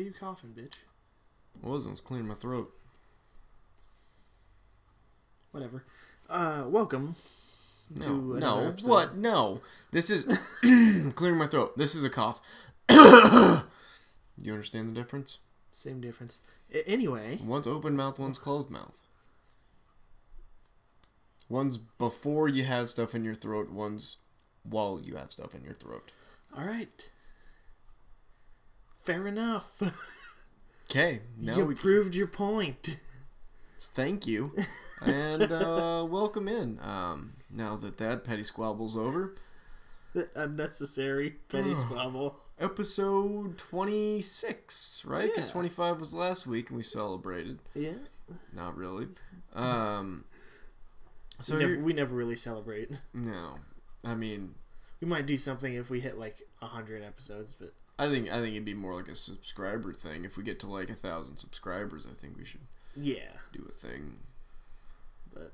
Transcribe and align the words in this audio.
Why 0.00 0.06
you 0.06 0.12
coughing, 0.18 0.54
bitch? 0.56 0.78
I 1.62 1.68
wasn't. 1.68 1.92
It's 1.92 2.00
clearing 2.00 2.26
my 2.26 2.32
throat. 2.32 2.72
Whatever. 5.50 5.84
Uh, 6.26 6.64
welcome 6.68 7.16
No, 7.98 8.04
to 8.06 8.38
no. 8.38 8.68
episode. 8.68 8.88
What? 8.88 9.16
No. 9.18 9.60
This 9.90 10.08
is 10.08 10.24
clearing 11.16 11.36
my 11.36 11.46
throat. 11.46 11.76
This 11.76 11.94
is 11.94 12.02
a 12.02 12.08
cough. 12.08 12.40
you 12.90 13.60
understand 14.54 14.88
the 14.88 14.94
difference? 14.98 15.40
Same 15.70 16.00
difference. 16.00 16.40
A- 16.72 16.88
anyway, 16.88 17.38
One's 17.44 17.66
open 17.66 17.94
mouth, 17.94 18.18
one's 18.18 18.38
closed 18.38 18.70
mouth. 18.70 19.02
One's 21.50 21.76
before 21.76 22.48
you 22.48 22.64
have 22.64 22.88
stuff 22.88 23.14
in 23.14 23.22
your 23.22 23.34
throat, 23.34 23.70
one's 23.70 24.16
while 24.62 24.98
you 25.04 25.16
have 25.16 25.30
stuff 25.30 25.54
in 25.54 25.62
your 25.62 25.74
throat. 25.74 26.10
all 26.56 26.64
right. 26.64 27.10
Fair 29.10 29.26
enough. 29.26 29.82
Okay, 30.90 31.20
now 31.38 31.56
you 31.56 31.64
we 31.66 31.74
proved 31.76 32.16
your 32.16 32.26
point. 32.26 32.96
thank 33.94 34.26
you 34.26 34.52
and 35.06 35.42
uh, 35.52 36.04
welcome 36.10 36.48
in. 36.48 36.80
Um, 36.82 37.34
now 37.48 37.76
that 37.76 37.96
that 37.98 38.24
petty 38.24 38.42
squabble's 38.42 38.96
over, 38.96 39.36
Unnecessary 40.34 41.36
petty 41.48 41.74
squabble. 41.76 42.40
episode 42.58 43.56
twenty 43.56 44.20
six, 44.20 45.04
right? 45.06 45.28
Because 45.30 45.46
Yeah. 45.46 45.52
twenty 45.52 45.68
five 45.68 46.00
was 46.00 46.12
last 46.12 46.48
week 46.48 46.70
and 46.70 46.76
we 46.76 46.82
celebrated. 46.82 47.60
Yeah. 47.72 47.92
Not 48.52 48.76
really. 48.76 49.06
Um, 49.54 50.24
so 51.38 51.54
we, 51.56 51.60
never, 51.64 51.78
we 51.78 51.92
never 51.92 52.16
really 52.16 52.34
celebrate. 52.36 53.00
no, 53.14 53.58
I 54.04 54.16
mean, 54.16 54.56
We 55.00 55.06
might 55.06 55.26
do 55.26 55.36
something 55.36 55.72
if 55.74 55.88
we 55.88 56.00
hit 56.00 56.18
like 56.18 56.42
a 56.60 56.66
hundred 56.66 57.04
episodes, 57.04 57.54
but 57.54 57.74
I 58.00 58.08
think 58.08 58.30
I 58.30 58.40
think 58.40 58.52
it'd 58.52 58.64
be 58.64 58.74
more 58.74 58.94
like 58.94 59.08
a 59.08 59.14
subscriber 59.14 59.92
thing. 59.92 60.24
If 60.24 60.36
we 60.36 60.42
get 60.42 60.58
to 60.60 60.66
like 60.66 60.90
a 60.90 60.94
thousand 60.94 61.36
subscribers, 61.36 62.06
I 62.10 62.14
think 62.14 62.36
we 62.36 62.44
should 62.44 62.62
yeah. 62.96 63.32
do 63.52 63.64
a 63.68 63.72
thing. 63.72 64.16
But 65.32 65.52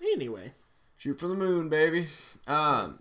anyway, 0.00 0.52
Shoot 0.96 1.20
for 1.20 1.28
the 1.28 1.34
moon, 1.34 1.68
baby. 1.68 2.06
Um, 2.46 2.98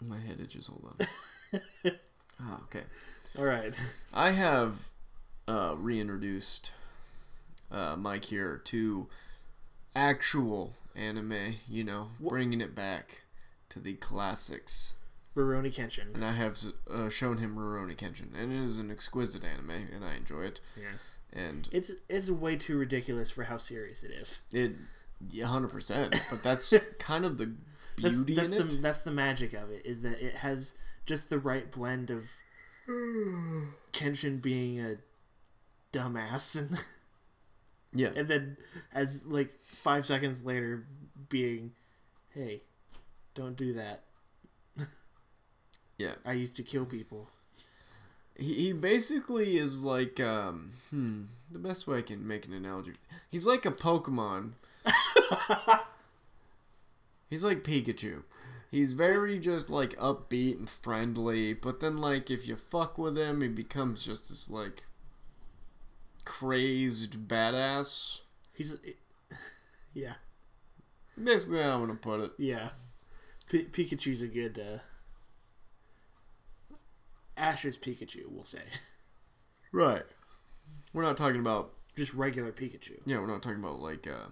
my 0.00 0.18
head 0.18 0.38
itches. 0.40 0.68
Hold 0.68 0.94
on. 1.00 1.60
ah, 2.40 2.60
okay. 2.64 2.84
all 3.36 3.44
right. 3.44 3.74
I 4.12 4.30
have 4.30 4.88
uh, 5.48 5.74
reintroduced 5.76 6.72
uh, 7.72 7.96
Mike 7.96 8.26
here 8.26 8.60
to 8.66 9.08
actual 9.96 10.74
anime. 10.94 11.56
You 11.68 11.82
know, 11.82 12.10
bringing 12.20 12.60
it 12.60 12.74
back 12.74 13.22
to 13.70 13.80
the 13.80 13.94
classics. 13.94 14.94
Rurouni 15.38 15.74
Kenshin. 15.74 16.14
And 16.14 16.24
I 16.24 16.32
have 16.32 16.58
uh, 16.90 17.08
shown 17.08 17.38
him 17.38 17.56
Rurouni 17.56 17.96
Kenshin, 17.96 18.34
and 18.38 18.52
it 18.52 18.60
is 18.60 18.78
an 18.78 18.90
exquisite 18.90 19.44
anime, 19.44 19.70
and 19.94 20.04
I 20.04 20.14
enjoy 20.16 20.42
it. 20.42 20.60
Yeah. 20.76 20.84
And 21.32 21.68
It's 21.72 21.92
it's 22.08 22.30
way 22.30 22.56
too 22.56 22.76
ridiculous 22.78 23.30
for 23.30 23.44
how 23.44 23.58
serious 23.58 24.02
it 24.02 24.10
is. 24.12 24.42
it, 24.52 24.72
yeah, 25.30 25.46
hundred 25.46 25.68
percent. 25.70 26.18
But 26.30 26.42
that's 26.42 26.72
kind 26.98 27.24
of 27.24 27.36
the 27.38 27.54
That's, 28.00 28.16
beauty 28.16 28.34
that's 28.34 28.52
in 28.52 28.58
the 28.68 28.74
it. 28.74 28.82
that's 28.82 29.02
the 29.02 29.10
magic 29.10 29.52
of 29.52 29.70
it 29.70 29.84
is 29.84 30.02
that 30.02 30.20
it 30.24 30.34
has 30.36 30.72
just 31.06 31.28
the 31.30 31.38
right 31.38 31.70
blend 31.70 32.10
of 32.10 32.24
Kenshin 33.92 34.40
being 34.40 34.80
a 34.80 34.96
dumbass 35.92 36.56
and 36.58 36.78
Yeah, 37.94 38.10
and 38.14 38.28
then 38.28 38.56
as 38.92 39.24
like 39.26 39.50
five 39.62 40.04
seconds 40.04 40.44
later 40.44 40.86
being, 41.30 41.72
hey, 42.34 42.62
don't 43.34 43.56
do 43.56 43.72
that. 43.74 44.04
Yeah. 45.98 46.14
I 46.24 46.32
used 46.32 46.56
to 46.56 46.62
kill 46.62 46.84
people. 46.86 47.28
He, 48.36 48.54
he 48.54 48.72
basically 48.72 49.58
is 49.58 49.84
like, 49.84 50.20
um, 50.20 50.72
hmm, 50.90 51.22
the 51.50 51.58
best 51.58 51.86
way 51.86 51.98
I 51.98 52.02
can 52.02 52.26
make 52.26 52.46
an 52.46 52.52
analogy. 52.52 52.92
He's 53.28 53.46
like 53.46 53.66
a 53.66 53.70
Pokemon. 53.72 54.52
He's 57.30 57.44
like 57.44 57.62
Pikachu. 57.62 58.22
He's 58.70 58.92
very 58.94 59.38
just 59.38 59.68
like 59.70 59.96
upbeat 59.96 60.58
and 60.58 60.68
friendly, 60.68 61.52
but 61.54 61.80
then 61.80 61.98
like 61.98 62.30
if 62.30 62.46
you 62.46 62.56
fuck 62.56 62.96
with 62.98 63.16
him, 63.16 63.40
he 63.40 63.48
becomes 63.48 64.04
just 64.04 64.28
this 64.30 64.50
like 64.50 64.84
crazed 66.24 67.28
badass. 67.28 68.22
He's, 68.54 68.76
yeah, 69.94 70.14
Basically, 71.22 71.60
how 71.62 71.74
I'm 71.74 71.80
gonna 71.80 71.94
put 71.94 72.20
it. 72.20 72.32
yeah. 72.38 72.70
P- 73.48 73.64
Pikachu's 73.64 74.20
a 74.22 74.26
good. 74.26 74.58
Uh, 74.58 74.78
Ash's 77.38 77.76
Pikachu, 77.78 78.22
we'll 78.28 78.44
say, 78.44 78.62
Right. 79.72 80.04
We're 80.92 81.02
not 81.02 81.16
talking 81.16 81.40
about 81.40 81.72
just 81.96 82.14
regular 82.14 82.52
Pikachu. 82.52 83.00
yeah. 83.06 83.18
We're 83.18 83.26
not 83.26 83.42
talking 83.42 83.58
about 83.58 83.80
like 83.80 84.06
uh, 84.06 84.28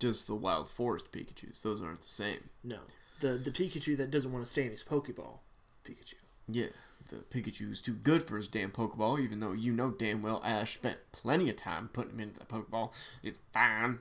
just 0.00 0.26
the 0.26 0.34
wild 0.34 0.68
forest 0.68 1.12
Pikachu's. 1.12 1.62
Those 1.62 1.82
aren't 1.82 2.00
the 2.02 2.08
same. 2.08 2.48
No, 2.62 2.78
the 3.20 3.32
the 3.32 3.50
Pikachu 3.50 3.96
that 3.98 4.10
doesn't 4.10 4.32
want 4.32 4.44
to 4.44 4.50
stay 4.50 4.64
in 4.64 4.70
his 4.70 4.82
Pokeball, 4.82 5.38
Pikachu. 5.84 6.14
Yeah, 6.48 6.68
the 7.10 7.16
Pikachu 7.16 7.68
Pikachu's 7.70 7.82
too 7.82 7.92
good 7.94 8.22
for 8.22 8.36
his 8.36 8.48
damn 8.48 8.70
Pokeball, 8.70 9.20
even 9.20 9.40
though 9.40 9.52
you 9.52 9.72
know 9.72 9.90
damn 9.90 10.22
well 10.22 10.40
Ash 10.44 10.72
spent 10.72 10.98
plenty 11.12 11.50
of 11.50 11.56
time 11.56 11.88
putting 11.92 12.12
him 12.14 12.20
into 12.20 12.38
the 12.38 12.46
Pokeball. 12.46 12.92
It's 13.22 13.40
fine. 13.52 13.98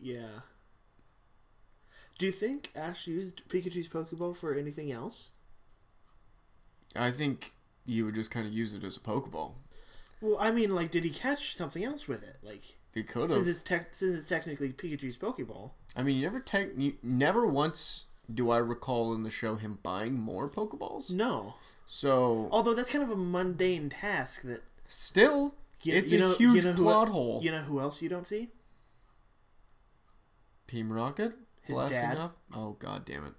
Yeah. 0.00 0.40
Do 2.20 2.26
you 2.26 2.32
think 2.32 2.70
Ash 2.76 3.06
used 3.06 3.48
Pikachu's 3.48 3.88
Pokeball 3.88 4.36
for 4.36 4.52
anything 4.54 4.92
else? 4.92 5.30
I 6.94 7.10
think 7.10 7.54
you 7.86 8.04
would 8.04 8.14
just 8.14 8.30
kind 8.30 8.46
of 8.46 8.52
use 8.52 8.74
it 8.74 8.84
as 8.84 8.98
a 8.98 9.00
Pokeball. 9.00 9.52
Well, 10.20 10.36
I 10.38 10.50
mean, 10.50 10.74
like, 10.74 10.90
did 10.90 11.04
he 11.04 11.08
catch 11.08 11.56
something 11.56 11.82
else 11.82 12.06
with 12.06 12.22
it? 12.22 12.36
Like, 12.42 12.60
He 12.92 13.04
could 13.04 13.30
since 13.30 13.46
have. 13.46 13.48
it's 13.48 13.62
tech 13.62 13.94
since 13.94 14.18
it's 14.18 14.26
technically 14.26 14.70
Pikachu's 14.70 15.16
Pokeball. 15.16 15.70
I 15.96 16.02
mean, 16.02 16.18
you 16.18 16.22
never 16.24 16.40
tech. 16.40 16.68
You 16.76 16.92
never 17.02 17.46
once 17.46 18.08
do 18.30 18.50
I 18.50 18.58
recall 18.58 19.14
in 19.14 19.22
the 19.22 19.30
show 19.30 19.54
him 19.54 19.78
buying 19.82 20.12
more 20.20 20.46
Pokeballs. 20.46 21.14
No, 21.14 21.54
So 21.86 22.50
although 22.52 22.74
that's 22.74 22.90
kind 22.90 23.02
of 23.02 23.08
a 23.08 23.16
mundane 23.16 23.88
task. 23.88 24.42
That 24.42 24.60
still, 24.86 25.54
you, 25.82 25.94
it's 25.94 26.12
you 26.12 26.22
a 26.22 26.34
huge 26.34 26.64
you 26.66 26.70
know 26.70 26.76
who, 26.76 26.82
plot 26.82 27.08
hole. 27.08 27.40
You 27.42 27.50
know 27.50 27.62
who 27.62 27.80
else 27.80 28.02
you 28.02 28.10
don't 28.10 28.26
see? 28.26 28.50
Team 30.66 30.92
Rocket 30.92 31.34
His 31.70 31.78
blasting 31.78 32.00
dad. 32.00 32.18
off. 32.18 32.32
Oh 32.54 32.76
god 32.78 33.04
damn 33.04 33.24
it! 33.26 33.32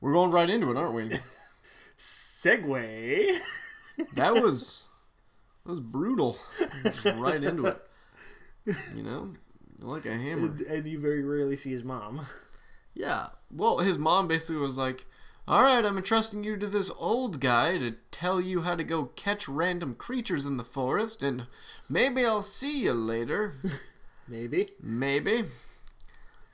We're 0.00 0.12
going 0.12 0.30
right 0.30 0.50
into 0.50 0.70
it, 0.70 0.76
aren't 0.76 0.94
we? 0.94 1.10
Segue. 1.98 3.38
That 4.14 4.34
was 4.34 4.82
that 5.64 5.70
was 5.70 5.80
brutal. 5.80 6.36
Just 6.82 7.04
right 7.04 7.42
into 7.42 7.66
it. 7.66 7.82
You 8.96 9.02
know, 9.02 9.32
like 9.80 10.06
a 10.06 10.12
hammer. 10.16 10.46
and, 10.46 10.60
and 10.62 10.86
you 10.86 10.98
very 10.98 11.22
rarely 11.22 11.56
see 11.56 11.70
his 11.70 11.84
mom. 11.84 12.26
Yeah. 12.94 13.28
Well, 13.50 13.78
his 13.78 13.98
mom 13.98 14.28
basically 14.28 14.56
was 14.56 14.78
like, 14.78 15.06
"All 15.48 15.62
right, 15.62 15.84
I'm 15.84 15.96
entrusting 15.96 16.44
you 16.44 16.56
to 16.56 16.66
this 16.66 16.90
old 16.98 17.40
guy 17.40 17.78
to 17.78 17.92
tell 18.10 18.40
you 18.40 18.62
how 18.62 18.74
to 18.74 18.84
go 18.84 19.06
catch 19.16 19.48
random 19.48 19.94
creatures 19.94 20.44
in 20.46 20.56
the 20.56 20.64
forest, 20.64 21.22
and 21.22 21.46
maybe 21.88 22.24
I'll 22.24 22.42
see 22.42 22.84
you 22.84 22.92
later. 22.92 23.54
Maybe. 24.28 24.68
Maybe." 24.80 25.44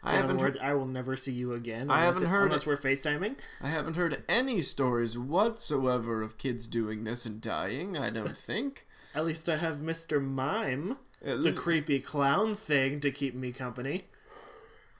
I 0.03 0.14
In 0.14 0.20
haven't 0.22 0.38
words, 0.38 0.59
heard, 0.59 0.64
I 0.69 0.75
will 0.75 0.86
never 0.86 1.16
see 1.16 1.32
you 1.32 1.53
again. 1.54 1.91
I 1.91 2.00
haven't 2.00 2.22
it- 2.25 2.28
heard 2.28 2.47
unless 2.47 2.66
we're 2.66 2.76
FaceTiming. 2.76 3.36
I 3.60 3.69
haven't 3.69 3.97
heard 3.97 4.22
any 4.28 4.60
stories 4.60 5.19
whatsoever 5.19 6.22
of 6.22 6.38
kids 6.38 6.66
doing 6.69 7.04
this 7.04 7.26
and 7.26 7.41
dying. 7.41 7.97
I 7.98 8.10
don't 8.10 8.38
think. 8.50 8.86
At 9.14 9.26
least 9.26 9.48
I 9.48 9.56
have 9.56 9.78
Mr. 9.78 10.22
Mime, 10.22 10.98
At 11.25 11.42
the 11.42 11.50
le- 11.50 11.53
creepy 11.53 11.98
clown 12.00 12.54
thing, 12.54 13.00
to 13.00 13.10
keep 13.10 13.34
me 13.34 13.50
company. 13.53 14.04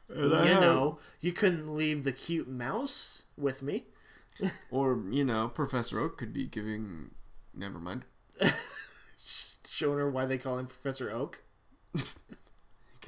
and 0.09 0.31
you 0.31 0.37
have- 0.37 0.61
know, 0.61 0.99
you 1.21 1.33
couldn't 1.33 1.75
leave 1.77 2.03
the 2.03 2.13
cute 2.13 2.49
mouse 2.49 3.25
with 3.37 3.63
me. 3.63 3.85
or 4.71 5.01
you 5.11 5.25
know, 5.25 5.49
Professor 5.49 6.01
Oak 6.01 6.17
could 6.19 6.33
be 6.33 6.47
giving. 6.47 7.11
Never 7.55 7.79
mind, 7.79 8.05
Showing 9.17 9.99
her 9.99 10.11
why 10.11 10.27
they 10.27 10.39
call 10.39 10.59
him 10.59 10.67
Professor 10.67 11.11
Oak. 11.11 11.43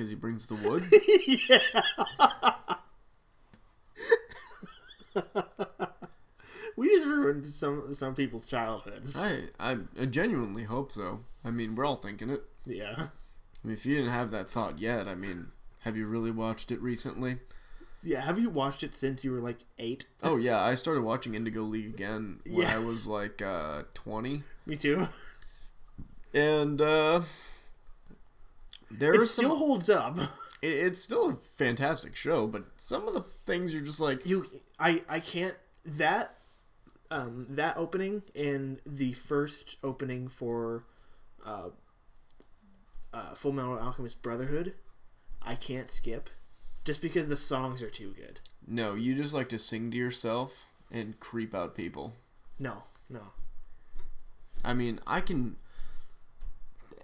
Because 0.00 0.08
he 0.08 0.17
brings 0.17 0.47
the 0.47 0.55
wood. 0.67 0.82
yeah. 5.14 5.20
we 6.76 6.88
just 6.88 7.05
ruined 7.06 7.47
some 7.47 7.93
some 7.93 8.14
people's 8.14 8.49
childhoods. 8.49 9.14
I, 9.20 9.43
I 9.58 9.76
I 10.00 10.06
genuinely 10.06 10.64
hope 10.64 10.91
so. 10.91 11.20
I 11.44 11.50
mean, 11.50 11.75
we're 11.75 11.85
all 11.85 11.97
thinking 11.97 12.31
it. 12.31 12.43
yeah. 12.64 12.94
I 13.62 13.67
mean, 13.67 13.75
if 13.75 13.85
you 13.85 13.97
didn't 13.97 14.12
have 14.12 14.31
that 14.31 14.49
thought 14.49 14.79
yet, 14.79 15.06
I 15.06 15.14
mean, 15.14 15.49
have 15.81 15.94
you 15.97 16.06
really 16.06 16.31
watched 16.31 16.73
it 16.73 16.81
recently? 16.81 17.37
Yeah. 18.03 18.23
Have 18.23 18.38
you 18.38 18.49
watched 18.49 18.82
it 18.82 18.94
since 18.96 19.23
you 19.23 19.32
were 19.32 19.41
like 19.41 19.58
eight? 19.79 20.06
Oh 20.23 20.37
yeah, 20.38 20.62
I 20.62 20.73
started 20.75 21.03
watching 21.03 21.35
Indigo 21.35 21.62
League 21.62 21.87
again 21.93 22.41
when 22.49 22.62
Yeah. 22.62 22.75
I 22.76 22.79
was 22.79 23.06
like 23.06 23.43
uh, 23.43 23.82
twenty, 23.93 24.44
Me 24.64 24.76
too. 24.76 25.08
and 26.32 26.81
uh, 26.81 27.20
there 28.90 29.14
It 29.14 29.26
still 29.26 29.50
some. 29.50 29.58
holds 29.58 29.88
up. 29.90 30.19
it- 30.62 30.66
it's 30.69 30.98
still 31.00 31.31
a 31.31 31.37
fantastic 31.37 32.14
show, 32.16 32.46
but 32.46 32.64
some 32.76 33.06
of 33.08 33.14
the 33.14 33.22
things 33.22 33.72
you're 33.72 33.82
just 33.84 34.00
like, 34.00 34.25
You, 34.26 34.46
I, 34.78 35.02
I 35.08 35.20
can't. 35.20 35.54
That 35.84 36.34
um, 37.10 37.46
that 37.50 37.76
opening 37.78 38.22
and 38.37 38.81
the 38.87 39.12
first 39.14 39.76
opening 39.82 40.28
for 40.28 40.84
uh, 41.44 41.70
uh, 43.12 43.34
Full 43.34 43.52
Metal 43.52 43.78
Alchemist 43.78 44.22
Brotherhood, 44.22 44.75
I 45.43 45.54
can't 45.54 45.90
skip, 45.90 46.31
just 46.84 47.00
because 47.02 47.26
the 47.28 47.36
songs 47.36 47.82
are 47.82 47.90
too 47.90 48.14
good. 48.16 48.40
No, 48.66 48.94
you 48.94 49.14
just 49.14 49.34
like 49.34 49.48
to 49.48 49.58
sing 49.58 49.90
to 49.90 49.96
yourself 49.96 50.66
and 50.93 51.19
creep 51.19 51.54
out 51.54 51.75
people. 51.75 52.14
No, 52.58 52.82
no. 53.08 53.22
I 54.64 54.75
mean, 54.75 55.00
I 55.06 55.20
can, 55.20 55.56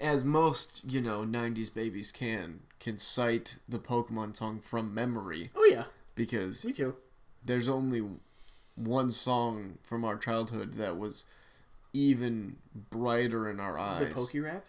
as 0.00 0.24
most 0.24 0.82
you 0.86 1.00
know 1.00 1.20
'90s 1.24 1.72
babies 1.72 2.12
can, 2.12 2.60
can 2.80 2.96
cite 2.98 3.58
the 3.68 3.78
Pokemon 3.78 4.36
song 4.36 4.60
from 4.60 4.92
memory 4.94 5.50
Oh 5.54 5.68
yeah, 5.70 5.84
because 6.14 6.64
me 6.64 6.72
too. 6.72 6.94
there's 7.44 7.68
only 7.68 8.04
one 8.74 9.10
song 9.10 9.78
from 9.82 10.04
our 10.04 10.16
childhood 10.16 10.74
that 10.74 10.98
was 10.98 11.24
even 11.92 12.56
brighter 12.90 13.48
in 13.48 13.58
our 13.58 13.78
eyes. 13.78 14.00
The 14.08 14.14
Poke 14.14 14.44
Rap, 14.44 14.64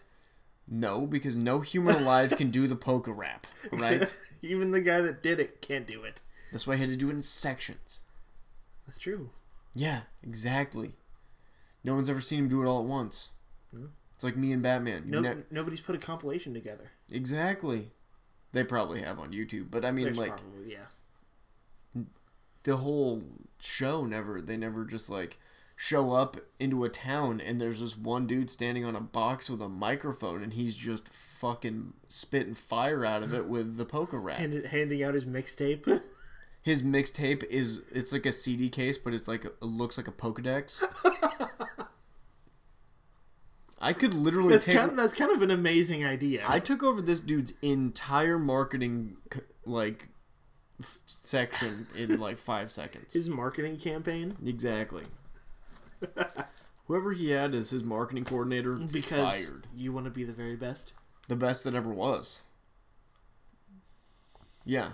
No, 0.68 1.06
because 1.06 1.36
no 1.36 1.60
human 1.60 1.96
alive 1.96 2.32
can 2.38 2.50
do 2.52 2.68
the 2.68 2.76
Poke 2.88 3.08
Rap, 3.10 3.46
right? 3.72 4.16
Even 4.42 4.72
the 4.72 4.80
guy 4.82 5.02
that 5.02 5.22
did 5.22 5.40
it 5.40 5.62
can't 5.62 5.86
do 5.86 6.04
it. 6.04 6.22
That's 6.52 6.66
why 6.66 6.76
I 6.76 6.78
had 6.78 6.90
to 6.90 6.96
do 6.96 7.10
it 7.10 7.14
in 7.14 7.22
sections. 7.22 8.00
That's 8.86 8.98
true. 8.98 9.32
Yeah, 9.76 10.02
exactly. 10.24 10.94
No 11.84 11.96
one's 11.96 12.10
ever 12.10 12.22
seen 12.22 12.40
him 12.40 12.48
do 12.50 12.64
it 12.64 12.66
all 12.66 12.80
at 12.80 12.86
once. 12.86 13.32
No. 13.74 13.90
It's 14.18 14.24
like 14.24 14.36
me 14.36 14.52
and 14.52 14.64
Batman. 14.64 15.04
No, 15.06 15.20
ne- 15.22 15.44
nobody's 15.52 15.80
put 15.80 15.94
a 15.94 16.00
compilation 16.00 16.52
together. 16.52 16.90
exactly. 17.12 17.92
They 18.52 18.64
probably 18.64 19.02
have 19.02 19.20
on 19.20 19.32
YouTube, 19.32 19.70
but 19.70 19.86
I 19.86 19.92
mean, 19.92 20.06
There's 20.06 20.18
like 20.18 20.38
probably 20.38 20.72
yeah. 20.72 22.02
the 22.64 22.78
whole 22.78 23.22
show 23.60 24.06
never. 24.06 24.42
They 24.42 24.58
never 24.58 24.86
just 24.86 25.12
like 25.12 25.38
show 25.76 26.14
up 26.14 26.38
into 26.60 26.84
a 26.84 26.90
town 26.90 27.40
and 27.40 27.62
there's 27.62 27.80
this 27.80 27.96
one 27.96 28.26
dude 28.26 28.50
standing 28.50 28.84
on 28.84 28.96
a 28.96 29.00
box 29.02 29.48
with 29.52 29.62
a 29.62 29.70
microphone 29.70 30.42
and 30.42 30.54
he's 30.54 30.76
just 30.76 31.14
fucking 31.14 31.94
spitting 32.08 32.56
fire 32.56 33.06
out 33.06 33.22
of 33.22 33.32
it 33.36 33.46
with 33.50 33.78
the 33.78 33.86
Poke 33.86 34.10
Rap. 34.14 34.40
Hand, 34.40 34.66
handing 34.66 35.04
out 35.04 35.14
his 35.14 35.26
mixtape. 35.26 36.02
His 36.64 36.84
mixtape 36.84 37.46
is 37.46 37.82
it's 37.94 38.12
like 38.12 38.26
a 38.26 38.32
CD 38.34 38.68
case, 38.68 38.98
but 38.98 39.14
it's 39.14 39.26
like 39.26 39.46
it 39.46 39.62
looks 39.62 39.96
like 39.96 40.10
a 40.10 40.12
Pokedex. 40.12 40.84
I 43.80 43.94
could 43.94 44.14
literally 44.14 44.54
that's 44.54 44.66
take. 44.66 44.76
kind 44.76 44.90
of, 44.92 44.98
that's 44.98 45.14
kind 45.14 45.32
of 45.32 45.42
an 45.42 45.52
amazing 45.52 46.04
idea. 46.06 46.44
I 46.48 46.60
took 46.60 46.82
over 46.84 47.02
this 47.02 47.20
dude's 47.20 47.54
entire 47.62 48.40
marketing 48.40 49.18
like 49.66 50.10
f- 50.82 51.00
section 51.06 51.86
in 51.96 52.20
like 52.20 52.38
five 52.38 52.72
seconds. 52.72 53.14
his 53.14 53.30
marketing 53.30 53.78
campaign 53.78 54.36
Exactly. 54.46 55.04
Whoever 56.88 57.12
he 57.12 57.30
had 57.32 57.54
as 57.54 57.70
his 57.70 57.84
marketing 57.84 58.24
coordinator 58.24 58.76
because 58.76 59.48
fired. 59.50 59.68
you 59.76 59.92
want 59.92 60.06
to 60.06 60.12
be 60.12 60.24
the 60.24 60.34
very 60.34 60.56
best. 60.56 60.94
The 61.28 61.36
best 61.36 61.64
that 61.66 61.76
ever 61.76 61.90
was. 61.92 62.42
Yeah. 64.66 64.90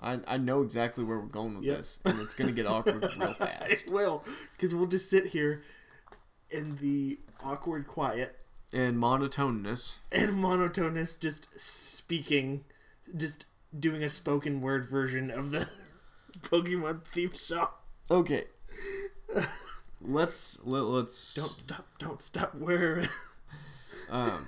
I, 0.00 0.18
I 0.26 0.36
know 0.38 0.62
exactly 0.62 1.04
where 1.04 1.18
we're 1.18 1.26
going 1.26 1.56
with 1.56 1.64
Yep. 1.64 1.76
this, 1.76 2.00
and 2.06 2.18
it's 2.20 2.34
gonna 2.34 2.52
get 2.52 2.66
awkward 2.66 3.02
real 3.18 3.34
fast. 3.38 3.70
It 3.70 3.90
will, 3.92 4.24
because 4.52 4.74
we'll 4.74 4.86
just 4.86 5.10
sit 5.10 5.26
here 5.26 5.62
in 6.50 6.76
the 6.76 7.18
awkward 7.42 7.86
quiet 7.86 8.36
And 8.72 8.96
monotoneness. 8.98 9.98
and 10.12 10.36
monotonous, 10.40 11.16
just 11.16 11.48
speaking, 11.58 12.64
just 13.16 13.44
doing 13.78 14.02
a 14.02 14.10
spoken 14.10 14.60
word 14.60 14.84
version 14.88 15.30
of 15.30 15.50
the 15.50 15.68
Pokemon 16.42 17.04
theme 17.04 17.34
song. 17.34 17.68
Okay. 18.10 18.44
let's 20.00 20.58
let, 20.64 20.80
let's 20.84 21.34
Don't 21.34 21.48
stop! 21.50 21.86
Don't 21.98 22.22
stop! 22.22 22.54
Where? 22.54 23.04
um 24.10 24.46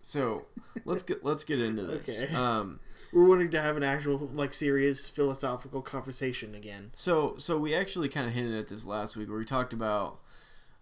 so 0.00 0.46
let's 0.84 1.02
get 1.02 1.24
let's 1.24 1.44
get 1.44 1.60
into 1.60 1.82
this. 1.84 2.22
Okay. 2.22 2.34
Um 2.34 2.80
We're 3.12 3.28
wanting 3.28 3.50
to 3.52 3.60
have 3.60 3.76
an 3.76 3.82
actual, 3.82 4.18
like, 4.34 4.52
serious 4.52 5.08
philosophical 5.08 5.80
conversation 5.82 6.54
again. 6.54 6.90
so 6.94 7.34
so 7.38 7.58
we 7.58 7.74
actually 7.74 8.08
kind 8.08 8.26
of 8.26 8.32
hinted 8.32 8.54
at 8.54 8.68
this 8.68 8.86
last 8.86 9.16
week 9.16 9.28
where 9.28 9.38
we 9.38 9.44
talked 9.44 9.72
about 9.72 10.20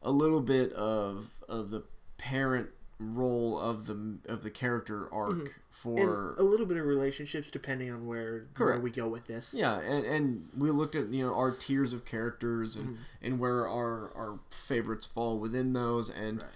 a 0.04 0.10
little 0.10 0.40
bit 0.40 0.72
of 0.74 1.42
of 1.48 1.70
the 1.70 1.82
parent 2.18 2.68
role 3.00 3.58
of 3.58 3.86
the 3.86 4.18
of 4.28 4.42
the 4.44 4.50
character 4.50 5.12
arc 5.12 5.60
for 5.68 6.30
and 6.30 6.38
a 6.38 6.42
little 6.42 6.64
bit 6.66 6.76
of 6.76 6.86
relationships, 6.86 7.50
depending 7.50 7.90
on 7.90 8.06
where 8.06 8.46
where 8.56 8.78
we 8.78 8.90
go 8.90 9.08
with 9.08 9.26
this. 9.26 9.52
Yeah, 9.52 9.80
and, 9.80 10.04
and 10.06 10.48
we 10.56 10.70
looked 10.70 10.94
at 10.94 11.08
you 11.08 11.26
know 11.26 11.34
our 11.34 11.50
tiers 11.50 11.92
of 11.92 12.04
characters 12.04 12.76
and, 12.76 12.86
Mm-hmm. 12.90 13.02
and 13.26 13.38
where 13.40 13.66
our 13.68 14.12
our 14.16 14.38
favorites 14.50 15.06
fall 15.06 15.38
within 15.38 15.72
those 15.72 16.08
and 16.08 16.42
Right. 16.42 16.50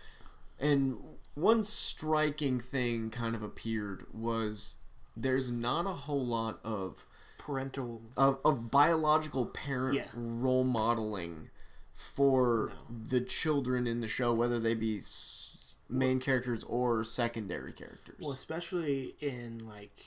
and 0.60 0.98
one 1.34 1.62
striking 1.64 2.58
thing 2.60 3.10
kind 3.10 3.34
of 3.34 3.42
appeared 3.42 4.06
was 4.12 4.78
there's 5.16 5.50
not 5.50 5.86
a 5.86 5.90
whole 6.06 6.24
lot 6.24 6.60
of 6.64 7.04
Parental. 7.38 8.02
of, 8.16 8.38
of 8.44 8.70
biological 8.70 9.46
parent 9.46 9.96
Yeah. 9.96 10.06
role 10.14 10.64
modeling 10.64 11.50
for 11.98 12.72
No. 12.88 12.96
the 13.08 13.20
children 13.20 13.86
in 13.88 13.98
the 14.00 14.06
show 14.06 14.32
whether 14.32 14.60
they 14.60 14.74
be 14.74 14.98
s- 14.98 15.74
main 15.88 16.20
characters 16.20 16.62
or 16.64 17.02
secondary 17.02 17.72
characters. 17.72 18.16
Well, 18.20 18.30
especially 18.32 19.16
in 19.20 19.66
like, 19.66 19.98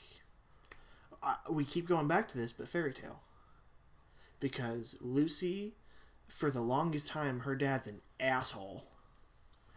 uh, 1.21 1.35
we 1.49 1.65
keep 1.65 1.87
going 1.87 2.07
back 2.07 2.29
to 2.29 2.37
this, 2.37 2.53
but 2.53 2.69
Fairy 2.69 2.93
Tail, 2.93 3.19
because 4.39 4.95
Lucy, 5.01 5.75
for 6.29 6.49
the 6.49 6.61
longest 6.61 7.09
time, 7.09 7.41
her 7.41 7.55
dad's 7.55 7.87
an 7.87 7.99
asshole. 8.21 8.87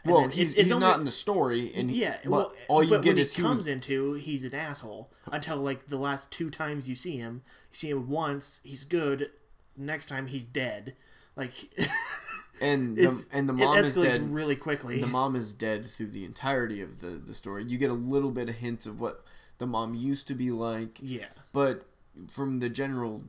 And 0.04 0.12
well, 0.12 0.28
he's, 0.28 0.50
it's- 0.50 0.52
it's 0.52 0.62
he's 0.64 0.72
only- 0.72 0.86
not 0.86 0.98
in 1.00 1.06
the 1.06 1.10
story, 1.10 1.74
and 1.74 1.90
he, 1.90 2.02
Yeah, 2.02 2.18
but 2.22 2.30
well, 2.30 2.52
all 2.68 2.84
you 2.84 2.90
but 2.90 3.02
get 3.02 3.10
when 3.14 3.18
is 3.18 3.34
he 3.34 3.42
he 3.42 3.46
comes 3.46 3.58
was 3.58 3.66
into, 3.66 4.12
he's 4.14 4.44
an 4.44 4.54
asshole 4.54 5.10
until 5.32 5.56
like 5.56 5.88
the 5.88 5.96
last 5.98 6.30
two 6.30 6.48
times 6.50 6.88
you 6.88 6.94
see 6.94 7.16
him. 7.16 7.42
You 7.70 7.76
see 7.76 7.90
him 7.90 8.08
once, 8.08 8.60
he's 8.62 8.84
good. 8.84 9.30
Next 9.76 10.08
time, 10.08 10.28
he's 10.28 10.44
dead. 10.44 10.94
Like 11.36 11.52
and 12.60 12.96
the, 12.96 13.26
and 13.32 13.48
the 13.48 13.52
mom 13.52 13.78
is 13.78 13.96
dead. 13.96 14.32
really 14.32 14.56
quickly. 14.56 15.00
The 15.00 15.06
mom 15.06 15.36
is 15.36 15.52
dead 15.52 15.86
through 15.86 16.08
the 16.08 16.24
entirety 16.24 16.80
of 16.80 17.00
the 17.00 17.10
the 17.10 17.34
story. 17.34 17.64
You 17.64 17.78
get 17.78 17.90
a 17.90 17.94
little 17.94 18.30
bit 18.30 18.48
of 18.48 18.56
hints 18.56 18.86
of 18.86 19.00
what 19.00 19.24
the 19.58 19.66
mom 19.66 19.94
used 19.94 20.28
to 20.28 20.34
be 20.34 20.50
like, 20.50 20.98
yeah, 21.02 21.26
but 21.52 21.86
from 22.28 22.60
the 22.60 22.68
general 22.68 23.22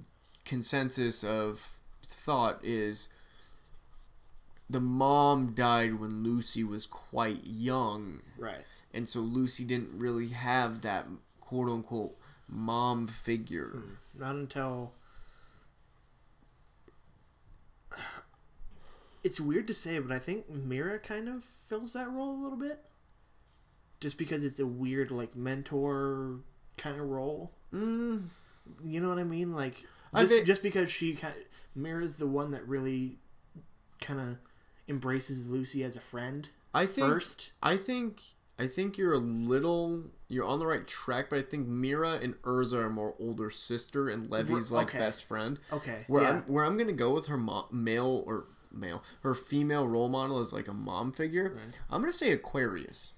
consensus 0.44 1.24
of 1.24 1.77
thought 2.03 2.60
is 2.63 3.10
the 4.70 4.79
mom 4.79 5.53
died 5.53 5.96
when 5.96 6.24
Lucy 6.24 6.63
was 6.63 6.86
quite 6.86 7.41
young, 7.44 8.22
right. 8.38 8.63
and 8.94 9.08
so 9.08 9.20
Lucy 9.20 9.63
didn't 9.63 10.00
really 10.00 10.29
have 10.29 10.82
that 10.82 11.08
quote 11.39 11.70
unquote 11.70 12.18
mom 12.48 13.08
figure. 13.08 13.70
Hmm. 13.70 14.20
Not 14.20 14.36
until 14.36 14.94
it's 19.25 19.41
weird 19.41 19.65
to 19.67 19.74
say, 19.74 19.98
but 20.00 20.12
I 20.15 20.20
think 20.20 20.50
Mira 20.50 21.00
kind 21.00 21.27
of 21.27 21.44
fills 21.67 21.94
that 21.94 22.10
role 22.12 22.32
a 22.32 22.41
little 22.44 22.58
bit. 22.58 22.79
Just 24.00 24.17
because 24.17 24.44
it's 24.44 24.60
a 24.60 24.67
weird 24.67 25.10
like 25.10 25.36
mentor 25.36 26.39
kind 26.77 27.00
of 27.00 27.08
role. 27.08 27.51
Mm, 27.74 28.27
You 28.84 29.00
know 29.01 29.10
what 29.10 29.17
I 29.17 29.24
mean? 29.24 29.53
Like 29.53 29.84
I 30.13 30.22
just 30.22 30.34
think- 30.34 30.46
just 30.46 30.62
because 30.62 30.91
she 30.91 31.15
kind 31.15 31.34
Mira's 31.75 32.17
the 32.17 32.27
one 32.27 32.51
that 32.51 32.67
really 32.67 33.17
kind 34.00 34.20
of 34.20 34.38
embraces 34.88 35.48
Lucy 35.50 35.84
as 35.84 35.96
a 35.96 36.01
friend 36.01 36.50
I 36.74 36.86
think 36.86 37.08
first. 37.08 37.51
I 37.63 37.77
think 37.77 38.22
I 38.60 38.67
think 38.67 38.98
you're 38.98 39.13
a 39.13 39.17
little 39.17 40.03
you're 40.27 40.46
on 40.46 40.60
the 40.60 40.67
right 40.67 40.86
track, 40.88 41.29
but 41.29 41.39
I 41.39 41.41
think 41.41 41.67
Mira 41.67 42.20
and 42.22 42.39
Erza 42.44 42.77
are 42.77 42.89
more 42.89 43.15
older 43.20 43.50
sister, 43.50 44.08
and 44.10 44.29
Levy's 44.29 44.72
like 44.72 44.89
okay. 44.89 45.00
best 45.00 45.24
friend. 45.24 45.60
Okay. 45.74 46.03
Where 46.08 46.22
yeah. 46.24 46.29
I'm 46.29 46.41
where 46.44 46.63
I'm 46.63 46.77
gonna 46.77 46.94
go 46.94 47.12
with 47.13 47.27
her 47.27 47.38
mo- 47.38 47.67
male 47.72 48.24
or 48.25 48.46
male 48.75 49.03
her 49.22 49.34
female 49.34 49.88
role 49.88 50.10
model 50.10 50.39
is 50.41 50.51
like 50.53 50.67
a 50.67 50.74
mom 50.74 51.12
figure. 51.12 51.53
Right. 51.55 51.77
I'm 51.89 52.01
gonna 52.01 52.12
say 52.12 52.32
Aquarius 52.32 53.13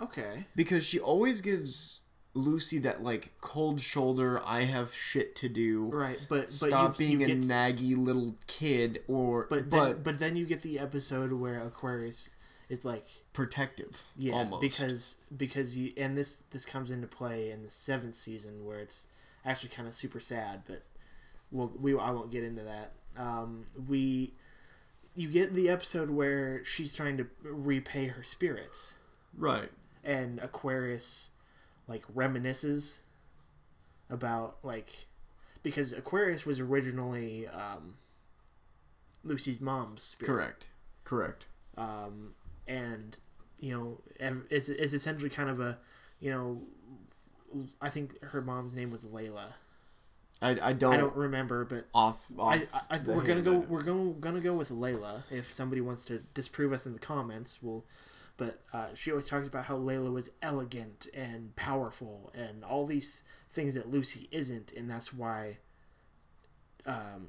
Okay. 0.00 0.46
because 0.56 0.84
she 0.86 0.98
always 0.98 1.40
gives 1.40 2.00
Lucy 2.34 2.78
that 2.78 3.02
like 3.02 3.32
cold 3.40 3.80
shoulder. 3.80 4.40
I 4.44 4.62
have 4.62 4.94
shit 4.94 5.36
to 5.36 5.48
do. 5.48 5.84
Right, 5.92 6.18
but 6.28 6.48
Stop 6.48 6.92
but 6.96 7.00
you, 7.00 7.06
being 7.06 7.20
you 7.20 7.26
a 7.26 7.28
get, 7.38 7.40
naggy 7.42 7.96
little 7.96 8.36
kid, 8.46 9.02
or 9.06 9.46
but 9.50 9.68
but, 9.68 9.84
then, 9.84 10.02
but 10.02 10.18
then 10.18 10.36
you 10.36 10.46
get 10.46 10.62
the 10.62 10.78
episode 10.78 11.32
where 11.32 11.62
Aquarius 11.62 12.30
is 12.70 12.84
like 12.86 13.06
protective. 13.34 14.04
Yeah, 14.16 14.32
almost 14.32 14.62
because 14.62 15.18
because 15.36 15.76
you 15.76 15.92
and 15.98 16.16
this 16.16 16.40
this 16.50 16.64
comes 16.64 16.90
into 16.90 17.06
play 17.06 17.50
in 17.50 17.62
the 17.62 17.68
seventh 17.68 18.14
season 18.14 18.64
where 18.64 18.78
it's 18.78 19.08
actually 19.44 19.68
kind 19.68 19.86
of 19.86 19.92
super 19.92 20.18
sad, 20.20 20.62
but 20.66 20.82
we'll, 21.50 21.70
we 21.78 21.92
I 21.98 22.10
won't 22.12 22.30
get 22.30 22.44
into 22.44 22.62
that. 22.62 22.92
Um, 23.16 23.66
we 23.88 24.32
you 25.14 25.28
get 25.28 25.54
the 25.54 25.68
episode 25.68 26.10
where 26.10 26.64
she's 26.64 26.92
trying 26.92 27.16
to 27.18 27.26
repay 27.42 28.06
her 28.08 28.22
spirits, 28.22 28.94
right. 29.36 29.70
and 30.02 30.38
Aquarius 30.40 31.30
like 31.86 32.02
reminisces 32.14 33.00
about 34.08 34.56
like 34.62 35.06
because 35.62 35.92
Aquarius 35.92 36.46
was 36.46 36.60
originally 36.60 37.46
um, 37.48 37.94
Lucy's 39.24 39.60
mom's 39.60 40.02
spirit. 40.02 40.32
Correct. 40.32 40.68
Correct. 41.04 41.46
Um, 41.76 42.34
and 42.66 43.16
you 43.58 43.78
know, 43.78 44.34
it's, 44.50 44.68
it's 44.68 44.92
essentially 44.92 45.30
kind 45.30 45.48
of 45.48 45.60
a, 45.60 45.78
you 46.20 46.30
know, 46.30 46.62
I 47.80 47.90
think 47.90 48.22
her 48.24 48.42
mom's 48.42 48.74
name 48.74 48.90
was 48.90 49.04
Layla. 49.04 49.52
I, 50.42 50.68
I 50.68 50.72
don't, 50.72 50.94
I 50.94 50.96
don't 50.96 51.14
remember, 51.16 51.64
but 51.64 51.86
off. 51.94 52.26
off 52.38 52.58
I, 52.90 52.96
I, 52.96 52.98
we're 53.06 53.22
gonna 53.22 53.42
go. 53.42 53.58
We're 53.58 53.82
going 53.82 54.18
gonna 54.20 54.40
go 54.40 54.54
with 54.54 54.70
Layla. 54.70 55.22
If 55.30 55.52
somebody 55.52 55.80
wants 55.80 56.04
to 56.06 56.18
disprove 56.34 56.72
us 56.72 56.86
in 56.86 56.92
the 56.92 56.98
comments, 56.98 57.58
we'll. 57.62 57.84
But 58.36 58.60
uh, 58.72 58.86
she 58.94 59.10
always 59.10 59.28
talks 59.28 59.46
about 59.46 59.66
how 59.66 59.76
Layla 59.76 60.12
was 60.12 60.30
elegant 60.40 61.06
and 61.14 61.54
powerful 61.54 62.32
and 62.34 62.64
all 62.64 62.86
these 62.86 63.24
things 63.50 63.74
that 63.74 63.90
Lucy 63.90 64.28
isn't, 64.32 64.72
and 64.72 64.90
that's 64.90 65.12
why 65.12 65.58
um, 66.86 67.28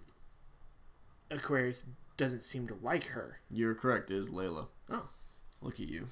Aquarius 1.29 1.84
doesn't 2.15 2.41
seem 2.43 2.67
to 2.67 2.77
like 2.82 3.08
her. 3.08 3.39
You're 3.50 3.75
correct. 3.75 4.12
It 4.12 4.17
is 4.17 4.29
Layla. 4.29 4.67
Oh. 4.89 5.10
Look 5.62 5.75
at 5.75 5.88
you, 5.88 6.08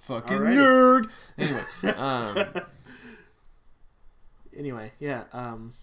fucking 0.00 0.38
Alrighty. 0.38 1.06
nerd. 1.06 1.10
Anyway, 1.38 1.96
um, 1.96 2.62
Anyway, 4.56 4.92
yeah. 4.98 5.24
Um, 5.32 5.74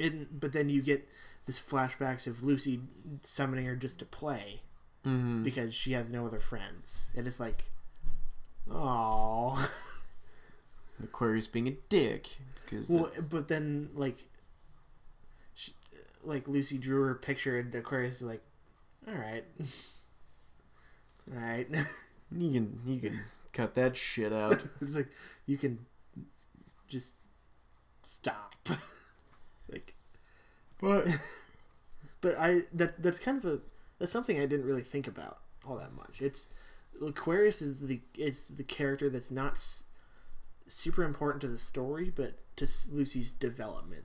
it, 0.00 0.40
but 0.40 0.52
then 0.52 0.68
you 0.68 0.82
get 0.82 1.08
this 1.46 1.60
flashbacks 1.60 2.26
of 2.26 2.42
Lucy 2.42 2.80
summoning 3.22 3.66
her 3.66 3.76
just 3.76 3.98
to 4.00 4.04
play. 4.04 4.62
mhm. 5.04 5.42
because 5.44 5.74
she 5.74 5.92
has 5.92 6.10
no 6.10 6.26
other 6.26 6.40
friends. 6.40 7.08
And 7.16 7.26
it's 7.26 7.40
like, 7.40 7.70
oh. 8.70 9.70
Aquarius 11.02 11.46
being 11.46 11.66
a 11.68 11.76
dick 11.88 12.36
because 12.64 12.90
well, 12.90 13.10
but 13.30 13.48
then 13.48 13.88
like, 13.94 14.26
she, 15.54 15.72
like 16.22 16.46
Lucy 16.46 16.76
drew 16.76 17.02
her 17.04 17.14
picture, 17.14 17.58
and 17.58 17.74
Aquarius 17.74 18.16
is 18.16 18.22
like, 18.22 18.42
all 19.08 19.14
right, 19.14 19.44
all 21.32 21.40
right. 21.40 21.66
you 22.36 22.50
can 22.52 22.78
you 22.84 23.00
can 23.00 23.18
cut 23.54 23.74
that 23.74 23.96
shit 23.96 24.32
out. 24.32 24.62
it's 24.82 24.94
like 24.94 25.08
you 25.46 25.56
can 25.56 25.86
just 26.86 27.16
stop. 28.02 28.54
Like, 29.72 29.94
but 30.80 31.06
but 32.20 32.38
I 32.38 32.62
that 32.72 33.02
that's 33.02 33.18
kind 33.20 33.38
of 33.38 33.44
a 33.44 33.58
that's 33.98 34.12
something 34.12 34.38
I 34.40 34.46
didn't 34.46 34.66
really 34.66 34.82
think 34.82 35.06
about 35.06 35.38
all 35.66 35.76
that 35.76 35.92
much. 35.92 36.20
It's 36.22 36.48
Aquarius 37.04 37.62
is 37.62 37.80
the 37.86 38.00
is 38.18 38.48
the 38.48 38.64
character 38.64 39.08
that's 39.10 39.30
not 39.30 39.52
s- 39.52 39.86
super 40.66 41.02
important 41.04 41.40
to 41.42 41.48
the 41.48 41.58
story, 41.58 42.10
but 42.14 42.38
to 42.56 42.64
s- 42.64 42.88
Lucy's 42.92 43.32
development 43.32 44.04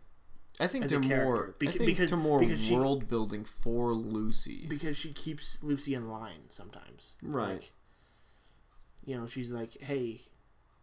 I 0.59 0.67
think 0.67 0.87
to 0.87 0.99
more 0.99 1.55
I 1.61 1.65
think 1.65 1.85
because- 1.85 2.09
to 2.11 2.17
more 2.17 2.39
because 2.39 2.61
she- 2.61 2.73
world 2.75 3.07
building 3.09 3.43
for 3.43 3.93
Lucy. 3.93 4.65
because 4.67 4.95
she 4.95 5.11
keeps 5.11 5.57
Lucy 5.61 5.93
in 5.93 6.09
line 6.09 6.43
sometimes. 6.49 7.15
Right. 7.21 7.53
Like, 7.55 7.71
you 9.05 9.15
know, 9.17 9.27
she's 9.27 9.51
like, 9.51 9.79
"Hey, 9.81 10.21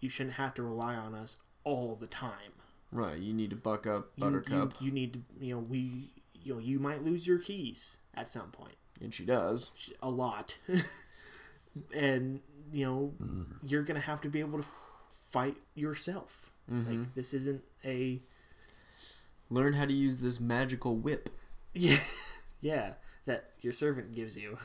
you 0.01 0.09
shouldn't 0.11 0.37
have 0.37 0.53
to 0.55 0.63
rely 0.63 0.95
on 0.95 1.15
us 1.15 1.39
all 1.65 1.97
the 1.97 2.07
time." 2.07 2.53
Right, 2.93 3.19
you 3.19 3.33
need 3.33 3.51
to 3.51 3.57
buck 3.57 3.87
up 3.87 4.13
Buttercup, 4.19 4.75
You, 4.79 4.87
you 4.87 4.93
need 4.93 5.13
to, 5.15 5.21
you 5.41 5.55
know, 5.55 5.61
we, 5.61 6.13
you 6.35 6.53
know, 6.55 6.61
you 6.61 6.79
might 6.79 7.03
lose 7.03 7.27
your 7.27 7.39
keys 7.39 7.97
at 8.15 8.29
some 8.29 8.51
point. 8.51 8.77
and 9.01 9.13
she 9.15 9.25
does. 9.25 9.71
a 10.03 10.11
lot, 10.11 10.57
and 11.97 12.41
you 12.73 12.85
know, 12.87 13.15
Mm. 13.23 13.47
you're 13.67 13.83
gonna 13.83 14.01
have 14.01 14.21
to 14.23 14.29
be 14.29 14.41
able 14.41 14.59
to 14.63 14.67
fight 15.11 15.57
yourself. 15.75 16.53
Mhm. 16.71 16.87
Like 17.01 17.15
this 17.15 17.35
isn't 17.35 17.63
a, 17.85 18.21
Learn 19.51 19.75
how 19.75 19.85
to 19.85 19.93
use 19.93 20.21
this 20.23 20.41
magical 20.41 20.97
whip 20.97 21.29
yeah, 21.75 21.99
yeah, 22.61 22.95
that 23.27 23.51
your 23.61 23.73
servant 23.73 24.15
gives 24.15 24.37
you. 24.37 24.59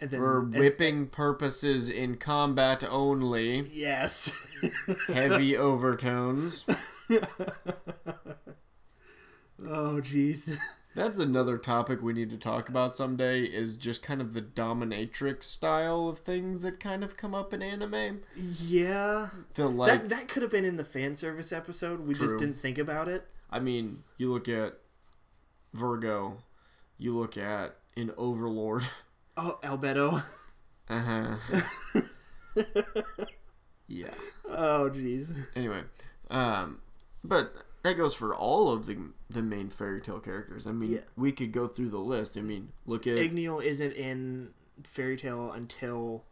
And 0.00 0.10
for 0.10 0.40
and- 0.40 0.54
whipping 0.54 1.06
purposes 1.08 1.90
in 1.90 2.16
combat 2.16 2.82
only. 2.88 3.60
yes. 3.70 4.64
Heavy 5.08 5.56
overtones. 5.56 6.64
oh, 9.62 10.00
jeez. 10.00 10.58
That's 10.94 11.18
another 11.20 11.56
topic 11.56 12.02
we 12.02 12.12
need 12.12 12.30
to 12.30 12.36
talk 12.36 12.68
about 12.68 12.96
someday. 12.96 13.42
Is 13.42 13.78
just 13.78 14.02
kind 14.02 14.20
of 14.20 14.34
the 14.34 14.42
dominatrix 14.42 15.44
style 15.44 16.08
of 16.08 16.18
things 16.18 16.62
that 16.62 16.80
kind 16.80 17.04
of 17.04 17.16
come 17.16 17.34
up 17.34 17.54
in 17.54 17.62
anime. 17.62 18.22
Yeah. 18.36 19.28
The 19.54 19.68
like, 19.68 19.92
that 19.92 20.08
that 20.08 20.28
could 20.28 20.42
have 20.42 20.50
been 20.50 20.64
in 20.64 20.76
the 20.76 20.84
fan 20.84 21.14
service 21.14 21.52
episode. 21.52 22.00
We 22.00 22.14
True. 22.14 22.26
just 22.26 22.38
didn't 22.38 22.58
think 22.58 22.76
about 22.78 23.08
it. 23.08 23.28
I 23.50 23.60
mean, 23.60 24.02
you 24.18 24.32
look 24.32 24.48
at 24.48 24.78
Virgo, 25.74 26.38
you 26.98 27.16
look 27.16 27.36
at 27.36 27.76
an 27.96 28.12
Overlord. 28.16 28.84
Oh, 29.42 29.58
Albedo. 29.62 30.22
Uh 30.88 30.98
huh. 31.00 32.00
yeah. 33.88 34.10
Oh, 34.48 34.90
jeez. 34.92 35.46
Anyway, 35.56 35.82
um, 36.30 36.80
but 37.24 37.52
that 37.82 37.96
goes 37.96 38.14
for 38.14 38.34
all 38.34 38.70
of 38.70 38.86
the 38.86 38.98
the 39.28 39.42
main 39.42 39.70
Fairy 39.70 40.00
Tail 40.00 40.20
characters. 40.20 40.66
I 40.66 40.72
mean, 40.72 40.90
Yeah. 40.92 41.00
we 41.16 41.32
could 41.32 41.52
go 41.52 41.66
through 41.66 41.90
the 41.90 41.98
list. 41.98 42.36
I 42.36 42.40
mean, 42.40 42.70
look 42.86 43.06
at 43.06 43.16
Igneel 43.16 43.62
isn't 43.62 43.92
in 43.92 44.50
Fairy 44.84 45.16
Tail 45.16 45.52
until 45.52 46.24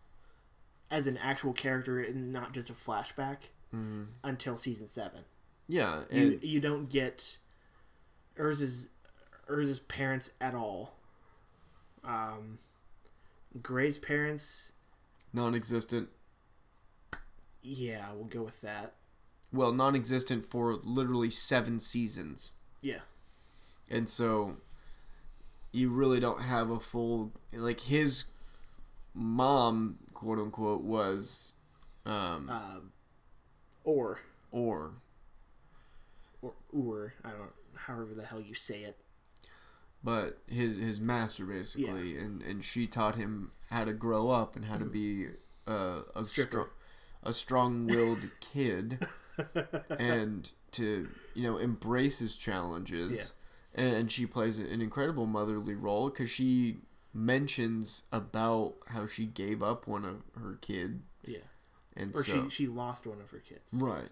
as 0.90 1.06
an 1.06 1.16
actual 1.18 1.52
character 1.52 2.00
and 2.00 2.32
not 2.32 2.52
just 2.52 2.70
a 2.70 2.72
flashback 2.72 3.50
mm, 3.74 4.06
until 4.24 4.56
season 4.56 4.86
seven. 4.86 5.20
yeah, 5.68 6.02
You 6.10 6.38
you 6.42 6.60
don't 6.60 6.88
get 6.90 7.38
Erza's 8.36 8.90
Erza's 9.48 9.78
parents 9.80 10.32
at 10.40 10.54
all. 10.54 10.94
Um, 12.04 12.58
Gray's 13.62 13.98
parents, 13.98 14.72
non-existent. 15.32 16.08
yeah, 17.62 18.12
we'll 18.14 18.24
go 18.24 18.42
with 18.42 18.60
that. 18.62 18.94
Well, 19.52 19.72
non-existent 19.72 20.44
for 20.44 20.74
literally 20.82 21.30
seven 21.30 21.80
seasons, 21.80 22.52
Yeah, 22.82 23.00
and 23.90 24.08
so 24.08 24.56
you 25.72 25.90
really 25.90 26.20
don't 26.20 26.42
have 26.42 26.70
a 26.70 26.78
full 26.78 27.32
like 27.52 27.80
his 27.80 28.26
mom, 29.14 29.98
quote 30.12 30.38
unquote, 30.38 30.82
was 30.82 31.54
um 32.04 32.50
uh, 32.50 32.80
or 33.84 34.20
or 34.52 34.92
or 36.42 36.52
Ur. 36.76 37.14
I 37.24 37.30
don't. 37.30 37.50
However 37.74 38.12
the 38.14 38.24
hell 38.26 38.40
you 38.40 38.54
say 38.54 38.82
it. 38.82 38.98
But 40.08 40.38
his 40.46 40.78
his 40.78 41.00
master 41.00 41.44
basically, 41.44 42.16
and 42.16 42.40
and 42.40 42.64
she 42.64 42.86
taught 42.86 43.16
him 43.16 43.50
how 43.68 43.84
to 43.84 43.92
grow 43.92 44.30
up 44.30 44.56
and 44.56 44.64
how 44.64 44.78
to 44.78 44.86
be 44.86 45.26
uh, 45.66 46.00
a 46.16 46.24
strong 46.24 46.66
a 47.22 47.32
strong-willed 47.34 48.30
kid, 48.40 49.06
and 49.98 50.50
to 50.72 51.08
you 51.34 51.42
know 51.42 51.58
embrace 51.58 52.20
his 52.20 52.38
challenges. 52.38 53.34
Yeah. 53.76 53.84
And 53.84 54.10
she 54.10 54.24
plays 54.24 54.58
an 54.58 54.80
incredible 54.80 55.26
motherly 55.26 55.74
role 55.74 56.08
because 56.08 56.30
she 56.30 56.78
mentions 57.12 58.04
about 58.10 58.76
how 58.88 59.06
she 59.06 59.26
gave 59.26 59.62
up 59.62 59.86
one 59.86 60.06
of 60.06 60.22
her 60.40 60.58
kid, 60.62 61.02
Yeah, 61.22 61.38
and 61.94 62.14
or 62.16 62.22
so 62.22 62.44
she 62.44 62.50
she 62.50 62.66
lost 62.66 63.06
one 63.06 63.20
of 63.20 63.28
her 63.28 63.40
kids. 63.40 63.74
right, 63.74 64.08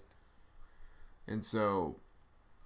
and 1.27 1.43
so 1.43 2.01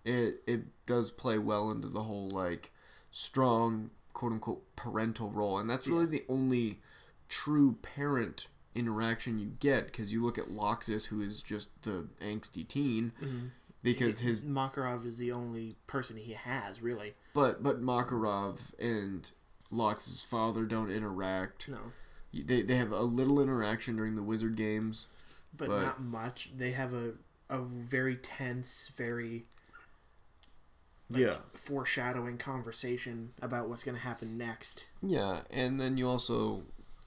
it 0.04 0.42
it 0.48 0.62
does 0.86 1.12
play 1.12 1.38
well 1.38 1.70
into 1.70 1.86
the 1.86 2.02
whole 2.02 2.28
like 2.30 2.72
strong 3.10 3.90
quote 4.12 4.32
unquote 4.32 4.76
parental 4.76 5.30
role, 5.30 5.58
and 5.58 5.68
that's 5.68 5.88
really 5.88 6.06
the 6.06 6.24
only 6.28 6.80
true 7.28 7.76
parent 7.82 8.48
interaction 8.74 9.38
you 9.38 9.52
get 9.60 9.86
because 9.86 10.12
you 10.12 10.22
look 10.24 10.38
at 10.38 10.46
Laxus, 10.46 11.06
who 11.08 11.20
is 11.20 11.42
just 11.42 11.68
the 11.82 12.06
angsty 12.20 12.66
teen, 12.66 13.12
mm-hmm. 13.22 13.46
because 13.82 14.20
his 14.20 14.42
Makarov 14.42 15.06
is 15.06 15.18
the 15.18 15.32
only 15.32 15.76
person 15.86 16.16
he 16.16 16.32
has 16.32 16.80
really. 16.80 17.14
but 17.34 17.62
but 17.62 17.82
Makarov 17.82 18.72
and 18.78 19.30
Lox's 19.70 20.22
father 20.22 20.64
don't 20.64 20.90
interact. 20.90 21.68
No, 21.68 21.78
They 22.32 22.62
they 22.62 22.76
have 22.76 22.92
a 22.92 23.02
little 23.02 23.40
interaction 23.40 23.96
during 23.96 24.16
the 24.16 24.22
Wizard 24.22 24.56
games. 24.56 25.08
but, 25.56 25.68
But- 25.68 25.82
not 25.82 26.02
much. 26.02 26.52
They 26.56 26.72
have 26.72 26.94
a 26.94 27.12
a 27.48 27.58
very 27.58 28.16
tense, 28.16 28.92
very 28.96 29.46
like, 31.10 31.56
foreshadowing 31.56 32.38
conversation 32.38 33.32
about 33.42 33.68
what's 33.68 33.82
going 33.82 33.96
to 33.96 34.02
happen 34.02 34.38
next. 34.38 34.86
Yeah, 35.02 35.40
and 35.50 35.80
then 35.80 35.96
you 35.96 36.08
also 36.08 36.62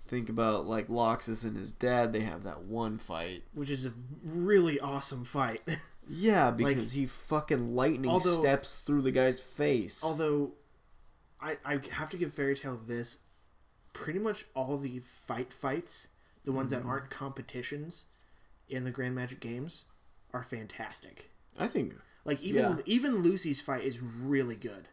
think 0.07 0.29
about 0.29 0.65
like 0.67 0.88
Laxus 0.89 1.45
and 1.45 1.55
his 1.55 1.72
dad. 1.72 2.12
They 2.13 2.22
have 2.22 2.43
that 2.43 2.63
one 2.63 2.98
fight. 2.98 3.43
Which 3.53 3.72
is 3.72 3.86
a 3.86 3.93
really 4.25 4.79
awesome 4.79 5.25
fight. 5.25 5.62
Yeah, 6.10 6.51
because 6.51 6.91
he 6.91 7.05
fucking 7.05 7.74
lightning 7.75 8.12
Although- 8.12 8.38
steps 8.38 8.75
through 8.75 9.03
the 9.03 9.12
guy's 9.12 9.39
face. 9.39 10.03
Although, 10.03 10.51
I 11.41 11.55
I 11.63 11.79
have 11.93 12.10
to 12.10 12.17
give 12.17 12.33
Fairy 12.33 12.57
Tail 12.57 12.77
this. 12.86 13.19
Pretty 13.93 14.19
much 14.19 14.43
all 14.53 14.75
the 14.77 15.00
fight 15.00 15.53
fights, 15.53 16.10
the 16.43 16.51
ones 16.51 16.74
Mm-hmm. 16.74 16.81
that 16.83 16.89
aren't 16.89 17.10
competitions, 17.10 18.07
in 18.67 18.83
the 18.83 18.91
Grand 18.91 19.15
Magic 19.15 19.39
games, 19.39 19.86
are 20.33 20.43
fantastic. 20.43 21.31
I 21.57 21.67
think 21.67 21.95
Like 22.25 22.42
even 22.42 22.63
Yeah. 22.77 22.84
even 22.86 23.18
Lucy's 23.24 23.62
fight 23.62 23.84
is 23.84 24.00
really 24.01 24.56
good. 24.56 24.88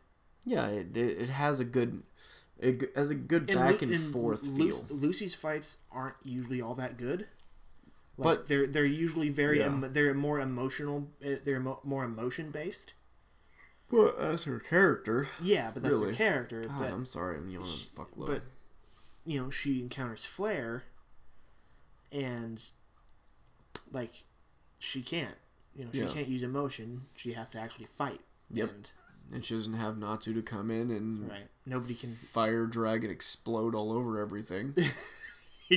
yeah, 0.45 0.67
it, 0.67 0.97
it 0.97 1.29
has 1.29 1.61
a 1.61 1.65
good 1.65 2.03
It 2.59 2.91
has 2.95 3.11
a 3.11 3.15
good 3.15 3.49
And 3.49 3.59
back 3.59 3.81
Lu- 3.81 3.93
and, 3.95 4.13
forth 4.13 4.43
Lu- 4.43 4.71
feel. 4.73 4.85
Lucy's 4.91 5.35
fights 5.35 5.79
aren't 5.91 6.17
usually 6.25 6.61
all 6.61 6.75
that 6.75 6.97
good. 6.99 7.21
Like 8.19 8.25
But- 8.39 8.47
they're 8.49 8.67
they're 8.67 8.85
usually 8.85 9.29
very 9.31 9.59
Yeah. 9.61 9.67
em- 9.67 9.93
they're 9.93 10.13
more 10.15 10.41
emotional. 10.41 11.11
eh, 11.23 11.37
They're 11.43 11.57
emo- 11.57 11.81
more 11.85 12.05
emotion 12.05 12.51
based. 12.51 12.93
But 13.91 14.19
that's 14.19 14.45
her 14.45 14.61
character, 14.61 15.29
Yeah, 15.43 15.71
but 15.73 15.83
that's 15.83 15.95
Really? 15.97 16.09
her 16.09 16.15
character. 16.17 16.63
God, 16.65 16.79
but 16.79 16.91
I'm 16.93 17.07
sorry, 17.07 17.39
I'm 17.39 17.49
yelling 17.51 17.77
fuck 17.91 18.17
low. 18.17 18.27
but 18.27 18.43
you 19.25 19.41
know 19.43 19.51
she 19.51 19.81
encounters 19.81 20.25
Flare, 20.25 20.85
and 22.13 22.63
like 23.91 24.25
she 24.79 25.03
can't. 25.03 25.37
You 25.81 25.87
know 25.87 25.91
she 25.93 25.99
Yeah. 26.01 26.09
can't 26.09 26.29
use 26.29 26.43
emotion. 26.43 27.07
She 27.17 27.33
has 27.33 27.53
to 27.53 27.59
actually 27.59 27.87
fight. 27.87 28.21
Yep. 28.53 28.71
And, 28.71 28.91
and 29.33 29.45
she 29.45 29.55
doesn't 29.55 29.73
have 29.75 29.97
Natsu 29.97 30.35
to 30.35 30.43
come 30.43 30.71
in 30.71 30.91
and 30.91 31.29
right. 31.31 31.49
Nobody 31.65 31.95
can. 31.95 32.11
fire 32.11 32.67
dragon 32.67 33.11
explode 33.11 33.75
all 33.75 33.91
over 33.93 34.19
everything 34.21 34.75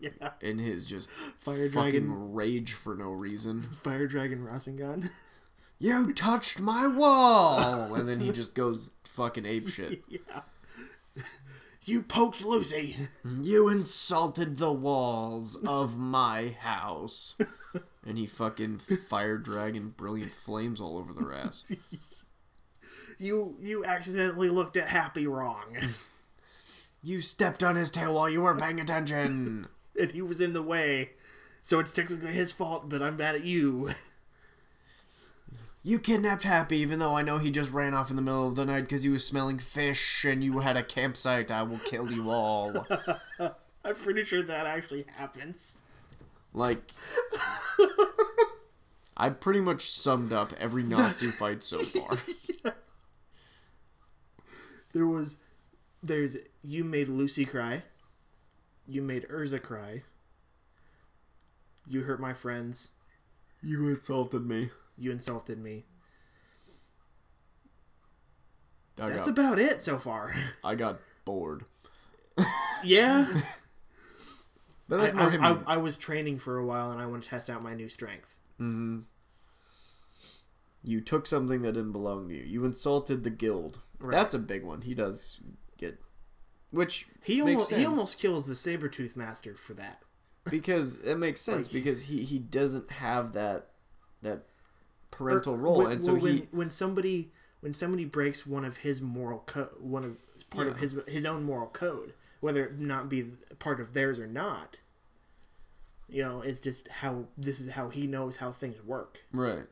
yeah. 0.00 0.30
in 0.40 0.58
his 0.58 0.86
just 0.86 1.10
Fire 1.10 1.68
fucking 1.68 1.90
dragon. 2.06 2.32
rage 2.34 2.72
for 2.74 2.94
no 2.94 3.10
reason. 3.10 3.62
Fire 3.62 4.06
dragon 4.06 4.46
Rasengan. 4.46 5.10
You 5.78 6.14
touched 6.14 6.58
my 6.58 6.86
wall, 6.86 7.94
and 7.96 8.08
then 8.08 8.18
he 8.20 8.32
just 8.32 8.54
goes 8.54 8.92
fucking 9.04 9.44
ape 9.44 9.68
shit. 9.68 10.00
yeah. 10.08 10.40
You 11.86 12.02
poked 12.02 12.44
Lucy. 12.44 12.96
You 13.24 13.68
insulted 13.68 14.56
the 14.58 14.72
walls 14.72 15.56
of 15.66 15.98
my 15.98 16.56
house. 16.60 17.36
And 18.08 18.16
he 18.16 18.24
fucking 18.26 18.78
fire 18.78 19.36
dragon 19.36 19.88
brilliant 19.88 20.30
flames 20.30 20.80
all 20.80 20.96
over 20.96 21.12
their 21.12 21.32
ass. 21.32 21.74
You 23.18 23.56
you 23.58 23.84
accidentally 23.84 24.48
looked 24.50 24.76
at 24.76 24.88
Happy 24.88 25.26
wrong, 25.26 25.76
You 27.02 27.20
stepped 27.20 27.62
on 27.64 27.74
his 27.76 27.90
tail 27.90 28.14
while 28.14 28.28
you 28.28 28.42
weren't 28.42 28.60
paying 28.60 28.78
attention. 28.80 29.66
and 29.98 30.10
he 30.12 30.22
was 30.22 30.40
in 30.40 30.52
the 30.52 30.62
way. 30.62 31.12
So 31.62 31.80
it's 31.80 31.92
technically 31.92 32.32
his 32.32 32.52
fault, 32.52 32.88
but 32.88 33.02
I'm 33.02 33.16
mad 33.16 33.34
at 33.34 33.44
you. 33.44 33.90
You 35.86 36.00
kidnapped 36.00 36.42
Happy, 36.42 36.78
even 36.78 36.98
though 36.98 37.16
I 37.16 37.22
know 37.22 37.38
he 37.38 37.52
just 37.52 37.72
ran 37.72 37.94
off 37.94 38.10
in 38.10 38.16
the 38.16 38.22
middle 38.22 38.44
of 38.44 38.56
the 38.56 38.64
night 38.64 38.80
because 38.80 39.04
he 39.04 39.08
was 39.08 39.24
smelling 39.24 39.60
fish 39.60 40.24
and 40.24 40.42
you 40.42 40.58
had 40.58 40.76
a 40.76 40.82
campsite. 40.82 41.52
I 41.52 41.62
will 41.62 41.78
kill 41.78 42.10
you 42.10 42.28
all. 42.28 42.84
I'm 43.38 43.94
pretty 43.94 44.24
sure 44.24 44.42
that 44.42 44.66
actually 44.66 45.06
happens. 45.16 45.76
Like, 46.52 46.90
I 49.16 49.28
pretty 49.28 49.60
much 49.60 49.82
summed 49.82 50.32
up 50.32 50.52
every 50.58 50.82
Natsu 50.82 51.30
fight 51.30 51.62
so 51.62 51.78
far. 51.84 52.16
There 54.92 55.06
was, 55.06 55.36
there's 56.02 56.36
you 56.64 56.82
made 56.82 57.06
Lucy 57.06 57.44
cry. 57.44 57.84
You 58.88 59.02
made 59.02 59.28
Erza 59.28 59.62
cry. 59.62 60.02
You 61.86 62.02
hurt 62.02 62.18
my 62.18 62.32
friends. 62.32 62.90
You 63.62 63.86
insulted 63.86 64.44
me. 64.44 64.70
You 64.98 65.10
insulted 65.12 65.58
me. 65.58 65.84
I 69.00 69.08
That's 69.10 69.26
got, 69.26 69.28
about 69.28 69.58
it 69.58 69.82
so 69.82 69.98
far. 69.98 70.34
I 70.64 70.74
got 70.74 71.00
bored. 71.24 71.64
yeah. 72.84 73.26
But 74.88 75.16
I, 75.16 75.20
I. 75.20 75.36
I, 75.50 75.58
I 75.66 75.76
was 75.78 75.96
training 75.98 76.38
for 76.38 76.58
a 76.58 76.64
while 76.64 76.92
and 76.92 77.00
I 77.02 77.06
want 77.06 77.24
to 77.24 77.28
test 77.28 77.50
out 77.50 77.60
my 77.60 77.74
new 77.74 77.88
strength. 77.88 78.38
hmm 78.56 79.00
You 80.84 81.00
took 81.00 81.26
something 81.26 81.62
that 81.62 81.72
didn't 81.72 81.90
belong 81.90 82.28
to 82.28 82.34
you. 82.36 82.44
You 82.44 82.64
insulted 82.64 83.24
the 83.24 83.30
guild. 83.30 83.80
Right. 83.98 84.12
That's 84.12 84.32
a 84.32 84.38
big 84.38 84.62
one. 84.62 84.82
He 84.82 84.94
does 84.94 85.40
get, 85.76 85.98
which 86.70 87.08
He 87.24 87.40
almost 87.42 87.70
sense. 87.70 87.80
he 87.80 87.84
almost 87.84 88.20
kills 88.20 88.46
the 88.46 88.54
saber 88.54 88.86
tooth 88.86 89.16
master 89.16 89.56
for 89.56 89.74
that. 89.74 90.04
because 90.48 90.98
it 90.98 91.16
makes 91.16 91.40
sense 91.50 91.66
Like- 91.66 91.72
because 91.74 92.04
he 92.04 92.22
he 92.22 92.38
doesn't 92.38 92.88
have 92.92 93.32
that 93.32 93.70
that 94.22 94.44
parental 95.16 95.54
Or 95.54 95.58
role, 95.58 95.78
when, 95.78 95.92
and 95.92 96.04
so 96.04 96.14
well, 96.14 96.24
he 96.26 96.46
when 96.50 96.70
somebody 96.70 97.32
when 97.60 97.74
somebody 97.74 98.04
breaks 98.04 98.46
one 98.46 98.64
of 98.64 98.78
his 98.78 99.00
moral 99.00 99.40
code, 99.46 99.70
one 99.80 100.04
of 100.04 100.16
part 100.50 100.68
of 100.68 100.78
his 100.78 100.96
his 101.08 101.24
own 101.26 101.42
moral 101.42 101.68
code, 101.68 102.12
whether 102.40 102.64
it 102.64 102.78
not 102.78 103.08
be 103.08 103.22
part 103.58 103.80
of 103.80 103.92
theirs 103.92 104.18
or 104.18 104.26
not. 104.26 104.78
You 106.08 106.22
know, 106.22 106.40
it's 106.42 106.60
just 106.60 106.86
how 106.88 107.24
this 107.36 107.58
is 107.60 107.70
how 107.70 107.88
he 107.88 108.06
knows 108.06 108.36
how 108.36 108.52
things 108.52 108.82
work. 108.84 109.24
right. 109.32 109.66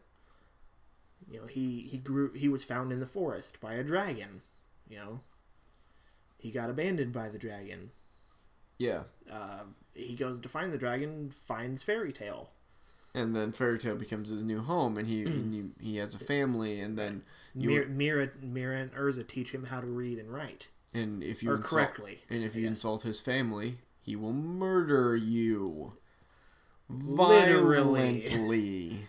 You 1.31 1.41
know, 1.41 1.47
he 1.47 1.83
he 1.83 1.99
grew 1.99 2.33
he 2.33 2.49
was 2.49 2.65
found 2.65 2.93
in 2.93 3.01
the 3.01 3.07
forest 3.07 3.61
by 3.61 3.75
a 3.75 3.85
dragon. 3.85 4.43
You 4.89 4.99
know, 4.99 5.21
he 6.39 6.51
got 6.51 6.69
abandoned 6.71 7.13
by 7.13 7.29
the 7.29 7.39
dragon. 7.39 7.91
Yeah, 8.79 9.05
Uh, 9.31 9.63
he 9.95 10.15
goes 10.17 10.41
to 10.41 10.49
find 10.49 10.73
the 10.73 10.79
dragon, 10.79 11.31
finds 11.31 11.83
Fairy 11.83 12.13
Tail. 12.13 12.51
And 13.17 13.35
then 13.37 13.53
Fairy 13.53 13.79
Tail 13.79 13.95
becomes 13.95 14.31
his 14.31 14.43
new 14.43 14.61
home, 14.61 14.99
and 14.99 15.07
he 15.07 15.23
and 15.23 15.55
you, 15.55 15.71
he 15.81 15.97
has 15.99 16.15
a 16.15 16.19
family, 16.19 16.81
and 16.81 16.99
then 16.99 17.23
you 17.55 17.71
Mira, 17.71 17.87
Mira, 17.89 18.29
Mira 18.43 18.79
and 18.81 18.93
Erza 18.93 19.25
teach 19.27 19.53
him 19.53 19.67
how 19.67 19.81
to 19.81 19.87
read 19.87 20.19
and 20.19 20.33
write, 20.33 20.67
and 20.93 21.23
if 21.23 21.41
you 21.43 21.53
or 21.53 21.57
insult, 21.59 21.71
correctly. 21.73 22.19
and 22.29 22.43
if 22.43 22.57
you 22.57 22.67
insult 22.67 23.03
his 23.03 23.21
family, 23.21 23.79
he 24.03 24.17
will 24.17 24.33
murder 24.33 25.15
you. 25.15 25.93
Violently. 26.91 29.07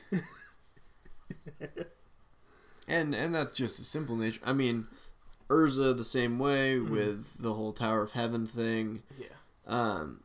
and 2.88 3.16
and 3.16 3.34
that's 3.34 3.56
just 3.56 3.80
a 3.80 3.84
simple 3.84 4.16
nature. 4.16 4.42
I 4.46 4.54
mean, 4.54 4.88
Erza 5.50 5.96
the 5.98 6.04
same 6.06 6.38
way 6.40 6.78
Hmm. 6.78 6.90
with 6.92 7.42
the 7.42 7.54
whole 7.54 7.74
Tower 7.74 8.02
of 8.04 8.12
Heaven 8.12 8.46
thing. 8.48 9.02
Yeah. 9.20 9.28
Um, 9.66 10.22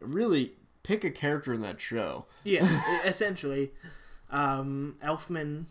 really 0.00 0.52
pick 0.82 1.04
a 1.04 1.10
character 1.10 1.52
in 1.52 1.60
that 1.62 1.80
show. 1.80 2.26
Yeah, 2.44 2.66
essentially, 3.04 3.70
um, 4.30 4.96
Elfman 5.04 5.66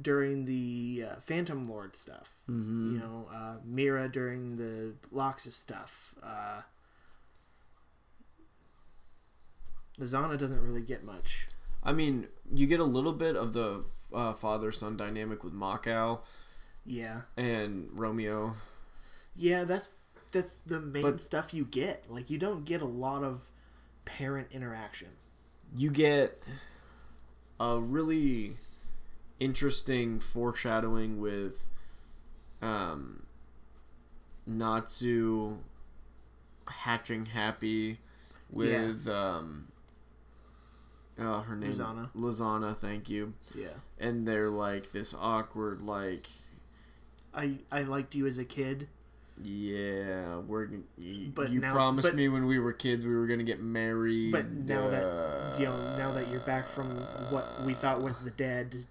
during 0.00 0.46
the 0.46 1.04
uh, 1.10 1.14
Phantom 1.20 1.68
Lord 1.68 1.94
stuff. 1.96 2.34
Mm-hmm. 2.48 2.94
You 2.94 2.98
know, 3.00 3.28
uh, 3.34 3.54
Mira 3.64 4.08
during 4.08 4.56
the 4.56 4.94
Laxus 5.14 5.52
stuff. 5.52 6.14
Uh, 6.22 6.62
Lisanna 9.98 10.38
doesn't 10.38 10.60
really 10.62 10.82
get 10.82 11.04
much. 11.04 11.48
I 11.82 11.92
mean, 11.92 12.28
you 12.52 12.66
get 12.66 12.80
a 12.80 12.84
little 12.84 13.12
bit 13.12 13.36
of 13.36 13.52
the 13.52 13.84
uh, 14.12 14.32
father 14.32 14.72
son 14.72 14.96
dynamic 14.96 15.44
with 15.44 15.52
Macao 15.52 16.20
Yeah, 16.84 17.22
and 17.36 17.88
Romeo. 17.92 18.54
yeah, 19.36 19.64
that's 19.64 19.88
that's 20.32 20.54
the 20.66 20.80
main 20.80 21.02
But- 21.02 21.20
stuff 21.20 21.52
you 21.52 21.64
get. 21.64 22.04
Like, 22.10 22.30
you 22.30 22.38
don't 22.38 22.64
get 22.64 22.80
a 22.82 22.86
lot 22.86 23.24
of 23.24 23.50
parent 24.04 24.48
interaction. 24.50 25.08
You 25.76 25.90
get 25.90 26.42
a 27.58 27.78
really 27.78 28.56
interesting 29.38 30.18
foreshadowing 30.18 31.20
with 31.20 31.66
um, 32.62 33.24
Natsu 34.46 35.58
hatching 36.66 37.26
happy 37.26 37.98
with 38.50 39.08
um, 39.08 39.68
uh, 41.18 41.42
her 41.42 41.56
name 41.56 41.70
Lisanna. 41.70 42.10
Lisanna, 42.14 42.76
thank 42.76 43.08
you. 43.08 43.34
Yeah, 43.54 43.68
And 43.98 44.26
they're 44.26 44.50
like 44.50 44.92
this 44.92 45.14
awkward 45.18 45.82
like 45.82 46.28
I 47.34 47.58
I 47.70 47.82
liked 47.82 48.14
you 48.14 48.26
as 48.26 48.38
a 48.38 48.44
kid. 48.44 48.88
Yeah, 49.42 50.38
we're 50.38 50.66
g- 50.66 50.76
you, 50.98 51.32
But 51.34 51.50
you 51.50 51.60
now- 51.60 51.72
promised 51.72 52.08
but- 52.08 52.14
me 52.16 52.28
when 52.28 52.46
we 52.46 52.58
were 52.58 52.72
kids 52.72 53.06
we 53.06 53.14
were 53.14 53.26
gonna 53.26 53.42
get 53.44 53.60
married. 53.62 54.32
But 54.32 54.50
now 54.50 54.88
that 54.90 55.02
uh, 55.04 55.56
you 55.58 55.64
know, 55.64 55.96
now 55.96 56.12
that 56.12 56.28
you're 56.30 56.40
back 56.40 56.68
from 56.68 56.88
what 57.30 57.64
we 57.64 57.74
thought 57.74 58.02
was 58.02 58.20
the 58.20 58.30
dead, 58.30 58.84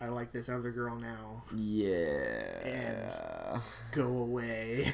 I 0.00 0.08
like 0.08 0.30
this 0.32 0.48
other 0.48 0.70
girl 0.70 0.94
now. 0.96 1.42
yeah, 1.56 2.60
And 2.64 3.62
Go 3.92 4.06
away. 4.18 4.92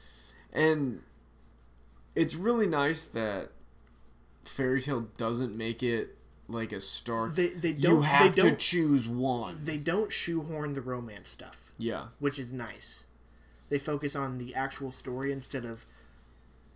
and 0.52 1.00
it's 2.14 2.34
really 2.34 2.66
nice 2.66 3.04
that 3.06 3.52
Fairy 4.44 4.82
Tail 4.82 5.02
doesn't 5.16 5.56
make 5.56 5.82
it 5.82 6.16
like 6.48 6.72
a 6.72 6.80
stark. 6.80 7.34
They 7.34 7.48
they 7.48 7.72
don't 7.72 8.02
have 8.02 8.34
they 8.34 8.42
to 8.42 8.48
don't 8.48 8.58
choose 8.58 9.08
one. 9.08 9.56
they 9.64 9.78
don't 9.78 10.10
shoehorn 10.12 10.72
the 10.72 10.80
romance 10.82 11.30
stuff, 11.30 11.72
yeah, 11.78 12.06
which 12.18 12.38
is 12.38 12.52
nice. 12.52 13.06
They 13.70 13.78
focus 13.78 14.14
on 14.14 14.36
the 14.38 14.54
actual 14.54 14.92
story 14.92 15.32
instead 15.32 15.64
of 15.64 15.86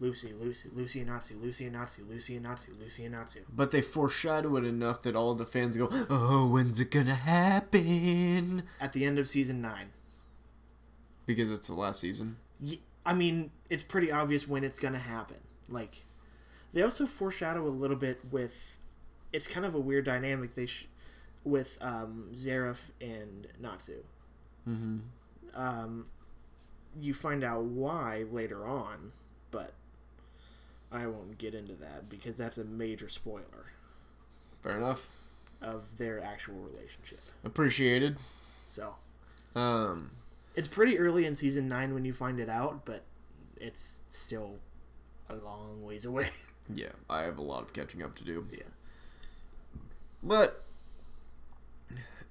Lucy, 0.00 0.32
Lucy, 0.32 0.68
Lucy 0.74 1.00
and 1.00 1.08
Natsu, 1.10 1.36
Lucy 1.40 1.64
and 1.66 1.74
Natsu, 1.74 2.04
Lucy 2.08 2.34
and 2.36 2.44
Natsu, 2.44 2.72
Lucy 2.80 3.04
and 3.04 3.14
Natsu. 3.14 3.40
but 3.54 3.70
they 3.70 3.80
foreshadow 3.82 4.56
it 4.56 4.64
enough 4.64 5.02
that 5.02 5.14
all 5.14 5.34
the 5.34 5.44
fans 5.46 5.76
go, 5.76 5.88
"Oh, 6.10 6.48
when's 6.50 6.80
it 6.80 6.90
gonna 6.90 7.14
happen?" 7.14 8.64
At 8.80 8.92
the 8.92 9.04
end 9.04 9.18
of 9.18 9.26
season 9.26 9.60
nine, 9.60 9.90
Because 11.26 11.50
it's 11.50 11.68
the 11.68 11.74
last 11.74 12.00
season. 12.00 12.36
Y- 12.60 12.80
I 13.06 13.14
mean, 13.14 13.50
it's 13.70 13.82
pretty 13.82 14.10
obvious 14.12 14.46
when 14.48 14.62
it's 14.64 14.78
gonna 14.78 14.98
happen. 14.98 15.38
Like, 15.68 16.04
they 16.72 16.82
also 16.82 17.06
foreshadow 17.06 17.66
a 17.66 17.70
little 17.70 17.96
bit 17.96 18.20
with. 18.30 18.76
It's 19.32 19.46
kind 19.48 19.64
of 19.66 19.74
a 19.74 19.80
weird 19.80 20.04
dynamic 20.04 20.54
they 20.54 20.66
sh- 20.66 20.86
with 21.44 21.78
um, 21.80 22.30
Zeref 22.34 22.90
and 23.00 23.46
Natsu. 23.60 24.04
Mm-hmm. 24.68 24.98
Um, 25.54 26.06
you 27.00 27.14
find 27.14 27.42
out 27.44 27.64
why 27.64 28.24
later 28.30 28.66
on, 28.66 29.12
but 29.50 29.72
I 30.92 31.06
won't 31.06 31.38
get 31.38 31.54
into 31.54 31.74
that 31.74 32.08
because 32.08 32.36
that's 32.36 32.58
a 32.58 32.64
major 32.64 33.08
spoiler 33.08 33.72
Fair 34.62 34.76
enough. 34.78 35.08
of 35.60 35.98
their 35.98 36.22
actual 36.22 36.54
relationship. 36.54 37.18
Appreciated. 37.44 38.16
So 38.66 38.94
Um, 39.54 40.10
it's 40.54 40.68
pretty 40.68 40.98
early 40.98 41.26
in 41.26 41.34
season 41.36 41.68
nine 41.68 41.94
when 41.94 42.04
you 42.04 42.12
find 42.12 42.38
it 42.40 42.48
out, 42.48 42.84
but 42.84 43.02
it's 43.60 44.02
still 44.08 44.56
a 45.28 45.34
long 45.36 45.82
ways 45.82 46.04
away. 46.04 46.28
yeah, 46.74 46.92
I 47.10 47.22
have 47.22 47.38
a 47.38 47.42
lot 47.42 47.62
of 47.62 47.72
catching 47.72 48.02
up 48.02 48.14
to 48.16 48.24
do. 48.24 48.46
yeah. 48.52 48.62
But 50.22 50.64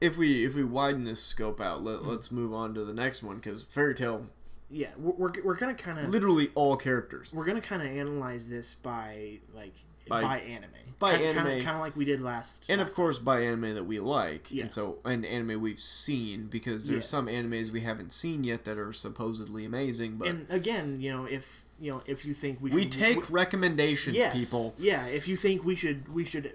if 0.02 0.17
we 0.17 0.43
if 0.45 0.56
we 0.56 0.63
widen 0.63 1.04
this 1.04 1.21
scope 1.23 1.62
out, 1.62 1.84
let, 1.84 2.04
let's 2.04 2.32
move 2.32 2.54
on 2.54 2.73
to 2.73 2.84
the 2.84 2.93
next 2.93 3.21
one 3.23 3.36
because 3.36 3.63
Fairy 3.63 3.93
Tail 3.93 4.26
Yeah, 4.73 4.89
we're, 4.97 5.13
we're, 5.13 5.31
we're 5.43 5.55
gonna 5.55 5.75
kind 5.75 5.99
of 5.99 6.09
literally 6.09 6.49
all 6.55 6.75
characters. 6.75 7.31
we're 7.33 7.45
gonna 7.45 7.62
kind 7.62 7.81
of 7.81 7.88
analyze 7.88 8.49
this 8.49 8.73
by 8.73 9.39
like 9.55 9.73
By- 10.07 10.21
by, 10.21 10.39
anime, 10.39 10.69
by 10.99 11.12
kinda, 11.17 11.27
anime. 11.41 11.63
kind 11.63 11.75
of 11.75 11.79
like 11.79 11.95
we 11.95 12.05
did 12.05 12.19
last. 12.21 12.65
And 12.69 12.81
of 12.81 12.88
last- 12.88 12.95
course, 12.95 13.19
by 13.19 13.41
anime 13.41 13.75
that 13.75 13.86
we 13.86 13.99
like, 13.99 14.51
Yeah. 14.51 14.63
and 14.63 14.71
so 14.71 14.97
and 15.05 15.25
anime 15.25 15.62
we've 15.62 15.79
seen 15.79 16.47
because 16.47 16.88
there's 16.88 17.05
Yeah. 17.05 17.09
some 17.09 17.27
animes 17.27 17.69
we 17.71 17.81
haven't 17.81 18.12
seen 18.12 18.43
yet 18.43 18.65
that 18.65 18.77
are 18.77 18.91
supposedly 18.91 19.63
amazing. 19.63 20.17
But 20.17 20.27
and 20.29 20.45
again, 20.49 20.99
you 20.99 21.12
know, 21.12 21.25
if 21.25 21.63
you 21.79 21.91
know, 21.91 22.01
if 22.05 22.25
you 22.25 22.33
think 22.33 22.59
we 22.62 22.69
we 22.71 22.81
should, 22.83 22.91
take 22.91 23.15
w- 23.15 23.33
recommendations, 23.33 24.15
yes, 24.15 24.33
people. 24.33 24.73
Yeah, 24.77 25.05
if 25.05 25.27
you 25.27 25.36
think 25.38 25.63
we 25.63 25.75
should 25.75 26.07
we 26.13 26.25
should 26.25 26.51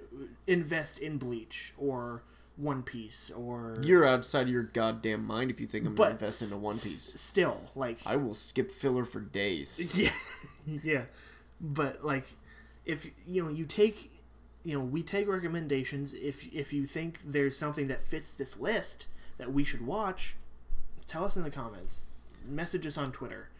invest 0.46 0.98
in 0.98 1.18
Bleach 1.18 1.72
or 1.78 2.22
One 2.58 2.82
Piece 2.82 3.30
or 3.30 3.78
You're 3.82 4.04
outside 4.04 4.42
of 4.42 4.48
your 4.48 4.64
goddamn 4.64 5.24
mind 5.24 5.50
if 5.50 5.60
you 5.60 5.66
think 5.66 5.86
I'm 5.86 5.94
gonna 5.94 6.10
invest 6.10 6.42
into 6.42 6.56
One 6.58 6.74
Piece. 6.74 7.14
s- 7.14 7.20
still, 7.20 7.60
like 7.74 7.98
I 8.04 8.16
will 8.16 8.34
skip 8.34 8.70
filler 8.70 9.04
for 9.04 9.20
days. 9.20 9.94
yeah, 9.96 10.10
yeah, 10.84 11.02
but 11.60 12.04
like 12.04 12.26
if 12.84 13.10
you 13.26 13.44
know 13.44 13.48
you 13.50 13.64
take 13.64 14.10
you 14.64 14.74
know 14.76 14.84
we 14.84 15.02
take 15.02 15.28
recommendations 15.28 16.14
if 16.14 16.52
if 16.52 16.72
you 16.72 16.84
think 16.84 17.20
there's 17.24 17.56
something 17.56 17.86
that 17.88 18.02
fits 18.02 18.34
this 18.34 18.58
list 18.58 19.06
that 19.38 19.52
we 19.52 19.62
should 19.62 19.86
watch 19.86 20.36
tell 21.06 21.24
us 21.24 21.36
in 21.36 21.42
the 21.44 21.50
comments 21.50 22.06
message 22.46 22.86
us 22.86 22.98
on 22.98 23.12
twitter 23.12 23.50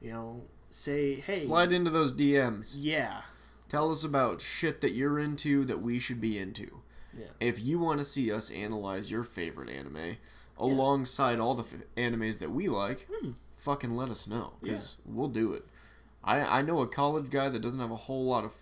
you 0.00 0.10
know 0.12 0.42
say 0.68 1.14
hey 1.16 1.34
Slide 1.34 1.72
into 1.72 1.90
those 1.90 2.12
DMs. 2.12 2.74
yeah 2.78 3.22
Tell 3.68 3.90
us 3.90 4.04
about 4.04 4.42
shit 4.42 4.82
that 4.82 4.92
you're 4.92 5.18
into 5.18 5.64
that 5.64 5.80
we 5.80 5.98
should 5.98 6.20
be 6.20 6.38
into. 6.38 6.82
Yeah. 7.18 7.26
If 7.40 7.62
you 7.62 7.78
want 7.78 7.98
to 7.98 8.04
see 8.04 8.32
us 8.32 8.50
analyze 8.50 9.10
your 9.10 9.22
favorite 9.22 9.68
anime 9.68 10.16
alongside 10.58 11.40
all 11.40 11.54
the 11.54 11.62
f- 11.62 11.82
animes 11.96 12.38
that 12.38 12.50
we 12.50 12.68
like, 12.68 13.06
hmm. 13.10 13.32
fucking 13.56 13.96
let 13.96 14.10
us 14.10 14.26
know 14.26 14.54
because 14.62 14.98
we'll 15.04 15.28
do 15.28 15.52
it. 15.52 15.64
I 16.24 16.40
I 16.58 16.62
know 16.62 16.80
a 16.80 16.86
college 16.86 17.30
guy 17.30 17.48
that 17.48 17.60
doesn't 17.60 17.80
have 17.80 17.90
a 17.90 17.96
whole 17.96 18.24
lot 18.24 18.44
of 18.44 18.54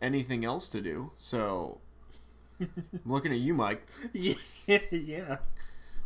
anything 0.00 0.44
else 0.44 0.68
to 0.70 0.80
do, 0.80 1.12
so 1.16 1.80
I'm 2.60 2.70
looking 3.04 3.32
at 3.32 3.38
you, 3.38 3.54
Mike. 3.54 3.86
yeah 4.12 4.34
yeah. 4.90 5.38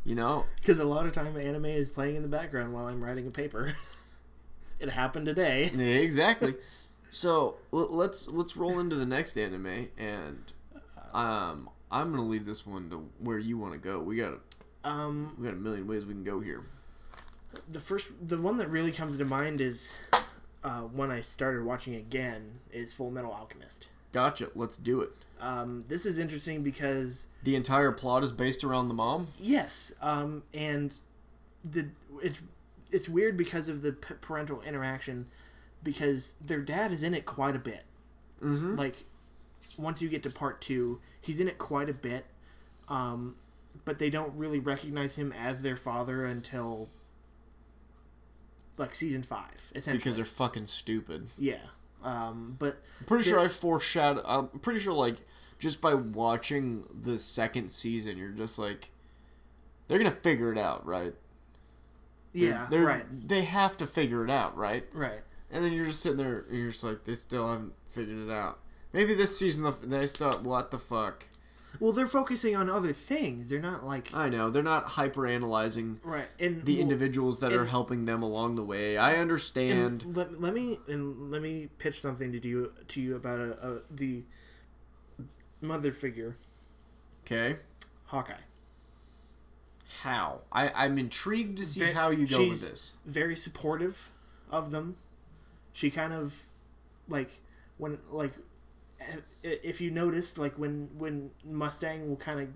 You 0.05 0.15
know, 0.15 0.47
because 0.57 0.79
a 0.79 0.85
lot 0.85 1.05
of 1.07 1.13
time 1.13 1.37
anime 1.37 1.67
is 1.67 1.89
playing 1.89 2.17
in 2.17 2.23
the 2.23 2.29
background 2.29 2.73
while 2.73 2.87
i'm 2.87 3.03
writing 3.03 3.27
a 3.27 3.31
paper. 3.31 3.75
It 4.81 4.89
happened 4.89 5.27
today. 5.27 5.71
Yeah, 5.75 5.85
exactly. 5.99 6.55
So 7.11 7.57
l- 7.71 7.89
let's 7.91 8.31
let's 8.31 8.57
roll 8.57 8.81
into 8.81 8.97
the 8.97 9.05
next 9.05 9.37
anime, 9.37 9.89
and 9.99 10.53
um, 11.15 11.69
I'm 11.91 12.11
gonna 12.11 12.25
leave 12.27 12.45
this 12.45 12.67
one 12.67 12.91
to 12.91 13.09
where 13.19 13.39
you 13.39 13.59
want 13.59 13.73
to 13.73 13.79
go. 13.79 13.99
We 14.01 14.17
got 14.17 14.35
a, 14.85 14.89
um 14.89 15.35
we 15.39 15.45
got 15.47 15.55
a 15.55 15.59
million 15.59 15.87
ways 15.87 16.07
we 16.07 16.15
can 16.15 16.25
go 16.25 16.41
here. 16.41 16.63
the 17.69 17.81
first 17.81 18.13
the 18.27 18.41
one 18.41 18.57
that 18.59 18.69
really 18.69 18.93
comes 18.93 19.17
to 19.17 19.25
mind 19.25 19.61
is 19.61 19.97
uh, 20.63 20.81
when 20.81 21.11
I 21.11 21.21
started 21.21 21.65
watching 21.65 21.95
again 21.95 22.61
is 22.73 22.93
Full 22.93 23.11
Metal 23.11 23.33
Alchemist. 23.33 23.89
Gotcha. 24.13 24.51
Let's 24.55 24.77
do 24.77 25.01
it. 25.03 25.11
Um, 25.41 25.85
this 25.89 26.05
is 26.05 26.19
interesting 26.19 26.63
because 26.63 27.27
The 27.45 27.55
entire 27.57 27.93
plot 27.93 28.23
is 28.23 28.31
based 28.33 28.63
around 28.63 28.89
the 28.89 28.95
mom. 28.95 29.29
yes, 29.39 29.93
um, 30.03 30.43
and 30.53 30.99
the 31.65 31.89
it's 32.23 32.43
it's 32.91 33.09
weird 33.09 33.37
because 33.37 33.69
of 33.69 33.83
the 33.83 33.93
p- 33.93 34.15
parental 34.21 34.61
interaction 34.63 35.27
because 35.83 36.35
their 36.45 36.61
dad 36.61 36.93
is 36.93 37.03
in 37.03 37.15
it 37.15 37.25
quite 37.25 37.57
a 37.57 37.59
bit. 37.59 37.85
Mm-hmm. 38.43 38.75
Like 38.77 39.05
once 39.79 40.01
you 40.03 40.09
get 40.09 40.23
to 40.25 40.31
part 40.31 40.61
two, 40.61 41.01
he's 41.21 41.41
in 41.41 41.49
it 41.49 41.59
quite 41.59 41.89
a 41.89 41.95
bit, 41.95 42.27
um, 42.89 43.37
but 43.85 43.99
they 43.99 44.11
don't 44.11 44.35
really 44.37 44.59
recognize 44.59 45.17
him 45.17 45.33
as 45.33 45.63
their 45.63 45.77
father 45.77 46.25
until 46.25 46.89
like 48.77 48.95
season 48.95 49.23
five, 49.23 49.71
essentially. 49.75 49.99
Because 49.99 50.17
they're 50.17 50.25
fucking 50.25 50.67
stupid. 50.67 51.29
Yeah. 51.39 51.59
Um, 52.03 52.57
but 52.59 52.81
I'm 53.01 53.07
pretty 53.07 53.25
sure 53.29 53.39
I 53.41 53.49
foreshadowed. 53.49 54.25
I'm 54.27 54.49
pretty 54.61 54.81
sure, 54.81 54.95
like, 54.95 55.17
just 55.59 55.83
by 55.83 55.93
watching 55.95 56.87
the 56.99 57.19
second 57.19 57.71
season, 57.71 58.17
you're 58.17 58.31
just 58.31 58.59
like, 58.59 58.91
they're 59.89 59.99
gonna 59.99 60.11
figure 60.11 60.51
it 60.51 60.57
out, 60.59 60.87
right? 60.87 61.15
They're- 62.33 62.49
yeah, 62.51 62.67
they're- 62.71 62.87
right, 62.87 63.29
They 63.29 63.43
have 63.45 63.77
to 63.79 63.87
figure 63.87 64.25
it 64.25 64.31
out, 64.31 64.57
right? 64.57 64.89
right. 64.95 65.21
And 65.51 65.63
then 65.65 65.73
you're 65.75 65.85
just 65.87 66.01
sitting 66.01 66.17
there, 66.17 66.39
and 66.49 66.57
you're 66.59 66.71
just 66.71 66.85
like, 66.85 67.05
they 67.05 67.17
still 67.17 67.51
haven't 67.51 67.75
figured 67.87 68.17
it 68.19 68.31
out. 68.31 68.61
Maybe 68.93 69.15
this 69.15 69.39
season 69.39 69.73
they 69.83 70.07
still. 70.07 70.33
What 70.33 70.71
the 70.71 70.79
fuck? 70.79 71.29
Well, 71.79 71.93
they're 71.93 72.07
focusing 72.07 72.57
on 72.57 72.69
other 72.69 72.93
things. 72.93 73.49
They're 73.49 73.61
not 73.61 73.87
like 73.87 74.13
I 74.13 74.29
know 74.29 74.51
they're 74.51 74.63
not 74.63 74.85
hyper 74.85 75.27
analyzing 75.27 76.01
right 76.03 76.27
and 76.41 76.65
the 76.65 76.75
well, 76.75 76.83
individuals 76.83 77.39
that 77.41 77.53
are 77.53 77.67
helping 77.67 78.07
them 78.07 78.23
along 78.23 78.57
the 78.57 78.65
way. 78.65 78.99
I 78.99 79.17
understand. 79.17 80.17
Let, 80.17 80.41
let 80.41 80.53
me 80.53 80.81
and 80.89 81.31
let 81.31 81.43
me 81.43 81.69
pitch 81.79 82.01
something 82.01 82.33
to 82.33 82.49
you 82.49 82.73
to 82.89 83.01
you 83.01 83.15
about 83.15 83.39
a, 83.39 83.69
a, 83.69 83.79
the 83.91 84.25
mother 85.61 85.93
figure, 85.93 86.37
Okay. 87.25 87.57
Hawkeye. 88.07 88.35
How? 90.03 90.41
I 90.51 90.73
I'm 90.75 90.99
intrigued 90.99 91.59
to 91.59 91.65
see 91.65 91.81
Ve- 91.81 91.93
how 91.93 92.11
you 92.11 92.27
go 92.27 92.49
with 92.49 92.69
this. 92.69 92.95
Very 93.07 93.37
supportive 93.37 94.11
of 94.51 94.71
them. 94.73 94.97
She 95.73 95.91
kind 95.91 96.13
of 96.13 96.43
like 97.09 97.41
when 97.79 97.99
like 98.11 98.33
if 99.43 99.81
you 99.81 99.91
noticed 99.91 100.39
like 100.39 100.59
when 100.59 100.91
when 100.99 101.31
Mustang 101.45 102.09
will 102.09 102.17
kind 102.17 102.41
of 102.41 102.49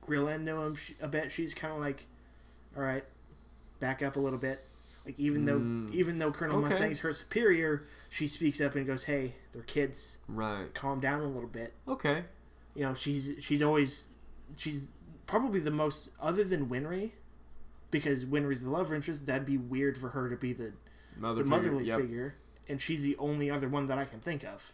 grill 0.00 0.28
into 0.28 0.56
him 0.56 0.76
a 1.00 1.08
bit, 1.08 1.30
she's 1.30 1.54
kind 1.54 1.72
of 1.72 1.80
like, 1.80 2.06
all 2.76 2.82
right, 2.82 3.04
back 3.80 4.02
up 4.02 4.16
a 4.16 4.20
little 4.20 4.38
bit. 4.38 4.64
Like 5.04 5.18
even 5.18 5.44
though 5.46 5.58
Mm. 5.58 5.94
even 5.94 6.18
though 6.18 6.30
Colonel 6.32 6.58
Okay. 6.58 6.68
Mustang's 6.70 7.00
her 7.00 7.12
superior, 7.12 7.82
she 8.10 8.26
speaks 8.26 8.60
up 8.60 8.74
and 8.74 8.86
goes, 8.86 9.04
"Hey, 9.04 9.36
they're 9.52 9.62
kids. 9.62 10.18
Right. 10.28 10.72
Calm 10.74 11.00
down 11.00 11.20
a 11.22 11.26
little 11.28 11.48
bit." 11.48 11.74
Okay. 11.86 12.24
You 12.74 12.82
know, 12.84 12.94
she's 12.94 13.32
she's 13.40 13.62
always 13.62 14.10
she's 14.56 14.94
probably 15.26 15.60
the 15.60 15.70
most 15.70 16.10
other 16.20 16.44
than 16.44 16.68
Winry, 16.68 17.12
because 17.90 18.24
Winry's 18.24 18.62
the 18.62 18.70
love 18.70 18.92
interest. 18.92 19.26
That'd 19.26 19.46
be 19.46 19.56
weird 19.58 19.96
for 19.96 20.10
her 20.10 20.28
to 20.28 20.36
be 20.36 20.52
the 20.52 20.72
Mother 21.16 21.42
the 21.42 21.44
figure. 21.44 21.56
motherly 21.70 21.84
Yep. 21.86 22.00
figure, 22.00 22.34
and 22.68 22.80
she's 22.80 23.02
the 23.02 23.16
only 23.16 23.50
other 23.50 23.68
one 23.68 23.86
that 23.86 23.98
I 23.98 24.04
can 24.04 24.20
think 24.20 24.44
of 24.44 24.72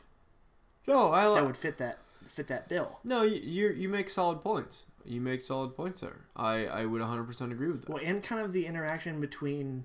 No, 0.86 1.12
I 1.12 1.24
that 1.34 1.46
would 1.46 1.56
fit 1.56 1.78
that 1.78 1.98
fit 2.26 2.46
that 2.48 2.68
bill. 2.68 2.98
No, 3.04 3.22
you 3.22 3.40
you 3.40 3.68
you 3.70 3.88
make 3.88 4.08
solid 4.10 4.40
points. 4.40 4.86
You 5.04 5.20
make 5.20 5.42
solid 5.42 5.74
points 5.74 6.00
there. 6.00 6.20
I 6.36 6.66
I 6.66 6.84
would 6.86 7.00
100% 7.02 7.52
agree 7.52 7.68
with 7.68 7.82
that. 7.82 7.90
Well, 7.90 8.02
and 8.04 8.22
kind 8.22 8.40
of 8.40 8.52
the 8.52 8.66
interaction 8.66 9.20
between 9.20 9.84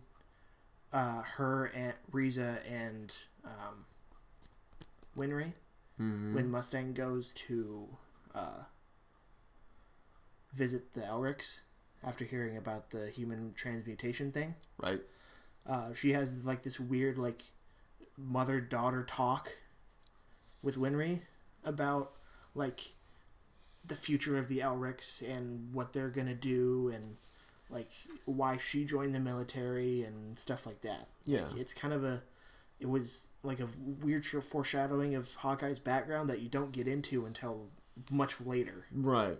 uh, 0.94 1.22
her 1.24 1.66
and 1.66 1.94
Riza 2.12 2.60
and 2.70 3.14
um, 3.46 3.86
Winry 5.18 5.54
Mhm. 6.00 6.34
when 6.34 6.50
Mustang 6.50 6.94
goes 6.94 7.34
to 7.34 7.98
uh, 8.34 8.64
visit 10.54 10.94
the 10.94 11.02
Elrics 11.02 11.62
after 12.04 12.26
hearing 12.26 12.56
about 12.58 12.90
the 12.92 13.10
human 13.10 13.54
transmutation 13.54 14.32
thing. 14.32 14.56
Right. 14.78 15.02
Uh, 15.68 15.94
she 15.94 16.14
has 16.14 16.46
like 16.46 16.64
this 16.64 16.80
weird 16.80 17.18
like 17.18 17.44
mother 18.18 18.60
daughter 18.62 19.04
talk 19.04 19.52
with 20.62 20.78
Winry 20.78 21.22
about 21.64 22.12
like 22.56 22.94
the 23.86 23.96
future 23.96 24.38
of 24.38 24.48
the 24.48 24.60
Elrics 24.60 25.22
and 25.22 25.74
what 25.74 25.94
they're 25.94 26.10
gonna 26.10 26.36
do 26.36 26.92
and 26.94 27.18
like 27.70 27.92
why 28.26 28.58
she 28.58 28.86
joined 28.86 29.14
the 29.14 29.20
military 29.20 30.04
and 30.04 30.38
stuff 30.38 30.66
like 30.66 30.82
that. 30.82 31.08
Yeah. 31.26 31.44
Like, 31.44 31.58
it's 31.58 31.74
kind 31.74 31.94
of 31.94 32.04
a 32.04 32.24
it 32.80 32.90
was 32.90 33.32
like 33.44 33.60
a 33.60 33.68
weird 34.02 34.24
sh- 34.24 34.36
foreshadowing 34.42 35.16
of 35.16 35.36
Hawkeye's 35.36 35.80
background 35.80 36.30
that 36.30 36.40
you 36.40 36.50
don't 36.50 36.72
get 36.72 36.88
into 36.88 37.26
until 37.26 37.68
much 38.10 38.40
later. 38.42 38.86
Right. 38.92 39.38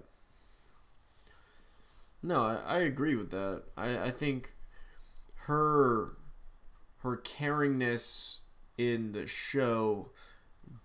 No, 2.22 2.44
I, 2.44 2.56
I 2.66 2.80
agree 2.80 3.16
with 3.16 3.32
that. 3.32 3.64
I, 3.78 4.08
I 4.08 4.12
think 4.12 4.54
her 5.46 6.18
her 6.98 7.18
caringness 7.18 8.40
in 8.78 9.14
the 9.14 9.26
show 9.26 10.12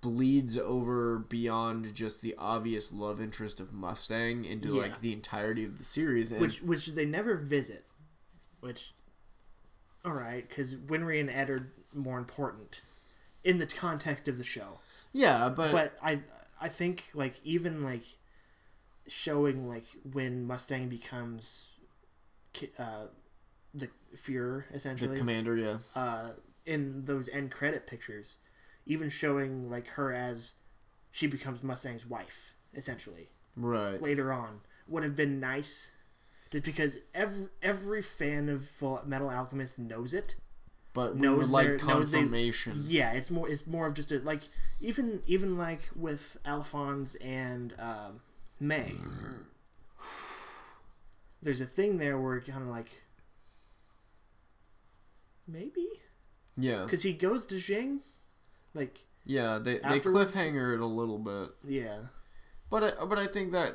bleeds 0.00 0.56
over 0.58 1.18
beyond 1.18 1.94
just 1.94 2.22
the 2.22 2.34
obvious 2.38 2.92
love 2.92 3.20
interest 3.20 3.60
of 3.60 3.72
Mustang 3.72 4.44
into 4.44 4.76
Yeah. 4.76 4.82
like 4.82 5.00
the 5.00 5.12
entirety 5.12 5.64
of 5.64 5.78
the 5.78 5.84
series 5.84 6.32
and 6.32 6.40
which 6.40 6.62
which 6.62 6.86
they 6.88 7.06
never 7.06 7.36
visit, 7.36 7.84
which 8.60 8.92
all 10.04 10.12
right, 10.12 10.46
because 10.46 10.76
Winry 10.76 11.18
and 11.20 11.30
Ed 11.30 11.48
are 11.50 11.72
more 11.94 12.18
important 12.18 12.82
in 13.42 13.58
the 13.58 13.66
context 13.66 14.28
of 14.28 14.36
the 14.36 14.44
show. 14.44 14.80
Yeah, 15.12 15.48
but, 15.48 15.70
But 15.72 15.94
I, 16.02 16.20
I 16.60 16.68
think 16.68 17.04
like 17.14 17.40
even 17.44 17.82
like 17.82 18.02
showing 19.06 19.68
like 19.68 19.84
when 20.12 20.46
Mustang 20.46 20.88
becomes, 20.88 21.70
uh, 22.78 23.06
the 23.72 23.88
Fuhrer 24.14 24.68
the 24.70 24.76
essentially. 24.76 25.16
commander, 25.16 25.56
yeah, 25.56 25.78
uh, 25.94 26.30
in 26.66 27.04
those 27.04 27.28
end 27.30 27.50
credit 27.50 27.86
pictures, 27.86 28.38
even 28.86 29.08
showing 29.08 29.70
like 29.70 29.88
her 29.88 30.12
as 30.12 30.54
she 31.10 31.26
becomes 31.26 31.62
Mustang's 31.62 32.06
wife, 32.06 32.54
essentially 32.74 33.28
right. 33.56 34.00
later 34.02 34.32
on, 34.32 34.60
would 34.88 35.02
have 35.02 35.16
been 35.16 35.40
nice, 35.40 35.90
just 36.50 36.64
because 36.64 36.98
every 37.14 37.48
every 37.62 38.02
fan 38.02 38.48
of 38.48 38.64
Full 38.64 39.00
Metal 39.06 39.30
Alchemist 39.30 39.78
knows 39.78 40.12
it. 40.12 40.36
But 40.92 41.16
knows 41.16 41.50
like 41.50 41.66
their- 41.66 41.76
knows 41.88 42.12
they- 42.12 42.18
confirmation. 42.18 42.74
Yeah, 42.86 43.12
it's 43.12 43.30
more 43.30 43.48
it's 43.48 43.66
more 43.66 43.86
of 43.86 43.94
just 43.94 44.12
a 44.12 44.18
like 44.20 44.42
even 44.80 45.22
even 45.26 45.58
like 45.58 45.90
with 45.96 46.36
Alphonse 46.44 47.16
and 47.16 47.74
um, 47.80 48.20
May. 48.60 48.92
There's 51.42 51.60
a 51.60 51.66
thing 51.66 51.98
there 51.98 52.16
where 52.18 52.40
kind 52.40 52.62
of 52.62 52.68
like 52.68 53.02
maybe 55.46 55.86
yeah, 56.56 56.84
because 56.84 57.02
he 57.02 57.12
goes 57.12 57.44
to 57.46 57.58
Jing, 57.58 58.00
like 58.74 59.00
yeah. 59.24 59.58
They 59.58 59.74
they 59.78 60.00
cliffhanger 60.00 60.74
it 60.74 60.80
a 60.80 60.86
little 60.86 61.18
bit, 61.18 61.50
yeah, 61.64 61.98
but 62.70 62.84
I, 63.00 63.04
but 63.04 63.18
I 63.18 63.26
think 63.26 63.52
that 63.52 63.74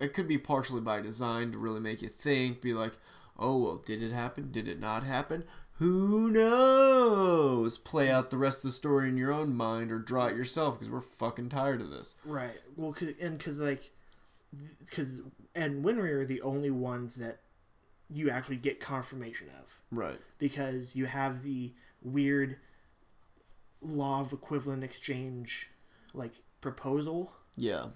it 0.00 0.12
could 0.14 0.28
be 0.28 0.38
partially 0.38 0.80
by 0.80 1.00
design 1.00 1.52
to 1.52 1.58
really 1.58 1.80
make 1.80 2.02
you 2.02 2.08
think. 2.08 2.60
Be 2.62 2.72
like, 2.72 2.94
oh 3.38 3.56
well, 3.58 3.76
did 3.76 4.02
it 4.02 4.12
happen? 4.12 4.50
Did 4.50 4.68
it 4.68 4.80
not 4.80 5.04
happen? 5.04 5.44
Who 5.78 6.30
knows? 6.30 7.76
Play 7.76 8.10
out 8.10 8.30
the 8.30 8.38
rest 8.38 8.58
of 8.58 8.70
the 8.70 8.72
story 8.72 9.10
in 9.10 9.18
your 9.18 9.30
own 9.30 9.54
mind 9.54 9.92
or 9.92 9.98
draw 9.98 10.26
it 10.26 10.36
yourself 10.36 10.78
because 10.78 10.90
we're 10.90 11.02
fucking 11.02 11.50
tired 11.50 11.82
of 11.82 11.90
this. 11.90 12.14
right. 12.24 12.58
Well, 12.76 12.92
cause, 12.94 13.10
and 13.20 13.36
because 13.36 13.58
like 13.58 13.90
because 14.80 15.20
and 15.54 15.84
Winry 15.84 16.12
are 16.12 16.24
the 16.24 16.40
only 16.40 16.70
ones 16.70 17.16
that 17.16 17.40
you 18.08 18.30
actually 18.30 18.56
get 18.56 18.80
confirmation 18.80 19.48
of. 19.62 19.82
Right. 19.90 20.18
because 20.38 20.96
you 20.96 21.06
have 21.06 21.42
the 21.42 21.74
weird 22.02 22.56
law 23.82 24.20
of 24.20 24.32
equivalent 24.32 24.82
exchange 24.84 25.70
like 26.14 26.32
proposal. 26.60 27.32
Yeah. 27.56 27.86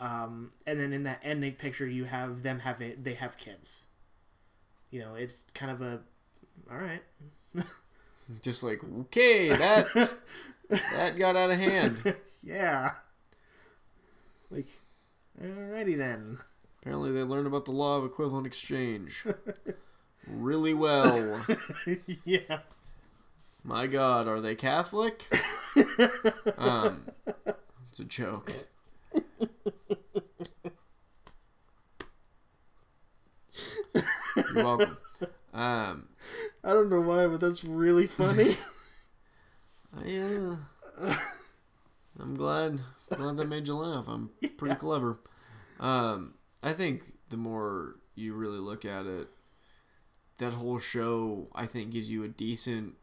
um, 0.00 0.52
and 0.66 0.78
then 0.80 0.92
in 0.92 1.02
that 1.04 1.20
ending 1.22 1.54
picture 1.54 1.86
you 1.86 2.04
have 2.04 2.42
them 2.42 2.60
having 2.60 3.02
they 3.02 3.14
have 3.14 3.36
kids. 3.38 3.84
You 4.90 5.00
know 5.00 5.14
it's 5.14 5.44
kind 5.54 5.70
of 5.72 5.80
a 5.82 6.00
all 6.70 6.78
right 6.78 7.02
Just 8.42 8.62
like 8.62 8.80
okay, 9.00 9.48
that 9.50 9.86
that 10.68 11.16
got 11.18 11.36
out 11.36 11.50
of 11.50 11.58
hand. 11.58 12.14
yeah. 12.42 12.92
Like 14.50 14.66
alrighty 15.42 15.96
then. 15.96 16.38
Apparently, 16.80 17.12
they 17.12 17.22
learned 17.22 17.46
about 17.46 17.64
the 17.64 17.72
law 17.72 17.98
of 17.98 18.04
equivalent 18.04 18.46
exchange. 18.46 19.24
Really 20.28 20.72
well. 20.72 21.44
yeah 22.24 22.60
My 23.64 23.86
God, 23.86 24.28
are 24.28 24.40
they 24.40 24.54
Catholic? 24.54 25.26
um, 26.58 27.10
it's 27.88 28.00
a 28.00 28.04
joke. 28.04 28.52
You're 34.48 34.62
welcome. 34.62 34.98
Um, 35.54 36.08
i 36.64 36.72
don't 36.72 36.88
know 36.88 37.00
why 37.00 37.26
but 37.26 37.40
that's 37.40 37.62
really 37.64 38.06
funny 38.06 38.50
I, 39.94 40.16
uh, 40.18 40.56
I'm 42.18 42.34
glad 42.36 42.80
glad 43.14 43.36
that 43.36 43.48
made 43.48 43.68
you 43.68 43.76
laugh. 43.76 44.08
I'm 44.08 44.30
pretty 44.56 44.74
Yeah. 44.74 44.78
clever. 44.78 45.18
Um, 45.78 46.34
I 46.62 46.72
think 46.72 47.04
the 47.28 47.36
more 47.36 47.96
you 48.14 48.32
really 48.34 48.58
look 48.58 48.84
at 48.86 49.06
it, 49.06 49.28
that 50.38 50.54
whole 50.54 50.78
show 50.78 51.48
I 51.54 51.66
think 51.66 51.90
gives 51.90 52.10
you 52.10 52.24
a 52.24 52.28
decent, 52.28 52.94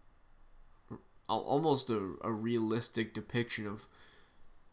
almost 1.38 1.90
a, 1.90 2.16
a 2.22 2.32
realistic 2.32 3.14
depiction 3.14 3.68
of 3.68 3.88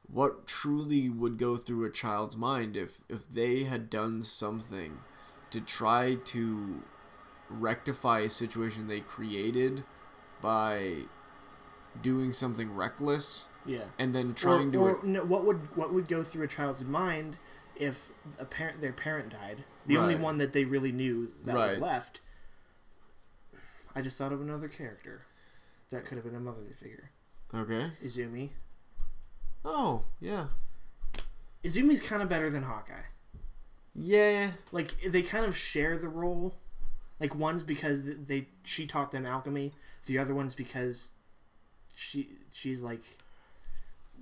what 0.09 0.47
truly 0.47 1.11
would 1.11 1.39
go 1.39 1.57
through 1.57 1.85
a 1.85 1.91
child's 1.91 2.37
mind 2.37 2.77
if 2.77 3.01
if 3.09 3.29
they 3.29 3.65
had 3.65 3.91
done 3.91 4.23
something 4.23 4.99
to 5.51 5.61
try 5.61 6.15
to 6.25 6.83
rectify 7.49 8.21
a 8.21 8.31
situation 8.31 8.87
they 8.87 9.01
created 9.01 9.85
by 10.41 10.95
doing 12.03 12.33
something 12.33 12.75
reckless 12.75 13.47
yeah. 13.65 13.85
and 13.99 14.15
then 14.15 14.35
trying 14.35 14.71
to 14.73 14.79
or, 14.79 14.97
or, 14.97 15.05
no, 15.05 15.25
what 15.25 15.45
would 15.45 15.77
what 15.77 15.93
would 15.93 16.09
go 16.09 16.23
through 16.23 16.45
a 16.45 16.49
child's 16.49 16.85
mind 16.85 17.37
if 17.75 18.11
a 18.39 18.45
parent 18.45 18.81
their 18.81 18.93
parent 18.93 19.31
died? 19.31 19.65
The 19.87 19.97
only 19.99 20.17
one 20.17 20.39
that 20.39 20.53
they 20.53 20.65
really 20.65 20.93
knew 20.93 21.33
that 21.45 21.55
was 21.55 21.79
left. 21.79 22.21
I 23.95 24.03
just 24.03 24.19
thought 24.19 24.33
of 24.33 24.41
another 24.41 24.69
character 24.69 25.27
that 25.91 26.05
could 26.05 26.17
have 26.17 26.25
been 26.25 26.35
a 26.35 26.41
motherly 26.41 26.73
figure. 26.73 27.11
Okay. 27.55 27.91
Izumi. 28.05 28.51
Oh 29.65 30.05
yeah. 30.21 30.47
Izumi's 31.65 32.01
kind 32.01 32.23
of 32.23 32.29
better 32.29 32.51
than 32.51 32.63
hawkeye. 32.63 33.07
Yeah. 33.95 34.53
Like 34.73 35.01
they 35.03 35.23
kind 35.23 35.45
of 35.47 35.57
share 35.57 35.97
the 35.97 36.09
role. 36.09 36.55
Like 37.21 37.35
one's 37.35 37.63
because 37.63 38.05
they 38.05 38.49
she 38.65 38.87
taught 38.87 39.11
them 39.11 39.27
alchemy. 39.27 39.73
The 40.07 40.19
other 40.19 40.35
one's 40.35 40.55
because 40.55 41.15
she 41.95 42.29
she's 42.53 42.81
like 42.81 43.03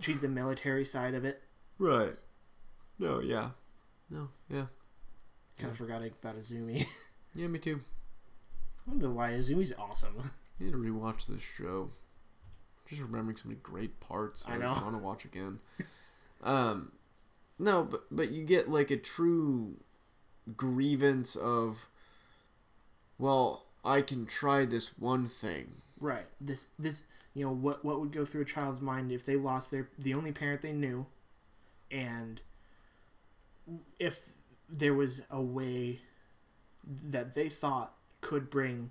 she's 0.00 0.20
the 0.20 0.29
military 0.29 0.85
side 0.85 1.14
of 1.14 1.24
it. 1.24 1.42
Right. 1.79 2.14
No 2.98 3.20
yeah. 3.20 3.50
No 4.11 4.29
yeah. 4.48 4.66
Kind 5.59 5.70
of 5.70 5.77
forgot 5.77 6.03
about 6.03 6.38
izumi. 6.38 6.87
Yeah 7.37 7.48
me 7.48 7.59
too. 7.59 7.81
I 8.87 8.90
don't 8.90 9.03
know 9.03 9.11
why 9.11 9.33
izumi's 9.33 9.72
awesome 9.77 10.31
I 10.61 10.64
need 10.64 10.73
to 10.73 10.79
rewatch 10.79 11.27
this 11.27 11.43
show 11.43 11.90
just 12.88 13.01
remembering 13.03 13.37
so 13.37 13.49
many 13.49 13.59
great 13.62 13.99
parts 14.01 14.47
I 14.49 14.55
I 14.55 14.59
know. 14.59 14.73
want 14.73 14.93
to 14.93 14.99
watch 14.99 15.25
again 15.25 15.61
um 16.43 16.93
no 17.59 17.83
but 17.85 18.05
but 18.11 18.31
you 18.31 18.45
get 18.45 18.69
like 18.69 18.90
a 18.90 18.97
true 18.97 19.77
grievance 20.57 21.35
of 21.37 21.88
well 23.19 23.64
I 23.85 24.03
can 24.03 24.27
try 24.27 24.64
this 24.64 24.99
one 24.99 25.27
thing 25.27 25.81
Right. 26.01 26.27
This 26.40 26.69
this 26.79 27.05
you 27.33 27.45
know 27.47 27.53
what 27.53 27.85
what 27.85 27.99
would 28.01 28.12
go 28.12 28.25
through 28.27 28.43
a 28.43 28.45
child's 28.45 28.81
mind 28.81 29.11
if 29.11 29.25
they 29.25 29.37
lost 29.37 29.71
their 29.71 29.88
the 29.99 30.12
only 30.12 30.33
parent 30.33 30.61
they 30.61 30.73
knew, 30.73 31.07
and 31.90 32.43
if 33.99 34.31
there 34.69 34.93
was 34.93 35.23
a 35.31 35.40
way 35.40 36.01
that 36.85 37.35
they 37.35 37.49
thought 37.49 37.95
could 38.21 38.51
bring 38.51 38.90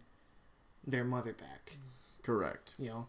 their 0.86 1.04
mother 1.04 1.34
back. 1.34 1.78
correct 2.24 2.76
You 2.78 2.90
know, 2.90 3.08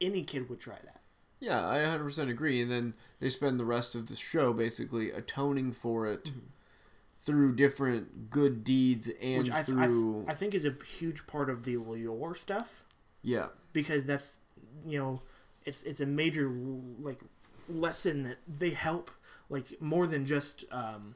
any 0.00 0.22
kid 0.24 0.48
would 0.48 0.60
try 0.60 0.76
that. 0.84 1.00
Yeah, 1.40 1.66
I 1.66 1.78
100% 1.78 2.28
agree. 2.28 2.60
And 2.60 2.70
then 2.70 2.94
they 3.18 3.30
spend 3.30 3.58
the 3.58 3.64
rest 3.64 3.94
of 3.94 4.08
the 4.08 4.16
show 4.16 4.52
basically 4.52 5.10
atoning 5.10 5.72
for 5.72 6.06
it 6.06 6.32
through 7.18 7.54
different 7.56 8.28
good 8.30 8.62
deeds 8.62 9.08
and 9.08 9.18
Mm-hmm. 9.20 9.38
Which 9.44 9.50
I, 9.50 9.62
th- 9.62 9.78
I, 9.78 9.80
th- 9.86 9.88
through. 9.88 10.24
I 10.28 10.34
think 10.34 10.54
is 10.54 10.66
a 10.66 10.74
huge 10.98 11.26
part 11.26 11.48
of 11.48 11.64
the 11.64 11.76
lore 11.78 12.34
stuff 12.34 12.84
yeah, 13.22 13.48
because 13.72 14.06
that's 14.06 14.40
you 14.86 14.98
know 14.98 15.22
it's 15.64 15.82
it's 15.82 16.00
a 16.00 16.06
major 16.06 16.48
like 17.00 17.20
lesson 17.68 18.22
that 18.24 18.38
they 18.48 18.70
help 18.70 19.10
like 19.50 19.80
more 19.80 20.06
than 20.06 20.24
just 20.24 20.64
um, 20.72 21.14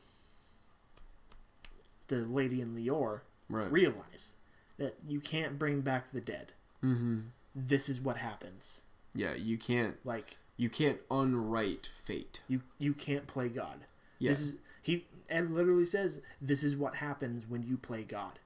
the 2.09 2.17
lady 2.27 2.61
in 2.61 2.75
Lior 2.77 3.21
right. 3.49 3.71
realize 3.73 4.35
that 4.79 4.97
you 5.07 5.21
can't 5.21 5.59
bring 5.59 5.81
back 5.81 6.11
the 6.13 6.21
dead. 6.21 6.53
mm-hmm. 6.83 7.21
This 7.55 7.89
is 7.89 8.01
what 8.01 8.17
happens. 8.17 8.83
Yeah, 9.15 9.35
you 9.35 9.57
can't 9.57 9.97
Like 10.05 10.37
you 10.57 10.69
can't 10.69 10.99
unwrite 11.11 11.87
fate. 11.87 12.41
you 12.49 12.63
you 12.79 12.93
can't 12.93 13.27
play 13.27 13.49
God. 13.49 13.85
Yeah. 14.19 14.31
This 14.31 14.41
is 14.41 14.55
he 14.83 15.07
and 15.29 15.55
literally 15.55 15.85
says 15.85 16.21
this 16.41 16.63
is 16.65 16.77
what 16.77 16.97
happens 16.97 17.45
when 17.49 17.63
you 17.63 17.77
play 17.77 18.03
God. 18.03 18.39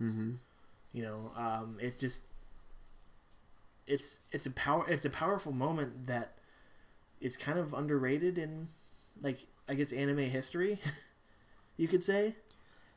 mm-hmm. 0.00 0.32
You 0.92 1.02
know, 1.02 1.32
um, 1.36 1.78
it's 1.80 1.98
just 1.98 2.24
it's 3.86 4.20
it's 4.30 4.46
a 4.46 4.50
power 4.50 4.84
it's 4.88 5.04
a 5.04 5.10
powerful 5.10 5.52
moment 5.52 6.06
that 6.06 6.32
is 7.20 7.36
kind 7.36 7.58
of 7.58 7.72
underrated 7.72 8.38
in 8.38 8.68
like 9.22 9.46
I 9.68 9.74
guess 9.74 9.92
anime 9.92 10.18
history, 10.18 10.78
you 11.76 11.86
could 11.88 12.02
say, 12.02 12.34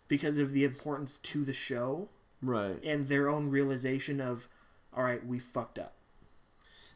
because 0.08 0.40
of 0.40 0.52
the 0.52 0.64
importance 0.64 1.18
to 1.20 1.46
the 1.46 1.54
show 1.54 2.10
Right. 2.46 2.82
and 2.84 3.08
their 3.08 3.30
own 3.30 3.50
realization 3.50 4.20
of, 4.22 4.48
all 4.96 5.04
right, 5.04 5.26
we 5.26 5.40
fucked 5.40 5.80
up. 5.80 5.94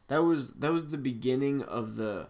That 0.07 0.23
was 0.23 0.53
that 0.53 0.71
was 0.71 0.87
the 0.87 0.97
beginning 0.97 1.61
of 1.63 1.95
the 1.95 2.29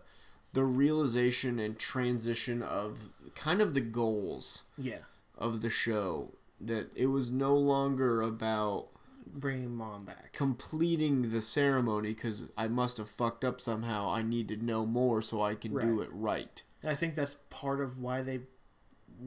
the 0.53 0.63
realization 0.63 1.60
and 1.60 1.77
transition 1.79 2.62
of 2.63 3.12
kind 3.36 3.62
of 3.62 3.73
the 3.73 3.82
goals 3.82 4.63
Yeah, 4.77 4.99
of 5.38 5.62
the 5.62 5.69
show 5.69 6.32
that 6.60 6.89
it 6.95 7.05
was 7.08 7.32
no 7.32 7.55
longer 7.55 8.21
about 8.21 8.88
bringing 9.27 9.75
mom 9.75 10.05
back. 10.05 10.34
completing 10.34 11.29
the 11.32 11.39
ceremony 11.39 12.10
because 12.10 12.49
I 12.58 12.67
must 12.67 12.97
have 12.97 13.08
fucked 13.08 13.45
up 13.45 13.62
somehow. 13.62 14.10
I 14.12 14.23
need 14.23 14.47
to 14.49 14.58
know 14.58 14.86
more 14.88 15.21
so 15.21 15.41
I 15.41 15.53
can 15.55 15.71
do 15.79 16.01
it 16.01 16.10
right. 16.12 16.62
And 16.82 16.91
I 16.91 16.95
think 16.95 17.13
that's 17.15 17.36
part 17.49 17.79
of 17.79 18.01
why 18.01 18.21
they 18.23 18.39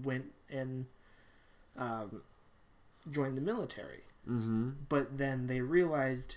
went 0.02 0.26
and 0.50 0.86
um, 1.78 2.22
joined 3.10 3.36
the 3.36 3.42
military. 3.42 4.04
Mm-hmm. 4.28 4.70
But 4.88 5.18
then 5.18 5.46
they 5.48 5.60
realized, 5.60 6.36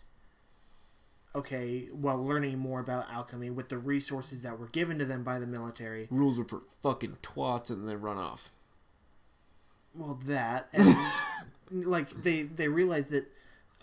okay, 1.35 1.87
while 1.91 2.23
learning 2.23 2.57
more 2.59 2.79
about 2.79 3.09
alchemy 3.11 3.49
with 3.49 3.69
the 3.69 3.77
resources 3.77 4.41
that 4.43 4.59
were 4.59 4.67
given 4.67 4.97
to 4.99 5.05
them 5.05 5.23
by 5.23 5.39
the 5.39 5.45
military, 5.47 6.07
Rules 6.09 6.39
are 6.39 6.45
for 6.45 6.63
fucking 6.81 7.17
twats 7.21 7.69
and 7.69 7.87
they 7.87 7.95
run 7.95 8.17
off. 8.17 8.51
well, 9.93 10.19
that 10.25 10.69
and 10.73 10.95
like 11.85 12.09
they 12.09 12.43
they 12.43 12.67
realized 12.67 13.11
that, 13.11 13.25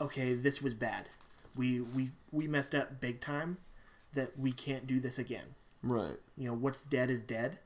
okay, 0.01 0.35
this 0.35 0.61
was 0.61 0.75
bad. 0.75 1.09
We 1.57 1.81
we 1.81 2.11
we 2.31 2.49
messed 2.49 2.75
up 2.75 3.01
big 3.01 3.21
time. 3.21 3.59
That 4.15 4.39
we 4.39 4.53
can't 4.53 4.87
do 4.87 5.01
this 5.01 5.19
again. 5.19 5.55
Right. 5.83 6.19
You 6.37 6.49
know, 6.49 6.55
what's 6.55 6.83
dead 6.83 7.11
is 7.11 7.23
dead. 7.23 7.59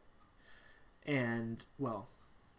And 1.04 1.64
well, 1.78 2.06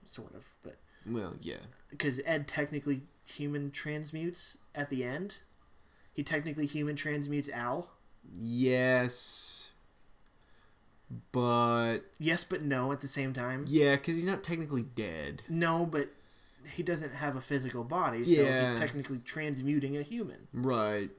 sort 0.03 0.35
of, 0.35 0.45
but 0.61 0.75
Well, 1.09 1.33
yeah. 1.41 1.57
because 1.89 2.19
Ed 2.25 2.47
technically 2.47 3.01
human 3.25 3.71
transmutes 3.71 4.57
at 4.75 4.89
the 4.89 5.03
end. 5.03 5.37
He 6.13 6.23
technically 6.23 6.65
human 6.65 6.95
transmutes 6.95 7.49
Al. 7.49 7.89
Yes. 8.33 9.71
But 11.31 11.99
Yes, 12.19 12.43
but 12.43 12.61
no 12.63 12.91
at 12.91 13.01
the 13.01 13.07
same 13.07 13.33
time. 13.33 13.65
yeah, 13.67 13.95
because 13.95 14.15
he's 14.15 14.25
not 14.25 14.43
technically 14.43 14.83
dead. 14.83 15.43
No, 15.47 15.85
but 15.85 16.09
he 16.73 16.83
doesn't 16.83 17.13
have 17.13 17.35
a 17.35 17.41
physical 17.41 17.83
body, 17.83 18.23
so 18.23 18.41
Yeah. 18.41 18.69
he's 18.69 18.79
technically 18.79 19.19
transmuting 19.19 19.95
a 19.95 20.01
human. 20.01 20.47
Right. 20.51 21.09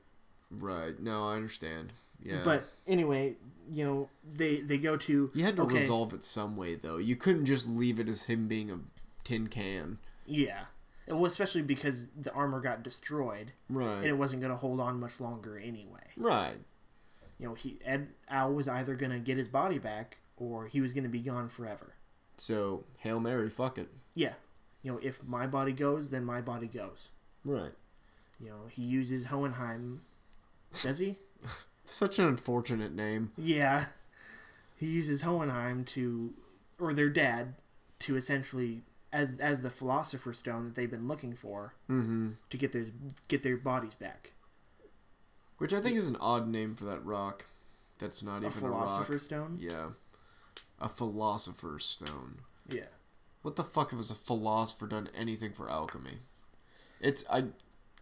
Right. 0.51 0.99
No, 1.01 1.29
I 1.29 1.37
understand. 1.37 1.93
Yeah. 2.23 2.43
But 2.45 2.65
anyway, 2.87 3.37
you 3.71 3.85
know, 3.85 4.09
they 4.31 4.61
they 4.61 4.77
go 4.79 4.97
to 4.97 5.31
you 5.35 5.45
had 5.45 5.57
to 5.57 5.63
okay, 5.63 5.77
resolve 5.77 6.13
it 6.13 6.25
some 6.25 6.57
way 6.57 6.75
though. 6.75 6.97
You 6.99 7.17
couldn't 7.17 7.45
just 7.47 7.67
leave 7.69 7.99
it 8.01 8.09
as 8.09 8.25
him 8.25 8.49
being 8.49 8.71
a 8.71 8.79
tin 9.29 9.47
can. 9.49 9.99
Yeah. 10.27 10.65
Well, 11.07 11.25
especially 11.27 11.63
because 11.63 12.09
the 12.11 12.33
armor 12.33 12.61
got 12.61 12.83
destroyed 12.83 13.53
Right. 13.71 13.97
and 13.99 14.07
it 14.07 14.19
wasn't 14.19 14.41
going 14.43 14.51
to 14.53 14.57
hold 14.59 14.81
on 14.81 14.99
much 15.01 15.21
longer 15.21 15.59
anyway. 15.59 16.01
right. 16.17 16.57
You 17.41 17.47
know, 17.49 17.55
he 17.55 17.79
Ed 17.85 18.09
Al 18.29 18.53
was 18.53 18.67
either 18.69 18.97
going 18.97 19.13
to 19.13 19.19
get 19.21 19.37
his 19.39 19.47
body 19.49 19.79
back 19.79 20.19
or 20.37 20.67
he 20.67 20.81
was 20.81 20.93
going 20.93 21.05
to 21.05 21.09
be 21.11 21.21
gone 21.21 21.49
forever. 21.49 21.95
So 22.37 22.85
hail 22.99 23.21
mary, 23.21 23.49
fuck 23.49 23.79
it. 23.79 23.89
Yeah. 24.15 24.35
You 24.83 24.93
know, 24.93 25.01
if 25.03 25.23
my 25.25 25.47
body 25.47 25.73
goes, 25.73 26.11
then 26.11 26.25
my 26.25 26.41
body 26.41 26.67
goes. 26.67 27.11
Right. 27.45 27.73
You 28.41 28.49
know, 28.49 28.61
he 28.71 28.83
uses 28.83 29.27
Hohenheim. 29.27 30.01
Does 30.83 30.99
he? 30.99 31.17
Such 31.85 32.19
an 32.19 32.27
unfortunate 32.27 32.93
name. 32.93 33.31
Yeah. 33.37 33.87
He 34.77 34.87
uses 34.87 35.23
Hohenheim 35.23 35.85
to, 35.87 36.35
or 36.81 36.93
their 36.93 37.09
dad, 37.09 37.55
to 38.01 38.17
essentially 38.17 38.83
as 39.13 39.35
as 39.41 39.63
the 39.63 39.71
philosopher's 39.71 40.39
stone 40.39 40.65
that 40.67 40.75
they've 40.75 40.91
been 40.91 41.09
looking 41.09 41.35
for 41.35 41.75
Mm-hmm. 41.91 42.31
to 42.51 42.57
get 42.57 42.73
their 42.73 42.87
get 43.29 43.43
their 43.43 43.57
bodies 43.57 43.95
back. 43.95 44.33
Which 45.59 45.73
I 45.73 45.81
think 45.81 45.97
is 45.97 46.07
an 46.07 46.17
odd 46.21 46.47
name 46.49 46.75
for 46.75 46.85
that 46.85 47.05
rock. 47.05 47.47
That's 47.99 48.23
not 48.23 48.43
A 48.45 48.47
even 48.47 48.65
a 48.65 48.71
rock. 48.71 48.87
philosopher's 48.87 49.23
stone. 49.25 49.59
Yeah. 49.61 49.89
A 50.81 50.89
philosopher's 50.89 51.85
stone. 51.85 52.39
Yeah. 52.69 52.83
What 53.43 53.57
the 53.57 53.65
fuck 53.65 53.91
has 53.91 54.11
a 54.11 54.15
philosopher 54.15 54.87
done 54.87 55.09
anything 55.17 55.53
for 55.53 55.69
alchemy? 55.71 56.19
It's 57.01 57.25
I 57.31 57.47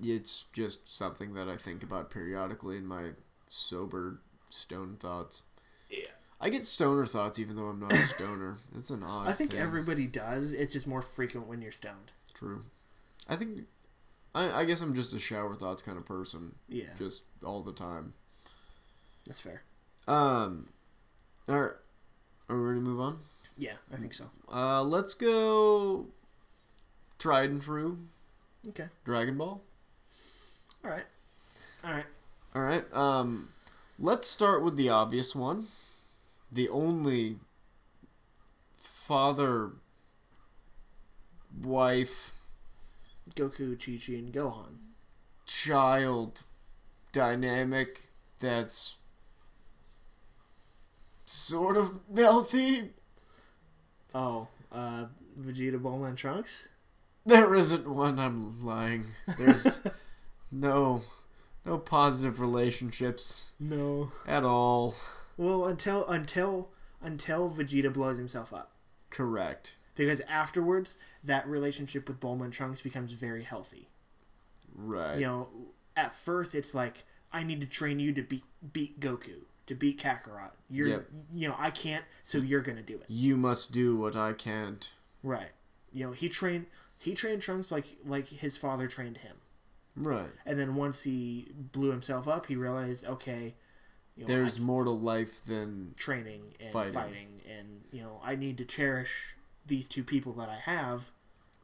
it's 0.03 0.45
just 0.53 0.95
something 0.95 1.33
that 1.35 1.49
I 1.49 1.57
think 1.57 1.83
about 1.83 2.11
periodically 2.11 2.77
in 2.77 2.87
my 2.87 3.13
sober 3.49 4.21
stone 4.51 4.97
thoughts. 5.01 5.45
Yeah. 5.89 6.11
I 6.41 6.51
get 6.51 6.65
stoner 6.65 7.07
thoughts 7.07 7.39
even 7.39 7.57
though 7.57 7.67
I'm 7.67 7.81
not 7.81 7.93
a 7.93 7.97
stoner. 8.03 8.59
It's 8.77 8.91
an 8.91 9.03
odd 9.03 9.29
I 9.29 9.33
think 9.33 9.53
thing. 9.53 9.61
everybody 9.61 10.07
does. 10.07 10.53
It's 10.53 10.73
just 10.73 10.87
more 10.87 11.03
frequent 11.03 11.47
when 11.47 11.63
you're 11.63 11.73
stoned. 11.73 12.13
True. 12.35 12.63
I 13.29 13.37
think 13.37 13.65
I, 14.35 14.61
I 14.61 14.65
guess 14.65 14.81
I'm 14.81 14.95
just 14.95 15.15
a 15.15 15.19
shower 15.19 15.55
thoughts 15.55 15.83
kind 15.83 15.97
of 15.99 16.05
person. 16.05 16.55
Yeah. 16.69 16.91
Just 16.99 17.23
all 17.45 17.63
the 17.63 17.73
time. 17.73 18.13
That's 19.27 19.41
fair. 19.41 19.63
Um 20.07 20.69
Alright. 21.49 21.73
Are 22.49 22.57
we 22.57 22.63
ready 22.63 22.81
to 22.81 22.85
move 22.85 23.01
on? 23.01 23.19
Yeah, 23.59 23.75
I 23.93 23.97
think 23.97 24.13
so. 24.15 24.27
Uh 24.53 24.83
let's 24.83 25.15
go 25.15 26.07
tried 27.19 27.51
and 27.51 27.63
true. 27.63 27.99
Okay. 28.69 28.87
Dragon 29.05 29.39
Ball. 29.39 29.63
All 30.85 30.91
right. 30.91 31.05
All 31.85 31.93
right. 31.93 32.05
All 32.55 32.63
right. 32.63 32.95
Um, 32.95 33.49
let's 33.99 34.27
start 34.27 34.63
with 34.63 34.77
the 34.77 34.89
obvious 34.89 35.35
one. 35.35 35.69
The 36.51 36.69
only 36.69 37.39
father, 38.79 39.73
wife, 41.63 42.35
Goku, 43.35 43.77
Chi 43.79 43.99
Chi, 44.05 44.19
and 44.19 44.33
Gohan. 44.33 44.77
child 45.47 46.43
dynamic 47.13 48.11
that's 48.39 48.97
sort 51.25 51.77
of 51.77 52.01
healthy. 52.15 52.91
Oh, 54.15 54.49
uh, 54.73 55.07
Vegeta, 55.39 55.81
Bulma, 55.81 56.09
and 56.09 56.19
Trunks. 56.19 56.69
There 57.25 57.55
isn't 57.55 57.87
one. 57.89 58.19
I'm 58.21 58.65
lying. 58.65 59.07
There's 59.39 59.81
no 60.53 61.03
no 61.65 61.79
positive 61.79 62.39
relationships 62.41 63.51
No. 63.59 64.13
at 64.27 64.45
all. 64.45 64.95
Well, 65.37 65.65
until 65.67 66.07
until 66.07 66.71
until 67.03 67.51
Vegeta 67.51 67.93
blows 67.93 68.17
himself 68.19 68.53
up, 68.55 68.73
Correct. 69.11 69.77
because 69.95 70.21
afterwards 70.23 70.97
that 71.23 71.47
relationship 71.47 72.09
with 72.09 72.21
Bulma 72.21 72.45
and 72.45 72.53
Trunks 72.53 72.81
becomes 72.81 73.13
very 73.13 73.43
healthy. 73.43 73.89
Right. 74.75 75.19
You 75.19 75.27
know, 75.27 75.49
at 75.97 76.13
first 76.13 76.55
it's 76.55 76.75
like 76.75 77.05
I 77.33 77.43
need 77.43 77.61
to 77.61 77.67
train 77.67 77.99
you 78.01 78.13
to 78.13 78.23
beat 78.23 78.45
beat 78.73 78.99
Goku, 79.01 79.43
to 79.67 79.75
beat 79.75 80.01
Kakarot. 80.01 80.53
You're, 80.71 80.89
Yep. 80.89 81.09
you 81.35 81.49
know, 81.49 81.55
I 81.59 81.71
can't, 81.71 82.05
so 82.23 82.39
you're 82.39 82.61
gonna 82.63 82.83
do 82.83 82.95
it. 82.97 83.05
You 83.09 83.37
must 83.37 83.73
do 83.73 83.97
what 83.97 84.17
I 84.17 84.33
can't. 84.33 84.91
Right. 85.23 85.51
You 85.93 86.07
know, 86.07 86.13
he 86.13 86.29
trained 86.29 86.67
he 86.99 87.13
trained 87.15 87.43
Trunks 87.43 87.71
like 87.71 87.97
like 88.07 88.29
his 88.29 88.57
father 88.57 88.87
trained 88.87 89.19
him. 89.19 89.37
Right. 89.97 90.31
And 90.45 90.59
then 90.59 90.75
once 90.75 91.03
he 91.05 91.49
blew 91.55 91.91
himself 91.91 92.29
up, 92.29 92.47
he 92.47 92.57
realized, 92.57 93.05
okay, 93.07 93.55
you 94.17 94.23
know, 94.25 94.27
There's 94.29 94.59
I- 94.59 94.63
more 94.63 94.85
to 94.85 94.91
life 94.91 95.45
than 95.45 95.95
training 95.97 96.55
and 96.61 96.71
Fighting. 96.71 96.93
fighting. 96.93 97.29
and 97.49 97.83
you 97.93 98.03
know, 98.03 98.21
I 98.25 98.35
need 98.37 98.59
to 98.59 98.65
cherish 98.65 99.37
these 99.67 99.89
two 99.89 100.03
people 100.05 100.33
that 100.35 100.49
I 100.49 100.57
have 100.57 101.11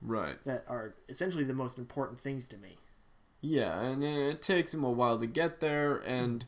right. 0.00 0.42
that 0.44 0.64
are 0.68 0.94
essentially 1.08 1.44
the 1.44 1.54
most 1.54 1.78
important 1.78 2.20
things 2.20 2.46
to 2.48 2.56
me. 2.58 2.78
Yeah, 3.40 3.80
and 3.80 4.02
it 4.04 4.40
takes 4.42 4.72
him 4.72 4.84
a 4.84 4.90
while 4.90 5.18
to 5.18 5.26
get 5.26 5.60
there, 5.60 5.96
and 6.06 6.44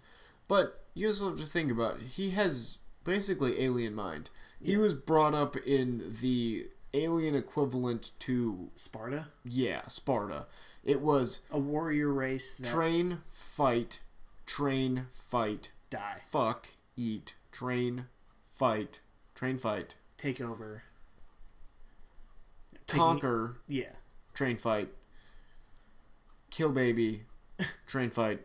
but 0.48 0.84
you 0.94 1.08
also 1.08 1.30
have 1.30 1.38
to 1.38 1.44
think 1.46 1.70
about 1.70 1.96
it. 1.96 2.02
he 2.08 2.30
has 2.30 2.78
basically 3.02 3.60
alien 3.62 3.94
mind. 3.94 4.30
He 4.62 4.72
Yeah. 4.72 4.78
was 4.78 4.94
brought 4.94 5.34
up 5.34 5.56
in 5.56 6.14
the 6.20 6.68
alien 6.94 7.34
equivalent 7.34 8.12
to 8.20 8.70
Sparta, 8.76 9.26
yeah 9.44 9.86
Sparta. 9.88 10.46
It 10.84 11.00
was 11.00 11.40
a 11.50 11.58
warrior 11.58 12.12
race 12.12 12.54
that 12.54 12.66
train, 12.70 13.22
fight, 13.28 14.00
train, 14.46 15.06
fight, 15.10 15.70
die, 15.98 16.16
fuck, 16.28 16.68
eat, 16.96 17.34
train, 17.52 18.06
fight, 18.50 19.00
train, 19.34 19.56
fight, 19.58 19.94
take 20.16 20.40
over, 20.40 20.82
Taking- 22.86 23.00
conquer, 23.00 23.56
Yeah, 23.68 23.92
train, 24.34 24.56
fight, 24.56 24.88
kill 26.50 26.72
baby, 26.72 27.24
train, 27.86 28.10
fight, 28.10 28.40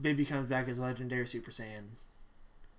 baby 0.00 0.24
comes 0.24 0.48
back 0.48 0.68
as 0.68 0.78
legendary 0.78 1.26
Super 1.26 1.50
Saiyan. 1.50 1.88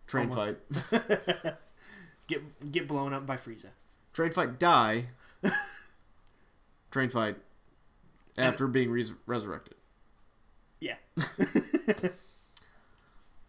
train, 0.07 0.29
Almost. 0.29 0.55
fight. 0.89 1.53
Get 2.27 2.71
get 2.71 2.87
blown 2.87 3.11
up 3.13 3.25
by 3.25 3.35
Frieza. 3.35 3.67
Train 4.13 4.31
fight 4.31 4.57
die. 4.57 5.07
Train 6.91 7.09
fight 7.09 7.35
after 8.37 8.65
being 8.65 8.89
res- 8.91 9.11
resurrected. 9.25 9.75
Yeah. 10.79 10.95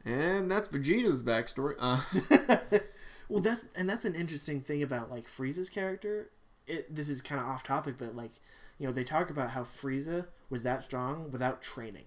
And 0.05 0.51
that's 0.51 0.69
Vegeta's 0.69 1.23
backstory. 1.23 1.75
Uh, 1.79 2.79
Well, 3.29 3.43
that's 3.43 3.67
and 3.75 3.89
that's 3.89 4.05
an 4.05 4.15
interesting 4.15 4.61
thing 4.61 4.83
about 4.83 5.11
like 5.11 5.27
Frieza's 5.29 5.71
character. 5.71 6.31
It, 6.67 6.95
this 6.95 7.09
is 7.09 7.21
kind 7.21 7.41
of 7.41 7.47
off 7.47 7.63
topic, 7.63 7.97
but 7.99 8.15
like 8.15 8.33
you 8.79 8.87
know 8.87 8.93
they 8.93 9.05
talk 9.05 9.31
about 9.31 9.51
how 9.51 9.63
Frieza 9.63 10.27
was 10.51 10.63
that 10.63 10.85
strong 10.85 11.31
without 11.31 11.63
training. 11.63 12.05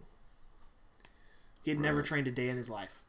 He 1.64 1.72
had 1.72 1.80
never 1.80 2.02
trained 2.02 2.28
a 2.28 2.32
day 2.32 2.50
in 2.50 2.58
his 2.58 2.70
life. 2.70 3.02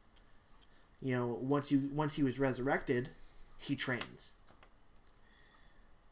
You 1.01 1.15
know, 1.15 1.37
once 1.39 1.71
you 1.71 1.89
once 1.93 2.15
he 2.15 2.23
was 2.23 2.39
resurrected, 2.39 3.11
he 3.57 3.75
trains, 3.75 4.33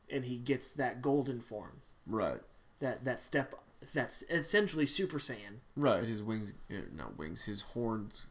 and 0.09 0.25
he 0.25 0.37
gets 0.37 0.71
that 0.73 1.01
golden 1.01 1.41
form. 1.41 1.81
right. 2.05 2.41
that 2.79 3.03
that 3.05 3.21
step 3.21 3.55
that's 3.93 4.23
essentially 4.29 4.85
Super 4.85 5.17
Saiyan. 5.17 5.61
Right, 5.75 6.03
his 6.03 6.21
wings, 6.23 6.53
er, 6.71 6.87
not 6.95 7.17
wings, 7.17 7.45
his 7.45 7.61
horns. 7.61 8.27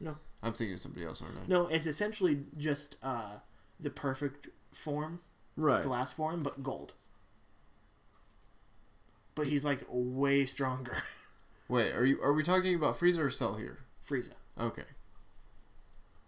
No. 0.00 0.16
I'm 0.42 0.52
thinking 0.54 0.74
of 0.74 0.80
somebody 0.80 1.04
else, 1.04 1.20
aren't 1.22 1.36
I? 1.36 1.42
No, 1.46 1.66
it's 1.68 1.86
essentially 1.86 2.44
just 2.56 2.96
uh, 3.02 3.36
the 3.78 3.90
perfect 3.90 4.48
form, 4.72 5.20
Right. 5.56 5.82
glass 5.82 6.12
form, 6.12 6.42
but 6.42 6.62
gold. 6.62 6.94
But 9.34 9.46
he's 9.46 9.64
like 9.64 9.84
way 9.88 10.46
stronger. 10.46 11.02
Wait, 11.68 11.92
are 11.94 12.04
you 12.04 12.20
are 12.22 12.32
we 12.32 12.42
talking 12.42 12.74
about 12.74 12.98
Frieza 12.98 13.18
or 13.18 13.30
Cell 13.30 13.54
here? 13.54 13.78
Frieza. 14.04 14.32
Okay. 14.58 14.82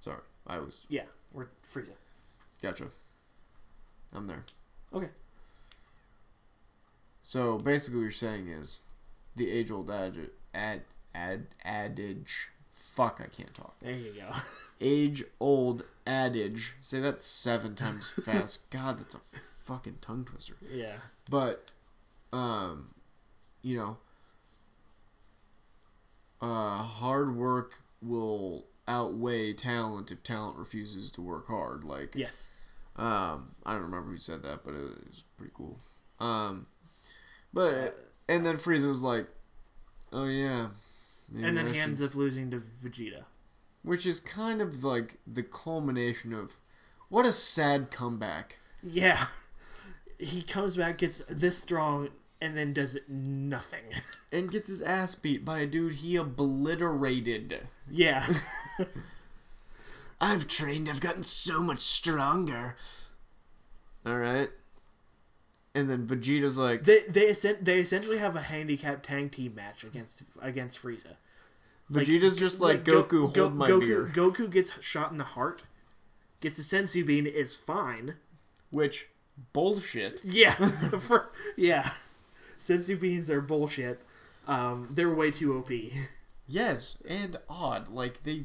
Sorry, 0.00 0.20
I 0.46 0.58
was 0.58 0.86
Yeah, 0.88 1.04
we're 1.32 1.46
Frieza. 1.66 1.92
gotcha. 2.62 2.86
I'm 4.14 4.26
there. 4.26 4.44
Okay. 4.92 5.08
So 7.22 7.58
basically, 7.58 7.98
what 7.98 8.02
you're 8.02 8.10
saying 8.10 8.48
is 8.48 8.80
the 9.36 9.50
age-old 9.50 9.90
adage, 9.90 10.30
ad, 10.54 10.82
ad, 11.14 11.46
adage. 11.64 12.50
Fuck, 12.94 13.20
I 13.24 13.26
can't 13.28 13.54
talk. 13.54 13.78
There 13.80 13.92
you 13.92 14.12
go. 14.12 14.30
Age-old 14.80 15.84
adage. 16.06 16.74
Say 16.80 17.00
that 17.00 17.20
seven 17.22 17.74
times 17.74 18.10
fast. 18.24 18.68
God, 18.70 18.98
that's 18.98 19.14
a 19.14 19.18
fucking 19.18 19.98
tongue 20.02 20.24
twister. 20.24 20.56
yeah. 20.70 20.96
But, 21.30 21.72
um, 22.32 22.90
you 23.62 23.78
know, 23.78 23.96
uh, 26.40 26.82
hard 26.82 27.36
work 27.36 27.82
will 28.00 28.66
outweigh 28.88 29.52
talent 29.52 30.10
if 30.10 30.22
talent 30.22 30.56
refuses 30.56 31.10
to 31.12 31.22
work 31.22 31.46
hard. 31.46 31.84
Like, 31.84 32.14
Yes. 32.14 32.48
um, 32.96 33.54
I 33.64 33.72
don't 33.72 33.82
remember 33.82 34.10
who 34.10 34.18
said 34.18 34.42
that, 34.42 34.64
but 34.64 34.74
it 34.74 35.06
was 35.08 35.24
pretty 35.36 35.52
cool. 35.54 35.78
Um, 36.18 36.66
but 37.52 38.10
and 38.28 38.44
then 38.44 38.56
Frieza 38.56 38.86
was 38.86 39.02
like, 39.02 39.26
"Oh 40.12 40.24
yeah," 40.24 40.68
and 41.34 41.56
then 41.56 41.72
he 41.72 41.78
ends 41.80 42.02
up 42.02 42.14
losing 42.14 42.50
to 42.50 42.58
Vegeta. 42.58 43.24
which 43.82 44.06
is 44.06 44.20
kind 44.20 44.60
of 44.60 44.84
like 44.84 45.18
the 45.26 45.42
culmination 45.42 46.32
of 46.32 46.54
what 47.08 47.26
a 47.26 47.32
sad 47.32 47.90
comeback. 47.90 48.58
Yeah. 48.82 49.26
He 50.18 50.42
comes 50.42 50.76
back, 50.76 50.98
gets 50.98 51.22
this 51.28 51.58
strong, 51.58 52.08
and 52.40 52.56
then 52.56 52.72
does 52.72 52.98
nothing. 53.08 53.84
And 54.32 54.50
gets 54.50 54.70
his 54.70 54.80
ass 54.80 55.14
beat 55.14 55.44
by 55.44 55.58
a 55.58 55.66
dude 55.66 55.96
he 55.96 56.16
obliterated. 56.16 57.68
yeah. 57.90 58.26
I've 60.20 60.46
trained, 60.46 60.88
I've 60.88 61.00
gotten 61.00 61.22
so 61.22 61.62
much 61.62 61.80
stronger. 61.80 62.76
Alright. 64.06 64.50
And 65.74 65.88
then 65.88 66.06
Vegeta's 66.06 66.58
like, 66.58 66.84
They 66.84 67.00
they 67.08 67.32
they 67.60 67.78
essentially 67.78 68.18
have 68.18 68.36
a 68.36 68.42
handicap 68.42 69.02
tag 69.02 69.32
team 69.32 69.54
match 69.54 69.84
against 69.84 70.22
against 70.40 70.82
Frieza. 70.82 71.16
Like, 71.90 72.06
Vegeta's 72.06 72.38
just 72.38 72.60
like, 72.60 72.84
Go- 72.84 73.02
Goku, 73.04 73.20
hold 73.20 73.34
Go- 73.34 73.50
my 73.50 73.68
Goku, 73.68 73.80
beer. 73.80 74.10
Goku 74.14 74.50
gets 74.50 74.80
shot 74.82 75.10
in 75.12 75.18
the 75.18 75.24
heart, 75.24 75.64
gets 76.40 76.58
a 76.58 76.62
senzu 76.62 77.04
bean, 77.06 77.26
is 77.26 77.54
fine. 77.54 78.14
Which, 78.70 79.08
bullshit. 79.52 80.20
Yeah, 80.24 80.54
for, 81.00 81.30
yeah. 81.56 81.90
Senzu 82.58 82.98
beans 83.00 83.28
are 83.30 83.40
bullshit. 83.40 84.00
Um, 84.46 84.88
they're 84.90 85.12
way 85.14 85.30
too 85.30 85.56
OP. 85.58 85.70
Yes, 86.46 86.96
and 87.08 87.36
odd. 87.48 87.88
Like, 87.88 88.22
they. 88.24 88.44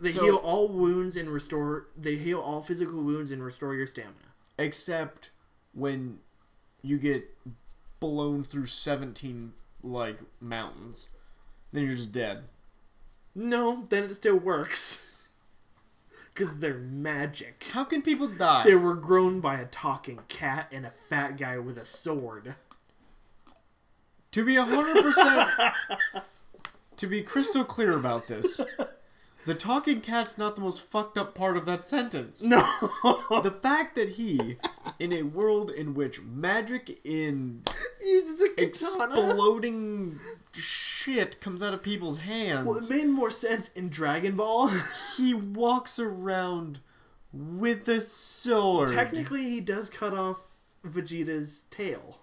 They 0.00 0.10
So- 0.10 0.24
heal 0.24 0.36
all 0.36 0.68
wounds 0.68 1.16
and 1.16 1.28
restore. 1.30 1.86
They 1.96 2.16
heal 2.16 2.38
all 2.40 2.62
physical 2.62 3.00
wounds 3.00 3.30
and 3.30 3.42
restore 3.42 3.74
your 3.74 3.86
stamina. 3.86 4.14
Except 4.58 5.30
when 5.76 6.18
you 6.82 6.98
get 6.98 7.28
blown 8.00 8.42
through 8.42 8.66
17, 8.66 9.52
like, 9.82 10.20
mountains. 10.40 11.08
Then 11.70 11.84
you're 11.84 11.92
just 11.92 12.12
dead. 12.12 12.44
No, 13.34 13.84
then 13.90 14.04
it 14.04 14.14
still 14.14 14.38
works. 14.38 15.12
Because 16.34 16.58
they're 16.58 16.74
magic. 16.74 17.64
How 17.72 17.82
can 17.84 18.02
people 18.02 18.26
die? 18.28 18.62
They 18.62 18.74
were 18.74 18.94
grown 18.94 19.40
by 19.40 19.54
a 19.54 19.64
talking 19.64 20.18
cat 20.28 20.68
and 20.70 20.84
a 20.84 20.90
fat 20.90 21.38
guy 21.38 21.56
with 21.56 21.78
a 21.78 21.84
sword. 21.86 22.56
To 24.32 24.44
be 24.44 24.56
100%. 24.56 25.72
to 26.96 27.06
be 27.06 27.22
crystal 27.22 27.64
clear 27.64 27.96
about 27.96 28.26
this, 28.26 28.60
the 29.46 29.54
talking 29.54 30.00
cat's 30.00 30.36
not 30.36 30.56
the 30.56 30.60
most 30.60 30.82
fucked 30.82 31.16
up 31.16 31.34
part 31.34 31.56
of 31.56 31.64
that 31.64 31.86
sentence. 31.86 32.42
No. 32.42 32.60
The 33.42 33.56
fact 33.62 33.94
that 33.94 34.10
he, 34.10 34.56
in 34.98 35.12
a 35.12 35.22
world 35.22 35.70
in 35.70 35.94
which 35.94 36.20
magic 36.22 37.00
in 37.04 37.62
Uses 38.04 38.40
a 38.42 38.48
katana. 38.48 38.66
exploding 38.68 40.18
shit 40.52 41.40
comes 41.40 41.62
out 41.62 41.74
of 41.74 41.82
people's 41.82 42.18
hands, 42.18 42.66
Well, 42.66 42.76
it 42.78 42.90
made 42.90 43.08
more 43.08 43.30
sense 43.30 43.68
in 43.72 43.88
Dragon 43.88 44.36
Ball. 44.36 44.68
he 45.16 45.32
walks 45.34 45.98
around 45.98 46.80
with 47.32 47.86
a 47.88 48.00
sword. 48.00 48.90
Technically, 48.90 49.44
he 49.44 49.60
does 49.60 49.88
cut 49.88 50.12
off 50.14 50.56
Vegeta's 50.84 51.66
tail. 51.70 52.20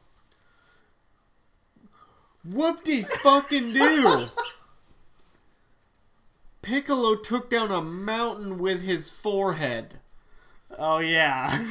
Whoop 2.44 2.84
de 2.84 3.04
fucking 3.04 3.72
do! 3.72 4.26
Piccolo 6.64 7.16
took 7.16 7.50
down 7.50 7.72
a 7.72 7.82
mountain 7.82 8.58
with 8.58 8.82
his 8.82 9.10
forehead. 9.12 10.00
Oh 10.80 10.98
yeah. 10.98 11.64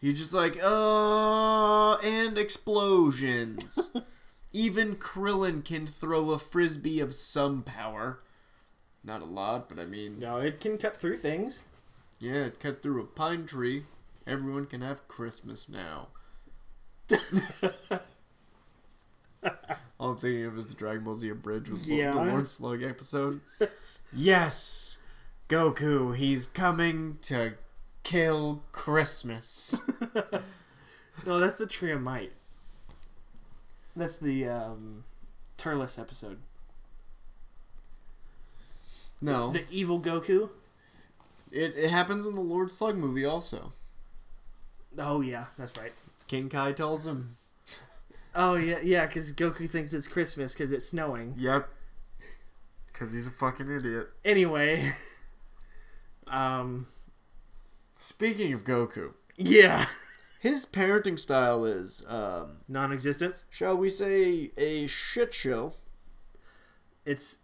He's 0.00 0.18
just 0.18 0.34
like, 0.34 0.58
uh, 0.62 1.94
and 1.98 2.36
explosions. 2.36 3.90
Even 4.52 4.96
Krillin 4.96 5.64
can 5.64 5.86
throw 5.86 6.30
a 6.32 6.38
frisbee 6.38 6.98
of 7.00 7.14
some 7.14 7.62
power. 7.62 8.20
Not 9.04 9.22
a 9.22 9.26
lot, 9.26 9.68
but 9.68 9.78
I 9.78 9.86
mean, 9.86 10.18
no, 10.18 10.38
it 10.38 10.58
can 10.60 10.76
cut 10.76 11.00
through 11.00 11.18
things. 11.18 11.64
yeah, 12.18 12.44
it 12.46 12.58
cut 12.60 12.82
through 12.82 13.00
a 13.00 13.06
pine 13.06 13.46
tree. 13.46 13.84
Everyone 14.26 14.66
can 14.66 14.80
have 14.82 15.06
Christmas 15.08 15.68
now. 15.68 16.08
All 19.98 20.10
I'm 20.10 20.16
thinking 20.16 20.44
of 20.46 20.56
is 20.58 20.66
the 20.68 20.74
Dragon 20.74 21.04
Ball 21.04 21.16
Z 21.16 21.28
Abridged 21.28 21.68
with 21.70 21.86
Yeah. 21.86 22.10
the 22.12 22.22
Lord 22.24 22.48
Slug 22.48 22.82
episode. 22.82 23.40
yes, 24.14 24.98
Goku, 25.48 26.16
he's 26.16 26.46
coming 26.46 27.18
to 27.22 27.54
kill 28.02 28.62
Christmas. 28.72 29.80
No, 31.26 31.38
that's 31.38 31.58
the 31.58 31.66
Tree 31.66 31.92
of 31.92 32.00
Might. 32.00 32.32
That's 33.94 34.16
the 34.18 34.48
um, 34.48 35.04
Turles 35.56 35.98
episode. 35.98 36.38
No, 39.20 39.52
The 39.52 39.64
evil 39.70 40.00
Goku. 40.00 40.48
it, 41.52 41.74
it 41.76 41.90
happens 41.90 42.26
in 42.26 42.32
the 42.32 42.40
Lord 42.40 42.70
Slug 42.70 42.96
movie 42.96 43.24
also. 43.24 43.72
Oh 44.98 45.20
yeah, 45.20 45.44
that's 45.56 45.76
right. 45.76 45.92
King 46.26 46.48
Kai 46.48 46.72
tells 46.72 47.06
him, 47.06 47.36
Oh 48.34 48.54
yeah, 48.56 48.78
yeah, 48.82 49.06
because 49.06 49.32
Goku 49.32 49.68
thinks 49.68 49.92
it's 49.92 50.08
Christmas 50.08 50.54
because 50.54 50.72
it's 50.72 50.88
snowing. 50.88 51.34
"Yep," 51.36 51.68
because 52.92 53.12
he's 53.12 53.26
a 53.26 53.30
fucking 53.30 53.70
idiot. 53.70 54.08
Anyway, 54.24 54.90
um, 56.26 56.86
Speaking 58.02 58.52
of 58.52 58.64
Goku, 58.64 59.12
yeah, 59.36 59.86
his 60.40 60.66
parenting 60.66 61.16
style 61.16 61.64
is, 61.64 62.04
um, 62.08 62.56
non-existent. 62.66 63.36
shall 63.48 63.76
we 63.76 63.88
say, 63.88 64.50
a 64.56 64.88
shit 64.88 65.32
show. 65.32 65.74
It's 67.06 67.38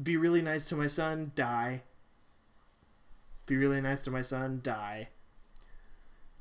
be 0.00 0.16
really 0.16 0.42
nice 0.42 0.64
to 0.66 0.76
my 0.76 0.86
son, 0.86 1.32
die. 1.34 1.82
Be 3.46 3.56
really 3.56 3.80
nice 3.80 4.00
to 4.02 4.12
my 4.12 4.22
son, 4.22 4.60
die. 4.62 5.08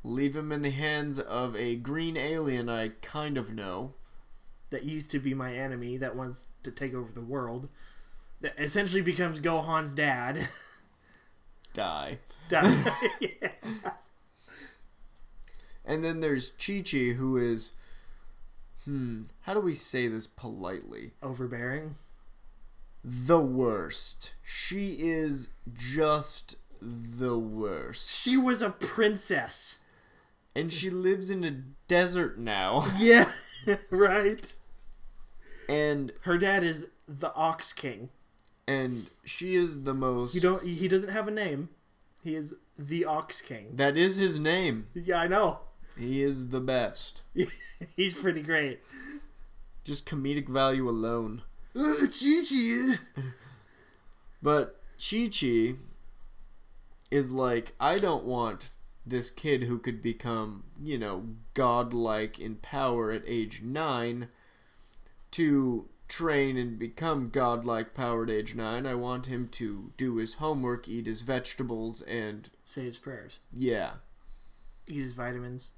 Leave 0.04 0.36
him 0.36 0.52
in 0.52 0.62
the 0.62 0.70
hands 0.70 1.20
of 1.20 1.56
a 1.56 1.76
green 1.76 2.18
alien 2.18 2.70
I 2.70 2.90
kind 3.02 3.36
of 3.36 3.52
know. 3.52 3.96
That 4.70 4.86
used 4.86 5.10
to 5.10 5.20
be 5.20 5.34
my 5.34 5.56
enemy 5.56 5.98
that 5.98 6.16
wants 6.16 6.50
to 6.62 6.70
take 6.70 6.94
over 6.94 7.12
the 7.12 7.22
world. 7.22 7.68
That 8.46 8.54
essentially 8.60 9.02
becomes 9.02 9.40
Gohan's 9.40 9.96
dad. 9.96 10.48
Die. 11.74 12.20
die. 12.48 12.86
yeah. 13.20 13.50
And 15.84 16.04
then 16.04 16.20
there's 16.20 16.52
Chi 16.52 16.84
Chi, 16.86 17.14
who 17.14 17.38
is. 17.38 17.72
Hmm. 18.84 19.24
How 19.42 19.56
do 19.56 19.60
we 19.60 19.74
say 19.74 20.08
this 20.08 20.28
politely? 20.28 21.14
Overbearing. 21.24 21.96
The 23.04 23.40
worst. 23.40 24.36
She 24.44 24.98
is 25.00 25.50
just 25.74 26.58
the 26.80 27.40
worst. 27.40 28.22
She 28.22 28.38
was 28.38 28.62
a 28.62 28.70
princess. 28.70 29.80
And 30.56 30.72
she 30.72 30.92
lives 30.92 31.32
in 31.32 31.44
a 31.44 31.64
desert 31.88 32.38
now. 32.38 32.86
Yeah, 33.00 33.28
right. 33.90 34.56
And 35.68 36.14
Her 36.22 36.38
dad 36.38 36.64
is 36.64 36.90
the 37.08 37.34
Ox 37.34 37.74
King. 37.74 38.10
And 38.68 39.08
she 39.24 39.56
is 39.56 39.84
the 39.84 39.94
most 39.94 40.36
You 40.36 40.42
don't. 40.42 40.64
He 40.64 40.88
doesn't 40.88 41.10
have 41.10 41.28
a 41.28 41.32
name. 41.32 41.70
He 42.24 42.36
is 42.36 42.56
the 42.78 43.06
Ox 43.06 43.42
King. 43.42 43.70
That 43.74 43.98
is 43.98 44.18
his 44.18 44.40
name. 44.40 44.88
Yeah, 44.94 45.18
I 45.18 45.28
know. 45.28 45.60
He 45.98 46.24
is 46.24 46.50
the 46.50 46.60
best. 46.60 47.24
He's 47.96 48.14
pretty 48.14 48.42
great. 48.42 48.80
Just 49.84 50.10
comedic 50.10 50.50
value 50.50 50.90
alone. 50.90 51.44
Uh, 51.76 52.08
Chi-Chi. 52.08 52.98
But 54.42 54.82
Chi 54.98 55.30
Chi 55.30 55.76
is 57.12 57.32
like, 57.32 57.74
I 57.80 57.98
don't 57.98 58.26
want 58.26 58.72
this 59.06 59.30
kid 59.30 59.64
who 59.64 59.78
could 59.78 60.02
become, 60.02 60.64
you 60.82 60.98
know, 60.98 61.26
godlike 61.54 62.40
in 62.40 62.56
power 62.56 63.12
at 63.12 63.24
age 63.28 63.62
nine 63.62 64.30
to 65.32 65.88
train 66.08 66.58
and 66.58 66.78
become 66.80 67.30
godlike 67.30 67.94
power 67.94 68.24
at 68.24 68.30
age 68.30 68.56
nine. 68.56 68.86
I 68.86 68.94
want 68.96 69.26
him 69.28 69.48
to 69.50 69.92
do 69.98 70.16
his 70.18 70.36
homework, 70.36 70.88
eat 70.88 71.06
his 71.08 71.22
vegetables, 71.24 72.02
and 72.04 72.50
Say 72.64 72.84
his 72.84 72.98
prayers. 73.00 73.40
yeah, 73.54 73.94
Eat 74.88 75.02
his 75.02 75.14
vitamins. 75.14 75.72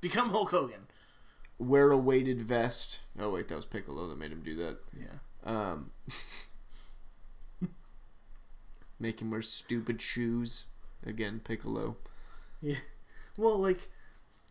Become 0.00 0.30
Hulk 0.30 0.50
Hogan. 0.50 0.86
wear 1.58 1.90
a 1.90 1.98
weighted 1.98 2.40
vest. 2.40 3.00
Oh, 3.18 3.30
wait, 3.30 3.48
that 3.48 3.56
was 3.56 3.66
Piccolo 3.66 4.06
that 4.08 4.18
made 4.18 4.32
him 4.32 4.42
do 4.42 4.54
that. 4.56 4.78
Yeah. 4.98 5.18
Um, 5.44 5.90
make 8.98 9.20
him 9.20 9.30
wear 9.30 9.42
stupid 9.42 10.00
shoes. 10.00 10.64
Again, 11.06 11.40
Piccolo. 11.42 11.96
Yeah. 12.60 12.76
Well, 13.36 13.56
like, 13.58 13.88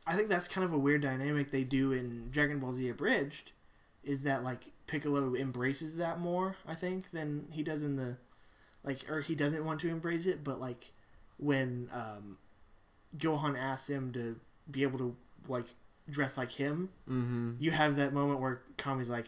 I 0.07 0.15
think 0.15 0.29
that's 0.29 0.47
kind 0.47 0.63
of 0.63 0.71
a 0.71 0.77
weird 0.77 1.01
dynamic 1.01 1.51
they 1.51 1.65
do 1.65 1.91
in 1.91 2.29
Dragon 2.31 2.59
Ball 2.59 2.71
Z 2.71 2.87
Abridged, 2.87 3.51
is 4.01 4.23
that 4.23 4.45
like 4.45 4.71
Piccolo 4.87 5.35
embraces 5.35 5.97
that 5.97 6.19
more, 6.19 6.55
I 6.67 6.73
think, 6.73 7.11
than 7.11 7.47
he 7.51 7.61
does 7.63 7.83
in 7.83 7.95
the, 7.97 8.17
like, 8.83 9.09
or 9.09 9.21
he 9.21 9.35
doesn't 9.35 9.63
want 9.65 9.79
to 9.81 9.89
embrace 9.89 10.25
it, 10.25 10.43
but 10.43 10.59
like 10.61 10.91
when 11.37 11.89
um, 11.93 12.37
Gohan 13.17 13.57
asks 13.59 13.89
him 13.89 14.11
to 14.13 14.39
be 14.71 14.83
able 14.83 14.97
to 14.99 15.15
like 15.47 15.65
dress 16.09 16.37
like 16.37 16.53
him, 16.53 16.89
Mm-hmm. 17.09 17.53
you 17.59 17.71
have 17.71 17.95
that 17.97 18.13
moment 18.13 18.39
where 18.39 18.61
Kami's 18.77 19.09
like, 19.09 19.27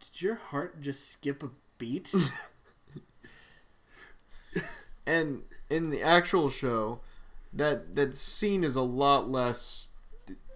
"Did 0.00 0.20
your 0.22 0.34
heart 0.36 0.80
just 0.80 1.08
skip 1.10 1.42
a 1.42 1.50
beat?" 1.78 2.12
And 5.04 5.42
in 5.68 5.90
the 5.90 6.00
actual 6.02 6.48
show, 6.48 7.00
that 7.52 7.96
that 7.96 8.14
scene 8.14 8.62
is 8.62 8.76
a 8.76 8.82
lot 8.82 9.28
less, 9.30 9.88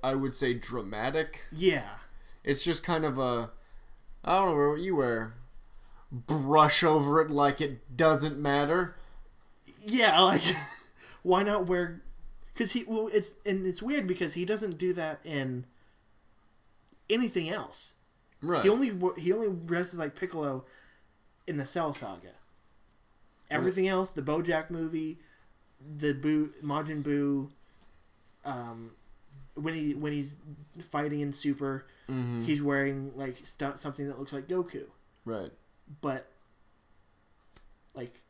I 0.04 0.14
would 0.14 0.34
say, 0.34 0.54
dramatic. 0.54 1.40
yeah. 1.52 1.88
It's 2.44 2.64
just 2.64 2.84
kind 2.84 3.04
of 3.04 3.18
a, 3.18 3.50
I 4.26 4.38
don't 4.38 4.56
know 4.56 4.70
what 4.70 4.80
you 4.80 4.96
wear, 4.96 5.34
brush 6.10 6.82
over 6.82 7.20
it 7.20 7.30
like 7.30 7.60
it 7.60 7.96
doesn't 7.96 8.38
matter. 8.38 8.96
Yeah, 9.82 10.20
like 10.22 10.42
why 11.22 11.42
not 11.42 11.66
wear? 11.66 12.02
Because 12.52 12.72
he 12.72 12.84
well, 12.84 13.08
it's 13.12 13.36
and 13.46 13.66
it's 13.66 13.82
weird 13.82 14.06
because 14.06 14.34
he 14.34 14.44
doesn't 14.44 14.78
do 14.78 14.92
that 14.94 15.20
in 15.24 15.66
anything 17.08 17.48
else. 17.48 17.94
Right. 18.42 18.62
He 18.62 18.68
only 18.68 18.92
he 19.16 19.32
only 19.32 19.48
dresses 19.50 19.98
like 19.98 20.16
Piccolo 20.16 20.64
in 21.46 21.56
the 21.56 21.66
Cell 21.66 21.92
Saga. 21.92 22.32
Everything 23.48 23.86
else, 23.86 24.10
the 24.10 24.22
BoJack 24.22 24.70
movie, 24.70 25.20
the 25.96 26.12
Boo 26.12 26.50
Majin 26.64 27.02
Buu, 27.02 27.50
um, 28.44 28.90
when 29.56 29.74
he 29.74 29.94
when 29.94 30.12
he's 30.12 30.38
fighting 30.80 31.20
in 31.20 31.32
Super, 31.32 31.86
hmm 32.06 32.42
he's 32.42 32.62
wearing 32.62 33.12
like 33.16 33.44
stu- 33.44 33.72
something 33.76 34.06
that 34.06 34.18
looks 34.18 34.32
like 34.32 34.46
Goku, 34.46 34.84
Right. 35.24 35.50
but 36.00 36.30
like 37.94 38.22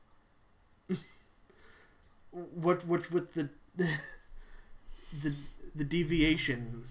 what 2.30 2.84
what's 2.84 3.10
with 3.10 3.32
the 3.34 3.48
the 3.76 5.34
the 5.74 5.84
deviation 5.84 6.84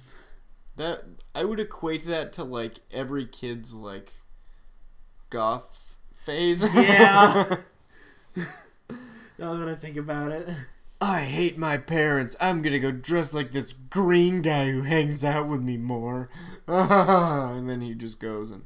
That 0.76 1.06
I 1.34 1.44
would 1.46 1.60
equate 1.60 2.06
that 2.06 2.34
to 2.34 2.44
like 2.44 2.80
every 2.92 3.26
kid's 3.26 3.74
like 3.74 4.14
goth 5.30 5.98
phase. 6.14 6.64
Yeah. 6.74 7.58
now 9.40 9.56
that 9.56 9.68
I 9.70 9.76
think 9.76 9.98
about 9.98 10.32
it. 10.32 10.48
I 11.02 11.22
hate 11.22 11.58
my 11.58 11.78
parents. 11.78 12.36
I'm 12.40 12.62
gonna 12.62 12.80
go 12.80 12.92
dress 12.92 13.34
like 13.34 13.52
this 13.52 13.74
green 13.74 14.42
guy 14.42 14.72
who 14.72 14.84
hangs 14.84 15.26
out 15.26 15.48
with 15.48 15.62
me 15.62 15.78
more. 15.78 16.30
and 16.68 17.70
then 17.70 17.82
he 17.82 17.94
just 17.94 18.20
goes 18.20 18.52
and 18.52 18.64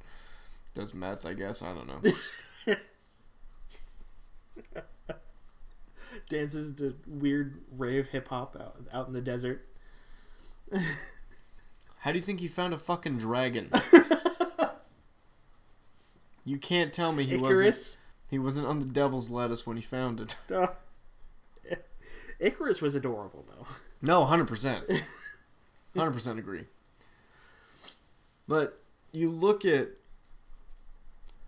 does 0.74 0.94
meth, 0.94 1.26
I 1.26 1.34
guess. 1.34 1.62
I 1.62 1.74
don't 1.74 1.88
know. 1.88 2.02
Dances 6.30 6.74
to 6.76 6.96
weird 7.08 7.62
rave 7.76 8.10
hip 8.10 8.28
hop 8.28 8.56
out, 8.60 8.76
out 8.94 9.08
in 9.08 9.14
the 9.14 9.22
desert. 9.22 9.68
How 12.00 12.12
do 12.12 12.18
you 12.18 12.24
think 12.24 12.40
he 12.40 12.48
found 12.48 12.74
a 12.74 12.78
fucking 12.78 13.18
dragon? 13.18 13.72
you 16.46 16.60
can't 16.60 16.94
tell 16.94 17.12
me 17.12 17.26
he 17.26 17.38
wasn't 17.38 17.98
he 18.30 18.38
wasn't 18.38 18.68
on 18.68 18.80
the 18.80 18.86
devil's 18.86 19.32
lettuce 19.32 19.66
when 19.66 19.76
he 19.76 19.82
found 19.82 20.22
it. 20.22 20.38
Oh. 20.52 20.70
Icarus 22.40 22.82
was 22.82 22.96
adorable 22.96 23.46
though. 23.48 23.66
No, 24.02 24.26
hundred 24.26 24.48
percent, 24.48 24.86
hundred 25.96 26.12
percent 26.12 26.40
agree. 26.40 26.66
But 28.48 28.80
you 29.12 29.30
look 29.30 29.66
at 29.66 29.90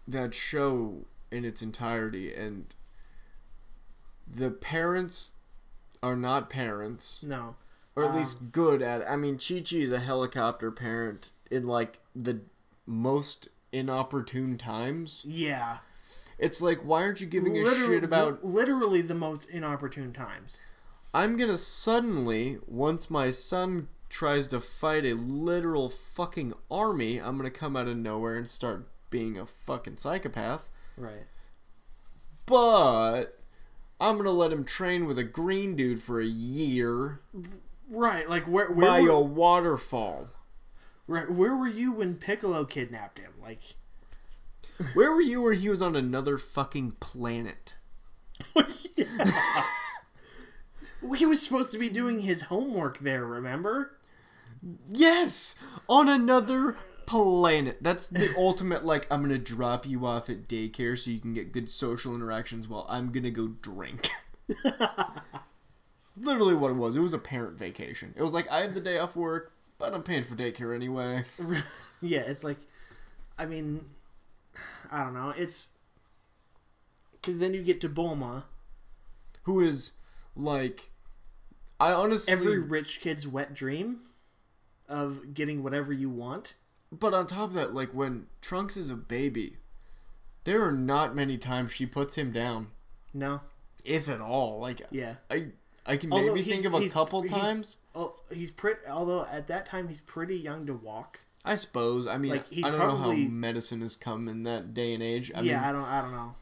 that 0.07 0.33
show 0.33 1.05
in 1.31 1.45
its 1.45 1.61
entirety, 1.61 2.33
and 2.33 2.73
the 4.27 4.51
parents 4.51 5.33
are 6.03 6.15
not 6.15 6.49
parents, 6.49 7.23
No. 7.23 7.55
or 7.95 8.03
at 8.03 8.09
Um, 8.11 8.17
least 8.17 8.51
good 8.51 8.81
at. 8.81 9.01
It. 9.01 9.07
I 9.09 9.15
mean, 9.15 9.37
Chi 9.37 9.61
Chi 9.61 9.77
is 9.77 9.91
a 9.91 9.99
helicopter 9.99 10.71
parent 10.71 11.29
in 11.49 11.67
like 11.67 11.99
the 12.15 12.41
most 12.85 13.47
inopportune 13.71 14.57
times. 14.57 15.23
Yeah. 15.25 15.77
It's 16.37 16.61
like, 16.61 16.81
why 16.81 17.03
aren't 17.03 17.21
you 17.21 17.27
giving 17.27 17.55
a 17.57 17.63
shit 17.75 18.03
about 18.03 18.43
literally 18.43 19.01
the 19.01 19.13
most 19.15 19.45
inopportune 19.49 20.11
times. 20.11 20.59
I'm 21.13 21.35
gonna 21.37 21.57
suddenly, 21.57 22.57
once 22.65 23.09
my 23.09 23.31
son 23.31 23.89
tries 24.09 24.47
to 24.47 24.59
fight 24.61 25.05
a 25.05 25.13
literal 25.13 25.89
fucking 25.89 26.53
army, 26.69 27.17
I'm 27.17 27.37
gonna 27.37 27.49
come 27.49 27.75
out 27.75 27.87
of 27.87 27.97
nowhere 27.97 28.35
and 28.35 28.47
start 28.47 28.87
being 29.09 29.37
a 29.37 29.45
fucking 29.45 29.97
psychopath. 29.97 30.69
Right. 30.97 31.25
But 32.45 33.39
I'm 33.99 34.17
gonna 34.17 34.31
let 34.31 34.51
him 34.51 34.63
train 34.63 35.05
with 35.05 35.17
a 35.19 35.23
green 35.23 35.75
dude 35.75 36.01
for 36.01 36.19
a 36.19 36.25
year 36.25 37.21
Right. 37.89 38.29
Like 38.29 38.43
where 38.43 38.71
where 38.71 38.87
by 38.87 39.01
were, 39.01 39.09
a 39.09 39.19
waterfall. 39.19 40.29
right, 41.07 41.29
where 41.29 41.55
were 41.55 41.67
you 41.67 41.91
when 41.91 42.15
Piccolo 42.15 42.63
kidnapped 42.63 43.19
him? 43.19 43.33
Like 43.41 43.75
Where 44.93 45.11
were 45.11 45.21
you 45.21 45.41
when 45.41 45.59
he 45.59 45.67
was 45.69 45.81
on 45.81 45.95
another 45.95 46.37
fucking 46.37 46.93
planet? 46.99 47.75
Well, 48.55 48.65
he 51.15 51.25
was 51.25 51.41
supposed 51.41 51.71
to 51.71 51.79
be 51.79 51.89
doing 51.89 52.21
his 52.21 52.43
homework 52.43 52.99
there, 52.99 53.25
remember? 53.25 53.97
Yes! 54.89 55.55
On 55.89 56.07
another 56.07 56.77
planet. 57.05 57.77
That's 57.81 58.07
the 58.07 58.33
ultimate, 58.37 58.85
like, 58.85 59.07
I'm 59.11 59.21
gonna 59.21 59.37
drop 59.37 59.87
you 59.87 60.05
off 60.05 60.29
at 60.29 60.47
daycare 60.47 60.97
so 60.97 61.11
you 61.11 61.19
can 61.19 61.33
get 61.33 61.51
good 61.51 61.69
social 61.69 62.15
interactions 62.15 62.67
while 62.67 62.85
I'm 62.89 63.11
gonna 63.11 63.31
go 63.31 63.47
drink. 63.47 64.09
Literally 66.17 66.55
what 66.55 66.71
it 66.71 66.75
was. 66.75 66.95
It 66.95 67.01
was 67.01 67.13
a 67.13 67.19
parent 67.19 67.57
vacation. 67.57 68.13
It 68.15 68.21
was 68.21 68.33
like, 68.33 68.49
I 68.51 68.61
have 68.61 68.73
the 68.73 68.81
day 68.81 68.97
off 68.97 69.15
work, 69.15 69.53
but 69.79 69.93
I'm 69.93 70.03
paying 70.03 70.23
for 70.23 70.35
daycare 70.35 70.75
anyway. 70.75 71.23
yeah, 72.01 72.21
it's 72.21 72.43
like, 72.43 72.59
I 73.37 73.45
mean, 73.45 73.85
I 74.91 75.03
don't 75.03 75.13
know. 75.13 75.33
It's 75.35 75.71
because 77.13 77.39
then 77.39 77.53
you 77.53 77.63
get 77.63 77.81
to 77.81 77.89
Bulma, 77.89 78.43
Who 79.43 79.59
is, 79.59 79.93
like, 80.35 80.90
I 81.81 81.93
honestly. 81.93 82.31
every 82.33 82.59
rich 82.59 83.01
kid's 83.01 83.27
wet 83.27 83.53
dream 83.53 84.01
of 84.87 85.33
getting 85.33 85.63
whatever 85.63 85.91
you 85.91 86.09
want. 86.09 86.55
But 86.91 87.13
on 87.13 87.25
top 87.27 87.49
of 87.49 87.53
that, 87.53 87.73
like, 87.73 87.93
when 87.93 88.27
Trunks 88.41 88.75
is 88.77 88.89
a 88.89 88.95
baby, 88.95 89.57
there 90.43 90.61
are 90.63 90.71
not 90.71 91.15
many 91.15 91.37
times 91.37 91.71
she 91.73 91.85
puts 91.85 92.15
him 92.15 92.31
down. 92.31 92.67
No, 93.13 93.41
If 93.85 94.07
at 94.09 94.21
all. 94.21 94.59
Like, 94.59 94.81
yeah. 94.91 95.15
I. 95.29 95.47
I 95.83 95.97
can 95.97 96.13
Although 96.13 96.35
maybe 96.35 96.43
think 96.43 96.65
of 96.65 96.75
a 96.75 96.87
couple 96.89 97.23
he's- 97.23 97.33
times. 97.33 97.77
Oh, 97.95 98.15
he's 98.31 98.51
pretty. 98.51 98.81
Although 98.87 99.25
at 99.25 99.47
that 99.47 99.65
time 99.65 99.87
he's 99.87 99.99
pretty 99.99 100.37
young 100.37 100.67
to 100.67 100.73
walk. 100.75 101.21
I 101.43 101.55
suppose. 101.55 102.05
I 102.05 102.17
mean, 102.19 102.31
Like, 102.33 102.45
I 102.57 102.69
don't 102.69 102.73
know 102.73 102.77
probably- 102.97 103.23
how 103.23 103.29
medicine 103.31 103.81
has 103.81 103.95
come 103.95 104.27
in 104.27 104.43
that 104.43 104.75
day 104.75 104.93
and 104.93 105.01
age. 105.01 105.31
I 105.33 105.41
yeah, 105.41 105.55
mean, 105.55 105.63
I 105.63 105.71
don't. 105.71 105.83
I 105.85 106.01
don't 106.03 106.11
know. 106.11 106.35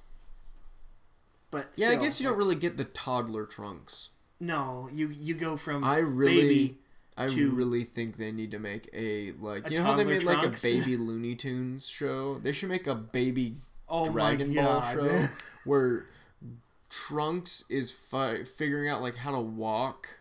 But 1.52 1.70
yeah, 1.76 1.90
I 1.92 1.96
guess 1.96 2.20
you 2.20 2.28
don't 2.28 2.38
really 2.38 2.56
get 2.56 2.76
the 2.78 2.84
toddler 2.84 3.46
trunks. 3.46 4.10
No, 4.40 4.90
you 4.94 5.10
you 5.10 5.34
go 5.34 5.58
from 5.58 5.84
I 5.84 5.98
really, 5.98 6.42
baby. 6.42 6.78
I 7.18 7.28
to- 7.28 7.52
really 7.52 7.84
think 7.84 8.18
they 8.18 8.32
need 8.32 8.52
to 8.52 8.60
make 8.60 8.90
a 8.94 9.34
like. 9.34 9.68
A 9.68 9.72
you 9.72 9.78
know 9.78 9.84
how 9.84 9.94
they 9.96 10.06
made 10.06 10.24
like 10.24 10.44
a 10.44 10.54
baby 10.62 10.96
Looney 10.96 11.36
Tunes 11.36 11.88
show? 11.88 12.40
They 12.40 12.52
should 12.52 12.70
make 12.70 12.88
a 12.88 12.96
baby 12.96 13.56
Oh 13.90 14.06
Dragon 14.06 14.54
Ball 14.54 14.82
show 14.94 15.26
where 15.66 16.06
Trunks 16.90 17.64
is 17.70 17.92
fi- 17.92 18.44
figuring 18.44 18.90
out 18.90 19.02
like 19.02 19.18
how 19.18 19.32
to 19.32 19.40
walk, 19.40 20.20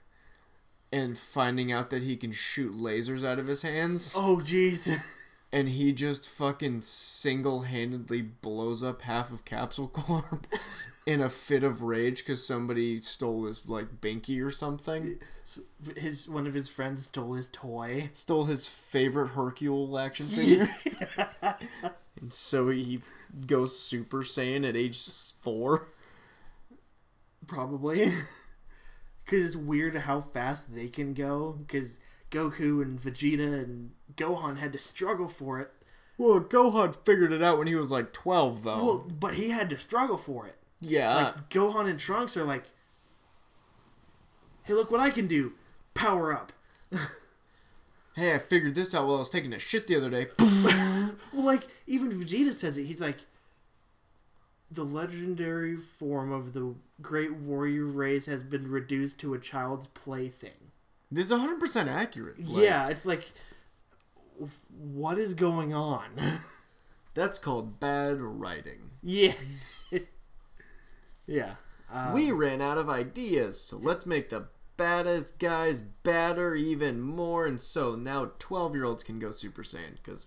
and 0.92 1.16
finding 1.16 1.70
out 1.70 1.90
that 1.90 2.02
he 2.02 2.16
can 2.16 2.32
shoot 2.32 2.74
lasers 2.74 3.24
out 3.24 3.38
of 3.38 3.46
his 3.46 3.62
hands. 3.62 4.14
Oh 4.16 4.38
jeez. 4.42 4.98
and 5.52 5.68
he 5.70 5.92
just 5.92 6.28
fucking 6.28 6.80
single-handedly 6.82 8.20
blows 8.22 8.82
up 8.82 9.02
half 9.02 9.32
of 9.32 9.44
Capsule 9.46 9.88
Corp 9.88 10.46
in 11.08 11.22
a 11.22 11.28
fit 11.30 11.64
of 11.64 11.82
rage 11.82 12.18
because 12.18 12.46
somebody 12.46 12.98
stole 12.98 13.46
his 13.46 13.66
like 13.66 13.98
binky 14.02 14.44
or 14.44 14.50
something. 14.50 15.18
his 15.96 16.28
one 16.28 16.46
of 16.46 16.52
his 16.52 16.68
friends 16.68 17.06
stole 17.06 17.32
his 17.32 17.48
toy. 17.48 18.10
Stole 18.12 18.44
his 18.44 18.68
favorite 18.68 19.28
Hercule 19.28 19.98
action 19.98 20.28
figure, 20.28 20.68
and 22.20 22.30
so 22.30 22.68
he 22.68 23.00
goes 23.46 23.78
Super 23.78 24.18
Saiyan 24.18 24.68
at 24.68 24.76
age 24.76 25.02
four. 25.40 25.88
Probably. 27.46 28.12
Because 29.24 29.44
it's 29.44 29.56
weird 29.56 29.94
how 29.94 30.22
fast 30.22 30.74
they 30.74 30.88
can 30.88 31.12
go. 31.12 31.58
Because 31.58 32.00
Goku 32.30 32.80
and 32.80 32.98
Vegeta 32.98 33.62
and 33.62 33.90
Gohan 34.16 34.56
had 34.56 34.72
to 34.72 34.78
struggle 34.78 35.28
for 35.28 35.60
it. 35.60 35.70
Well, 36.16 36.40
Gohan 36.40 36.96
figured 37.04 37.32
it 37.32 37.42
out 37.42 37.58
when 37.58 37.66
he 37.66 37.74
was 37.74 37.90
like 37.90 38.14
twelve, 38.14 38.62
though. 38.62 38.82
Well, 38.82 39.06
but 39.20 39.34
he 39.34 39.50
had 39.50 39.68
to 39.68 39.76
struggle 39.76 40.16
for 40.16 40.46
it. 40.46 40.56
Yeah, 40.80 41.14
Like 41.14 41.48
Gohan 41.50 41.88
and 41.88 41.98
Trunks 41.98 42.36
are 42.36 42.44
like, 42.44 42.70
"Hey, 44.62 44.74
look 44.74 44.90
what 44.90 45.00
I 45.00 45.10
can 45.10 45.26
do! 45.26 45.52
Power 45.94 46.32
up!" 46.32 46.52
hey, 48.14 48.34
I 48.34 48.38
figured 48.38 48.74
this 48.74 48.94
out 48.94 49.06
while 49.06 49.16
I 49.16 49.20
was 49.20 49.30
taking 49.30 49.52
a 49.52 49.58
shit 49.58 49.86
the 49.86 49.96
other 49.96 50.10
day. 50.10 50.26
Well, 51.32 51.44
like 51.44 51.68
even 51.86 52.10
Vegeta 52.10 52.52
says 52.52 52.78
it. 52.78 52.84
He's 52.84 53.00
like, 53.00 53.18
"The 54.70 54.84
legendary 54.84 55.76
form 55.76 56.32
of 56.32 56.52
the 56.52 56.74
great 57.02 57.34
warrior 57.34 57.84
race 57.84 58.26
has 58.26 58.42
been 58.42 58.70
reduced 58.70 59.20
to 59.20 59.34
a 59.34 59.38
child's 59.38 59.86
plaything." 59.88 60.70
this 61.10 61.26
is 61.26 61.32
hundred 61.32 61.60
percent 61.60 61.88
accurate. 61.88 62.38
Like, 62.38 62.62
yeah, 62.64 62.88
it's 62.88 63.04
like, 63.06 63.32
what 64.68 65.18
is 65.18 65.34
going 65.34 65.74
on? 65.74 66.10
that's 67.14 67.38
called 67.38 67.78
bad 67.80 68.20
writing. 68.20 68.90
yeah, 69.02 69.34
yeah. 71.28 71.54
Um, 71.92 72.12
we 72.12 72.32
ran 72.32 72.60
out 72.60 72.76
of 72.78 72.88
ideas, 72.88 73.60
so 73.60 73.76
let's 73.78 74.04
make 74.06 74.30
the 74.30 74.48
baddest 74.76 75.38
guys 75.38 75.80
badder 75.80 76.54
even 76.56 77.00
more, 77.00 77.46
and 77.46 77.60
so 77.60 77.94
now 77.94 78.32
twelve-year-olds 78.40 79.04
can 79.04 79.20
go 79.20 79.30
Super 79.30 79.62
Saiyan 79.62 79.94
because. 80.02 80.26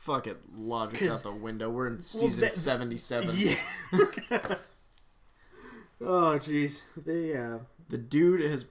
Fuck 0.00 0.26
it, 0.26 0.38
logic's 0.56 1.10
out 1.10 1.22
the 1.22 1.30
window. 1.30 1.68
We're 1.68 1.86
in 1.86 2.00
season 2.00 2.44
that- 2.44 2.54
seventy-seven. 2.54 3.36
Yeah. 3.36 3.54
oh 6.00 6.38
jeez. 6.40 6.80
They 6.96 7.36
uh. 7.36 7.58
the 7.90 7.98
dude 7.98 8.40
has 8.40 8.64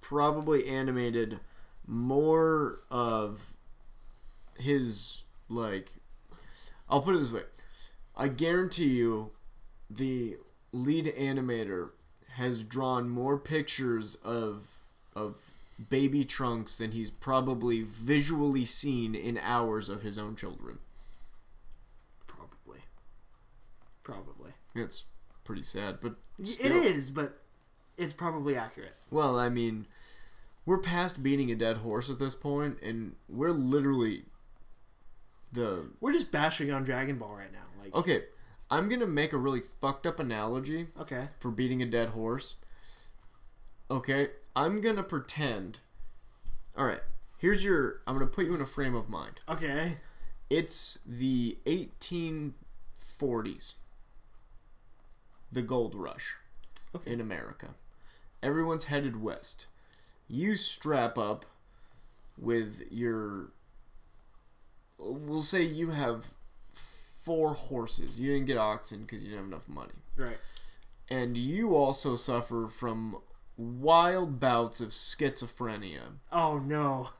probably 0.00 0.66
animated 0.66 1.38
more 1.86 2.80
of 2.90 3.52
his 4.58 5.24
like 5.50 5.90
I'll 6.88 7.02
put 7.02 7.14
it 7.14 7.18
this 7.18 7.32
way. 7.32 7.42
I 8.16 8.28
guarantee 8.28 8.88
you 8.88 9.32
the 9.90 10.36
lead 10.72 11.06
animator 11.06 11.90
has 12.34 12.64
drawn 12.64 13.08
more 13.08 13.38
pictures 13.38 14.16
of 14.16 14.84
of 15.14 15.50
baby 15.88 16.24
trunks 16.24 16.76
than 16.76 16.92
he's 16.92 17.10
probably 17.10 17.82
visually 17.82 18.64
seen 18.64 19.14
in 19.14 19.38
hours 19.38 19.88
of 19.88 20.02
his 20.02 20.18
own 20.18 20.36
children. 20.36 20.78
Probably. 22.26 22.80
Probably. 24.02 24.52
It's 24.74 25.06
pretty 25.44 25.62
sad, 25.62 25.98
but 26.00 26.16
It 26.38 26.46
still. 26.46 26.76
is, 26.76 27.10
but 27.10 27.40
it's 27.96 28.12
probably 28.12 28.56
accurate. 28.56 28.94
Well, 29.10 29.38
I 29.38 29.48
mean, 29.48 29.86
we're 30.66 30.78
past 30.78 31.22
beating 31.22 31.50
a 31.50 31.54
dead 31.56 31.78
horse 31.78 32.10
at 32.10 32.18
this 32.18 32.34
point, 32.34 32.78
and 32.82 33.16
we're 33.28 33.50
literally 33.50 34.24
the 35.52 35.88
We're 36.00 36.12
just 36.12 36.30
bashing 36.30 36.70
on 36.70 36.84
Dragon 36.84 37.18
Ball 37.18 37.34
right 37.34 37.52
now. 37.52 37.58
Like, 37.82 37.94
okay. 37.94 38.24
I'm 38.70 38.88
gonna 38.88 39.06
make 39.06 39.32
a 39.32 39.38
really 39.38 39.60
fucked 39.60 40.06
up 40.06 40.20
analogy 40.20 40.88
okay, 41.00 41.28
for 41.40 41.50
beating 41.50 41.82
a 41.82 41.86
dead 41.86 42.10
horse. 42.10 42.56
Okay, 43.90 44.28
I'm 44.54 44.80
gonna 44.80 45.02
pretend. 45.02 45.80
All 46.76 46.86
right, 46.86 47.00
here's 47.38 47.64
your. 47.64 48.00
I'm 48.06 48.14
gonna 48.14 48.26
put 48.26 48.46
you 48.46 48.54
in 48.54 48.60
a 48.60 48.66
frame 48.66 48.94
of 48.94 49.08
mind. 49.08 49.40
okay, 49.48 49.96
It's 50.48 50.98
the 51.06 51.58
1840s. 51.66 53.74
The 55.52 55.62
gold 55.62 55.94
rush 55.96 56.36
Okay. 56.94 57.12
in 57.12 57.20
America. 57.20 57.70
Everyone's 58.42 58.84
headed 58.84 59.20
west. 59.20 59.66
You 60.28 60.54
strap 60.54 61.18
up 61.18 61.44
with 62.38 62.84
your. 62.90 63.50
We'll 64.98 65.42
say 65.42 65.62
you 65.62 65.90
have 65.90 66.34
four 67.22 67.54
horses. 67.54 68.18
You 68.20 68.32
didn't 68.32 68.46
get 68.46 68.56
oxen 68.58 69.02
because 69.02 69.22
you 69.22 69.30
didn't 69.30 69.44
have 69.44 69.52
enough 69.52 69.68
money. 69.68 69.94
right. 70.16 70.38
And 71.12 71.36
you 71.36 71.74
also 71.74 72.14
suffer 72.16 72.68
from 72.68 73.16
wild 73.56 74.38
bouts 74.38 74.80
of 74.80 74.90
schizophrenia 74.90 76.02
Oh 76.32 76.58
no. 76.58 77.10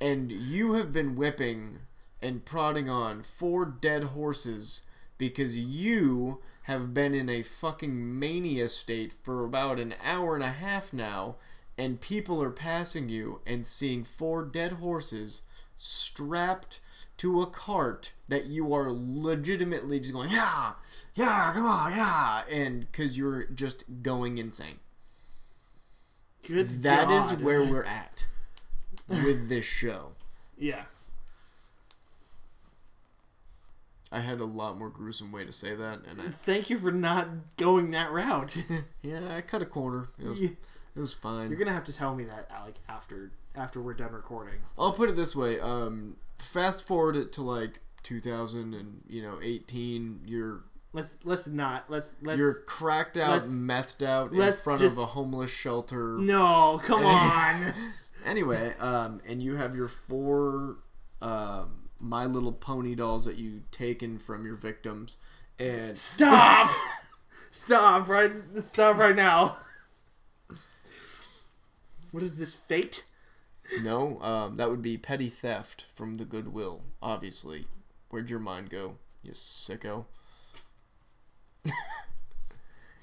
and 0.00 0.30
you 0.30 0.74
have 0.74 0.92
been 0.92 1.16
whipping 1.16 1.78
and 2.22 2.44
prodding 2.44 2.88
on 2.90 3.22
four 3.22 3.64
dead 3.64 4.04
horses 4.04 4.82
because 5.16 5.58
you 5.58 6.40
have 6.64 6.92
been 6.94 7.14
in 7.14 7.28
a 7.30 7.42
fucking 7.42 8.18
mania 8.18 8.68
state 8.68 9.12
for 9.12 9.44
about 9.44 9.80
an 9.80 9.94
hour 10.04 10.34
and 10.34 10.44
a 10.44 10.50
half 10.50 10.92
now, 10.92 11.36
and 11.78 12.00
people 12.00 12.42
are 12.42 12.50
passing 12.50 13.08
you 13.08 13.40
and 13.46 13.66
seeing 13.66 14.04
four 14.04 14.44
dead 14.44 14.72
horses 14.72 15.42
strapped 15.78 16.78
to 17.20 17.42
a 17.42 17.46
cart 17.46 18.12
that 18.28 18.46
you 18.46 18.72
are 18.74 18.90
legitimately 18.90 20.00
just 20.00 20.14
going, 20.14 20.30
yeah, 20.30 20.72
yeah, 21.14 21.50
come 21.52 21.66
on, 21.66 21.92
yeah, 21.92 22.44
and 22.50 22.80
because 22.80 23.18
you're 23.18 23.44
just 23.44 23.84
going 24.02 24.38
insane. 24.38 24.78
Good. 26.48 26.82
That 26.82 27.10
is 27.10 27.32
God. 27.32 27.42
where 27.42 27.62
we're 27.62 27.84
at 27.84 28.26
with 29.06 29.50
this 29.50 29.66
show. 29.66 30.12
Yeah. 30.56 30.84
I 34.10 34.20
had 34.20 34.40
a 34.40 34.46
lot 34.46 34.78
more 34.78 34.88
gruesome 34.88 35.30
way 35.30 35.44
to 35.44 35.52
say 35.52 35.74
that, 35.76 36.00
and 36.08 36.18
I, 36.18 36.30
Thank 36.30 36.70
you 36.70 36.78
for 36.78 36.90
not 36.90 37.28
going 37.58 37.90
that 37.90 38.10
route. 38.10 38.56
yeah, 39.02 39.36
I 39.36 39.42
cut 39.42 39.60
a 39.60 39.66
corner. 39.66 40.08
Was, 40.18 40.40
it 40.96 41.00
was 41.00 41.14
fine. 41.14 41.50
You're 41.50 41.58
gonna 41.58 41.72
have 41.72 41.84
to 41.84 41.92
tell 41.92 42.14
me 42.14 42.24
that 42.24 42.50
like 42.64 42.76
after 42.88 43.32
after 43.54 43.80
we're 43.80 43.94
done 43.94 44.12
recording. 44.12 44.60
I'll 44.78 44.92
put 44.92 45.08
it 45.08 45.16
this 45.16 45.34
way: 45.36 45.60
um, 45.60 46.16
fast 46.38 46.86
forward 46.86 47.16
it 47.16 47.32
to 47.32 47.42
like 47.42 47.80
2000 48.02 48.74
and 48.74 49.02
you 49.08 49.22
know 49.22 49.38
18. 49.42 50.22
You're 50.26 50.64
Let's 50.92 51.18
let's 51.22 51.46
not 51.46 51.84
let's 51.88 52.16
let's 52.20 52.38
you're 52.38 52.54
cracked 52.66 53.16
out, 53.16 53.42
methed 53.42 54.04
out 54.04 54.32
in 54.32 54.52
front 54.54 54.80
just- 54.80 54.96
of 54.96 55.02
a 55.02 55.06
homeless 55.06 55.50
shelter. 55.50 56.18
no 56.18 56.80
come 56.84 57.04
on. 57.04 57.74
Anyway, 58.26 58.74
um, 58.80 59.22
and 59.26 59.42
you 59.42 59.56
have 59.56 59.74
your 59.74 59.88
four 59.88 60.76
um, 61.22 61.88
My 61.98 62.26
Little 62.26 62.52
Pony 62.52 62.94
dolls 62.94 63.24
that 63.24 63.38
you 63.38 63.62
taken 63.72 64.18
from 64.18 64.44
your 64.44 64.56
victims, 64.56 65.16
and 65.58 65.96
Stop! 65.96 66.70
Stop 67.50 68.08
right 68.08 68.30
stop 68.62 68.98
right 68.98 69.16
now. 69.16 69.56
What 72.10 72.22
is 72.22 72.38
this 72.38 72.54
fate? 72.54 73.04
No, 73.82 74.20
um, 74.22 74.56
that 74.56 74.70
would 74.70 74.82
be 74.82 74.96
petty 74.96 75.28
theft 75.28 75.86
from 75.94 76.14
the 76.14 76.24
Goodwill, 76.24 76.82
obviously. 77.02 77.66
Where'd 78.08 78.30
your 78.30 78.40
mind 78.40 78.70
go, 78.70 78.96
you 79.22 79.32
sicko? 79.32 80.06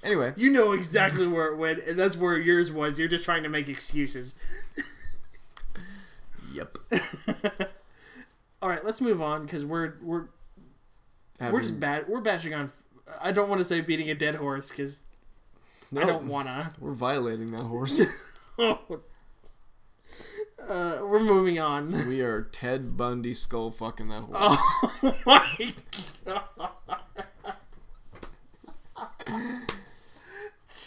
anyway, 0.03 0.33
You 0.35 0.51
know 0.51 0.73
exactly 0.73 1.27
where 1.27 1.47
it 1.47 1.57
went, 1.57 1.79
and 1.79 1.97
that's 1.97 2.17
where 2.17 2.37
yours 2.37 2.71
was. 2.71 2.99
You're 2.99 3.07
just 3.07 3.23
trying 3.23 3.43
to 3.43 3.49
make 3.49 3.69
excuses. 3.69 4.35
yep. 6.51 6.77
All 8.61 8.69
right, 8.69 8.83
let's 8.83 8.99
move 8.99 9.21
on 9.21 9.45
because 9.45 9.63
we're 9.63 9.93
we're 10.01 10.25
we're 11.39 11.61
just 11.61 11.79
bad. 11.79 12.07
We're 12.07 12.21
bashing 12.21 12.53
on. 12.53 12.71
I 13.21 13.31
don't 13.31 13.47
want 13.47 13.61
to 13.61 13.65
say 13.65 13.79
beating 13.81 14.09
a 14.09 14.15
dead 14.15 14.35
horse 14.35 14.69
because 14.69 15.05
I 15.95 16.03
don't 16.05 16.27
wanna. 16.27 16.71
We're 16.79 16.93
violating 16.93 17.51
that 17.51 17.63
horse. 17.63 18.01
uh, 18.59 18.77
we're 20.69 21.19
moving 21.19 21.59
on. 21.59 21.91
we 22.07 22.21
are 22.21 22.41
Ted 22.43 22.97
Bundy 22.97 23.33
skull 23.33 23.71
fucking 23.71 24.09
that 24.09 24.23
horse. 24.23 24.57
Oh 25.03 25.15
my 25.25 25.73
god! 26.25 26.49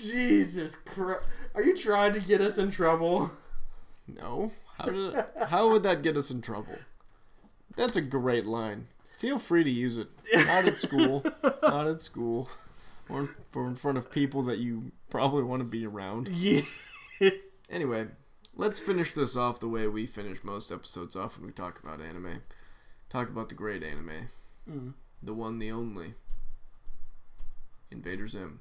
Jesus 0.03 0.77
Christ! 0.77 1.21
Are 1.55 1.63
you 1.63 1.77
trying 1.77 2.13
to 2.15 2.21
get 2.21 2.41
us 2.41 2.59
in 2.59 2.71
trouble? 2.71 3.31
No, 4.09 4.53
how 4.79 4.87
did 4.87 5.25
how 5.49 5.71
would 5.71 5.83
that 5.85 6.03
get 6.03 6.17
us 6.17 6.31
in 6.31 6.41
trouble? 6.43 6.77
That's 7.77 7.97
a 7.97 8.01
great 8.01 8.47
line. 8.47 8.89
Feel 9.19 9.39
free 9.39 9.63
to 9.65 9.71
use 9.71 9.97
it. 9.99 10.09
Not 10.35 10.65
at 10.65 10.79
school. 10.79 11.23
Not 11.63 11.87
at 11.87 12.01
school. 12.03 12.49
Or 13.09 13.29
or 13.55 13.67
in 13.67 13.75
front 13.75 13.99
of 13.99 14.11
people 14.11 14.43
that 14.45 14.59
you 14.59 14.93
probably 15.11 15.43
want 15.45 15.61
to 15.61 15.65
be 15.65 15.87
around. 15.87 16.29
Yeah. 17.21 17.31
Anyway, 17.71 18.09
let's 18.55 18.79
finish 18.81 19.15
this 19.15 19.37
off 19.37 19.61
the 19.61 19.69
way 19.69 19.87
we 19.87 20.05
finish 20.07 20.43
most 20.43 20.71
episodes 20.73 21.15
off 21.17 21.39
when 21.39 21.47
we 21.47 21.53
talk 21.53 21.81
about 21.83 22.01
anime. 22.01 22.43
Talk 23.09 23.29
about 23.29 23.49
the 23.49 23.55
great 23.55 23.83
anime, 23.83 24.29
Mm. 24.69 24.95
the 25.23 25.35
one, 25.35 25.59
the 25.59 25.71
only. 25.71 26.15
Invader 27.91 28.29
Zim. 28.29 28.61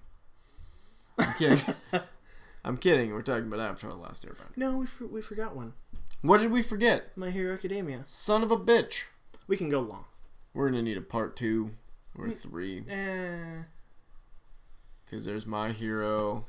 I'm 1.19 1.33
kidding. 1.37 1.75
I'm 2.63 2.77
kidding. 2.77 3.11
We're 3.13 3.21
talking 3.21 3.47
about 3.47 3.59
Avatar: 3.59 3.91
The 3.91 3.97
Last 3.97 4.25
Airbender. 4.25 4.55
No, 4.55 4.77
we 4.77 4.85
for, 4.85 5.05
we 5.05 5.21
forgot 5.21 5.55
one. 5.55 5.73
What 6.21 6.39
did 6.39 6.51
we 6.51 6.61
forget? 6.63 7.15
My 7.17 7.29
Hero 7.29 7.53
Academia. 7.53 8.01
Son 8.05 8.41
of 8.43 8.51
a 8.51 8.57
bitch. 8.57 9.05
We 9.47 9.55
can 9.57 9.69
go 9.69 9.79
long. 9.81 10.05
We're 10.53 10.69
gonna 10.69 10.81
need 10.81 10.97
a 10.97 11.01
part 11.01 11.35
two 11.35 11.71
or 12.17 12.27
Mm. 12.27 12.33
three 12.35 12.83
Eh, 12.89 13.63
because 15.05 15.25
there's 15.25 15.45
My 15.45 15.71
Hero, 15.71 16.45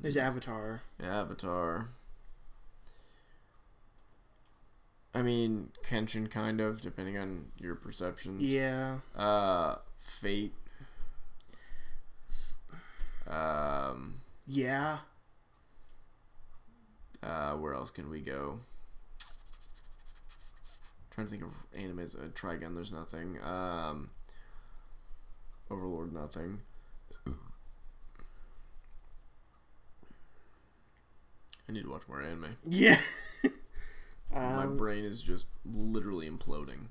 there's 0.00 0.16
Avatar. 0.16 0.82
Avatar. 1.02 1.88
I 5.14 5.22
mean, 5.22 5.70
Kenshin, 5.84 6.30
kind 6.30 6.60
of, 6.60 6.80
depending 6.80 7.18
on 7.18 7.46
your 7.58 7.74
perceptions. 7.74 8.52
Yeah. 8.52 8.98
Uh, 9.16 9.76
Fate. 9.98 10.54
Um, 13.26 14.20
Yeah. 14.46 14.98
uh, 17.22 17.54
where 17.56 17.74
else 17.74 17.90
can 17.90 18.08
we 18.10 18.20
go? 18.20 18.60
trying 21.10 21.26
to 21.26 21.30
think 21.32 21.42
of 21.42 21.52
animes. 21.76 22.16
Uh, 22.16 22.28
Trigun, 22.28 22.72
there's 22.76 22.92
nothing. 22.92 23.36
Um, 23.42 24.10
Overlord, 25.68 26.12
nothing. 26.12 26.60
I 31.70 31.72
need 31.72 31.84
to 31.84 31.90
watch 31.90 32.02
more 32.08 32.20
anime. 32.20 32.56
Yeah. 32.68 32.98
My 34.34 34.64
um, 34.64 34.76
brain 34.76 35.04
is 35.04 35.22
just 35.22 35.46
literally 35.64 36.28
imploding. 36.28 36.86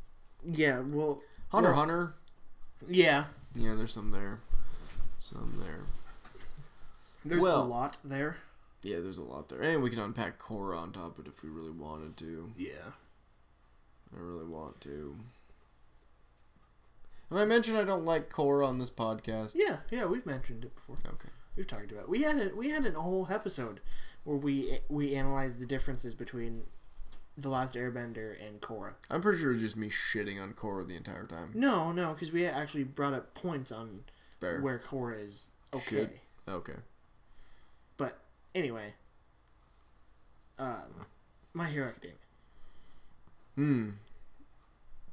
yeah. 0.46 0.80
Well. 0.80 1.22
Hunter 1.50 1.70
Well- 1.72 1.78
Hunter. 1.80 2.14
Yeah. 2.88 3.26
Yeah, 3.56 3.76
there's 3.76 3.92
some 3.92 4.12
there. 4.12 4.40
Some 5.18 5.62
there. 5.66 5.82
There's 7.26 7.44
Well- 7.44 7.62
a 7.62 7.66
lot 7.66 7.98
there. 8.06 8.38
Yeah, 8.84 9.00
there's 9.02 9.18
a 9.18 9.24
lot 9.24 9.50
there. 9.50 9.62
And 9.62 9.84
we 9.84 9.90
can 9.90 10.00
unpack 10.00 10.40
Korra 10.40 10.80
on 10.80 10.94
top 10.94 11.18
of 11.20 11.26
it 11.26 11.30
if 11.30 11.44
we 11.44 11.50
really 11.50 11.72
wanted 11.72 12.16
to. 12.18 12.52
Yeah. 12.58 12.92
I 14.16 14.20
really 14.22 14.46
want 14.46 14.80
to. 14.82 15.16
Have 17.30 17.38
I 17.40 17.44
mentioned 17.46 17.78
I 17.78 17.84
don't 17.84 18.06
like 18.06 18.30
Korra 18.30 18.66
on 18.66 18.78
this 18.78 18.90
podcast? 18.90 19.56
Yeah. 19.58 19.78
Yeah. 19.92 20.06
We've 20.06 20.26
mentioned 20.26 20.64
it 20.64 20.74
before. 20.74 20.96
Okay. 21.06 21.28
We've 21.58 21.68
talked 21.68 21.92
about. 21.92 22.04
It. 22.04 22.10
We 22.10 22.22
had 22.24 22.40
a, 22.40 22.56
we 22.56 22.70
had 22.70 22.86
an 22.86 22.94
whole 22.96 23.28
episode 23.30 23.82
where 24.24 24.38
we 24.38 24.80
we 24.90 25.16
analyzed 25.16 25.60
the 25.60 25.66
differences 25.66 26.14
between 26.16 26.64
the 27.38 27.50
Last 27.50 27.76
Airbender 27.76 28.36
and 28.46 28.60
Korra. 28.62 28.94
I'm 29.10 29.22
pretty 29.22 29.40
sure 29.40 29.52
it's 29.54 29.62
just 29.62 29.78
me 29.78 29.90
shitting 29.90 30.42
on 30.42 30.54
Korra 30.54 30.86
the 30.88 30.96
entire 30.96 31.26
time. 31.26 31.52
No, 31.54 31.92
no, 31.92 32.14
because 32.14 32.32
we 32.32 32.46
actually 32.46 32.84
brought 32.84 33.14
up 33.14 33.34
points 33.34 33.72
on 33.72 34.02
Fair. 34.42 34.60
where 34.62 34.80
Korra 34.80 35.24
is 35.26 35.48
okay. 35.74 35.84
Shit. 35.96 36.20
Okay. 36.48 36.74
But 37.98 38.18
anyway, 38.54 38.94
uh, 40.58 40.82
My 41.54 41.68
Hero 41.68 41.88
Academia. 41.88 42.18
Hmm. 43.56 43.90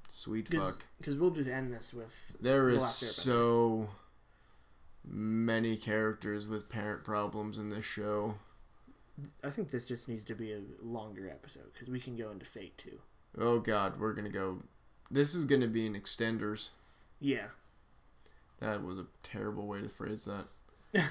Sweet 0.09 0.49
fuck. 0.49 0.87
Because 0.99 1.19
we'll 1.19 1.31
just 1.31 1.49
end 1.51 1.73
this 1.73 1.93
with 1.93 2.33
There 2.41 2.67
The 2.71 2.77
is 2.77 2.83
Last 2.83 3.03
Airbender. 3.03 3.07
so 3.23 3.89
many 5.05 5.77
characters 5.77 6.49
with 6.49 6.69
parent 6.69 7.05
problems 7.05 7.59
in 7.59 7.69
this 7.69 7.85
show. 7.85 8.37
I 9.43 9.51
think 9.51 9.71
this 9.71 9.87
just 9.87 10.09
needs 10.09 10.25
to 10.25 10.35
be 10.35 10.53
a 10.53 10.61
longer 10.83 11.29
episode 11.29 11.73
because 11.73 11.89
we 11.89 12.01
can 12.01 12.17
go 12.17 12.31
into 12.31 12.45
Fate 12.47 12.77
too. 12.77 12.99
Oh 13.39 13.59
god, 13.59 13.99
we're 13.99 14.13
gonna 14.13 14.29
go. 14.29 14.63
This 15.11 15.35
is 15.35 15.45
gonna 15.45 15.69
be 15.69 15.87
an 15.87 15.95
extenders. 15.95 16.71
Yeah. 17.21 17.49
That 18.61 18.83
was 18.83 18.99
a 18.99 19.07
terrible 19.23 19.67
way 19.67 19.81
to 19.81 19.89
phrase 19.89 20.27
that. 20.27 21.11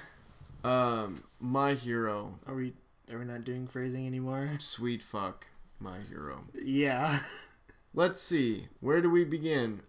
um, 0.68 1.24
my 1.39 1.74
hero, 1.74 2.39
Are 2.47 2.56
we 2.56 2.74
are 3.12 3.20
we 3.20 3.26
not 3.26 3.43
doing 3.43 3.68
phrasing 3.68 4.08
anymore? 4.08 4.51
sweet 4.60 5.01
fuck, 5.01 5.47
my 5.80 5.99
hero. 6.10 6.45
Yeah. 6.53 7.20
Let's 7.93 8.22
see, 8.22 8.68
where 8.82 9.01
do 9.01 9.10
we 9.10 9.24
begin? 9.24 9.82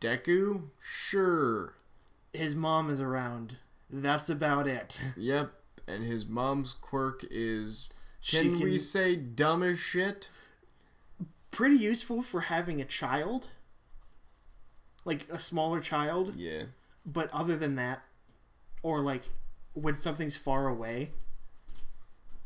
Deku? 0.00 0.68
Sure. 0.80 1.74
His 2.32 2.54
mom 2.54 2.88
is 2.88 3.00
around. 3.00 3.56
That's 3.90 4.28
about 4.28 4.66
it. 4.68 5.00
Yep. 5.16 5.52
And 5.88 6.04
his 6.04 6.26
mom's 6.26 6.72
quirk 6.74 7.24
is. 7.30 7.88
She 8.20 8.40
Can, 8.50 8.60
we 8.60 8.76
say 8.78 9.16
dumb 9.16 9.62
as 9.62 9.78
shit? 9.78 10.28
Pretty 11.50 11.76
useful 11.76 12.20
for 12.20 12.42
having 12.42 12.80
a 12.80 12.84
child. 12.84 13.48
Like 15.04 15.26
a 15.30 15.38
smaller 15.38 15.80
child, 15.80 16.34
Yeah. 16.36 16.64
but 17.06 17.30
other 17.32 17.56
than 17.56 17.76
that, 17.76 18.02
or 18.82 19.00
like 19.00 19.22
when 19.72 19.96
something's 19.96 20.36
far 20.36 20.66
away 20.68 21.12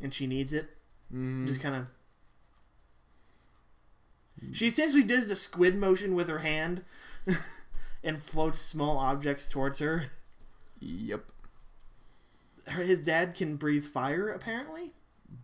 and 0.01 0.13
she 0.15 0.27
needs 0.27 0.53
it, 0.53 0.77
Mm. 1.13 1.47
just 1.47 1.61
kind 1.61 1.75
of. 1.75 1.87
She 4.53 4.67
essentially 4.69 5.03
does 5.05 5.29
the 5.29 5.37
squid 5.37 5.77
motion 5.77 6.15
with 6.15 6.29
her 6.29 6.39
hand 6.41 6.85
and 8.05 8.21
floats 8.21 8.61
small 8.61 8.99
objects 8.99 9.49
towards 9.49 9.79
her. 9.79 10.11
Yep. 10.81 11.25
Her. 12.69 12.83
His 12.83 13.05
dad 13.05 13.35
can 13.35 13.57
breathe 13.57 13.85
fire, 13.85 14.29
apparently. 14.29 14.93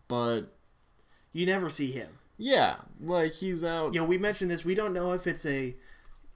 But 0.06 0.54
You 1.32 1.46
never 1.46 1.68
see 1.70 1.90
him. 1.92 2.08
yeah, 2.36 2.76
like 3.00 3.32
he's 3.32 3.64
out. 3.64 3.94
You 3.94 4.00
know, 4.00 4.06
we 4.06 4.18
mentioned 4.18 4.50
this. 4.50 4.64
We 4.64 4.74
don't 4.74 4.92
know 4.92 5.12
if 5.12 5.26
it's 5.26 5.44
a 5.46 5.74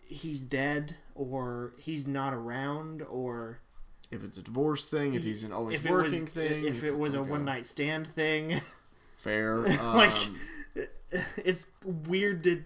he's 0.06 0.42
dead 0.42 0.96
or 1.14 1.72
he's 1.78 2.06
not 2.08 2.34
around 2.34 3.02
or 3.02 3.60
If 4.10 4.22
it's 4.24 4.36
a 4.36 4.42
divorce 4.42 4.88
thing, 4.88 5.14
if 5.14 5.22
he's 5.24 5.42
an 5.44 5.52
always 5.52 5.80
if 5.80 5.90
working 5.90 6.22
was 6.24 6.32
thing, 6.32 6.66
if, 6.66 6.82
it 6.84 6.88
it's 6.88 6.96
was 6.98 7.14
a 7.14 7.20
like 7.22 7.30
one 7.30 7.44
night 7.44 7.66
stand 7.66 8.06
thing. 8.06 8.60
fair. 9.16 9.58
Like- 9.58 10.12
um, 10.12 10.36
it's 11.44 11.66
weird 11.84 12.44
to 12.44 12.62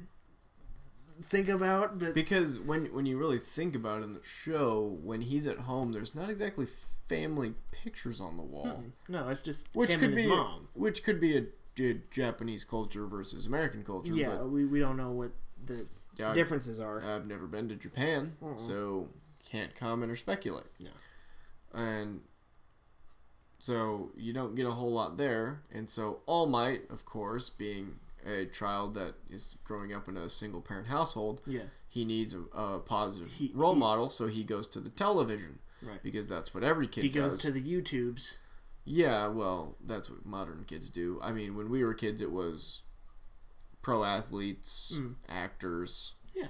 think 1.23 1.49
about, 1.49 1.99
but 1.99 2.15
because 2.15 2.59
when 2.59 2.87
when 2.87 3.07
you 3.07 3.19
really 3.19 3.39
think 3.39 3.75
about 3.75 4.01
it 4.01 4.05
in 4.05 4.13
the 4.13 4.23
show, 4.23 4.99
when 5.03 5.21
he's 5.21 5.47
at 5.47 5.59
home, 5.61 5.93
there's 5.93 6.15
not 6.15 6.31
exactly 6.31 6.67
family 6.67 7.55
pictures 7.71 8.21
on 8.21 8.37
the 8.37 8.43
hmm. 8.43 8.53
wall, 8.53 8.85
no, 9.09 9.29
it's 9.29 9.43
just 9.43 9.69
which 9.75 9.93
him 9.93 10.01
could 10.01 10.09
and 10.11 10.17
be 10.17 10.27
mom. 10.29 10.67
which 10.75 11.05
could 11.05 11.21
be 11.21 11.37
a, 11.37 11.45
a 11.81 11.95
Japanese 12.11 12.65
culture 12.65 13.07
versus 13.07 13.47
American 13.47 13.85
culture. 13.85 14.13
Yeah, 14.13 14.37
but 14.37 14.51
we, 14.51 14.65
we 14.65 14.81
don't 14.81 14.97
know 14.97 15.11
what 15.11 15.33
the 15.65 15.87
yeah, 16.17 16.35
differences 16.35 16.81
are. 16.81 17.03
I've 17.03 17.27
never 17.27 17.47
been 17.47 17.69
to 17.69 17.77
Japan, 17.77 18.37
Mm-mm. 18.43 18.59
so 18.59 19.09
can't 19.45 19.75
comment 19.75 20.11
or 20.11 20.17
speculate. 20.17 20.67
No. 20.81 20.91
And 21.75 22.21
so 23.59 24.13
you 24.17 24.33
don't 24.33 24.55
get 24.55 24.67
a 24.67 24.71
whole 24.71 24.93
lot 24.93 25.17
there. 25.17 25.63
And 25.73 25.89
so 25.89 26.21
All 26.27 26.47
Might, 26.47 26.91
of 26.91 27.05
course, 27.05 27.51
being 27.51 27.97
a 28.27 28.45
child 28.47 28.95
that 28.95 29.15
is 29.31 29.57
growing 29.65 29.93
up 29.95 30.09
in 30.09 30.17
a 30.17 30.29
single 30.29 30.61
parent 30.61 30.89
household, 30.89 31.41
yeah, 31.47 31.63
he 31.89 32.05
needs 32.05 32.35
a, 32.35 32.41
a 32.59 32.79
positive 32.81 33.29
He- 33.33 33.53
role 33.55 33.75
he- 33.75 33.81
model, 33.81 34.11
so 34.11 34.27
he 34.27 34.43
goes 34.45 34.67
to 34.69 34.81
the 34.81 34.91
television 34.91 35.61
right. 35.83 36.03
because 36.03 36.29
that's 36.29 36.53
what 36.53 36.65
every 36.65 36.87
kid 36.89 37.03
He 37.05 37.09
goes 37.11 37.33
does. 37.33 37.43
to 37.43 37.51
the 37.53 37.63
YouTubes. 37.63 38.39
yeah, 38.85 39.27
well, 39.29 39.77
that's 39.85 40.11
what 40.11 40.25
modern 40.27 40.65
kids 40.67 40.91
do. 40.91 41.19
I 41.23 41.33
mean, 41.33 41.55
when 41.57 41.69
we 41.71 41.85
were 41.85 41.95
kids, 41.95 42.21
it 42.21 42.33
was 42.33 42.83
pro 43.83 44.03
athletes, 44.05 44.95
Mm. 45.01 45.15
actors. 45.29 46.15
Yeah. 46.35 46.49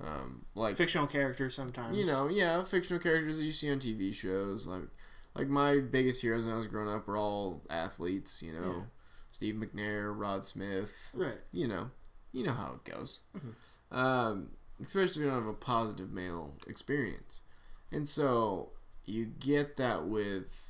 Um, 0.00 0.46
like 0.54 0.76
Fictional 0.76 1.06
characters 1.06 1.54
sometimes. 1.54 1.96
you 1.96 2.04
know, 2.06 2.28
yeah, 2.28 2.62
fictional 2.64 3.02
characters 3.02 3.38
that 3.38 3.44
you 3.44 3.52
see 3.52 3.70
on 3.70 3.78
TV 3.78 4.12
shows. 4.14 4.66
Like, 4.66 4.88
like 5.34 5.48
my 5.48 5.78
biggest 5.78 6.20
heroes 6.22 6.44
when 6.44 6.54
I 6.54 6.58
was 6.58 6.66
growing 6.66 6.88
up 6.94 7.06
were 7.06 7.16
all 7.16 7.62
athletes. 7.70 8.42
You 8.42 8.52
know. 8.52 8.86
Steve 9.32 9.56
McNair, 9.56 10.12
Rod 10.16 10.44
Smith. 10.44 11.10
Right. 11.12 11.40
You 11.50 11.66
know, 11.66 11.90
you 12.32 12.44
know 12.44 12.52
how 12.52 12.74
it 12.74 12.84
goes. 12.88 13.20
Mhm. 13.36 13.54
Um, 13.90 14.50
especially 14.80 15.22
if 15.22 15.24
you 15.26 15.30
don't 15.32 15.40
have 15.40 15.46
a 15.48 15.52
positive 15.54 16.12
male 16.12 16.54
experience, 16.68 17.42
and 17.90 18.08
so 18.08 18.70
you 19.04 19.24
get 19.26 19.76
that 19.78 20.06
with. 20.06 20.68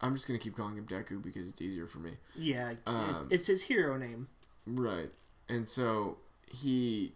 I'm 0.00 0.14
just 0.14 0.26
gonna 0.26 0.38
keep 0.38 0.56
calling 0.56 0.76
him 0.76 0.86
Deku 0.86 1.20
because 1.22 1.48
it's 1.48 1.60
easier 1.60 1.86
for 1.86 1.98
me. 1.98 2.16
Yeah, 2.34 2.70
it's, 2.70 2.82
Um, 2.86 3.28
it's 3.30 3.46
his 3.46 3.62
hero 3.62 3.96
name. 3.96 4.28
Right. 4.66 5.12
And 5.48 5.68
so 5.68 6.18
he 6.46 7.14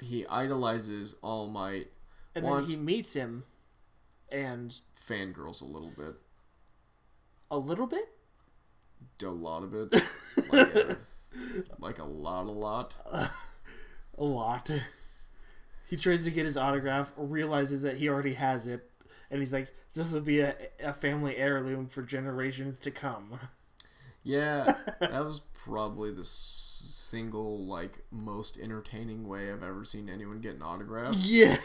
he 0.00 0.26
idolizes 0.26 1.14
All 1.22 1.48
Might, 1.48 1.90
And 2.34 2.44
then 2.44 2.64
he 2.66 2.76
meets 2.76 3.14
him, 3.14 3.44
and 4.30 4.78
fangirls 4.94 5.62
a 5.62 5.64
little 5.64 5.90
bit. 5.90 6.16
a 7.50 7.56
little 7.58 7.86
bit. 7.86 8.15
A 9.22 9.30
lot 9.30 9.62
of 9.62 9.74
it, 9.74 9.92
like 10.52 10.74
a, 10.74 10.96
like 11.78 11.98
a 11.98 12.04
lot, 12.04 12.46
a 12.46 12.50
lot. 12.50 12.96
A 14.18 14.24
lot. 14.24 14.70
He 15.88 15.96
tries 15.96 16.24
to 16.24 16.30
get 16.30 16.44
his 16.46 16.56
autograph, 16.56 17.12
realizes 17.16 17.82
that 17.82 17.96
he 17.96 18.08
already 18.08 18.34
has 18.34 18.66
it, 18.66 18.90
and 19.30 19.40
he's 19.40 19.52
like, 19.52 19.72
"This 19.92 20.12
will 20.12 20.20
be 20.20 20.40
a, 20.40 20.54
a 20.82 20.92
family 20.92 21.36
heirloom 21.36 21.86
for 21.86 22.02
generations 22.02 22.78
to 22.78 22.90
come." 22.90 23.38
Yeah, 24.22 24.74
that 25.00 25.24
was 25.24 25.40
probably 25.54 26.10
the 26.12 26.24
single 26.24 27.64
like 27.64 28.00
most 28.10 28.58
entertaining 28.58 29.28
way 29.28 29.52
I've 29.52 29.62
ever 29.62 29.84
seen 29.84 30.08
anyone 30.08 30.40
get 30.40 30.56
an 30.56 30.62
autograph 30.62 31.14
Yeah. 31.16 31.56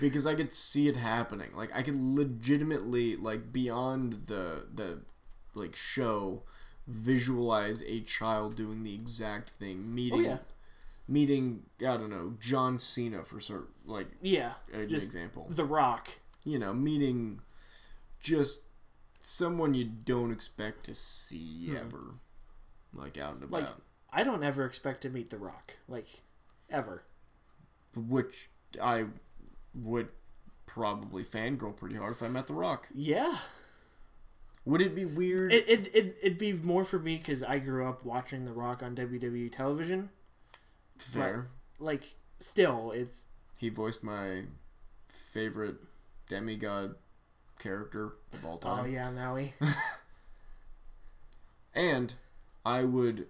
because 0.00 0.26
I 0.26 0.34
could 0.34 0.52
see 0.52 0.88
it 0.88 0.96
happening. 0.96 1.50
Like 1.54 1.74
I 1.74 1.82
could 1.82 1.96
legitimately 1.96 3.16
like 3.16 3.52
beyond 3.52 4.26
the 4.26 4.66
the 4.72 5.00
like 5.56 5.74
show 5.74 6.42
visualize 6.86 7.82
a 7.82 8.00
child 8.00 8.54
doing 8.56 8.84
the 8.84 8.94
exact 8.94 9.50
thing, 9.50 9.92
meeting 9.94 10.24
yeah. 10.24 10.38
meeting 11.08 11.62
I 11.80 11.96
don't 11.96 12.10
know 12.10 12.34
John 12.38 12.78
Cena 12.78 13.24
for 13.24 13.40
sort 13.40 13.70
like 13.84 14.08
Yeah. 14.20 14.52
an 14.72 14.88
Just 14.88 15.06
example. 15.06 15.46
The 15.50 15.64
Rock. 15.64 16.10
You 16.44 16.58
know, 16.60 16.72
meeting 16.72 17.40
just 18.20 18.62
someone 19.20 19.74
you 19.74 19.84
don't 19.84 20.30
expect 20.30 20.84
to 20.84 20.94
see 20.94 21.66
Hmm. 21.70 21.76
ever, 21.76 22.14
like 22.94 23.18
out 23.18 23.34
and 23.34 23.42
about. 23.44 23.60
Like 23.62 23.70
I 24.12 24.22
don't 24.24 24.44
ever 24.44 24.64
expect 24.64 25.00
to 25.02 25.10
meet 25.10 25.30
The 25.30 25.38
Rock. 25.38 25.76
Like 25.88 26.22
ever. 26.70 27.02
which 27.96 28.50
I 28.80 29.06
would 29.74 30.08
probably 30.66 31.24
fangirl 31.24 31.74
pretty 31.74 31.96
hard 31.96 32.12
if 32.12 32.22
I 32.22 32.28
met 32.28 32.46
The 32.46 32.52
Rock. 32.54 32.88
Yeah. 32.94 33.38
Would 34.66 34.82
it 34.82 34.94
be 34.94 35.04
weird? 35.06 35.52
It 35.52 35.68
it 35.68 35.94
it 35.94 36.16
it'd 36.22 36.38
be 36.38 36.52
more 36.52 36.84
for 36.84 36.98
me 36.98 37.16
because 37.16 37.42
I 37.42 37.58
grew 37.58 37.88
up 37.88 38.04
watching 38.04 38.44
The 38.44 38.52
Rock 38.52 38.82
on 38.82 38.94
WWE 38.94 39.50
television. 39.50 40.10
Fair. 40.98 41.48
Like 41.78 42.16
still, 42.40 42.90
it's 42.90 43.28
He 43.58 43.68
voiced 43.70 44.02
my 44.04 44.42
favorite 45.06 45.76
demigod 46.28 46.96
character 47.58 48.16
of 48.32 48.44
all 48.44 48.58
time. 48.58 48.72
oh 48.80 48.82
time. 48.82 48.92
yeah, 48.92 49.10
Maui. 49.10 49.54
And 51.74 52.14
I 52.64 52.84
would 52.84 53.26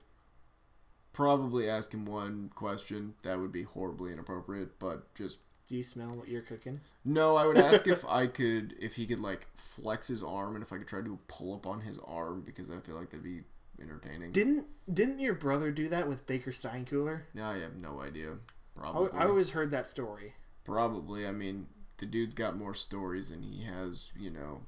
probably 1.12 1.68
ask 1.68 1.93
him 1.93 2.07
one 2.07 2.51
question 2.55 3.14
that 3.22 3.39
would 3.41 3.53
be 3.53 3.64
horribly 3.64 4.12
inappropriate, 4.12 4.78
but 4.78 5.12
just 5.14 5.41
Do 5.68 5.76
you 5.76 5.82
smell 5.82 6.10
what 6.10 6.28
you're 6.28 6.42
cooking? 6.42 6.80
no, 7.04 7.36
I 7.36 7.46
would 7.46 7.58
ask 7.58 7.86
if 7.88 8.04
I 8.08 8.26
could 8.26 8.74
if 8.80 8.96
he 8.96 9.06
could 9.06 9.20
like 9.20 9.48
flex 9.56 10.08
his 10.08 10.22
arm 10.22 10.54
and 10.54 10.62
if 10.62 10.72
I 10.72 10.78
could 10.78 10.86
try 10.88 11.00
to 11.00 11.04
do 11.04 11.14
a 11.14 11.32
pull 11.32 11.54
up 11.54 11.66
on 11.66 11.80
his 11.80 11.98
arm 12.06 12.42
because 12.44 12.70
I 12.70 12.78
feel 12.78 12.94
like 12.96 13.10
that'd 13.10 13.24
be 13.24 13.42
entertaining. 13.80 14.32
Didn't 14.32 14.66
didn't 14.92 15.18
your 15.20 15.34
brother 15.34 15.70
do 15.70 15.88
that 15.88 16.08
with 16.08 16.26
Baker 16.26 16.50
Steinkühler? 16.52 17.22
Yeah, 17.34 17.48
I 17.50 17.58
have 17.58 17.76
no 17.76 18.00
idea. 18.00 18.32
I, 18.76 18.80
Probably. 18.80 19.10
I 19.18 19.24
always 19.26 19.50
heard 19.50 19.70
that 19.72 19.88
story. 19.88 20.34
Probably. 20.64 21.26
I 21.26 21.32
mean, 21.32 21.66
the 21.98 22.06
dude's 22.06 22.34
got 22.34 22.56
more 22.56 22.74
stories 22.74 23.30
than 23.30 23.42
he 23.42 23.64
has, 23.64 24.12
you 24.18 24.30
know, 24.30 24.62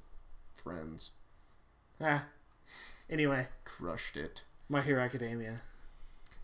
friends. 0.55 1.11
Ah. 2.01 2.25
Anyway, 3.11 3.49
Crushed 3.65 4.17
it. 4.17 4.43
My 4.69 4.81
Hero 4.83 5.03
Academia. 5.03 5.61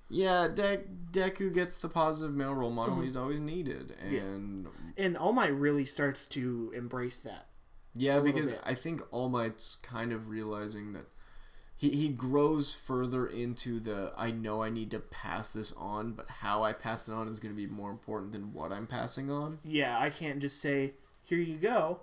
Yeah, 0.09 0.49
De- 0.49 0.83
Deku 1.13 1.53
gets 1.53 1.79
the 1.81 1.89
positive 1.89 2.35
male 2.35 2.55
role 2.55 2.71
model 2.71 2.97
Mhm. 2.97 3.03
he's 3.03 3.17
always 3.17 3.41
needed, 3.41 3.97
Yeah. 4.11 4.21
and 4.21 4.69
And 4.97 5.17
All 5.17 5.33
Might 5.33 5.49
really 5.49 5.85
starts 5.85 6.27
to 6.29 6.73
embrace 6.75 7.19
that. 7.21 7.49
yeah, 7.95 8.21
because 8.21 8.53
bit. 8.53 8.61
I 8.65 8.75
think 8.75 9.03
All 9.11 9.29
Might's 9.29 9.77
kind 9.77 10.13
of 10.13 10.29
realizing 10.29 10.93
that 10.93 11.07
he 11.77 11.91
he 11.91 12.09
grows 12.11 12.73
further 12.75 13.27
into 13.27 13.81
the 13.81 14.13
I 14.17 14.31
know 14.31 14.63
I 14.63 14.71
need 14.71 14.91
to 14.93 15.01
pass 15.01 15.53
this 15.55 15.73
on, 15.73 16.13
but 16.13 16.29
how 16.29 16.63
I 16.63 16.73
pass 16.73 17.09
it 17.09 17.13
on 17.13 17.27
is 17.27 17.41
going 17.41 17.53
to 17.53 17.57
be 17.57 17.67
more 17.67 17.91
important 17.91 18.31
than 18.33 18.53
what 18.53 18.73
I'm 18.73 18.87
passing 18.87 19.31
on. 19.31 19.59
Yeah, 19.65 19.99
I 19.99 20.11
can't 20.11 20.39
just 20.41 20.61
say, 20.61 20.95
"Here 21.25 21.39
you 21.39 21.57
go." 21.59 22.01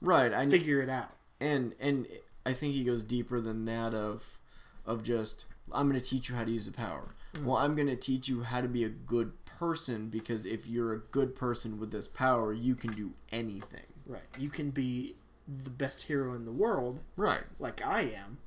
Right. 0.00 0.32
I 0.32 0.48
Figure 0.48 0.80
it 0.80 0.88
out. 0.88 1.10
and 1.40 1.74
and 1.80 2.06
I 2.46 2.54
think 2.54 2.72
he 2.72 2.84
goes 2.84 3.02
deeper 3.02 3.40
than 3.40 3.66
that 3.66 3.92
of 3.92 4.38
of 4.86 5.02
just 5.02 5.44
I'm 5.72 5.88
going 5.88 6.00
to 6.00 6.06
teach 6.06 6.28
you 6.28 6.34
how 6.34 6.44
to 6.44 6.50
use 6.50 6.66
the 6.66 6.72
power. 6.72 7.08
Mm. 7.34 7.44
Well, 7.44 7.56
I'm 7.56 7.74
going 7.74 7.88
to 7.88 7.96
teach 7.96 8.28
you 8.28 8.42
how 8.42 8.60
to 8.60 8.68
be 8.68 8.84
a 8.84 8.88
good 8.88 9.32
person 9.44 10.08
because 10.08 10.46
if 10.46 10.66
you're 10.66 10.92
a 10.92 10.98
good 10.98 11.34
person 11.34 11.78
with 11.78 11.90
this 11.90 12.08
power, 12.08 12.52
you 12.52 12.74
can 12.74 12.92
do 12.92 13.12
anything. 13.30 13.82
Right. 14.06 14.22
You 14.38 14.50
can 14.50 14.70
be 14.70 15.16
the 15.46 15.70
best 15.70 16.04
hero 16.04 16.34
in 16.34 16.44
the 16.44 16.52
world, 16.52 17.00
Right. 17.16 17.42
like 17.58 17.84
I 17.84 18.02
am. 18.02 18.38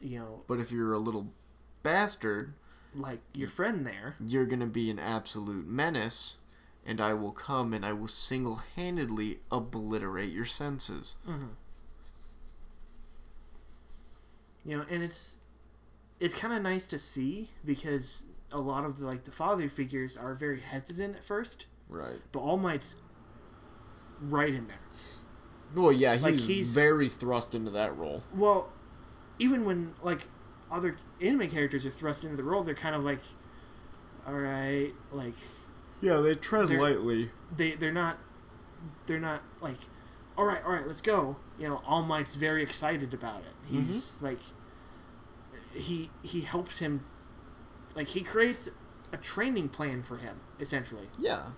You 0.00 0.18
know, 0.18 0.42
But 0.48 0.58
if 0.60 0.72
you're 0.72 0.92
a 0.92 0.98
little 0.98 1.32
bastard, 1.82 2.54
like 2.94 3.20
your 3.32 3.48
friend 3.48 3.86
there. 3.86 4.16
you're 4.24 4.46
going 4.46 4.60
to 4.60 4.66
be 4.66 4.90
an 4.90 4.98
absolute 4.98 5.66
menace 5.66 6.38
and 6.84 7.00
I 7.00 7.14
will 7.14 7.30
come 7.32 7.72
and 7.72 7.86
I 7.86 7.92
will 7.92 8.08
single-handedly 8.08 9.40
obliterate 9.52 10.32
your 10.32 10.44
senses. 10.44 11.16
Mm-hmm. 11.28 11.46
You 14.64 14.78
know, 14.78 14.84
and 14.90 15.02
it's 15.02 15.40
it's 16.22 16.34
kind 16.34 16.54
of 16.54 16.62
nice 16.62 16.86
to 16.86 16.98
see 16.98 17.50
because 17.64 18.26
a 18.52 18.58
lot 18.60 18.84
of 18.84 18.98
the 18.98 19.06
like 19.06 19.24
the 19.24 19.32
father 19.32 19.68
figures 19.68 20.16
are 20.16 20.34
very 20.34 20.60
hesitant 20.60 21.16
at 21.16 21.24
first, 21.24 21.66
Right. 21.88 22.20
but 22.32 22.40
All 22.40 22.56
Might's 22.58 22.96
right 24.20 24.54
in 24.54 24.68
there. 24.68 24.76
Well, 25.74 25.92
yeah, 25.92 26.14
he's, 26.14 26.22
Like, 26.22 26.34
he's- 26.34 26.74
very 26.74 27.08
thrust 27.08 27.54
into 27.54 27.70
that 27.72 27.96
role. 27.96 28.22
Well, 28.34 28.70
even 29.38 29.64
when 29.64 29.94
like 30.02 30.28
other 30.70 30.96
anime 31.20 31.48
characters 31.50 31.84
are 31.86 31.90
thrust 31.90 32.24
into 32.24 32.36
the 32.36 32.44
role, 32.44 32.62
they're 32.62 32.74
kind 32.74 32.94
of 32.94 33.02
like, 33.04 33.20
all 34.26 34.34
right, 34.34 34.92
like 35.10 35.34
Yeah, 36.00 36.16
they 36.16 36.34
tread 36.34 36.70
lightly. 36.70 37.30
they 37.54 37.72
they're 37.72 37.92
not 37.92 38.18
they're 39.06 39.20
not 39.20 39.42
like, 39.60 39.78
all 40.36 40.44
right, 40.44 40.62
all 40.64 40.72
right, 40.72 40.86
let's 40.86 41.00
go. 41.00 41.36
You 41.58 41.68
know, 41.68 41.82
All 41.86 42.02
Might's 42.02 42.34
very 42.34 42.62
excited 42.62 43.12
about 43.14 43.40
it. 43.40 43.54
Mm-hmm. 43.66 43.84
He's 43.86 44.20
like, 44.22 44.40
he 45.74 46.10
he 46.22 46.42
helps 46.42 46.78
him, 46.78 47.04
like 47.94 48.08
he 48.08 48.20
creates 48.22 48.70
a 49.12 49.16
training 49.16 49.68
plan 49.68 50.02
for 50.02 50.16
him 50.18 50.40
essentially, 50.58 51.08
Yeah. 51.18 51.50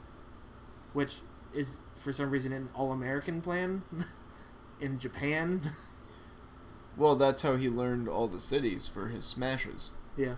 which 0.92 1.20
is 1.52 1.82
for 1.96 2.12
some 2.12 2.30
reason 2.30 2.52
an 2.52 2.68
all 2.74 2.90
American 2.92 3.40
plan 3.40 3.82
in 4.80 4.98
Japan. 4.98 5.72
Well, 6.96 7.16
that's 7.16 7.42
how 7.42 7.56
he 7.56 7.68
learned 7.68 8.08
all 8.08 8.28
the 8.28 8.38
cities 8.38 8.86
for 8.86 9.08
his 9.08 9.24
smashes. 9.24 9.90
yeah, 10.16 10.36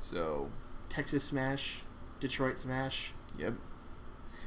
So, 0.00 0.48
Texas 0.88 1.22
Smash, 1.24 1.82
Detroit 2.18 2.58
Smash. 2.58 3.12
yep. 3.38 3.54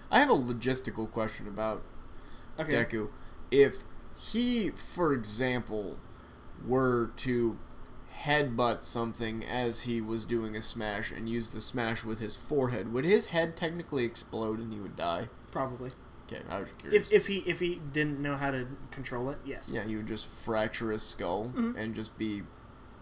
I 0.09 0.19
have 0.21 0.31
a 0.31 0.33
logistical 0.35 1.09
question 1.11 1.47
about 1.47 1.83
Okay. 2.59 2.83
Deku. 2.83 3.09
If 3.51 3.83
he, 4.17 4.71
for 4.71 5.13
example, 5.13 5.97
were 6.65 7.11
to 7.17 7.59
headbutt 8.11 8.83
something 8.83 9.43
as 9.45 9.83
he 9.83 10.01
was 10.01 10.25
doing 10.25 10.55
a 10.55 10.61
smash 10.61 11.11
and 11.11 11.27
use 11.29 11.53
the 11.53 11.61
smash 11.61 12.03
with 12.03 12.19
his 12.19 12.35
forehead, 12.35 12.91
would 12.93 13.05
his 13.05 13.27
head 13.27 13.55
technically 13.55 14.03
explode 14.05 14.59
and 14.59 14.73
he 14.73 14.79
would 14.79 14.95
die? 14.95 15.29
Probably. 15.51 15.91
Okay, 16.27 16.41
I 16.49 16.59
was 16.59 16.71
curious. 16.73 17.09
If, 17.11 17.13
if 17.13 17.27
he 17.27 17.37
if 17.49 17.59
he 17.59 17.81
didn't 17.91 18.19
know 18.21 18.35
how 18.37 18.51
to 18.51 18.67
control 18.91 19.29
it, 19.31 19.37
yes. 19.45 19.69
yeah, 19.73 19.83
he 19.83 19.95
would 19.97 20.07
just 20.07 20.27
fracture 20.27 20.91
his 20.91 21.01
skull 21.03 21.51
Mhm. 21.55 21.75
and 21.77 21.93
just 21.95 22.17
be 22.17 22.43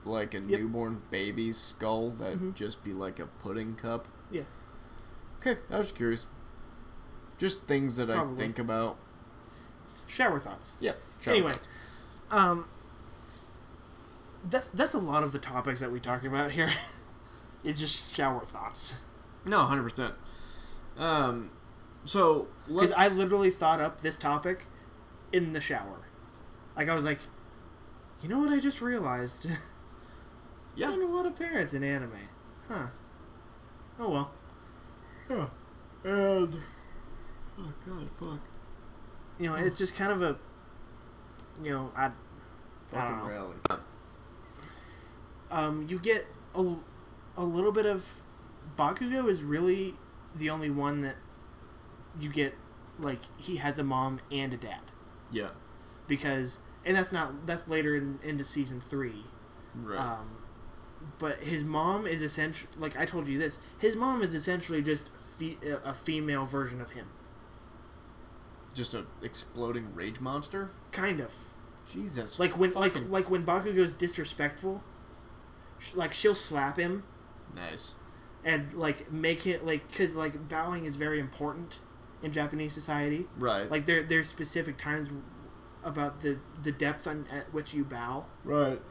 like 0.05 0.34
a 0.34 0.39
Yep. 0.39 0.60
newborn 0.60 1.01
baby's 1.12 1.57
skull 1.57 2.10
that 2.12 2.39
Mhm. 2.39 2.53
just 2.55 2.84
be 2.84 2.93
like 2.93 3.20
a 3.20 3.28
pudding 3.28 3.76
cup. 3.76 4.07
Yeah. 4.32 4.43
Okay, 5.39 5.60
I 5.70 5.78
was 5.78 5.91
curious. 5.91 6.26
Just 7.38 7.64
things 7.64 7.97
that 7.97 8.10
I 8.10 8.26
think 8.34 8.57
about. 8.60 8.97
Shower 10.07 10.39
thoughts. 10.39 10.74
Yep. 10.80 10.99
Anyway. 11.28 11.53
Um, 12.32 12.66
that's 14.48 14.70
that's 14.70 14.94
a 14.94 15.00
lot 15.00 15.24
of 15.24 15.32
the 15.32 15.40
topics 15.40 15.80
that 15.80 15.92
we 15.92 16.00
talk 16.00 16.24
about 16.24 16.52
here. 16.52 16.70
is 17.64 17.78
just 17.78 18.14
shower 18.16 18.44
thoughts. 18.46 18.96
No, 19.46 19.60
hundred 19.66 19.84
percent. 19.84 20.14
Um, 20.98 21.52
so 22.04 22.48
Because. 22.68 22.92
I 22.94 23.08
literally 23.10 23.52
thought 23.52 23.82
up 23.82 24.02
this 24.02 24.18
topic 24.18 24.66
in 25.32 25.54
the 25.54 25.62
shower. 25.62 26.08
Like 26.76 26.90
I 26.90 26.96
was 26.96 27.04
like, 27.04 27.20
you 28.22 28.30
know 28.30 28.40
what 28.40 28.50
I 28.52 28.60
just 28.60 28.82
realized? 28.82 29.48
yeah. 30.76 30.90
A 30.90 30.96
lot 30.96 31.26
of 31.26 31.36
parents 31.38 31.74
in 31.74 31.84
anime, 31.84 32.12
huh? 32.68 32.88
Oh 34.00 34.10
well. 34.10 34.32
Yeah. 35.30 35.48
And. 36.04 36.54
Oh 37.60 37.74
god, 37.86 38.10
fuck. 38.20 38.40
You 39.38 39.48
know, 39.48 39.56
it's 39.56 39.78
just 39.78 39.96
kind 39.96 40.12
of 40.12 40.22
a. 40.22 40.38
You 41.64 41.72
know, 41.72 41.92
I. 41.96 42.06
I 42.06 42.12
Fucking 42.92 43.10
don't 43.10 43.18
know. 43.20 43.30
rally. 43.30 43.56
Um, 45.52 45.86
you 45.89 46.00
get 46.00 46.26
a, 46.56 46.76
a 47.38 47.43
little 47.45 47.72
bit 47.72 47.86
of 47.86 48.24
Bakugo 48.78 49.28
is 49.30 49.43
really 49.43 49.93
the 50.36 50.50
only 50.50 50.70
one 50.70 51.02
that 51.02 51.16
you 52.20 52.30
get 52.30 52.54
like 53.00 53.20
he 53.38 53.58
has 53.58 53.80
a 53.80 53.84
mom 53.84 54.20
and 54.32 54.54
a 54.54 54.58
dad 54.58 54.82
Yeah. 55.32 55.50
because 56.08 56.60
and 56.86 56.95
that's 56.97 57.12
not 57.12 57.45
that's 57.47 57.68
later 57.68 57.95
in, 57.95 58.20
into 58.24 58.43
season 58.43 58.80
three 58.82 59.24
Right. 59.76 60.00
um, 60.00 60.38
but 61.18 61.43
his 61.43 61.64
mom 61.64 62.06
is 62.08 62.22
essentially 62.22 62.72
like 62.78 62.97
I 62.97 63.06
told 63.06 63.28
you 63.28 63.38
this 63.39 63.60
his 63.80 63.95
mom 63.95 64.22
is 64.22 64.34
essentially 64.34 64.82
just 64.82 65.10
fe- 65.38 65.58
a 65.84 65.93
female 65.93 66.45
version 66.45 66.82
of 66.82 66.91
him 66.91 67.08
just 68.74 68.93
a 68.93 69.06
exploding 69.24 69.93
rage 69.95 70.20
monster. 70.20 70.70
kind 70.91 71.20
of 71.20 71.34
Jesus. 71.91 72.39
Like 72.39 72.58
when 72.58 72.74
like 72.74 72.95
like 73.10 73.30
when 73.32 73.43
Bakugo's 73.43 73.95
disrespectful, 73.95 74.84
like 75.95 76.13
she'll 76.13 76.36
slap 76.36 76.77
him 76.77 77.03
nice. 77.55 77.95
and 78.43 78.73
like 78.73 79.11
make 79.11 79.45
it 79.47 79.65
like 79.65 79.88
because 79.89 80.15
like 80.15 80.47
bowing 80.47 80.86
is 80.86 80.95
very 80.95 81.19
important 81.19 81.80
in 82.21 82.32
Japanese 82.32 82.73
society. 82.73 83.27
Right. 83.38 83.69
Like 83.69 83.86
there 83.86 84.03
there's 84.03 84.27
specific 84.27 84.77
times 84.77 85.09
about 85.84 86.21
the 86.21 86.38
the 86.61 86.71
depth 86.71 87.07
on, 87.07 87.25
at 87.32 87.53
which 87.53 87.73
you 87.73 87.84
bow. 87.84 88.25
right. 88.43 88.82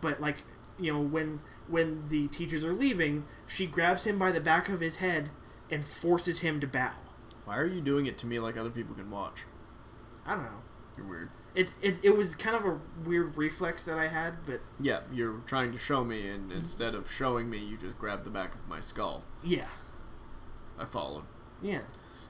But 0.00 0.20
like 0.20 0.44
you 0.78 0.92
know 0.92 1.00
when 1.00 1.40
when 1.68 2.08
the 2.08 2.28
teachers 2.28 2.64
are 2.64 2.72
leaving, 2.72 3.24
she 3.46 3.66
grabs 3.66 4.04
him 4.04 4.18
by 4.18 4.30
the 4.30 4.40
back 4.40 4.68
of 4.68 4.80
his 4.80 4.96
head 4.96 5.30
and 5.70 5.84
forces 5.84 6.40
him 6.40 6.60
to 6.60 6.66
bow. 6.66 6.92
Why 7.44 7.58
are 7.58 7.66
you 7.66 7.80
doing 7.80 8.06
it 8.06 8.18
to 8.18 8.26
me 8.26 8.38
like 8.38 8.56
other 8.56 8.70
people 8.70 8.94
can 8.94 9.10
watch? 9.10 9.44
I 10.24 10.34
don't 10.34 10.44
know. 10.44 10.62
You're 10.96 11.06
weird. 11.06 11.30
It, 11.56 11.72
it, 11.82 12.04
it 12.04 12.16
was 12.16 12.34
kind 12.36 12.54
of 12.54 12.64
a 12.66 12.78
weird 13.08 13.36
reflex 13.36 13.82
that 13.84 13.98
I 13.98 14.06
had, 14.08 14.44
but 14.46 14.60
Yeah, 14.78 15.00
you're 15.12 15.40
trying 15.46 15.72
to 15.72 15.78
show 15.78 16.04
me, 16.04 16.28
and 16.28 16.52
instead 16.52 16.94
of 16.94 17.10
showing 17.10 17.48
me, 17.50 17.58
you 17.58 17.76
just 17.78 17.98
grab 17.98 18.22
the 18.24 18.30
back 18.30 18.54
of 18.54 18.68
my 18.68 18.78
skull. 18.80 19.24
yeah, 19.42 19.64
I 20.78 20.84
followed. 20.84 21.24
yeah. 21.62 21.80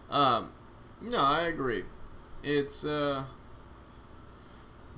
Um, 0.09 0.53
no, 1.03 1.19
I 1.19 1.43
agree. 1.43 1.85
It's 2.45 2.85
uh, 2.85 3.25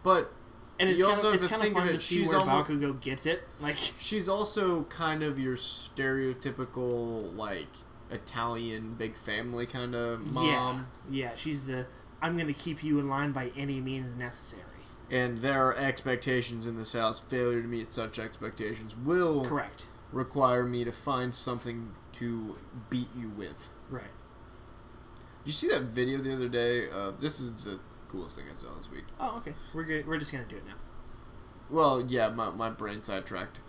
but 0.03 0.31
And 0.79 0.91
it's 0.91 0.99
You 0.99 1.07
kind 1.07 1.17
also 1.17 1.29
of 1.29 1.33
have 1.35 1.43
it's 1.43 1.51
to 1.53 1.59
kind 1.59 1.61
of 1.63 1.65
think 1.69 1.77
of 1.79 1.83
fun 1.85 1.89
it, 1.89 1.93
to 1.95 1.99
see 1.99 2.15
she's 2.19 2.29
where 2.29 2.39
almo- 2.41 2.63
Bakugo 2.65 3.01
gets 3.01 3.25
it. 3.27 3.43
Like 3.61 3.77
she's 3.99 4.29
also 4.29 4.83
kind 4.85 5.23
of 5.23 5.39
your 5.39 5.57
stereotypical 5.57 7.35
like 7.37 7.69
Italian 8.11 8.95
big 8.95 9.17
family 9.17 9.67
kind 9.67 9.95
of 9.95 10.21
mom. 10.33 10.87
yeah, 11.11 11.29
yeah. 11.29 11.35
She's 11.35 11.63
the 11.63 11.87
I'm 12.21 12.37
gonna 12.37 12.53
keep 12.53 12.83
you 12.83 12.99
in 12.99 13.09
line 13.09 13.33
by 13.33 13.53
any 13.57 13.81
means 13.81 14.15
necessary. 14.17 14.63
And 15.11 15.39
there 15.39 15.67
are 15.67 15.75
expectations 15.75 16.67
in 16.67 16.77
this 16.77 16.93
house. 16.93 17.19
Failure 17.19 17.63
to 17.63 17.69
meet 17.69 17.93
such 17.93 18.19
expectations 18.19 18.95
will 18.97 19.45
Correct. 19.45 19.87
require 20.13 20.65
me 20.65 20.85
to 20.85 20.93
find 20.93 21.35
something 21.35 21.93
to 22.15 22.57
beat 22.91 23.09
you 23.17 23.31
with. 23.31 23.71
Right. 23.89 24.03
Did 25.45 25.47
you 25.47 25.53
see 25.53 25.69
that 25.69 25.83
video 25.83 26.19
the 26.19 26.35
other 26.35 26.49
day? 26.49 26.91
Uh, 26.91 27.13
this 27.19 27.41
is 27.41 27.63
the 27.63 27.79
coolest 28.09 28.37
thing 28.37 28.47
I 28.51 28.55
saw 28.55 28.75
this 28.77 28.91
week. 28.91 29.05
Oh, 29.19 29.37
okay. 29.39 29.55
We're 29.73 29.85
good. 29.85 30.07
We're 30.07 30.19
just 30.19 30.33
gonna 30.33 30.45
do 30.45 30.57
it 30.57 30.67
now. 30.67 30.75
Well, 31.71 32.05
yeah, 32.07 32.29
my, 32.29 32.51
my 32.51 32.71
brain 32.71 33.01
sidetracked. 33.01 33.61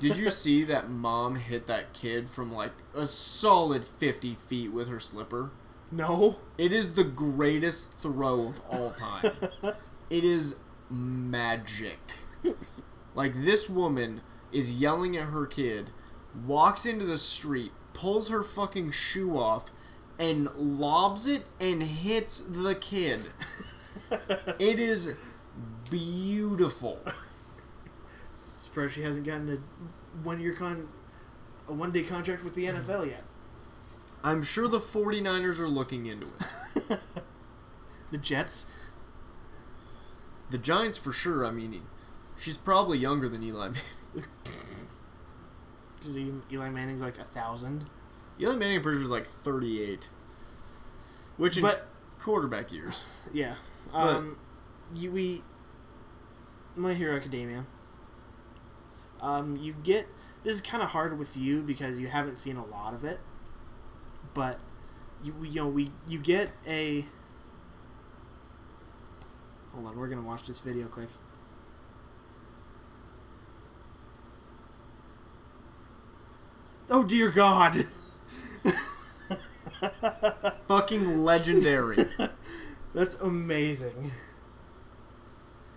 Did 0.00 0.18
you 0.18 0.30
see 0.30 0.64
that 0.64 0.90
mom 0.90 1.36
hit 1.36 1.66
that 1.66 1.92
kid 1.92 2.28
from 2.28 2.52
like 2.52 2.72
a 2.94 3.06
solid 3.06 3.84
50 3.84 4.34
feet 4.34 4.72
with 4.72 4.88
her 4.88 5.00
slipper? 5.00 5.50
No. 5.90 6.36
It 6.56 6.72
is 6.72 6.94
the 6.94 7.04
greatest 7.04 7.92
throw 7.94 8.48
of 8.48 8.60
all 8.68 8.90
time. 8.90 9.32
it 10.10 10.24
is 10.24 10.56
magic. 10.90 11.98
Like, 13.14 13.32
this 13.34 13.68
woman 13.68 14.20
is 14.52 14.72
yelling 14.72 15.16
at 15.16 15.28
her 15.28 15.46
kid, 15.46 15.90
walks 16.46 16.86
into 16.86 17.04
the 17.04 17.18
street, 17.18 17.72
pulls 17.94 18.30
her 18.30 18.42
fucking 18.42 18.90
shoe 18.92 19.36
off, 19.36 19.72
and 20.18 20.48
lobs 20.56 21.26
it 21.26 21.44
and 21.60 21.82
hits 21.82 22.40
the 22.40 22.74
kid. 22.74 23.20
it 24.58 24.78
is 24.78 25.14
beautiful. 25.90 26.98
Surprised 28.32 28.94
she 28.94 29.02
hasn't 29.02 29.24
gotten 29.24 29.48
a 29.50 29.58
one 30.24 30.40
year 30.40 30.52
con, 30.52 30.88
a 31.68 31.72
one 31.72 31.92
day 31.92 32.02
contract 32.02 32.44
with 32.44 32.54
the 32.54 32.64
NFL 32.66 33.08
yet. 33.08 33.24
I'm 34.22 34.42
sure 34.42 34.66
the 34.68 34.78
49ers 34.80 35.60
are 35.60 35.68
looking 35.68 36.06
into 36.06 36.26
it. 36.26 36.98
The 38.10 38.16
Jets. 38.18 38.66
The 40.50 40.56
Giants 40.56 40.96
for 40.96 41.12
sure, 41.12 41.44
I 41.44 41.50
mean, 41.50 41.82
she's 42.38 42.56
probably 42.56 42.96
younger 42.96 43.28
than 43.28 43.42
Eli 43.42 43.68
Manning. 43.68 43.82
Because 45.98 46.16
Eli 46.16 46.70
Manning's 46.70 47.02
like 47.02 47.18
a 47.18 47.24
thousand. 47.24 47.84
Eli 48.40 48.54
Manning, 48.54 48.80
pretty 48.80 48.96
sure, 48.96 49.04
is 49.04 49.10
like 49.10 49.26
38. 49.26 50.08
Which 51.36 51.56
in 51.58 51.62
But- 51.62 51.86
quarterback 52.18 52.72
years. 52.72 53.04
Yeah. 53.32 53.56
Um, 53.92 54.38
you 54.96 55.10
we. 55.10 55.42
My 56.76 56.94
Hero 56.94 57.16
Academia. 57.16 57.66
Um, 59.20 59.56
you 59.56 59.74
get 59.82 60.06
this 60.44 60.54
is 60.54 60.60
kind 60.62 60.82
of 60.82 60.90
hard 60.90 61.18
with 61.18 61.36
you 61.36 61.62
because 61.62 61.98
you 61.98 62.06
haven't 62.08 62.38
seen 62.38 62.56
a 62.56 62.64
lot 62.64 62.94
of 62.94 63.02
it, 63.04 63.18
but 64.34 64.58
you 65.22 65.34
you 65.42 65.62
know 65.62 65.68
we 65.68 65.90
you 66.06 66.18
get 66.18 66.50
a. 66.66 67.06
Hold 69.72 69.86
on, 69.86 69.96
we're 69.96 70.08
gonna 70.08 70.22
watch 70.22 70.44
this 70.44 70.58
video 70.58 70.86
quick. 70.86 71.08
Oh 76.90 77.04
dear 77.04 77.30
God! 77.30 77.86
Fucking 80.68 81.18
legendary. 81.18 82.04
That's 82.94 83.14
amazing. 83.16 84.10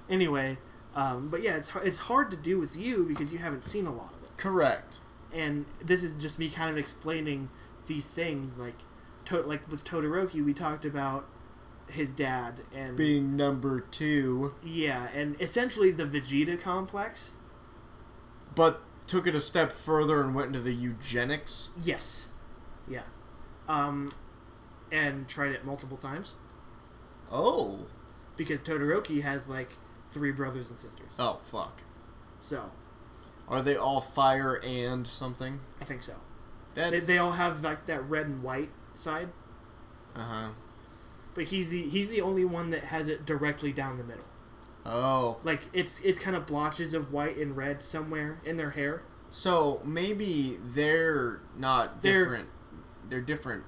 Anyway, 0.09 0.57
um, 0.95 1.29
but 1.29 1.41
yeah, 1.41 1.55
it's 1.55 1.71
it's 1.83 1.99
hard 1.99 2.31
to 2.31 2.37
do 2.37 2.59
with 2.59 2.75
you 2.75 3.05
because 3.05 3.33
you 3.33 3.39
haven't 3.39 3.65
seen 3.65 3.85
a 3.85 3.93
lot 3.93 4.13
of 4.13 4.23
it, 4.23 4.37
Correct. 4.37 4.99
and 5.33 5.65
this 5.83 6.03
is 6.03 6.13
just 6.13 6.39
me 6.39 6.49
kind 6.49 6.69
of 6.69 6.77
explaining 6.77 7.49
these 7.87 8.09
things. 8.09 8.57
Like, 8.57 8.75
to- 9.25 9.41
like 9.41 9.69
with 9.69 9.83
Todoroki, 9.83 10.43
we 10.43 10.53
talked 10.53 10.85
about 10.85 11.27
his 11.89 12.09
dad 12.11 12.61
and 12.73 12.95
Being 12.95 13.35
number 13.35 13.81
two, 13.81 14.53
yeah, 14.63 15.09
and 15.13 15.35
essentially 15.41 15.91
the 15.91 16.05
Vegeta 16.05 16.59
complex. 16.61 17.35
but 18.55 18.81
took 19.07 19.27
it 19.27 19.35
a 19.35 19.39
step 19.41 19.71
further 19.73 20.21
and 20.21 20.33
went 20.33 20.47
into 20.47 20.61
the 20.61 20.73
eugenics. 20.73 21.69
Yes, 21.81 22.29
yeah, 22.87 23.01
um, 23.67 24.11
and 24.89 25.27
tried 25.27 25.51
it 25.51 25.65
multiple 25.65 25.97
times 25.97 26.35
Oh. 27.29 27.87
because 28.37 28.63
Todoroki 28.63 29.21
has 29.23 29.49
like 29.49 29.77
three 30.11 30.31
brothers 30.31 30.69
and 30.69 30.77
sisters. 30.77 31.15
Oh, 31.19 31.39
fuck. 31.43 31.81
So 32.39 32.71
Are 33.49 33.61
they 33.61 33.75
all 33.75 33.99
fire 34.01 34.61
and 34.63 35.05
something? 35.05 35.59
I 35.81 35.83
think 35.85 36.03
so. 36.03 36.13
That's. 36.73 37.05
They, 37.07 37.13
they 37.13 37.17
all 37.19 37.31
have 37.33 37.63
like 37.63 37.85
that 37.87 38.07
red 38.09 38.25
and 38.27 38.43
white 38.43 38.69
side, 38.93 39.29
Uh 40.15 40.23
huh. 40.23 40.49
but 41.33 41.45
he's 41.45 41.69
the 41.69 41.87
he's 41.87 42.09
the 42.09 42.21
only 42.21 42.45
one 42.45 42.69
that 42.71 42.85
has 42.85 43.07
it 43.07 43.25
directly 43.25 43.71
down 43.71 43.97
the 43.97 44.03
middle. 44.03 44.25
Oh. 44.85 45.37
Like 45.43 45.67
it's 45.73 46.01
it's 46.01 46.17
kind 46.19 46.35
of 46.35 46.45
blotches 46.47 46.93
of 46.93 47.11
white 47.13 47.37
and 47.37 47.55
red 47.55 47.83
somewhere 47.83 48.39
in 48.45 48.57
their 48.57 48.71
hair. 48.71 49.03
So 49.29 49.81
maybe 49.85 50.59
they're 50.63 51.41
not 51.57 52.01
They're- 52.01 52.23
different. 52.23 52.49
They're 53.07 53.21
different. 53.21 53.63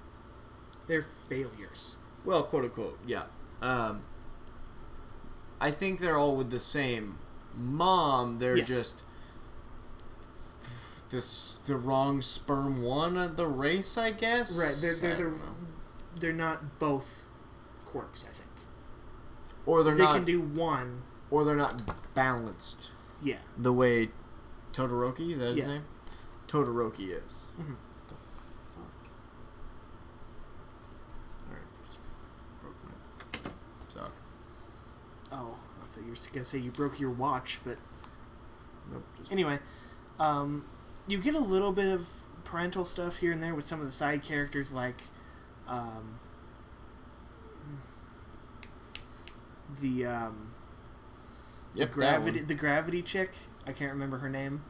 They're 0.88 1.02
failures. 1.02 1.98
Well, 2.26 2.44
quote 2.44 2.64
unquote, 2.66 3.00
yeah. 3.06 3.24
Um, 3.62 4.04
I 5.62 5.72
think 5.72 6.00
they're 6.00 6.18
all 6.18 6.36
with 6.36 6.50
the 6.50 6.60
same 6.60 7.20
mom. 7.56 8.40
They're 8.40 8.58
Yes. 8.58 8.68
just 8.68 9.04
this 11.14 11.60
the 11.66 11.78
wrong 11.78 12.22
sperm 12.22 12.82
one 12.82 13.18
of 13.18 13.38
the 13.38 13.48
race, 13.48 13.98
I 13.98 14.12
guess. 14.12 14.60
Right. 14.60 14.76
They're 14.82 15.16
they're 15.16 15.18
they're, 15.30 15.34
they're 16.20 16.34
not 16.34 16.80
both 16.80 17.24
quirks. 17.86 18.26
I 18.30 18.34
think 18.34 18.50
or 19.66 19.82
they're 19.84 19.96
they 19.96 20.04
not, 20.04 20.16
can 20.16 20.26
do 20.26 20.42
one. 20.42 21.04
or 21.32 21.46
they're 21.46 21.56
not 21.56 22.14
balanced 22.14 22.92
Yeah. 23.22 23.38
the 23.58 23.72
way 23.72 24.10
Todoroki. 24.74 25.38
That 25.38 25.50
his 25.56 25.60
Yeah. 25.60 25.68
name. 25.68 25.86
Todoroki 26.48 27.10
is. 27.26 27.46
Mhm. 27.60 27.76
The 28.10 28.16
fuck. 28.16 28.92
All 31.48 31.54
right. 31.54 32.62
Broke 32.62 32.76
my 32.84 33.52
sock. 33.88 34.12
Oh, 35.32 35.56
I 35.82 35.86
thought 35.88 36.04
you 36.04 36.10
were 36.12 36.18
gonna 36.34 36.46
say 36.46 36.58
you 36.58 36.72
broke 36.72 37.00
your 37.00 37.12
watch, 37.12 37.60
but 37.66 37.78
Nope. 38.92 39.04
Just 39.18 39.32
anyway, 39.32 39.60
um, 40.20 40.66
you 41.08 41.18
get 41.18 41.36
a 41.36 41.40
little 41.40 41.72
bit 41.72 41.92
of 41.92 42.10
parental 42.44 42.86
stuff 42.86 43.18
here 43.18 43.32
and 43.32 43.42
there 43.42 43.56
with 43.56 43.66
some 43.66 43.80
of 43.80 43.86
the 43.86 43.92
side 43.92 44.24
characters, 44.24 44.72
like 44.72 45.04
um, 45.68 46.20
the 49.80 50.06
um, 50.06 50.54
Yep, 51.76 51.90
the 51.90 51.94
gravity 51.96 52.40
the 52.42 52.54
gravity 52.54 53.02
chick. 53.02 53.32
I 53.66 53.72
can't 53.72 53.92
remember 53.92 54.20
her 54.20 54.30
name. 54.30 54.64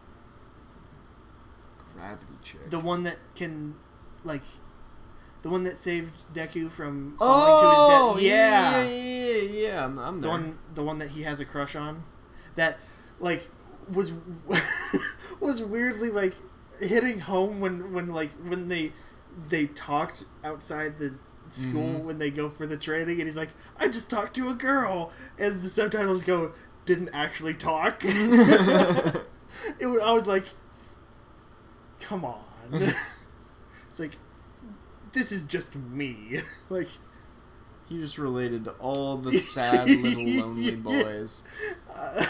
Gravity 1.95 2.33
chick. 2.41 2.69
The 2.69 2.79
one 2.79 3.03
that 3.03 3.17
can, 3.35 3.75
like, 4.23 4.43
the 5.41 5.49
one 5.49 5.63
that 5.63 5.77
saved 5.77 6.13
Deku 6.33 6.71
from 6.71 7.15
falling 7.17 7.43
oh, 7.45 8.13
to 8.13 8.19
his 8.19 8.23
death. 8.23 8.31
Yeah, 8.31 8.83
yeah, 8.83 8.91
yeah, 8.91 9.35
yeah, 9.35 9.67
yeah. 9.67 9.85
I'm, 9.85 9.99
I'm 9.99 10.17
the 10.17 10.21
there. 10.23 10.31
one 10.31 10.57
the 10.73 10.83
one 10.83 10.97
that 10.99 11.09
he 11.09 11.23
has 11.23 11.39
a 11.39 11.45
crush 11.45 11.75
on, 11.75 12.03
that 12.55 12.79
like 13.19 13.49
was 13.91 14.13
was 15.39 15.61
weirdly 15.63 16.09
like 16.09 16.33
hitting 16.79 17.19
home 17.21 17.59
when 17.59 17.93
when 17.93 18.09
like 18.09 18.31
when 18.47 18.67
they 18.67 18.91
they 19.49 19.65
talked 19.67 20.25
outside 20.43 20.99
the 20.99 21.13
school 21.51 21.83
Mhm. 21.99 22.03
when 22.03 22.17
they 22.19 22.31
go 22.31 22.49
for 22.49 22.65
the 22.65 22.77
training 22.77 23.19
and 23.19 23.27
he's 23.27 23.37
like 23.37 23.49
I 23.77 23.87
just 23.87 24.09
talked 24.09 24.35
to 24.35 24.49
a 24.49 24.53
girl 24.53 25.11
and 25.37 25.61
the 25.61 25.69
subtitles 25.69 26.23
go 26.23 26.51
didn't 26.85 27.09
actually 27.13 27.53
talk. 27.53 28.03
it 28.03 29.85
was, 29.85 30.01
I 30.01 30.11
was 30.11 30.27
like, 30.27 30.45
come 32.01 32.25
on. 32.25 32.43
it's 32.73 33.99
like, 33.99 34.11
this 35.13 35.31
is 35.31 35.45
just 35.45 35.75
me. 35.75 36.41
like, 36.69 36.89
You 37.87 38.01
just 38.01 38.17
related 38.17 38.65
to 38.65 38.71
all 38.71 39.17
the 39.17 39.31
sad 39.33 39.89
little 39.89 40.25
lonely 40.25 40.75
boys. 40.75 41.43
uh, 41.95 42.25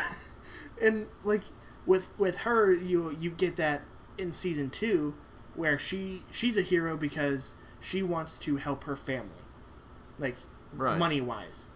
and 0.81 1.07
like 1.23 1.43
with 1.85 2.17
with 2.17 2.39
her, 2.39 2.73
you 2.73 3.15
you 3.19 3.29
get 3.31 3.55
that 3.57 3.81
in 4.17 4.33
season 4.33 4.69
two, 4.69 5.15
where 5.55 5.77
she 5.77 6.23
she's 6.31 6.57
a 6.57 6.61
hero 6.61 6.95
because 6.97 7.55
she 7.79 8.01
wants 8.03 8.37
to 8.39 8.57
help 8.57 8.83
her 8.85 8.95
family, 8.95 9.43
like 10.19 10.35
Right. 10.73 10.97
money 10.97 11.21
wise. 11.21 11.67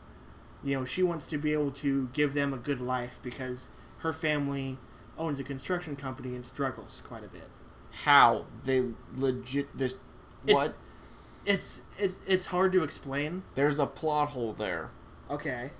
You 0.63 0.77
know, 0.79 0.85
she 0.85 1.03
wants 1.03 1.25
to 1.27 1.37
be 1.37 1.53
able 1.53 1.71
to 1.71 2.09
give 2.13 2.33
them 2.33 2.53
a 2.53 2.57
good 2.57 2.81
life 2.81 3.19
because 3.21 3.69
her 3.99 4.11
family 4.13 4.79
owns 5.17 5.39
a 5.39 5.43
construction 5.43 5.95
company 5.95 6.35
and 6.35 6.45
struggles 6.45 7.01
quite 7.05 7.23
a 7.23 7.27
bit. 7.27 7.49
How 8.03 8.45
they 8.63 8.93
legit 9.15 9.75
this 9.77 9.93
It's- 10.45 10.55
what? 10.55 10.75
It's 11.45 11.83
it's 11.97 12.25
it's 12.27 12.47
hard 12.47 12.71
to 12.73 12.83
explain. 12.83 13.43
There's 13.55 13.79
a 13.79 13.85
plot 13.85 14.29
hole 14.29 14.53
there. 14.53 14.89
Okay. 15.29 15.71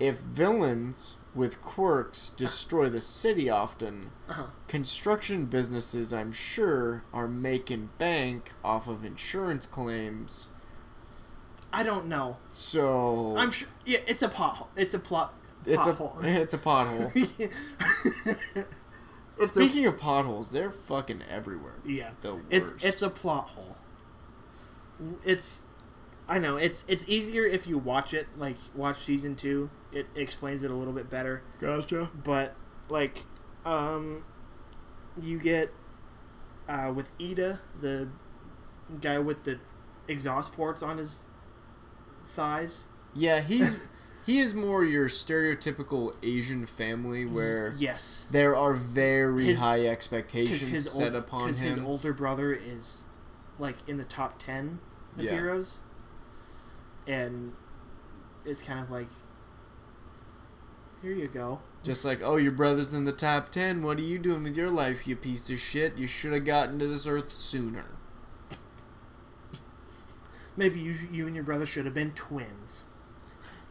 If 0.00 0.18
villains 0.20 1.16
with 1.34 1.60
quirks 1.62 2.30
destroy 2.30 2.88
the 2.88 3.00
city 3.00 3.48
often, 3.50 4.10
Uh-huh. 4.28 4.44
construction 4.68 5.46
businesses, 5.46 6.12
I'm 6.12 6.32
sure, 6.32 7.02
are 7.12 7.26
making 7.28 7.90
bank 7.98 8.52
off 8.64 8.86
of 8.88 9.04
insurance 9.04 9.66
claims. 9.66 10.48
I 11.72 11.82
don't 11.82 12.06
know. 12.06 12.36
So 12.48 13.36
I'm 13.36 13.50
sure. 13.50 13.68
Yeah, 13.84 13.98
it's 14.06 14.22
a 14.22 14.28
pothole. 14.28 14.68
It's 14.76 14.94
a 14.94 14.98
plot. 15.00 15.34
it's 15.66 15.86
pothole. 15.86 16.22
a 16.22 16.40
it's 16.42 16.54
a 16.54 16.58
pothole. 16.58 17.10
it's 19.38 19.50
a, 19.50 19.54
Speaking 19.54 19.86
of 19.86 19.98
potholes, 19.98 20.52
they're 20.52 20.70
fucking 20.70 21.22
everywhere. 21.28 21.80
yeah. 21.84 22.10
The 22.20 22.40
It's 22.50 22.70
it's 22.84 23.02
a 23.02 23.10
plot 23.10 23.48
hole. 23.48 23.76
It's 25.24 25.66
I 26.28 26.38
know 26.38 26.56
it's 26.56 26.84
it's 26.88 27.06
easier 27.08 27.44
if 27.44 27.66
you 27.66 27.76
watch 27.78 28.14
it 28.14 28.26
like 28.38 28.56
watch 28.74 28.98
season 29.00 29.36
two. 29.36 29.70
It 29.92 30.06
explains 30.16 30.62
it 30.62 30.70
a 30.70 30.74
little 30.74 30.92
bit 30.94 31.08
better. 31.10 31.42
gotcha. 31.60 32.10
But 32.14 32.54
like, 32.88 33.18
um, 33.64 34.24
you 35.20 35.38
get 35.38 35.70
uh, 36.68 36.92
with 36.94 37.16
Iida 37.18 37.58
the 37.80 38.08
guy 39.00 39.18
with 39.18 39.44
the 39.44 39.58
exhaust 40.08 40.52
ports 40.52 40.82
on 40.82 40.98
his 40.98 41.26
thighs. 42.26 42.86
Yeah, 43.14 43.40
he's 43.40 43.88
he 44.26 44.40
is 44.40 44.54
more 44.54 44.84
your 44.84 45.08
stereotypical 45.08 46.14
Asian 46.22 46.66
family 46.66 47.24
where 47.26 47.74
Yes. 47.76 48.26
there 48.30 48.56
are 48.56 48.74
very 48.74 49.44
His- 49.44 49.58
high 49.58 49.86
expectations 49.86 50.62
his 50.72 50.90
set 50.90 51.12
ol- 51.12 51.18
upon 51.18 51.48
'cause 51.48 51.58
his 51.58 51.78
older 51.78 52.12
brother 52.12 52.52
is 52.52 53.04
like 53.58 53.76
in 53.88 53.98
the 53.98 54.04
top 54.04 54.38
ten 54.38 54.80
of 55.16 55.24
Yeah. 55.24 55.32
heroes, 55.32 55.82
and 57.06 57.52
it's 58.44 58.62
kind 58.62 58.80
of 58.80 58.90
like, 58.90 59.08
here 61.02 61.12
you 61.12 61.28
go. 61.28 61.60
Just 61.82 62.04
like, 62.04 62.20
oh, 62.22 62.36
your 62.36 62.52
brother's 62.52 62.94
in 62.94 63.04
the 63.04 63.12
top 63.12 63.50
ten. 63.50 63.82
What 63.82 63.98
are 63.98 64.02
you 64.02 64.18
doing 64.18 64.42
with 64.42 64.56
your 64.56 64.70
life, 64.70 65.06
you 65.06 65.16
piece 65.16 65.50
of 65.50 65.58
shit? 65.58 65.98
You 65.98 66.06
should 66.06 66.32
have 66.32 66.44
gotten 66.44 66.78
to 66.78 66.86
this 66.86 67.06
earth 67.06 67.30
sooner. 67.30 67.84
Maybe 70.56 70.80
you 70.80 70.96
you 71.10 71.26
and 71.26 71.34
your 71.34 71.44
brother 71.44 71.66
should 71.66 71.84
have 71.84 71.94
been 71.94 72.12
twins. 72.12 72.84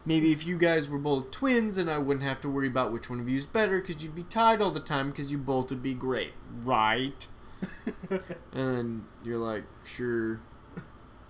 Maybe 0.06 0.32
if 0.32 0.46
you 0.46 0.58
guys 0.58 0.88
were 0.88 0.98
both 0.98 1.30
twins, 1.30 1.76
then 1.76 1.88
I 1.88 1.96
wouldn't 1.96 2.26
have 2.26 2.40
to 2.42 2.48
worry 2.48 2.66
about 2.66 2.92
which 2.92 3.08
one 3.08 3.20
of 3.20 3.28
you 3.28 3.38
is 3.38 3.46
better, 3.46 3.80
because 3.80 4.02
you'd 4.02 4.14
be 4.14 4.24
tied 4.24 4.60
all 4.60 4.70
the 4.70 4.80
time, 4.80 5.10
because 5.10 5.32
you 5.32 5.38
both 5.38 5.70
would 5.70 5.82
be 5.82 5.94
great, 5.94 6.34
right? 6.62 7.26
and 8.10 8.20
then 8.52 9.04
you're 9.24 9.38
like, 9.38 9.64
sure. 9.82 10.40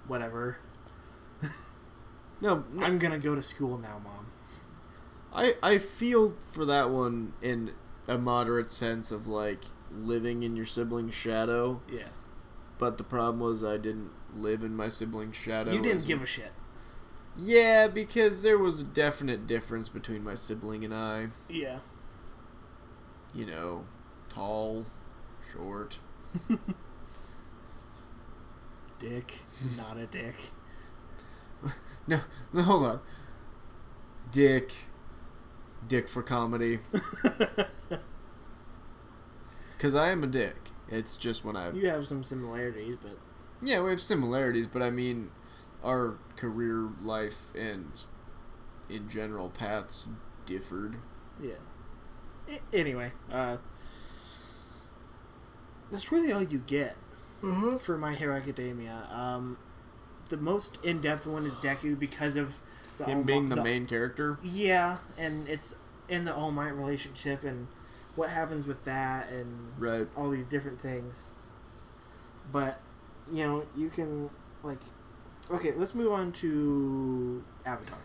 Whatever. 0.09 0.59
No, 2.45 2.62
no 2.72 2.84
I'm 2.84 2.99
gonna 2.99 3.18
go 3.18 3.34
to 3.34 3.42
school 3.42 3.78
now, 3.78 3.99
mom. 4.05 4.26
I 5.32 5.57
I 5.62 5.78
feel 5.78 6.32
for 6.32 6.64
that 6.66 6.90
one 6.90 7.32
in 7.42 7.72
a 8.07 8.18
moderate 8.18 8.70
sense 8.70 9.11
of 9.11 9.26
like 9.26 9.64
living 9.92 10.42
in 10.42 10.55
your 10.55 10.66
sibling's 10.66 11.14
shadow, 11.14 11.80
Yeah. 11.90 12.09
but 12.78 12.99
the 12.99 13.05
problem 13.05 13.40
was 13.40 13.64
I 13.64 13.78
didn't 13.78 14.11
live 14.36 14.62
in 14.62 14.76
my 14.76 14.88
sibling's 14.88 15.36
shadow. 15.36 15.72
you 15.72 15.80
didn't 15.80 16.07
give 16.07 16.20
a 16.22 16.26
shit. 16.26 16.53
Yeah, 17.36 17.88
because 17.88 18.42
there 18.42 18.59
was 18.59 18.82
a 18.82 18.84
definite 18.84 19.47
difference 19.47 19.88
between 19.88 20.22
my 20.22 20.34
sibling 20.34 20.84
and 20.84 20.95
I. 20.95 21.28
Yeah. 21.49 21.80
You 23.34 23.47
know, 23.47 23.84
tall, 24.28 24.86
short. 25.53 25.99
Dick, 28.99 29.40
not 29.76 29.97
a 29.97 30.07
dick. 30.07 30.34
No, 32.07 32.20
no, 32.52 32.62
hold 32.62 32.84
on. 32.84 33.00
Dick. 34.30 34.72
Dick 35.88 36.09
for 36.09 36.22
comedy. 36.22 36.80
Because 39.76 39.94
I 39.94 40.11
am 40.11 40.22
a 40.24 40.26
dick. 40.26 40.57
It's 40.88 41.16
just 41.16 41.44
when 41.44 41.57
I. 41.57 41.70
you 41.72 41.88
have 41.88 42.07
some 42.07 42.24
similarities, 42.24 42.96
but 43.02 43.18
Yeah, 43.62 43.82
we 43.82 43.90
have 43.90 44.00
similarities, 44.00 44.66
but 44.66 44.80
I 44.82 44.90
mean, 44.90 45.30
our 45.82 46.14
career 46.36 46.88
life 47.02 47.55
and 47.55 47.90
in 48.88 49.09
general 49.09 49.50
paths 49.50 50.07
differed. 50.46 50.96
yeah. 51.42 51.55
I- 52.48 52.61
anyway, 52.72 53.12
uh, 53.32 53.57
that's 55.90 56.12
really 56.12 56.32
all 56.32 56.42
you 56.42 56.59
get 56.59 56.96
for 57.80 57.96
My 57.98 58.14
Hero 58.14 58.36
Academia. 58.36 59.07
Um, 59.11 59.57
the 60.29 60.37
most 60.37 60.79
in-depth 60.83 61.27
one 61.27 61.45
is 61.47 61.55
Deku 61.57 61.99
because 61.99 62.37
of 62.37 62.59
the 62.99 63.05
Him 63.05 63.18
All 63.18 63.25
being 63.25 63.49
Mi- 63.49 63.55
the 63.57 63.62
main 63.62 63.87
character. 63.87 64.39
Yeah, 64.43 64.99
and 65.18 65.49
it's 65.49 65.75
in 66.09 66.25
the 66.25 66.35
All 66.35 66.51
Might 66.51 66.70
relationship 66.77 67.45
and 67.45 67.66
what 68.16 68.31
happens 68.31 68.66
with 68.66 68.85
that 68.85 69.29
and 69.31 69.72
Right. 69.79 70.09
all 70.16 70.31
these 70.31 70.47
different 70.47 70.81
things. 70.81 71.31
But 72.53 72.81
you 73.33 73.45
know, 73.45 73.67
you 73.76 73.91
can 73.91 74.30
like 74.63 74.79
okay, 75.51 75.72
let's 75.76 75.95
move 75.95 76.13
on 76.13 76.33
to 76.33 77.42
Avatar. 77.67 77.99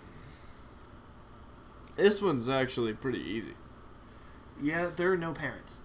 This 1.95 2.21
one's 2.21 2.47
actually 2.49 2.93
pretty 2.93 3.19
easy. 3.19 3.53
Yeah, 4.61 4.87
there 4.95 5.11
are 5.11 5.17
no 5.17 5.33
parents. 5.33 5.81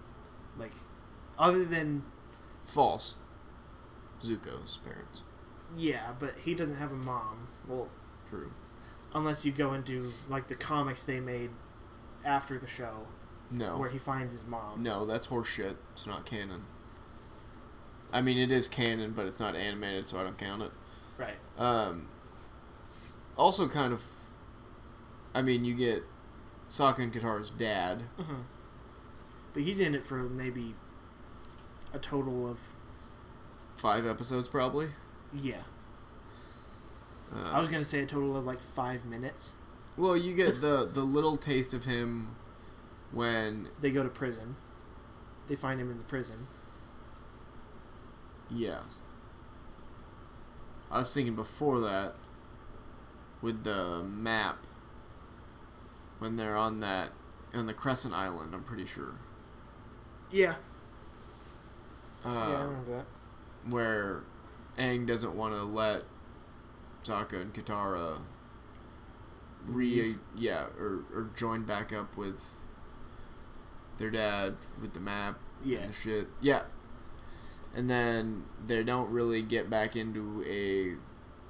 Like 0.57 0.71
other 1.37 1.65
than 1.65 2.03
False. 2.65 3.15
Zuko's 4.23 4.77
parents. 4.77 5.23
Yeah, 5.77 6.13
but 6.19 6.33
he 6.43 6.53
doesn't 6.55 6.77
have 6.77 6.91
a 6.91 6.95
mom. 6.97 7.47
Well, 7.67 7.89
True. 8.29 8.51
unless 9.13 9.45
you 9.45 9.51
go 9.51 9.73
into 9.73 10.11
like 10.29 10.47
the 10.47 10.55
comics 10.55 11.03
they 11.03 11.19
made 11.19 11.49
after 12.23 12.57
the 12.59 12.67
show 12.67 13.07
No. 13.51 13.77
where 13.77 13.89
he 13.89 13.97
finds 13.97 14.33
his 14.33 14.45
mom. 14.45 14.81
No, 14.83 15.05
that's 15.05 15.27
horseshit. 15.27 15.75
It's 15.93 16.05
not 16.07 16.25
canon. 16.25 16.65
I 18.13 18.21
mean, 18.21 18.37
it 18.37 18.51
is 18.51 18.67
canon, 18.67 19.11
but 19.11 19.25
it's 19.25 19.39
not 19.39 19.55
animated, 19.55 20.07
so 20.07 20.19
I 20.19 20.23
don't 20.23 20.37
count 20.37 20.61
it. 20.61 20.71
Right. 21.17 21.37
Um, 21.57 22.07
also, 23.37 23.67
kind 23.67 23.91
of. 23.93 24.03
I 25.33 25.41
mean, 25.41 25.65
you 25.65 25.73
get 25.73 26.03
Sokka 26.69 26.99
and 26.99 27.13
Katara's 27.13 27.49
dad. 27.49 28.03
hmm 28.17 28.41
But 29.53 29.63
he's 29.63 29.79
in 29.79 29.93
it 29.95 30.05
for 30.05 30.17
maybe 30.23 30.75
a 31.93 31.99
total 31.99 32.49
of 32.49 32.59
Five 33.75 34.05
episodes, 34.07 34.47
probably. 34.47 34.89
Yeah. 35.35 35.61
Uh, 37.35 37.51
I 37.51 37.59
was 37.59 37.69
gonna 37.69 37.83
say 37.83 38.01
a 38.01 38.05
total 38.05 38.35
of 38.37 38.45
like 38.45 38.61
five 38.61 39.05
minutes. 39.05 39.55
well, 39.97 40.15
you 40.15 40.33
get 40.35 40.61
the 40.61 40.85
the 40.93 41.03
little 41.03 41.37
taste 41.37 41.73
of 41.73 41.85
him 41.85 42.35
when 43.11 43.69
They 43.81 43.91
go 43.91 44.03
to 44.03 44.09
prison. 44.09 44.55
They 45.47 45.55
find 45.55 45.79
him 45.79 45.91
in 45.91 45.97
the 45.97 46.03
prison. 46.03 46.47
yes. 48.51 48.99
I 50.91 50.99
was 50.99 51.13
thinking 51.13 51.35
before 51.35 51.79
that 51.81 52.13
with 53.41 53.63
the 53.63 54.03
map 54.03 54.59
when 56.19 56.35
they're 56.37 56.55
on 56.55 56.79
that 56.79 57.09
on 57.53 57.65
the 57.65 57.73
Crescent 57.73 58.13
Island. 58.13 58.53
I'm 58.53 58.63
pretty 58.63 58.85
sure. 58.85 59.15
Yeah. 60.31 60.55
Um, 62.23 62.33
yeah, 62.33 62.39
I 62.41 62.61
remember 62.63 62.97
that. 62.97 63.05
where 63.71 64.23
Aang 64.77 65.05
doesn't 65.07 65.35
want 65.35 65.53
to 65.53 65.63
let 65.63 66.03
Sokka 67.03 67.41
and 67.41 67.53
Katara 67.53 68.19
re 69.67 70.15
yeah 70.37 70.65
or 70.79 71.03
or 71.13 71.29
join 71.35 71.63
back 71.63 71.91
up 71.91 72.15
with 72.17 72.55
their 73.97 74.11
dad 74.11 74.55
with 74.81 74.93
the 74.93 74.99
map 74.99 75.39
Yeah. 75.63 75.79
and 75.79 75.93
shit 75.93 76.27
yeah 76.41 76.63
and 77.75 77.89
then 77.89 78.43
they 78.67 78.83
don't 78.83 79.09
really 79.09 79.41
get 79.41 79.69
back 79.69 79.95
into 79.95 80.43
a 80.47 80.95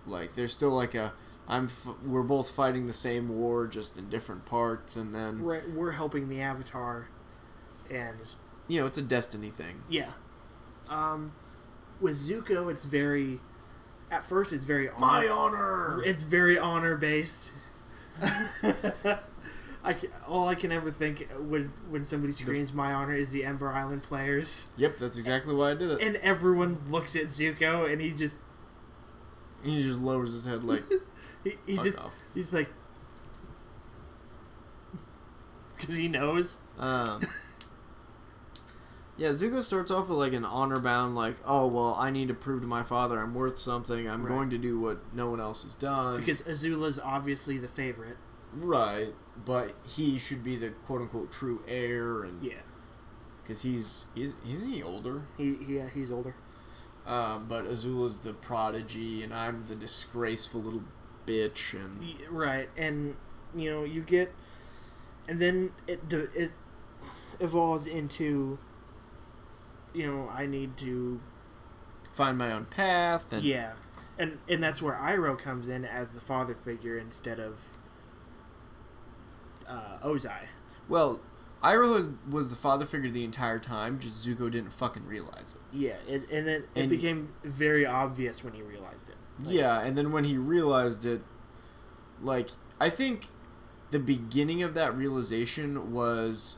like 0.09 0.33
there's 0.35 0.53
still 0.53 0.71
like 0.71 0.95
a 0.95 1.11
I'm 1.47 1.65
f- 1.65 1.89
we're 2.05 2.23
both 2.23 2.49
fighting 2.51 2.87
the 2.87 2.93
same 2.93 3.27
war 3.29 3.67
just 3.67 3.97
in 3.97 4.09
different 4.09 4.45
parts 4.45 4.95
and 4.95 5.13
then 5.13 5.41
Right, 5.43 5.69
we're 5.69 5.91
helping 5.91 6.27
the 6.29 6.41
Avatar, 6.41 7.07
and 7.91 8.17
you 8.67 8.79
know 8.79 8.87
it's 8.87 8.97
a 8.97 9.03
destiny 9.03 9.49
thing. 9.51 9.83
yeah. 9.89 10.11
Um, 10.89 11.33
with 12.01 12.15
Zuko, 12.15 12.69
it's 12.71 12.85
very. 12.85 13.39
At 14.11 14.23
first, 14.23 14.53
it's 14.53 14.63
very 14.63 14.89
My 14.99 15.27
honor. 15.27 15.97
honor. 15.97 16.03
It's 16.05 16.23
very 16.23 16.57
honor 16.59 16.95
based. 16.95 17.51
I 19.83 19.93
can, 19.93 20.09
all 20.27 20.47
I 20.47 20.55
can 20.55 20.71
ever 20.71 20.89
think 20.91 21.27
when 21.37 21.71
when 21.89 22.05
somebody 22.05 22.31
screams 22.31 22.71
"My 22.73 22.93
honor" 22.93 23.13
is 23.15 23.29
the 23.31 23.43
Ember 23.45 23.71
Island 23.71 24.03
players, 24.03 24.67
Yep, 24.77 24.97
that's 24.97 25.17
exactly 25.17 25.53
why 25.53 25.71
I 25.71 25.73
did 25.75 25.91
it. 25.91 26.01
and 26.01 26.15
everyone 26.17 26.77
looks 26.89 27.15
at 27.15 27.25
Zuko, 27.25 27.91
and 27.91 28.01
he 28.01 28.11
just 28.11 28.37
he 29.63 29.81
just 29.83 29.99
lowers 29.99 30.31
his 30.33 30.45
head 30.45 30.63
like 30.63 30.83
he, 31.43 31.53
he 31.67 31.77
just 31.77 31.99
off. 31.99 32.13
he's 32.33 32.51
like 32.53 32.69
because 35.77 35.95
he 35.95 36.07
knows. 36.07 36.57
Um, 36.79 37.21
yeah, 39.17 39.29
Zuko 39.29 39.61
starts 39.61 39.91
off 39.91 40.09
with 40.09 40.17
like 40.17 40.33
an 40.33 40.45
honor 40.45 40.79
bound, 40.79 41.15
like, 41.15 41.35
oh 41.45 41.67
well, 41.67 41.95
I 41.97 42.11
need 42.11 42.27
to 42.29 42.33
prove 42.33 42.61
to 42.61 42.67
my 42.67 42.83
father 42.83 43.19
I'm 43.19 43.33
worth 43.33 43.57
something. 43.59 44.07
I'm 44.09 44.23
Right. 44.23 44.29
going 44.29 44.49
to 44.51 44.57
do 44.57 44.79
what 44.79 44.99
no 45.13 45.29
one 45.29 45.39
else 45.39 45.63
has 45.63 45.75
done. 45.75 46.19
Because 46.19 46.41
Azula's 46.43 46.99
obviously 46.99 47.57
the 47.57 47.67
favorite. 47.67 48.17
right, 48.53 49.13
but 49.45 49.75
he 49.85 50.17
should 50.17 50.43
be 50.43 50.55
the 50.55 50.69
quote 50.85 51.01
unquote 51.01 51.31
true 51.31 51.61
heir, 51.67 52.23
and 52.23 52.43
Yeah, 52.43 52.53
because 53.43 53.61
he's 53.63 54.05
he's 54.15 54.33
is 54.47 54.65
he 54.65 54.81
older? 54.83 55.23
he, 55.37 55.55
he 55.55 55.77
yeah 55.77 55.87
he's 55.93 56.11
older. 56.11 56.35
Um, 57.05 57.45
but 57.47 57.65
Azula's 57.65 58.19
the 58.19 58.33
prodigy, 58.33 59.21
and 59.23 59.31
I'm 59.33 59.65
the 59.67 59.75
disgraceful 59.75 60.61
little 60.61 60.83
bitch, 61.27 61.73
and 61.73 62.01
Right, 62.31 62.67
and 62.75 63.15
you 63.55 63.71
know 63.71 63.83
you 63.83 64.01
get, 64.01 64.33
and 65.27 65.39
then 65.39 65.71
it 65.87 66.01
it 66.11 66.51
evolves 67.39 67.85
into, 67.87 68.57
you 69.95 70.07
know, 70.07 70.29
I 70.29 70.45
need 70.45 70.77
to 70.77 71.21
find 72.11 72.37
my 72.37 72.51
own 72.51 72.65
path, 72.65 73.31
and 73.31 73.43
yeah, 73.43 73.73
and 74.17 74.39
and 74.49 74.61
that's 74.61 74.81
where 74.81 74.95
Iroh 74.95 75.37
comes 75.37 75.67
in 75.67 75.85
as 75.85 76.11
the 76.11 76.21
father 76.21 76.55
figure 76.55 76.97
instead 76.97 77.39
of 77.39 77.77
uh, 79.67 79.97
Ozai. 80.03 80.47
well, 80.87 81.19
Iroh 81.63 81.95
was, 81.95 82.09
was 82.29 82.49
the 82.49 82.55
father 82.55 82.85
figure 82.85 83.09
the 83.09 83.23
entire 83.23 83.59
time. 83.59 83.99
Just 83.99 84.27
Zuko 84.27 84.51
didn't 84.51 84.71
fucking 84.71 85.05
realize 85.05 85.55
it. 85.55 85.77
Yeah, 85.77 85.95
it, 86.07 86.29
and 86.29 86.45
then 86.47 86.63
it 86.75 86.89
became 86.89 87.29
very 87.43 87.85
obvious 87.85 88.43
when 88.43 88.53
he 88.53 88.61
realized 88.61 89.09
it. 89.09 89.15
Like, 89.39 89.53
Yeah, 89.53 89.81
and 89.81 89.97
then 89.97 90.11
when 90.11 90.25
he 90.25 90.37
realized 90.37 91.05
it, 91.05 91.21
like 92.21 92.51
I 92.79 92.89
think 92.89 93.27
the 93.91 93.99
beginning 93.99 94.61
of 94.61 94.73
that 94.75 94.95
realization 94.95 95.91
was 95.91 96.57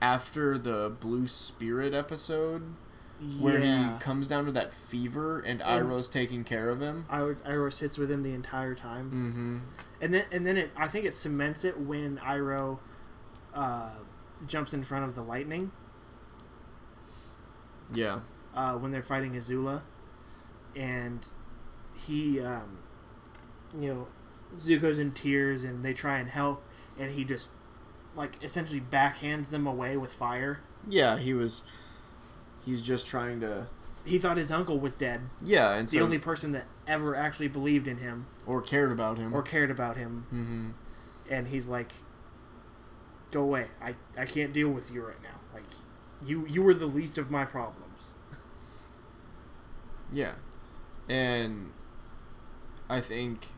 after 0.00 0.56
the 0.58 0.90
Blue 1.00 1.26
Spirit 1.26 1.92
episode, 1.94 2.74
where 3.40 3.58
he 3.60 3.98
comes 3.98 4.28
down 4.28 4.44
to 4.46 4.52
that 4.52 4.72
fever 4.72 5.40
and 5.40 5.60
And- 5.60 5.88
Iroh's 5.88 6.08
taking 6.08 6.44
care 6.44 6.70
of 6.70 6.80
him. 6.80 7.04
Iroh, 7.10 7.40
Iroh 7.42 7.72
sits 7.72 7.98
with 7.98 8.10
him 8.10 8.22
the 8.22 8.32
entire 8.32 8.74
time. 8.76 9.06
Mm-hmm. 9.10 9.58
And 10.00 10.14
then 10.14 10.24
and 10.30 10.46
then 10.46 10.56
it 10.56 10.70
I 10.76 10.86
think 10.88 11.04
it 11.04 11.16
cements 11.16 11.64
it 11.64 11.80
when 11.80 12.18
Iroh 12.18 12.78
uh, 13.54 13.90
jumps 14.46 14.72
in 14.72 14.84
front 14.84 15.04
of 15.06 15.14
the 15.16 15.22
lightning 15.22 15.72
Yeah. 17.92 18.20
uh, 18.54 18.74
when 18.74 18.92
they're 18.92 19.02
fighting 19.02 19.32
Azula, 19.32 19.82
and 20.76 21.26
he 21.94 22.40
um, 22.40 22.78
you 23.78 23.88
know 23.92 24.06
Zuko's 24.56 24.98
in 24.98 25.12
tears 25.12 25.64
and 25.64 25.84
they 25.84 25.92
try 25.92 26.18
and 26.18 26.28
help 26.28 26.62
and 26.98 27.10
he 27.10 27.24
just 27.24 27.54
like 28.14 28.42
essentially 28.42 28.80
backhands 28.80 29.50
them 29.50 29.66
away 29.66 29.96
with 29.96 30.12
fire. 30.12 30.60
Yeah, 30.88 31.18
he 31.18 31.34
was. 31.34 31.62
He's 32.64 32.82
just 32.82 33.06
trying 33.06 33.40
to. 33.40 33.66
He 34.04 34.18
thought 34.18 34.36
his 34.36 34.50
uncle 34.50 34.78
was 34.78 34.96
dead, 34.96 35.22
Yeah, 35.42 35.74
and 35.74 35.86
the 35.88 35.98
so 35.98 36.04
only 36.04 36.18
person 36.18 36.52
that 36.52 36.64
ever 36.86 37.14
actually 37.14 37.48
believed 37.48 37.86
in 37.86 37.98
him 37.98 38.26
or 38.46 38.62
cared 38.62 38.90
about 38.90 39.18
him. 39.18 39.34
or 39.34 39.42
cared 39.42 39.70
about 39.70 39.96
him, 39.96 40.26
mm-hmm. 40.32 40.70
and 41.30 41.48
he's 41.48 41.66
like, 41.66 41.92
"Go 43.30 43.42
away! 43.42 43.66
I 43.82 43.94
I 44.16 44.24
can't 44.24 44.52
deal 44.52 44.70
with 44.70 44.90
you 44.90 45.04
right 45.04 45.22
now. 45.22 45.40
Like, 45.52 45.64
you 46.24 46.46
you 46.46 46.62
were 46.62 46.74
the 46.74 46.86
least 46.86 47.18
of 47.18 47.30
my 47.30 47.44
problems." 47.44 48.14
Yeah, 50.10 50.36
and 51.06 51.72
I 52.88 53.00
think 53.00 53.48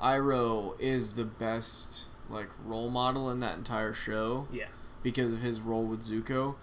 Iroh 0.00 0.78
is 0.80 1.14
the 1.14 1.24
best 1.24 2.06
like 2.32 2.48
role 2.64 2.90
model 2.90 3.30
in 3.30 3.40
that 3.40 3.56
entire 3.58 3.92
show 3.92 4.48
Yeah, 4.50 4.66
because 5.02 5.32
of 5.32 5.40
his 5.42 5.60
role 5.60 5.84
with 5.84 6.00
Zuko, 6.00 6.56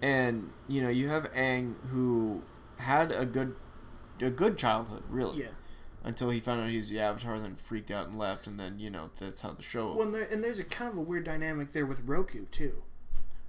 and 0.00 0.50
you 0.68 0.82
know 0.82 0.88
you 0.88 1.08
have 1.08 1.32
Aang 1.32 1.74
who 1.90 2.42
had 2.78 3.12
a 3.12 3.24
good 3.26 3.54
a 4.20 4.30
good 4.30 4.56
childhood 4.58 5.02
really 5.08 5.42
yeah. 5.42 5.48
until 6.04 6.30
he 6.30 6.38
found 6.40 6.60
out 6.60 6.68
he 6.70 6.76
was 6.76 6.88
the 6.90 7.00
Avatar, 7.00 7.38
then 7.38 7.54
freaked 7.54 7.90
out 7.90 8.06
and 8.08 8.16
left, 8.18 8.46
and 8.46 8.58
then 8.58 8.78
you 8.78 8.90
know 8.90 9.10
that's 9.18 9.42
how 9.42 9.50
the 9.52 9.62
show 9.62 9.92
Well, 9.92 10.02
and, 10.02 10.14
there, 10.14 10.28
and 10.30 10.42
there's 10.42 10.58
a 10.58 10.64
kind 10.64 10.90
of 10.90 10.96
a 10.96 11.00
weird 11.00 11.24
dynamic 11.24 11.70
there 11.72 11.86
with 11.86 12.02
Roku 12.04 12.46
too, 12.46 12.82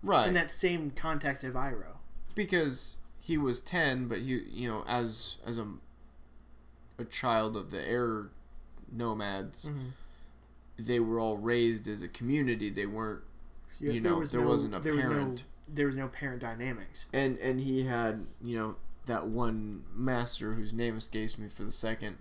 right 0.01 0.27
in 0.27 0.33
that 0.33 0.51
same 0.51 0.91
context 0.91 1.43
of 1.43 1.53
Iroh. 1.53 1.97
because 2.35 2.97
he 3.19 3.37
was 3.37 3.61
10 3.61 4.07
but 4.09 4.19
he 4.19 4.43
you 4.51 4.67
know 4.67 4.83
as 4.85 5.37
as 5.45 5.57
a 5.57 5.65
a 6.99 7.05
child 7.05 7.55
of 7.55 7.71
the 7.71 7.81
air 7.81 8.29
nomads 8.91 9.69
Mm-hmm. 9.69 9.87
They 10.77 10.99
were 10.99 11.19
all 11.19 11.37
raised 11.37 11.87
as 11.87 12.01
a 12.01 12.07
community 12.07 12.69
they 12.69 12.85
weren't 12.85 13.21
Yeah, 13.79 13.91
You 13.93 14.01
know, 14.01 14.23
there 14.25 14.41
wasn't 14.41 14.75
a 14.75 14.79
there 14.79 14.93
Was 14.95 15.03
parent. 15.05 15.37
no, 15.39 15.73
there 15.75 15.85
was 15.85 15.95
no 15.95 16.07
parent 16.07 16.41
dynamics. 16.41 17.07
and 17.13 17.37
and 17.39 17.59
he 17.61 17.83
had 17.85 18.25
you 18.41 18.57
know 18.57 18.75
that 19.05 19.27
one 19.27 19.83
master 19.93 20.53
whose 20.53 20.71
name 20.73 20.95
escapes 20.97 21.37
me 21.37 21.47
for 21.49 21.63
the 21.63 21.71
second 21.71 22.17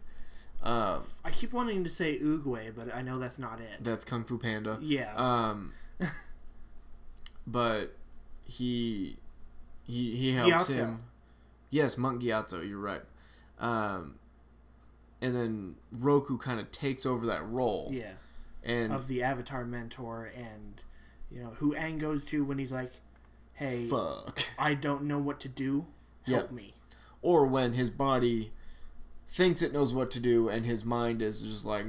uh 0.63 1.01
I 1.25 1.31
keep 1.31 1.53
wanting 1.53 1.83
to 1.85 1.91
say 1.91 2.19
Oogway, 2.21 2.73
but 2.75 2.95
I 2.95 3.03
know 3.03 3.19
that's 3.19 3.39
not 3.39 3.61
it. 3.61 3.83
that's 3.83 4.05
kung 4.05 4.25
fu 4.25 4.39
panda 4.39 4.79
yeah, 4.81 5.13
um 5.17 5.73
but 7.47 7.97
he 8.45 9.17
he 9.85 10.17
he 10.17 10.33
helps 10.35 10.69
Gyatso. 10.71 10.75
him 10.77 11.01
yes 11.71 11.97
monk 11.99 12.23
Gyatso, 12.23 12.67
you're 12.69 12.79
right 12.79 13.03
um 13.59 14.17
and 15.21 15.35
then 15.37 15.77
Roku 15.99 16.37
kind 16.39 16.59
of 16.61 16.71
takes 16.71 17.07
over 17.07 17.27
that 17.27 17.47
role 17.49 17.89
yeah, 17.93 18.13
and 18.65 18.93
of 18.93 19.09
the 19.09 19.23
Avatar 19.23 19.65
mentor, 19.65 20.31
and 20.37 20.83
you 21.31 21.41
know 21.43 21.51
who 21.57 21.75
Aang 21.75 21.99
goes 21.99 22.25
to 22.27 22.45
when 22.45 22.59
he's 22.59 22.73
like, 22.73 22.93
"Hey, 23.55 23.87
fuck 23.89 24.43
I 24.59 24.75
don't 24.75 25.05
know 25.05 25.19
what 25.19 25.41
to 25.41 25.49
do. 25.49 25.87
Help 26.23 26.51
Yeah. 26.51 26.57
me." 26.57 26.75
or 27.25 27.47
when 27.47 27.75
his 27.75 27.89
body 27.89 28.53
thinks 29.29 29.63
it 29.63 29.73
knows 29.73 29.95
what 29.95 30.11
to 30.11 30.19
do 30.19 30.49
and 30.49 30.67
his 30.67 30.85
mind 30.85 31.23
is 31.23 31.41
just 31.43 31.65
like 31.65 31.87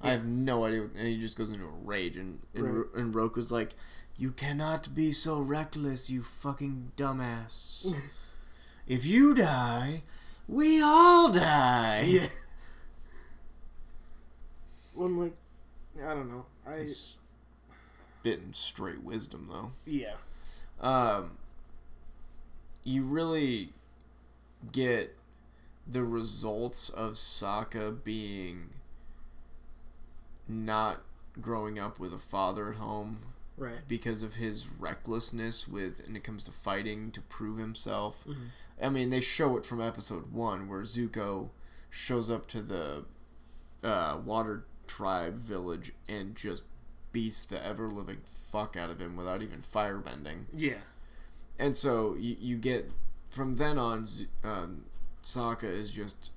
I 0.00 0.10
have 0.12 0.24
no 0.24 0.64
idea 0.64 0.82
and 0.96 1.06
he 1.08 1.18
just 1.18 1.36
goes 1.36 1.50
into 1.50 1.64
a 1.64 1.68
rage 1.84 2.16
and 2.16 2.38
and, 2.54 2.64
Right. 2.78 2.86
And 2.94 3.14
Roku's 3.14 3.50
like 3.50 3.74
you 4.16 4.30
cannot 4.30 4.94
be 4.94 5.10
so 5.12 5.40
reckless 5.40 6.08
you 6.08 6.22
fucking 6.22 6.92
dumbass 6.96 7.92
if 8.86 9.04
you 9.04 9.34
die 9.34 10.02
we 10.46 10.80
all 10.80 11.32
die 11.32 12.02
Yeah. 12.02 12.28
I'm 14.98 15.18
like, 15.18 15.36
I 16.04 16.14
don't 16.14 16.28
know. 16.30 16.46
I 16.66 16.84
Spitting 16.84 18.52
straight 18.52 19.02
wisdom 19.02 19.48
though 19.50 19.72
yeah. 19.86 20.14
um, 20.80 21.38
you 22.84 23.02
really 23.04 23.72
get 24.72 25.16
the 25.86 26.02
results 26.02 26.90
of 26.90 27.12
Sokka 27.12 28.02
being 28.04 28.70
not 30.48 31.02
growing 31.40 31.78
up 31.78 31.98
with 31.98 32.12
a 32.12 32.18
father 32.18 32.70
at 32.70 32.76
home 32.76 33.18
Right. 33.56 33.78
because 33.88 34.22
of 34.22 34.36
his 34.36 34.66
recklessness 34.68 35.66
with 35.66 36.04
when 36.06 36.14
it 36.16 36.22
comes 36.24 36.44
to 36.44 36.52
fighting 36.52 37.10
to 37.12 37.20
prove 37.20 37.58
himself. 37.58 38.24
Mhm. 38.26 38.48
I 38.80 38.88
mean, 38.88 39.08
they 39.08 39.20
show 39.20 39.56
it 39.56 39.64
from 39.64 39.80
episode 39.80 40.32
one 40.32 40.68
where 40.68 40.82
Zuko 40.82 41.50
shows 41.90 42.30
up 42.30 42.46
to 42.46 42.62
the 42.62 43.04
uh, 43.82 44.20
Water 44.24 44.64
Tribe 44.88 45.36
village 45.38 45.92
and 46.08 46.34
just 46.34 46.64
beats 47.12 47.44
the 47.44 47.64
ever 47.64 47.88
living 47.88 48.18
fuck 48.24 48.76
out 48.76 48.90
of 48.90 49.00
him 49.00 49.16
without 49.16 49.42
even 49.42 49.60
firebending. 49.60 50.44
Yeah. 50.54 50.78
And 51.58 51.76
so 51.76 52.14
you, 52.18 52.36
you 52.40 52.56
get 52.56 52.90
from 53.30 53.54
then 53.54 53.78
on, 53.78 54.06
um, 54.44 54.84
Sokka 55.22 55.64
is 55.64 55.92
just 55.92 56.32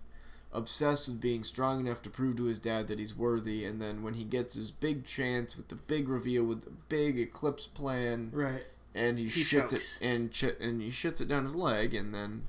obsessed 0.53 1.07
with 1.07 1.22
being 1.22 1.44
strong 1.44 1.80
enough 1.86 2.02
to 2.02 2.10
prove 2.10 2.36
to 2.38 2.44
his 2.45 2.60
dad 2.60 2.88
that 2.88 2.99
he's 2.99 3.15
worthy. 3.15 3.64
And 3.65 3.82
then 3.82 4.03
when 4.03 4.15
he 4.15 4.23
gets 4.23 4.56
his 4.56 4.72
big 4.72 5.06
chance 5.06 5.56
with 5.56 5.69
the 5.69 5.76
big 5.76 6.07
reveal 6.10 6.44
with 6.44 6.64
the 6.64 6.72
big 6.90 7.18
eclipse 7.19 7.68
plan, 7.68 8.30
Right. 8.34 8.65
and 8.94 9.18
he, 9.18 9.26
He 9.26 9.41
shits 9.44 9.69
chokes. 9.72 10.02
it 10.02 10.06
and 10.06 10.32
ch- 10.32 10.44
and 10.60 10.82
he 10.82 10.90
shits 10.90 11.22
it 11.22 11.28
down 11.28 11.44
his 11.44 11.56
leg, 11.56 11.94
and 11.94 12.14
then 12.14 12.48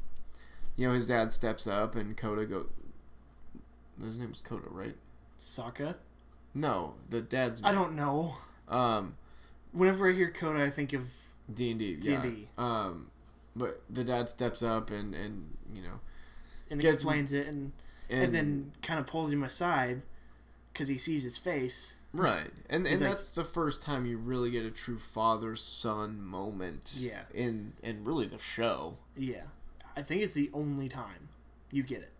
you 0.76 0.88
know 0.88 0.94
his 0.94 1.06
dad 1.06 1.30
steps 1.30 1.66
up 1.66 1.94
and 1.94 2.16
Coda 2.16 2.46
go 2.46 2.66
His 4.02 4.18
name 4.18 4.30
was 4.30 4.40
Kota, 4.40 4.68
right? 4.70 4.96
Sokka. 5.43 5.97
No, 6.55 6.94
the 7.10 7.20
dad's. 7.20 7.60
I 7.64 7.73
don't 7.73 7.94
know. 7.97 8.35
Um, 8.69 9.16
Whenever 9.73 10.09
I 10.09 10.12
hear 10.12 10.31
Coda, 10.31 10.62
I 10.64 10.70
think 10.70 10.93
of 10.93 11.05
D 11.52 11.70
and 11.70 11.78
D. 11.81 11.97
D&D. 11.97 12.48
Um, 12.59 13.10
but 13.56 13.82
the 13.90 14.05
dad 14.05 14.28
steps 14.28 14.62
up 14.62 14.90
and 14.90 15.14
and 15.14 15.56
you 15.74 15.82
know 15.82 16.01
and 16.70 16.81
Gets- 16.81 16.94
explains 16.94 17.32
it, 17.32 17.47
and, 17.48 17.73
and, 18.09 18.24
and 18.24 18.35
then 18.35 18.73
kind 18.82 19.01
of 19.01 19.06
pulls 19.06 19.32
him 19.32 19.43
aside 19.43 20.02
because 20.73 20.89
he 20.89 20.97
sees 20.98 21.23
his 21.24 21.36
face. 21.39 21.97
right 22.12 22.51
and 22.70 22.86
He's 22.86 23.01
and 23.01 23.09
like- 23.09 23.19
that's 23.19 23.32
the 23.32 23.44
first 23.44 23.82
time 23.82 24.05
you 24.06 24.16
really 24.19 24.51
get 24.51 24.64
a 24.64 24.70
true 24.70 24.98
father 24.98 25.56
son 25.56 26.23
moment. 26.23 26.94
Yeah. 26.98 27.23
In 27.35 27.73
in 27.82 28.05
really 28.05 28.27
the 28.27 28.39
show 28.39 28.98
Yeah, 29.16 29.44
I 29.97 30.02
think 30.02 30.20
it's 30.23 30.35
the 30.35 30.51
only 30.52 30.89
time 30.90 31.28
you 31.70 31.82
get 31.82 32.01
it. 32.02 32.12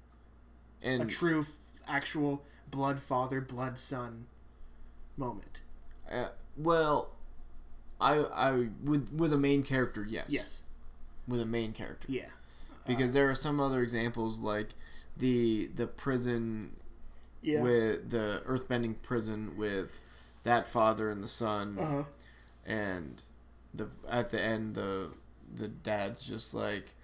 and 0.83 1.03
A 1.03 1.07
true, 1.07 1.41
f- 1.43 1.57
actual 1.87 2.43
blood 2.73 2.99
father, 2.99 3.41
blood 3.41 3.79
son 3.79 4.27
moment. 5.17 5.61
uh, 6.11 6.31
well, 6.57 7.11
I 8.01 8.19
I 8.25 8.69
with 8.83 9.13
with 9.13 9.33
a 9.33 9.39
main 9.39 9.63
character 9.63 10.05
yes 10.09 10.27
Yes. 10.31 10.65
with 11.29 11.41
a 11.41 11.47
main 11.47 11.73
character 11.73 12.09
Yeah. 12.11 12.31
because 12.85 13.13
there 13.13 13.31
are 13.31 13.35
some 13.37 13.61
other 13.61 13.81
examples 13.81 14.41
like 14.41 14.71
the 15.17 15.67
the 15.77 15.87
prison 15.87 16.75
Yeah. 17.43 17.63
with 17.63 18.11
the 18.11 18.43
earthbending 18.47 19.01
prison 19.03 19.57
with 19.57 20.01
that 20.43 20.67
father 20.67 21.09
and 21.11 21.23
the 21.23 21.29
son 21.29 21.79
uh 21.79 21.87
huh. 21.87 22.05
and 22.67 23.23
the 23.73 23.89
at 24.09 24.31
the 24.31 24.41
end 24.41 24.75
the 24.75 25.11
the 25.55 25.69
dad's 25.69 26.27
just 26.27 26.55
like 26.55 26.95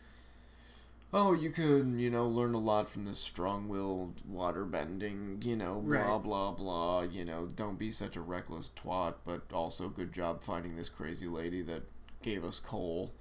oh 1.12 1.32
you 1.32 1.50
could 1.50 1.94
you 1.96 2.10
know 2.10 2.26
learn 2.28 2.54
a 2.54 2.58
lot 2.58 2.88
from 2.88 3.04
this 3.04 3.18
strong-willed 3.18 4.20
water-bending 4.28 5.40
you 5.42 5.56
know 5.56 5.80
blah 5.80 6.12
Right. 6.14 6.22
blah 6.22 6.52
blah 6.52 7.02
you 7.02 7.24
know 7.24 7.46
don't 7.54 7.78
be 7.78 7.90
such 7.90 8.16
a 8.16 8.20
reckless 8.20 8.70
twat 8.76 9.14
but 9.24 9.42
also 9.52 9.88
good 9.88 10.12
job 10.12 10.42
finding 10.42 10.76
this 10.76 10.88
crazy 10.88 11.26
lady 11.26 11.62
that 11.62 11.82
gave 12.22 12.44
us 12.44 12.60
coal 12.60 13.12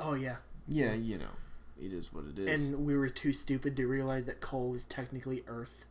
Oh 0.00 0.14
yeah. 0.14 0.36
yeah 0.68 0.94
you 0.94 1.18
know 1.18 1.36
it 1.80 1.92
is 1.92 2.12
what 2.12 2.24
it 2.24 2.38
is 2.38 2.68
And 2.68 2.86
we 2.86 2.96
were 2.96 3.08
too 3.08 3.32
stupid 3.32 3.76
to 3.76 3.86
realize 3.86 4.26
that 4.26 4.40
coal 4.40 4.74
is 4.74 4.84
technically 4.84 5.42
Earth, 5.48 5.84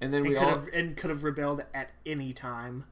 and 0.00 0.12
then 0.12 0.20
and 0.22 0.28
we 0.28 0.34
could 0.34 0.44
all 0.44 0.50
have 0.50 0.68
and 0.72 0.96
could 0.96 1.10
have 1.10 1.22
rebelled 1.24 1.62
at 1.74 1.90
any 2.06 2.32
time. 2.32 2.84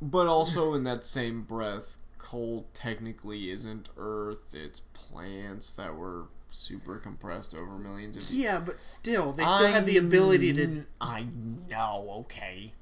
But 0.00 0.26
also 0.26 0.74
in 0.74 0.82
that 0.82 1.04
same 1.04 1.42
breath, 1.42 1.98
coal 2.22 2.68
technically 2.72 3.50
isn't 3.50 3.88
Earth. 3.96 4.54
It's 4.54 4.80
plants 4.80 5.72
that 5.74 5.96
were 5.96 6.26
super 6.50 6.98
compressed 6.98 7.54
over 7.54 7.76
millions 7.78 8.16
of 8.16 8.22
years. 8.22 8.44
Yeah, 8.44 8.60
but 8.60 8.80
still, 8.80 9.32
they 9.32 9.42
still 9.42 9.66
had 9.66 9.86
the 9.86 9.98
ability 9.98 10.52
to. 10.54 10.84
I 11.00 11.26
know. 11.68 12.06
Okay. 12.20 12.72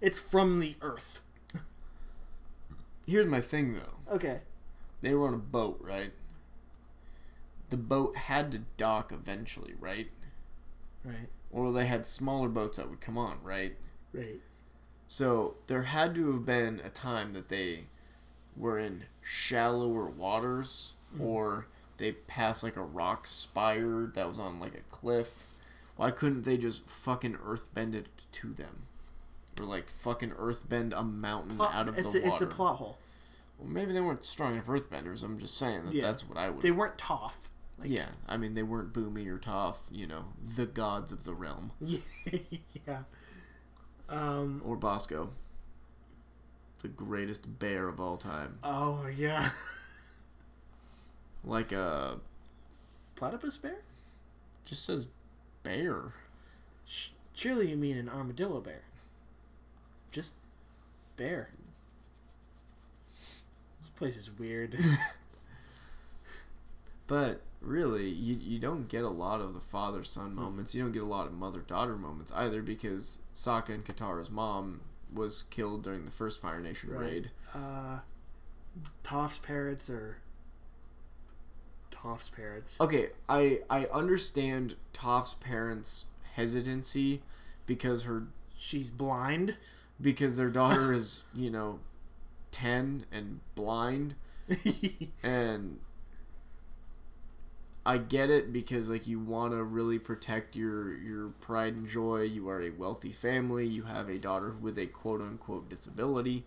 It's 0.00 0.18
from 0.18 0.60
the 0.60 0.76
Earth. 0.80 1.20
Here's 3.06 3.26
my 3.26 3.40
thing 3.40 3.74
though. 3.74 4.14
Okay. 4.14 4.40
They 5.02 5.14
were 5.14 5.28
on 5.28 5.34
a 5.34 5.38
boat, 5.38 5.78
right? 5.82 6.12
The 7.68 7.76
boat 7.76 8.16
had 8.16 8.50
to 8.52 8.62
dock 8.78 9.12
eventually, 9.12 9.74
right? 9.78 10.10
Right. 11.04 11.28
Or 11.50 11.70
they 11.70 11.84
had 11.84 12.06
smaller 12.06 12.48
boats 12.48 12.78
that 12.78 12.88
would 12.88 13.02
come 13.02 13.18
on, 13.18 13.38
right? 13.42 13.76
Right. 14.12 14.40
So 15.06 15.56
there 15.66 15.82
had 15.82 16.14
to 16.14 16.32
have 16.32 16.46
been 16.46 16.80
a 16.82 16.88
time 16.88 17.34
that 17.34 17.48
they 17.48 17.84
were 18.56 18.78
in 18.78 19.04
shallower 19.22 20.06
waters 20.06 20.92
or 21.18 21.66
they 21.96 22.12
passed 22.12 22.62
like 22.62 22.76
a 22.76 22.82
rock 22.82 23.26
spire 23.26 24.10
that 24.14 24.28
was 24.28 24.38
on 24.38 24.60
like 24.60 24.74
a 24.74 24.80
cliff. 24.94 25.46
Why 25.96 26.10
couldn't 26.10 26.42
they 26.42 26.56
just 26.56 26.88
fucking 26.88 27.36
earthbend 27.36 27.94
it 27.94 28.06
to 28.32 28.52
them? 28.52 28.86
Or 29.60 29.64
like 29.64 29.88
fucking 29.88 30.30
earthbend 30.32 30.92
a 30.92 31.02
mountain 31.04 31.56
Plot- 31.56 31.74
out 31.74 31.88
of 31.88 31.96
it's 31.98 32.12
the 32.12 32.18
a, 32.18 32.22
water? 32.30 32.44
It's 32.44 32.52
a 32.52 32.54
plot 32.54 32.76
hole. 32.78 32.98
Well, 33.58 33.68
maybe 33.68 33.92
they 33.92 34.00
weren't 34.00 34.24
strong 34.24 34.54
enough 34.54 34.66
earthbenders. 34.66 35.22
I'm 35.22 35.38
just 35.38 35.56
saying 35.56 35.84
that 35.86 35.94
Yeah. 35.94 36.02
that's 36.02 36.28
what 36.28 36.36
I 36.36 36.50
would. 36.50 36.60
They 36.62 36.72
weren't 36.72 36.96
Toph. 36.98 37.32
Like, 37.78 37.90
yeah, 37.90 38.06
I 38.28 38.36
mean 38.36 38.52
they 38.52 38.62
weren't 38.64 38.92
Bumi 38.92 39.26
or 39.28 39.38
Toph, 39.38 39.76
you 39.90 40.06
know, 40.06 40.26
the 40.56 40.66
gods 40.66 41.10
of 41.12 41.24
the 41.24 41.34
realm, 41.34 41.72
yeah. 41.80 43.02
Um. 44.08 44.62
or 44.64 44.76
Bosco, 44.76 45.30
the 46.84 46.88
greatest 46.88 47.58
bear 47.58 47.88
of 47.88 47.98
all 47.98 48.18
time. 48.18 48.58
Oh 48.62 49.06
yeah. 49.06 49.48
Like 51.42 51.72
a 51.72 52.18
Platypus 53.16 53.56
bear? 53.56 53.78
just 54.66 54.84
says 54.84 55.08
bear. 55.62 56.12
Surely 57.34 57.70
you 57.70 57.76
mean 57.76 57.96
an 57.96 58.08
armadillo 58.08 58.60
bear. 58.60 58.82
Just 60.10 60.36
bear. 61.16 61.48
This 63.80 63.90
place 63.96 64.16
is 64.18 64.30
weird. 64.38 64.78
But 67.06 67.42
really, 67.60 68.08
you 68.08 68.36
you 68.40 68.58
don't 68.58 68.88
get 68.88 69.04
a 69.04 69.10
lot 69.10 69.40
of 69.40 69.54
the 69.54 69.60
father 69.60 70.04
son 70.04 70.30
hmm. 70.30 70.36
moments. 70.36 70.74
You 70.74 70.82
don't 70.82 70.92
get 70.92 71.02
a 71.02 71.06
lot 71.06 71.26
of 71.26 71.34
mother 71.34 71.60
daughter 71.60 71.96
moments 71.96 72.32
either 72.34 72.62
because 72.62 73.20
Sokka 73.34 73.70
and 73.70 73.84
Katara's 73.84 74.30
mom 74.30 74.80
was 75.14 75.44
killed 75.44 75.82
during 75.84 76.04
the 76.04 76.10
first 76.10 76.40
Fire 76.42 76.60
Nation 76.60 76.90
Right. 76.90 77.00
raid. 77.00 77.30
uh, 77.54 78.00
Toph's 79.04 79.38
parrots 79.38 79.88
or 79.88 80.18
Toph's 81.90 82.28
parents. 82.28 82.80
Okay, 82.80 83.10
I 83.28 83.60
I 83.70 83.86
understand 83.86 84.74
Toph's 84.92 85.34
parents' 85.34 86.06
hesitancy 86.34 87.22
because 87.66 88.02
her 88.02 88.24
She's 88.56 88.90
blind. 88.90 89.56
because 90.00 90.36
their 90.36 90.50
daughter 90.50 90.92
is 91.00 91.22
you 91.34 91.50
know 91.50 91.78
ten 92.50 93.06
and 93.12 93.40
blind 93.54 94.14
and 95.22 95.78
I 97.86 97.98
get 97.98 98.30
it 98.30 98.52
because 98.52 98.88
like 98.88 99.06
you 99.06 99.18
want 99.20 99.52
to 99.52 99.62
really 99.62 99.98
protect 99.98 100.56
your 100.56 100.96
your 100.96 101.28
pride 101.40 101.74
and 101.76 101.86
joy. 101.86 102.22
You 102.22 102.48
are 102.48 102.62
a 102.62 102.70
wealthy 102.70 103.12
family. 103.12 103.66
You 103.66 103.82
have 103.84 104.08
a 104.08 104.18
daughter 104.18 104.52
with 104.60 104.78
a 104.78 104.86
quote 104.86 105.20
unquote 105.20 105.68
disability, 105.68 106.44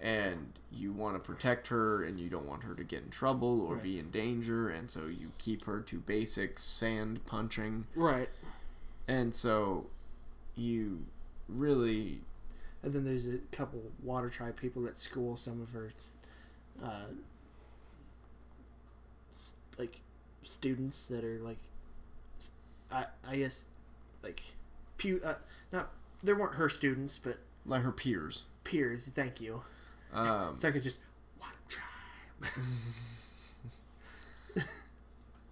and 0.00 0.52
you 0.72 0.92
want 0.92 1.14
to 1.16 1.20
protect 1.20 1.68
her, 1.68 2.02
and 2.02 2.18
you 2.18 2.30
don't 2.30 2.46
want 2.46 2.64
her 2.64 2.74
to 2.74 2.84
get 2.84 3.02
in 3.02 3.10
trouble 3.10 3.60
or 3.60 3.74
Right. 3.74 3.82
be 3.82 3.98
in 3.98 4.10
danger, 4.10 4.68
and 4.70 4.90
so 4.90 5.06
you 5.06 5.32
keep 5.38 5.64
her 5.64 5.80
to 5.80 5.98
basic 5.98 6.58
sand 6.58 7.26
punching, 7.26 7.86
right. 7.94 8.30
and 9.06 9.34
so 9.34 9.86
you 10.56 11.04
really 11.48 12.20
And 12.82 12.92
then 12.92 13.04
there's 13.04 13.26
a 13.26 13.38
couple 13.52 13.82
water 14.02 14.28
tribe 14.30 14.56
people 14.56 14.82
that 14.82 14.96
school 14.96 15.36
some 15.36 15.60
of 15.60 15.70
her, 15.72 15.90
uh, 16.82 17.06
like 19.78 20.00
students 20.48 21.08
that 21.08 21.24
are 21.24 21.38
like, 21.40 21.58
I 22.90 23.06
I 23.26 23.36
guess, 23.36 23.68
like, 24.22 24.42
pu- 24.96 25.20
uh, 25.24 25.34
not 25.72 25.90
there 26.22 26.34
weren't 26.36 26.54
her 26.56 26.68
students, 26.68 27.18
but 27.18 27.38
like 27.66 27.82
her 27.82 27.92
peers. 27.92 28.46
peers. 28.64 29.08
Thank 29.08 29.40
you. 29.40 29.62
Um, 30.12 30.54
So 30.58 30.68
I 30.68 30.70
could 30.72 30.82
just 30.82 30.98
water 31.40 31.54
tribe. 31.68 32.52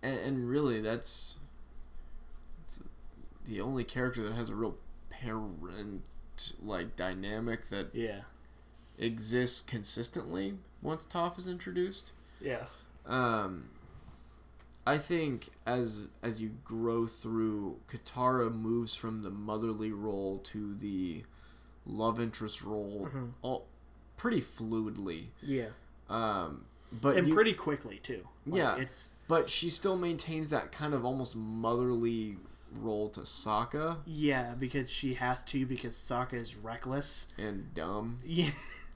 and, 0.02 0.18
and 0.18 0.48
really 0.48 0.80
that's, 0.80 1.38
it's 2.64 2.80
the 3.44 3.60
only 3.60 3.84
character 3.84 4.22
that 4.24 4.34
has 4.34 4.50
a 4.50 4.54
real 4.54 4.76
parent 5.10 6.02
like 6.62 6.96
dynamic 6.96 7.68
that 7.68 7.94
Yeah. 7.94 8.20
exists 8.98 9.62
consistently 9.62 10.54
once 10.82 11.06
Toph 11.06 11.38
is 11.38 11.48
introduced. 11.48 12.12
Yeah. 12.40 12.64
Um, 13.06 13.68
I 14.86 14.98
think 14.98 15.48
as 15.66 16.08
as 16.22 16.40
you 16.40 16.50
grow 16.64 17.06
through, 17.06 17.80
Katara 17.88 18.52
moves 18.54 18.94
from 18.94 19.22
the 19.22 19.30
motherly 19.30 19.90
role 19.90 20.38
to 20.44 20.74
the 20.74 21.24
love 21.84 22.20
interest 22.20 22.62
role, 22.62 23.08
Mhm. 23.12 23.32
all 23.42 23.66
pretty 24.16 24.40
fluidly. 24.40 25.28
Yeah. 25.42 25.70
Um, 26.08 26.66
but 26.92 27.16
and 27.16 27.26
you- 27.28 27.34
pretty 27.34 27.54
quickly 27.54 27.98
too. 27.98 28.28
Like, 28.46 28.58
Yeah. 28.58 28.76
It's 28.76 29.08
but 29.28 29.50
she 29.50 29.70
still 29.70 29.96
maintains 29.98 30.50
that 30.50 30.70
kind 30.70 30.94
of 30.94 31.04
almost 31.04 31.34
motherly 31.34 32.38
role 32.80 33.08
to 33.08 33.20
Sokka 33.20 33.98
yeah 34.04 34.54
because 34.54 34.88
she 34.90 35.14
has 35.14 35.44
to 35.46 35.64
because 35.66 35.94
Sokka 35.96 36.34
is 36.34 36.54
reckless. 36.56 37.32
and 37.36 37.72
dumb. 37.74 38.20
Yeah. 38.24 38.50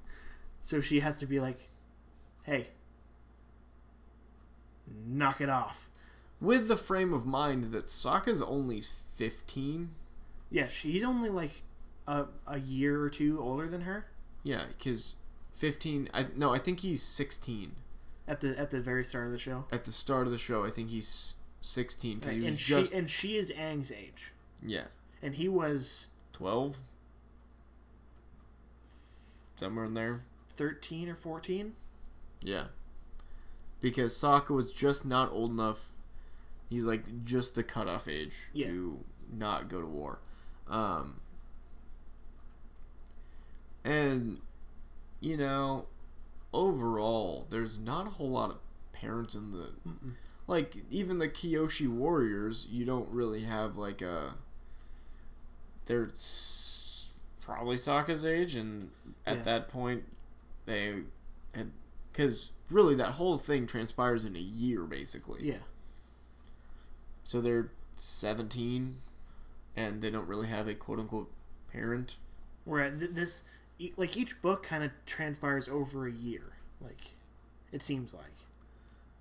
so 0.63 0.81
she 0.81 1.01
has 1.01 1.19
to 1.19 1.27
be 1.27 1.41
like, 1.41 1.69
hey, 2.45 2.69
knock 5.07 5.41
it 5.41 5.49
off. 5.49 5.89
With 6.41 6.69
the 6.69 6.77
frame 6.77 7.13
of 7.13 7.27
mind 7.27 7.65
that 7.73 7.87
Sokka's 7.87 8.41
only 8.43 8.81
15. 8.81 9.91
Yeah, 10.51 10.67
she- 10.67 10.93
he's 10.93 11.05
only 11.05 11.29
like 11.29 11.63
a, 12.07 12.27
a 12.47 12.59
year 12.59 13.03
or 13.03 13.11
two 13.11 13.41
older 13.41 13.69
than 13.69 13.83
her 13.83 14.07
Yeah, 14.43 14.65
because 14.69 15.17
15. 15.53 16.09
I 16.15 16.27
No, 16.35 16.53
I 16.55 16.59
think 16.59 16.81
he's 16.81 17.03
16. 17.03 17.73
at 18.27 18.41
the 18.41 18.59
at 18.59 18.71
the 18.71 18.81
very 18.81 19.05
start 19.05 19.27
of 19.27 19.33
the 19.33 19.39
show. 19.39 19.65
At 19.71 19.85
the 19.85 19.93
start 19.93 20.27
of 20.27 20.33
the 20.33 20.39
show, 20.39 20.65
I 20.65 20.71
think 20.71 20.91
he's 20.91 21.35
16 21.61 22.21
because 22.21 22.33
he 22.33 22.39
and 22.39 22.47
was 22.53 22.59
she 22.61 22.95
and 22.97 23.11
she 23.11 23.37
is 23.37 23.51
Aang's 23.53 23.93
age, 23.93 24.33
yeah 24.65 24.85
and 25.23 25.35
he 25.35 25.47
was 25.49 26.07
12 26.33 26.79
somewhere 29.57 29.85
in 29.85 29.95
there 29.95 30.21
thirteen 30.57 31.09
or 31.09 31.15
fourteen. 31.15 31.75
yeah 32.43 32.65
because 33.81 34.13
Sokka 34.15 34.51
was 34.51 34.73
just 34.73 35.05
not 35.05 35.31
old 35.33 35.51
enough 35.51 35.91
he's 36.69 36.85
like 36.87 37.25
just 37.25 37.55
the 37.55 37.63
cutoff 37.63 38.07
age 38.09 38.35
Yeah. 38.53 38.67
to 38.67 39.05
not 39.33 39.69
go 39.69 39.81
to 39.81 39.87
war 39.87 40.19
um 40.69 41.21
and 43.85 44.41
you 45.21 45.37
know 45.37 45.87
overall 46.53 47.47
there's 47.51 47.79
not 47.79 48.07
a 48.07 48.11
whole 48.11 48.31
lot 48.31 48.51
of 48.51 48.59
parents 48.93 49.35
in 49.35 49.51
the 49.53 49.69
like 50.47 50.77
even 50.91 51.19
the 51.21 51.29
Kyoshi 51.29 51.87
warriors, 51.89 52.67
you 52.73 52.85
don't 52.85 53.09
really 53.09 53.43
have 53.45 53.77
like 53.77 54.03
a. 54.03 54.35
They're 55.87 56.09
probably 57.41 57.77
Sokka's 57.77 58.25
age, 58.27 58.57
and 58.57 58.91
at 59.25 59.37
Yeah. 59.39 59.43
that 59.45 59.69
point, 59.69 60.03
they 60.67 61.03
had 61.55 61.71
because 62.13 62.53
really 62.71 62.95
that 62.97 63.13
whole 63.13 63.37
thing 63.37 63.67
transpires 63.67 64.25
in 64.25 64.37
a 64.37 64.41
year 64.41 64.83
basically. 64.85 65.41
Yeah, 65.49 65.63
So 67.23 67.41
they're 67.41 67.71
seventeen, 67.95 68.99
and 69.77 70.01
they 70.03 70.11
don't 70.11 70.27
really 70.29 70.49
have 70.49 70.69
a 70.69 70.75
quote 70.75 70.99
unquote 70.99 71.31
parent. 71.73 72.17
where 72.65 72.91
th- 72.91 73.13
this 73.13 73.43
like 73.97 74.17
each 74.17 74.41
book 74.43 74.63
kind 74.63 74.85
of 74.85 74.91
transpires 75.07 75.69
over 75.69 76.07
a 76.07 76.13
year. 76.13 76.53
Like, 76.81 77.15
it 77.73 77.83
seems 77.83 78.13
like. 78.15 78.25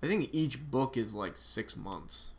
I 0.02 0.06
think 0.06 0.30
each 0.32 0.70
book 0.70 0.96
is 0.96 1.14
like 1.14 1.36
six 1.36 1.76
months. 1.76 2.30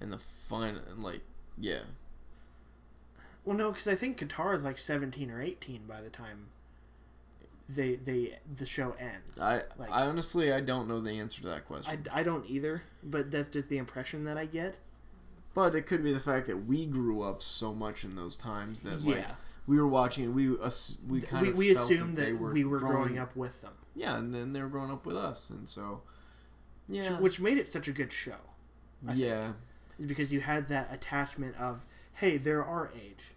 And 0.00 0.10
the 0.12 0.18
fine, 0.18 0.76
and 0.90 1.02
like, 1.02 1.20
yeah. 1.58 1.80
Well, 3.44 3.56
no, 3.56 3.70
because 3.70 3.86
I 3.88 3.94
think 3.94 4.18
Katara 4.18 4.54
is 4.54 4.64
like 4.64 4.78
seventeen 4.78 5.30
or 5.30 5.40
eighteen 5.42 5.82
by 5.88 6.00
the 6.00 6.10
time 6.10 6.46
they 7.68 7.96
they 7.96 8.38
the 8.56 8.66
show 8.66 8.94
ends. 8.98 9.40
I, 9.40 9.62
like 9.78 9.90
I 9.90 10.02
honestly, 10.02 10.52
I 10.52 10.60
don't 10.60 10.88
know 10.88 11.00
the 11.00 11.12
answer 11.12 11.42
to 11.42 11.48
that 11.48 11.64
question. 11.64 12.04
I, 12.12 12.20
I 12.20 12.22
don't 12.22 12.48
either, 12.48 12.82
but 13.02 13.30
that's 13.30 13.48
just 13.48 13.68
the 13.68 13.78
impression 13.78 14.24
that 14.24 14.36
I 14.36 14.46
get. 14.46 14.78
But 15.54 15.74
it 15.74 15.86
could 15.86 16.02
be 16.02 16.12
the 16.12 16.20
fact 16.20 16.46
that 16.46 16.66
we 16.66 16.86
grew 16.86 17.22
up 17.22 17.42
so 17.42 17.74
much 17.74 18.04
in 18.04 18.16
those 18.16 18.36
times 18.36 18.82
that 18.82 19.04
like 19.04 19.16
Yeah. 19.16 19.32
we 19.66 19.78
were 19.78 19.86
watching 19.86 20.24
and 20.24 20.34
we 20.34 20.56
us 20.58 20.96
we 21.06 21.20
kind 21.20 21.42
we, 21.42 21.50
of 21.50 21.56
we 21.56 21.70
assumed 21.70 22.16
that, 22.16 22.30
that, 22.30 22.38
were 22.38 22.52
we 22.52 22.64
were 22.64 22.78
growing 22.78 23.18
up 23.18 23.36
with 23.36 23.60
them, 23.60 23.74
Yeah, 23.94 24.16
and 24.16 24.32
then 24.32 24.52
they 24.52 24.62
were 24.62 24.68
growing 24.68 24.90
up 24.90 25.04
with 25.06 25.16
us, 25.16 25.50
and 25.50 25.68
so 25.68 26.02
yeah, 26.88 27.18
which 27.20 27.38
made 27.40 27.58
it 27.58 27.68
such 27.68 27.86
a 27.88 27.92
good 27.92 28.12
show. 28.12 28.36
I 29.06 29.12
yeah, 29.14 29.52
is 29.98 30.06
because 30.06 30.32
you 30.32 30.40
had 30.40 30.66
that 30.66 30.88
attachment 30.92 31.56
of 31.56 31.86
hey, 32.14 32.38
they're 32.38 32.64
our 32.64 32.90
age, 32.94 33.34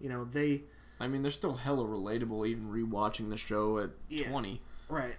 you 0.00 0.08
know 0.08 0.24
they 0.24 0.62
I 1.02 1.08
mean 1.08 1.22
they're 1.22 1.30
still 1.32 1.54
hella 1.54 1.84
relatable 1.84 2.46
even 2.46 2.70
rewatching 2.70 3.28
the 3.28 3.36
show 3.36 3.78
at 3.78 3.90
Yeah. 4.08 4.30
twenty. 4.30 4.62
right. 4.88 5.16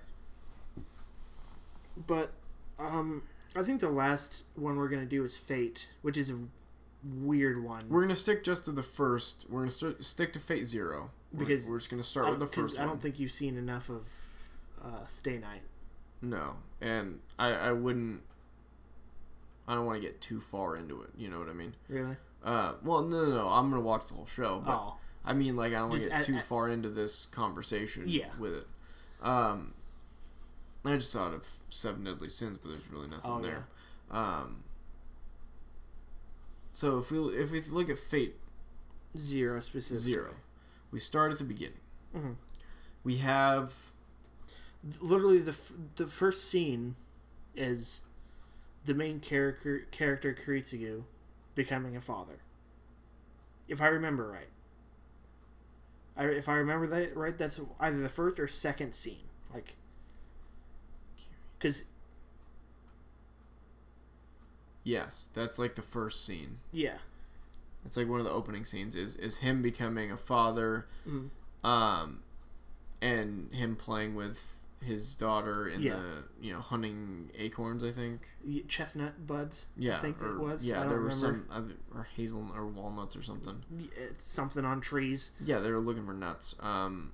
But 2.07 2.31
um, 2.80 3.23
I 3.55 3.64
think 3.64 3.81
the 3.81 3.89
last 3.89 4.45
one 4.55 4.77
we're 4.77 4.88
gonna 4.89 5.05
do 5.05 5.23
is 5.23 5.38
Fate, 5.38 5.89
which 6.01 6.18
is 6.18 6.31
a 6.31 6.39
weird 7.03 7.64
one. 7.64 7.88
We're 7.89 8.01
gonna 8.01 8.15
stick 8.15 8.43
just 8.43 8.65
to 8.65 8.72
the 8.72 8.81
first. 8.84 9.45
We're 9.49 9.60
gonna 9.61 9.69
st- 9.69 10.03
stick 10.03 10.34
to 10.34 10.39
Fate 10.39 10.65
Zero 10.65 11.11
We're- 11.31 11.45
Because 11.45 11.69
we're, 11.69 11.77
just 11.77 11.89
gonna 11.89 12.01
start 12.01 12.30
with 12.30 12.39
the 12.39 12.45
'cause 12.47 12.55
first 12.72 12.80
I 12.80 12.85
don't 12.85 13.01
think 13.01 13.19
you've 13.19 13.31
seen 13.31 13.57
enough 13.57 13.89
of 13.89 14.10
uh, 14.81 15.05
Stay 15.05 15.38
Night. 15.38 15.61
No, 16.22 16.55
and 16.81 17.19
I 17.38 17.49
I 17.51 17.72
wouldn't. 17.73 18.22
I 19.68 19.76
don't 19.76 19.85
want 19.85 20.01
to 20.01 20.05
get 20.07 20.19
too 20.22 20.39
far 20.41 20.76
into 20.76 21.01
it. 21.03 21.11
You 21.18 21.30
know 21.30 21.39
what 21.39 21.47
I 21.49 21.53
mean? 21.53 21.76
Really? 21.88 22.15
Uh, 22.43 22.73
well, 22.84 23.01
no, 23.03 23.23
no, 23.23 23.31
no. 23.31 23.47
I'm 23.49 23.69
gonna 23.69 23.81
watch 23.81 24.07
the 24.07 24.15
whole 24.15 24.26
show, 24.26 24.61
but 24.65 24.73
Oh, 24.73 24.95
I 25.26 25.34
mean, 25.34 25.56
like, 25.56 25.72
I 25.74 25.78
don't 25.80 25.90
want 25.90 26.02
to 26.04 26.10
get 26.10 26.20
at- 26.20 26.26
too 26.26 26.36
at- 26.36 26.44
far 26.45 26.68
into 26.70 26.90
this 26.90 27.26
conversation 27.28 28.04
Yeah. 28.08 28.36
with 28.38 28.54
it. 28.54 28.68
Um, 29.22 29.74
I 30.86 30.95
just 30.98 31.14
thought 31.14 31.34
of 31.34 31.48
Seven 31.70 32.04
Deadly 32.04 32.28
Sins, 32.30 32.58
but 32.62 32.70
there's 32.72 32.91
really 32.91 33.08
nothing 33.08 33.32
Oh, 33.32 33.41
there. 33.41 33.68
Um, 34.12 34.64
so 36.72 37.00
if 37.00 37.12
we 37.12 37.20
if 37.38 37.52
we 37.52 37.62
look 37.62 37.90
at 37.90 37.98
Fate 37.98 38.36
zero 39.18 39.60
specifically. 39.60 40.02
Zero, 40.14 40.36
we 40.91 41.00
start 41.00 41.32
at 41.32 41.38
the 41.38 41.44
beginning. 41.45 41.80
Mhm. 42.16 42.36
We 43.04 43.18
have 43.18 43.91
Literally, 45.00 45.40
the 45.40 45.52
f- 45.52 45.72
the 45.95 46.06
first 46.08 46.44
scene 46.50 46.98
is 47.56 48.02
the 48.84 48.94
main 48.94 49.22
character 49.22 49.80
character 49.91 50.34
Kiritsugu 50.34 51.06
becoming 51.56 51.95
a 51.95 52.02
father. 52.02 52.40
If 53.70 53.80
I 53.82 53.88
remember 53.88 54.28
right. 54.28 54.50
I, 56.15 56.26
if 56.26 56.48
I 56.49 56.53
remember 56.56 56.88
that 56.88 57.15
right, 57.18 57.38
that's 57.38 57.60
either 57.80 57.99
the 57.99 58.10
first 58.10 58.40
or 58.40 58.48
second 58.48 58.94
scene. 58.94 59.27
Like, 59.53 59.76
because 61.57 61.85
yes, 64.84 65.30
that's 65.34 65.57
like 65.60 65.76
the 65.76 65.81
first 65.81 66.26
scene. 66.26 66.60
yeah, 66.72 66.98
It's 67.85 67.98
like 67.98 68.07
one 68.07 68.19
of 68.19 68.26
the 68.26 68.31
opening 68.31 68.65
scenes 68.65 68.95
is 68.95 69.15
is 69.15 69.38
him 69.40 69.61
becoming 69.61 70.11
a 70.11 70.18
father, 70.18 70.88
Mhm. 71.07 71.30
um, 71.64 72.23
and 73.02 73.53
him 73.53 73.76
playing 73.76 74.15
with 74.15 74.56
his 74.84 75.15
daughter 75.15 75.68
in 75.68 75.81
Yeah. 75.81 75.95
the 75.95 76.23
you 76.45 76.53
know 76.53 76.60
hunting 76.60 77.31
acorns. 77.38 77.84
I 77.84 77.91
think. 77.91 78.31
Chestnut 78.68 79.26
buds. 79.27 79.68
Yeah, 79.77 79.97
I 79.97 79.99
think 79.99 80.22
or, 80.22 80.35
it 80.35 80.39
was. 80.39 80.68
Yeah, 80.68 80.77
I 80.77 80.84
don't 80.84 80.89
there 80.89 81.01
were 81.01 81.10
some 81.11 81.45
other, 81.51 81.73
or 81.93 82.07
hazel 82.15 82.51
or 82.55 82.68
walnuts 82.68 83.15
or 83.15 83.22
something. 83.23 83.64
It's 83.97 84.23
something 84.23 84.64
on 84.65 84.81
trees. 84.81 85.31
Yeah, 85.43 85.60
they 85.60 85.72
were 85.72 85.80
looking 85.80 86.05
for 86.05 86.14
nuts. 86.14 86.55
Um, 86.60 87.11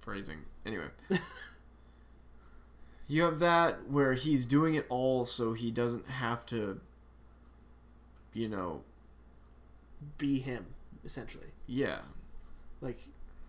phrasing. 0.00 0.38
Anyway, 0.64 0.88
you 3.08 3.22
have 3.22 3.38
that 3.38 3.88
where 3.90 4.14
he's 4.14 4.46
doing 4.46 4.74
it 4.74 4.86
all 4.88 5.24
so 5.26 5.52
he 5.52 5.70
doesn't 5.70 6.06
have 6.08 6.44
to. 6.46 6.80
You 8.32 8.48
know, 8.48 8.82
Be 10.18 10.40
him 10.40 10.66
essentially. 11.06 11.46
yeah, 11.66 12.00
Like, 12.82 12.98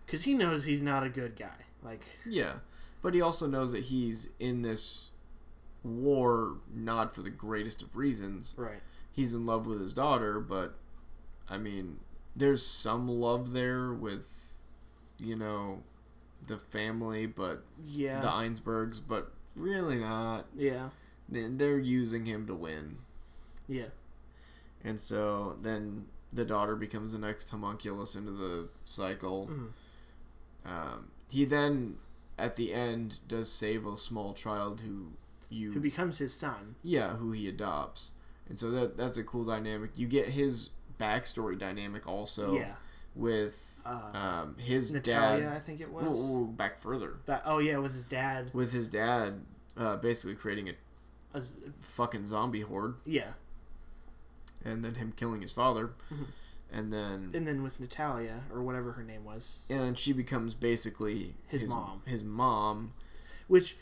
because 0.06 0.24
he 0.24 0.32
knows 0.32 0.64
he's 0.64 0.80
not 0.80 1.04
a 1.04 1.10
good 1.10 1.36
guy. 1.36 1.66
Like, 1.82 2.06
yeah, 2.24 2.54
but 3.02 3.14
he 3.14 3.20
also 3.20 3.46
knows 3.46 3.72
that 3.72 3.84
he's 3.84 4.30
in 4.38 4.62
this 4.62 5.10
war 5.84 6.56
not 6.74 7.14
for 7.14 7.22
the 7.22 7.30
greatest 7.30 7.82
of 7.82 7.96
reasons. 7.96 8.54
right. 8.58 8.80
He's 9.12 9.34
in 9.34 9.46
love 9.46 9.66
with 9.66 9.80
his 9.80 9.92
daughter, 9.92 10.38
but 10.40 10.76
I 11.48 11.58
mean, 11.58 11.98
there's 12.36 12.64
some 12.64 13.08
love 13.08 13.52
there 13.52 13.92
with, 13.92 14.52
you 15.18 15.34
know, 15.34 15.82
the 16.46 16.58
family, 16.58 17.26
but 17.26 17.64
Yeah. 17.80 18.20
the 18.20 18.28
Einzberns, 18.28 19.00
but 19.06 19.32
really 19.56 19.98
not. 19.98 20.46
yeah. 20.56 20.90
Then 21.28 21.58
They're 21.58 21.78
using 21.78 22.26
him 22.26 22.46
to 22.46 22.54
win. 22.54 22.98
Yeah. 23.66 23.88
And 24.84 25.00
so 25.00 25.58
then 25.62 26.06
the 26.32 26.44
daughter 26.44 26.76
becomes 26.76 27.12
the 27.12 27.18
next 27.18 27.50
homunculus 27.50 28.14
into 28.14 28.30
the 28.30 28.68
cycle. 28.84 29.48
Mhm. 29.48 29.72
Um, 30.70 31.08
he 31.30 31.44
then, 31.44 31.98
at 32.38 32.56
the 32.56 32.72
end, 32.72 33.18
does 33.28 33.50
save 33.50 33.86
a 33.86 33.96
small 33.96 34.32
child 34.32 34.80
who 34.82 35.12
you 35.50 35.72
Who 35.72 35.80
becomes 35.80 36.18
his 36.18 36.34
son. 36.34 36.76
yeah 36.82 37.16
who 37.16 37.32
he 37.32 37.48
adopts, 37.48 38.12
and 38.48 38.58
so 38.58 38.70
that 38.70 38.96
that's 38.96 39.16
a 39.18 39.24
cool 39.24 39.44
dynamic. 39.44 39.98
You 39.98 40.06
get 40.06 40.28
his 40.30 40.70
backstory 41.00 41.58
dynamic 41.58 42.06
also 42.06 42.54
yeah. 42.56 42.74
with 43.14 43.80
Uh, 43.86 44.16
um, 44.16 44.56
his 44.58 44.90
Natalia, 44.92 45.44
dad. 45.46 45.56
I 45.56 45.60
think 45.60 45.80
it 45.80 45.90
was. 45.90 46.04
we'll 46.04 46.44
back 46.46 46.78
further 46.78 47.16
oh 47.46 47.58
yeah, 47.58 47.78
with 47.78 47.92
his 47.92 48.06
dad. 48.06 48.50
with 48.52 48.72
his 48.72 48.88
dad, 48.88 49.40
uh, 49.76 49.96
basically 49.96 50.34
creating 50.34 50.68
a 50.68 50.72
As, 51.34 51.56
fucking 51.80 52.26
zombie 52.26 52.60
horde, 52.62 52.96
yeah. 53.06 53.32
and 54.64 54.84
then 54.84 54.96
him 54.96 55.12
killing 55.16 55.40
his 55.40 55.52
father, 55.52 55.92
Mhm. 56.12 56.26
And 56.72 56.92
then 56.92 57.30
And 57.34 57.46
then 57.46 57.62
with 57.62 57.80
Natalia 57.80 58.42
or 58.52 58.62
whatever 58.62 58.92
her 58.92 59.02
name 59.02 59.24
was, 59.24 59.64
and 59.70 59.80
then 59.80 59.94
she 59.94 60.12
becomes 60.12 60.54
basically 60.54 61.34
His 61.46 61.64
mom. 61.64 62.02
His 62.06 62.24
mom. 62.24 62.92
which 63.46 63.76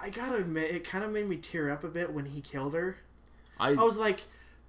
I 0.00 0.10
gotta 0.10 0.36
admit, 0.36 0.70
it 0.74 0.84
kind 0.84 1.04
of 1.04 1.10
made 1.12 1.28
me 1.28 1.36
tear 1.36 1.70
up 1.70 1.84
a 1.84 1.88
bit 1.88 2.12
when 2.12 2.26
he 2.26 2.40
killed 2.40 2.74
her. 2.74 2.98
I 3.58 3.70
I 3.70 3.82
was 3.82 3.96
like, 3.96 4.20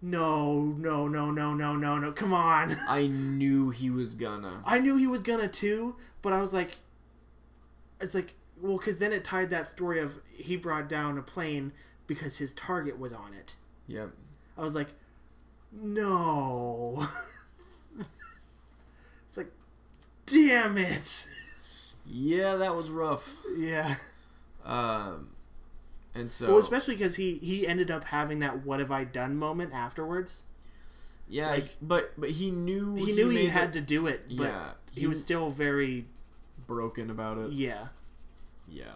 no, 0.02 0.62
no, 0.62 1.08
no, 1.08 1.32
no, 1.32 1.54
no, 1.54 1.76
no, 1.76 1.98
no, 1.98 2.12
come 2.12 2.34
on. 2.34 2.76
I 2.90 3.08
knew 3.08 3.70
he 3.70 3.90
was 3.90 4.16
gonna. 4.16 4.62
I 4.66 4.80
knew 4.80 4.98
he 4.98 5.08
was 5.08 5.22
gonna 5.22 5.48
too, 5.48 5.96
but 6.22 6.34
I 6.34 6.42
was 6.42 6.54
like, 6.54 6.78
it's 8.00 8.14
like, 8.14 8.36
well, 8.62 8.78
because 8.78 8.98
then 8.98 9.14
it 9.14 9.24
tied 9.24 9.50
that 9.50 9.66
story 9.66 10.00
of 10.00 10.20
he 10.36 10.56
brought 10.56 10.88
down 10.90 11.18
a 11.18 11.22
plane 11.22 11.72
because 12.06 12.38
his 12.38 12.54
target 12.54 13.00
was 13.00 13.14
on 13.14 13.34
it. 13.34 13.56
Yep. 13.88 14.12
I 14.58 14.62
was 14.62 14.76
like, 14.76 14.90
no. 15.76 17.08
it's 19.28 19.38
like, 19.38 19.52
damn 20.26 20.78
it. 20.78 21.28
Yeah, 22.06 22.56
that 22.58 22.76
was 22.76 22.90
rough. 22.90 23.38
Yeah. 23.58 23.96
Um, 24.66 25.30
And 26.16 26.32
so 26.32 26.48
well, 26.50 26.58
especially 26.60 26.96
because 26.96 27.16
he 27.16 27.36
he 27.40 27.66
ended 27.68 27.90
up 27.92 28.06
having 28.06 28.40
that 28.40 28.66
"What 28.66 28.80
have 28.80 28.92
I 28.92 29.04
done?" 29.04 29.36
moment 29.38 29.74
afterwards. 29.74 30.44
yeah, 31.28 31.50
like- 31.52 31.76
but 31.82 32.14
but 32.18 32.30
he 32.32 32.52
knew 32.52 32.96
He, 32.96 33.14
knew 33.14 33.30
he 33.30 33.48
had 33.48 33.70
it 33.70 33.74
to 33.74 33.82
do 33.82 34.08
it, 34.08 34.26
but 34.30 34.44
Yeah, 34.46 34.70
he, 34.94 35.02
he- 35.02 35.08
was 35.08 35.22
still 35.22 35.50
very 35.50 36.06
broken 36.68 37.10
about 37.10 37.38
it. 37.40 37.52
yeah, 37.52 37.88
Yeah. 38.68 38.94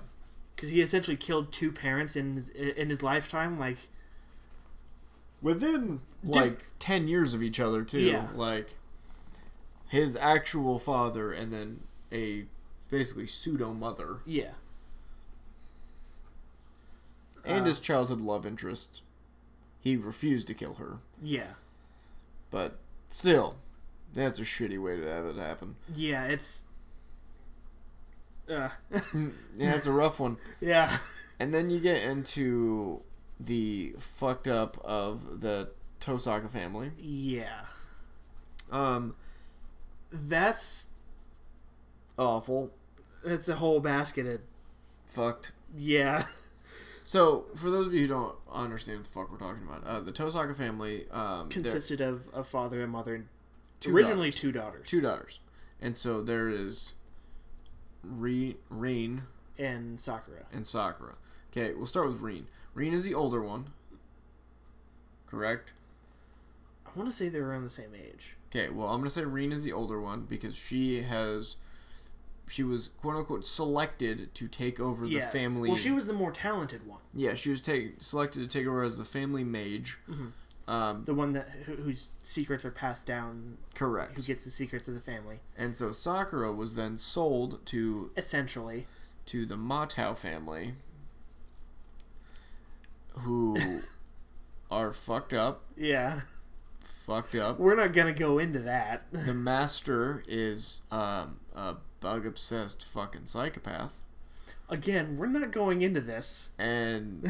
because 0.55 0.69
he 0.69 0.79
essentially 0.81 1.17
killed 1.17 1.51
two 1.51 1.71
parents 1.71 2.15
in 2.15 2.35
his, 2.35 2.49
in 2.49 2.89
his 2.89 3.01
lifetime. 3.03 3.57
Like 3.59 3.87
Within 5.41 6.01
Diff- 6.25 6.35
like 6.35 6.65
10 6.79 7.07
years 7.07 7.33
of 7.33 7.43
each 7.43 7.59
other 7.59 7.83
too. 7.83 7.99
Yeah. 7.99 8.27
Like 8.33 8.75
his 9.89 10.15
actual 10.17 10.79
father 10.79 11.31
and 11.31 11.53
then 11.53 11.81
a 12.11 12.45
basically 12.89 13.27
pseudo 13.27 13.73
mother 13.73 14.17
yeah, 14.25 14.53
and 17.45 17.61
Uh, 17.61 17.65
his 17.65 17.79
childhood 17.79 18.21
love 18.21 18.45
interest. 18.45 19.01
He 19.79 19.95
refused 19.95 20.47
to 20.47 20.53
kill 20.53 20.75
her, 20.75 20.97
yeah, 21.21 21.53
but 22.49 22.77
still 23.09 23.57
that's 24.13 24.39
a 24.39 24.43
shitty 24.43 24.81
way 24.81 24.97
to 24.97 25.05
have 25.05 25.25
it 25.25 25.37
happen. 25.37 25.75
yeah. 25.93 26.25
It's 26.25 26.63
uh, 28.49 28.69
yeah, 29.55 29.75
it's 29.75 29.85
a 29.85 29.91
rough 29.91 30.19
one. 30.19 30.37
yeah, 30.61 30.97
And 31.39 31.53
then 31.53 31.69
you 31.69 31.79
get 31.79 32.01
into 32.01 33.01
the 33.39 33.93
fucked 33.99 34.47
up 34.47 34.77
of 34.83 35.41
the 35.41 35.69
Tosaka 35.99 36.49
family. 36.49 36.91
yeah. 36.99 37.61
Um, 38.71 39.15
That's 40.11 40.89
awful, 42.17 42.71
that's 43.23 43.47
a 43.47 43.55
whole 43.55 43.79
basket 43.79 44.25
of 44.27 44.41
fucked. 45.05 45.51
yeah, 45.75 46.23
So, 47.03 47.45
for 47.55 47.69
those 47.69 47.87
of 47.87 47.93
you 47.93 48.01
who 48.01 48.07
don't 48.07 48.35
understand 48.51 48.97
what 48.99 49.05
the 49.05 49.11
fuck 49.11 49.31
we're 49.31 49.37
talking 49.37 49.63
about, 49.65 49.85
uh, 49.85 50.01
the 50.01 50.11
Tosaka 50.11 50.53
family 50.55 51.05
um, 51.09 51.47
consisted 51.47 52.01
of 52.01 52.27
a 52.33 52.43
father 52.43 52.81
and 52.81 52.91
mother 52.91 53.15
and 53.15 53.27
Two 53.79 53.95
originally 53.95 54.31
two 54.31 54.51
daughters 54.51 54.89
two 54.89 54.99
daughters, 54.99 55.39
and 55.81 55.95
so 55.95 56.21
there 56.21 56.49
is 56.49 56.95
Re- 58.03 58.57
Rin 58.69 59.23
and 59.57 59.99
Sakura. 59.99 60.45
and 60.51 60.65
Sakura. 60.67 61.13
Okay, 61.51 61.73
we'll 61.73 61.85
start 61.85 62.07
with 62.07 62.19
Rin. 62.19 62.47
Rin 62.77 62.93
is 62.93 63.05
the 63.05 63.15
older 63.15 63.41
one, 63.41 63.71
correct? 65.25 65.73
I 66.85 66.89
want 66.95 67.09
to 67.09 67.15
say 67.15 67.27
they're 67.27 67.49
around 67.49 67.63
the 67.63 67.71
same 67.71 67.89
age. 67.95 68.35
Okay, 68.51 68.69
well, 68.69 68.89
I'm 68.89 68.99
gonna 68.99 69.09
say 69.09 69.23
Rin 69.25 69.51
is 69.51 69.63
the 69.63 69.73
older 69.73 69.99
one 69.99 70.21
because 70.29 70.55
she 70.55 71.01
has, 71.01 71.57
she 72.47 72.61
was 72.63 72.89
quote 72.89 73.15
unquote 73.15 73.47
selected 73.47 74.33
to 74.35 74.47
take 74.47 74.79
over 74.79 75.07
the 75.07 75.21
family. 75.21 75.69
Well, 75.69 75.77
she 75.77 75.89
was 75.89 76.05
the 76.05 76.13
more 76.13 76.31
talented 76.31 76.85
one, 76.85 76.99
yeah, 77.15 77.33
she 77.33 77.49
was 77.49 77.61
take, 77.61 77.95
selected 77.97 78.41
to 78.41 78.47
take 78.47 78.67
over 78.67 78.83
as 78.83 78.99
the 78.99 79.05
family 79.05 79.43
mage. 79.43 79.97
Mhm. 80.07 80.31
Um, 80.67 81.05
the 81.05 81.15
one 81.15 81.33
that 81.33 81.49
who, 81.65 81.77
whose 81.77 82.11
secrets 82.21 82.63
are 82.63 82.71
passed 82.71 83.07
down, 83.07 83.57
correct. 83.73 84.17
who 84.17 84.21
gets 84.21 84.45
the 84.45 84.51
secrets 84.51 84.87
of 84.87 84.93
the 84.93 84.99
family. 84.99 85.39
And 85.57 85.75
so 85.75 85.91
Sakura 85.91 86.51
was 86.53 86.75
then 86.75 86.95
sold 86.95 87.65
to 87.67 88.11
Essentially, 88.17 88.85
to 89.27 89.45
the 89.47 89.55
Matou 89.55 90.15
family, 90.15 90.75
who 93.19 93.81
are 94.71 94.91
fucked 94.93 95.33
up, 95.33 95.63
yeah. 95.75 96.21
fucked 96.79 97.35
up. 97.35 97.59
We're 97.59 97.75
not 97.75 97.93
gonna 97.93 98.13
go 98.13 98.39
into 98.39 98.59
that. 98.59 99.05
The 99.11 99.33
master 99.33 100.23
is 100.27 100.81
um, 100.91 101.39
a 101.55 101.75
bug 101.99 102.25
obsessed 102.25 102.85
fucking 102.85 103.25
psychopath, 103.25 104.01
Again, 104.69 105.15
we're 105.17 105.27
not 105.27 105.51
going 105.51 105.81
into 105.81 106.01
this. 106.01 106.49
and 106.59 107.25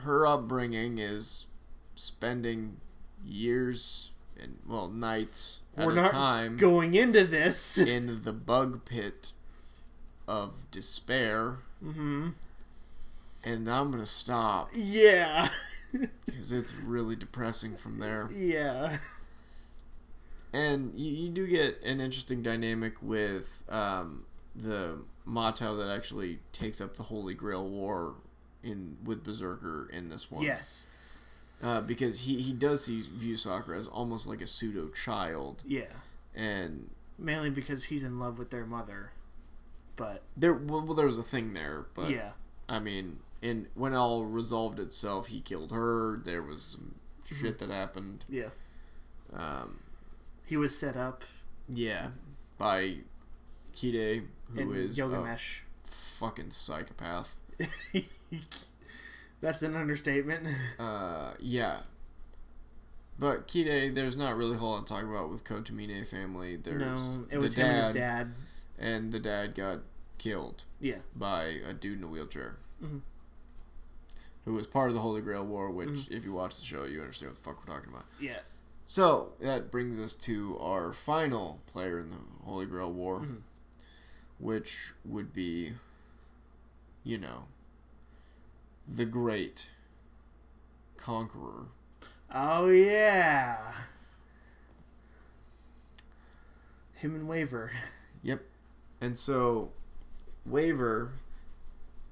her 0.00 0.26
upbringing 0.26 0.98
is 0.98 1.46
spending 1.94 2.78
years 3.24 4.10
and 4.40 4.58
well 4.66 4.88
nights 4.88 5.60
at 5.76 5.86
we're 5.86 5.92
a 5.92 5.96
not 5.96 6.10
time 6.10 6.56
going 6.56 6.94
into 6.94 7.24
this. 7.24 7.78
in 7.78 8.24
the 8.24 8.32
bug 8.32 8.84
pit 8.84 9.32
of 10.26 10.68
despair. 10.70 11.58
hmm 11.82 12.30
And 13.44 13.68
I'm 13.68 13.90
gonna 13.90 14.06
stop 14.06 14.70
Yeah. 14.74 15.48
because 16.26 16.52
it's 16.52 16.74
really 16.74 17.16
depressing 17.16 17.76
from 17.76 17.98
there. 17.98 18.30
yeah. 18.34 18.98
And 20.52 20.92
you, 20.98 21.10
you 21.12 21.28
do 21.30 21.46
get 21.46 21.82
an 21.82 22.00
interesting 22.00 22.42
dynamic 22.42 22.94
with 23.00 23.62
um, 23.70 24.24
the 24.54 24.98
Matou 25.26 25.78
that 25.78 25.90
actually 25.90 26.40
takes 26.52 26.80
up 26.80 26.96
the 26.96 27.04
Holy 27.04 27.32
Grail 27.34 27.66
War 27.66 28.14
in 28.62 28.96
with 29.02 29.24
Berserker 29.24 29.88
in 29.92 30.08
this 30.10 30.30
one. 30.30 30.42
Yes. 30.42 30.88
uh, 31.62 31.80
because 31.80 32.20
he 32.20 32.40
he 32.40 32.52
does 32.52 32.84
see 32.84 33.00
view 33.00 33.34
Sakura 33.34 33.78
as 33.78 33.88
almost 33.88 34.26
like 34.26 34.40
a 34.42 34.46
pseudo 34.46 34.88
child, 34.88 35.62
Yeah. 35.66 35.84
and 36.34 36.90
Mainly 37.18 37.50
because 37.50 37.84
he's 37.84 38.02
in 38.04 38.18
love 38.18 38.38
with 38.38 38.50
their 38.50 38.66
mother. 38.66 39.12
But 39.96 40.22
there 40.36 40.52
well, 40.52 40.82
well 40.84 40.94
there 40.94 41.06
was 41.06 41.18
a 41.18 41.22
thing 41.22 41.54
there, 41.54 41.86
but 41.94 42.10
yeah. 42.10 42.32
I 42.68 42.78
mean, 42.78 43.20
in 43.42 43.66
when 43.74 43.92
it 43.92 43.96
all 43.96 44.24
resolved 44.24 44.78
itself, 44.80 45.26
he 45.26 45.40
killed 45.40 45.72
her. 45.72 46.20
There 46.24 46.42
was 46.42 46.62
some 46.62 46.94
Mm-hmm. 47.24 47.40
shit 47.46 47.58
that 47.58 47.70
happened. 47.70 48.24
Yeah. 48.28 48.48
Um, 49.32 49.78
He 50.44 50.56
was 50.56 50.76
set 50.76 50.96
up 50.96 51.22
yeah, 51.68 52.08
by 52.58 52.96
Kirei, 53.76 54.24
who 54.52 54.72
in 54.72 54.76
is 54.76 54.98
a 54.98 55.38
fucking 55.84 56.50
psychopath. 56.50 57.36
That's 59.40 59.62
an 59.62 59.74
understatement. 59.76 60.46
Uh, 60.78 61.32
yeah. 61.40 61.80
But 63.18 63.46
Kirei, 63.48 63.94
there's 63.94 64.16
not 64.16 64.36
really 64.36 64.56
a 64.56 64.58
whole 64.58 64.72
lot 64.72 64.86
to 64.86 64.92
talk 64.94 65.04
about 65.04 65.30
with 65.30 65.44
Kotomine 65.44 66.04
family. 66.06 66.56
There's 66.56 66.80
no, 66.80 67.24
it 67.30 67.36
the 67.36 67.38
was 67.40 67.54
him 67.54 67.66
and 67.66 67.86
his 67.86 67.94
dad. 67.94 68.34
and 68.78 69.12
the 69.12 69.20
dad 69.20 69.54
got 69.54 69.80
killed 70.18 70.64
Yeah. 70.80 70.98
by 71.14 71.44
a 71.68 71.72
dude 71.72 71.98
in 71.98 72.04
a 72.04 72.08
wheelchair. 72.08 72.56
Mhm. 72.82 73.00
Who 74.44 74.54
was 74.54 74.66
part 74.66 74.88
of 74.88 74.94
the 74.94 75.00
Holy 75.00 75.20
Grail 75.20 75.44
War, 75.44 75.70
which, 75.70 75.88
Mm-hmm. 75.88 76.14
if 76.14 76.24
you 76.24 76.32
watch 76.32 76.58
the 76.58 76.64
show, 76.66 76.84
you 76.84 77.00
understand 77.00 77.30
what 77.30 77.36
the 77.36 77.42
fuck 77.42 77.58
we're 77.66 77.74
talking 77.74 77.90
about. 77.92 78.06
Yeah. 78.20 78.40
So, 78.86 79.32
that 79.40 79.70
brings 79.70 79.98
us 79.98 80.14
to 80.16 80.58
our 80.58 80.92
final 80.92 81.60
player 81.66 82.00
in 82.00 82.10
the 82.10 82.16
Holy 82.44 82.66
Grail 82.66 82.92
War, 82.92 83.20
Mhm. 83.20 83.42
which 84.38 84.92
would 85.04 85.32
be, 85.32 85.74
you 87.04 87.18
know, 87.18 87.44
the 88.88 89.04
great 89.04 89.70
conqueror. 90.96 91.66
Oh 92.34 92.68
yeah. 92.68 93.72
Him 96.94 97.14
and 97.14 97.28
Waver. 97.28 97.72
Yep. 98.24 98.44
And 99.00 99.18
so, 99.18 99.72
Waver 100.46 101.10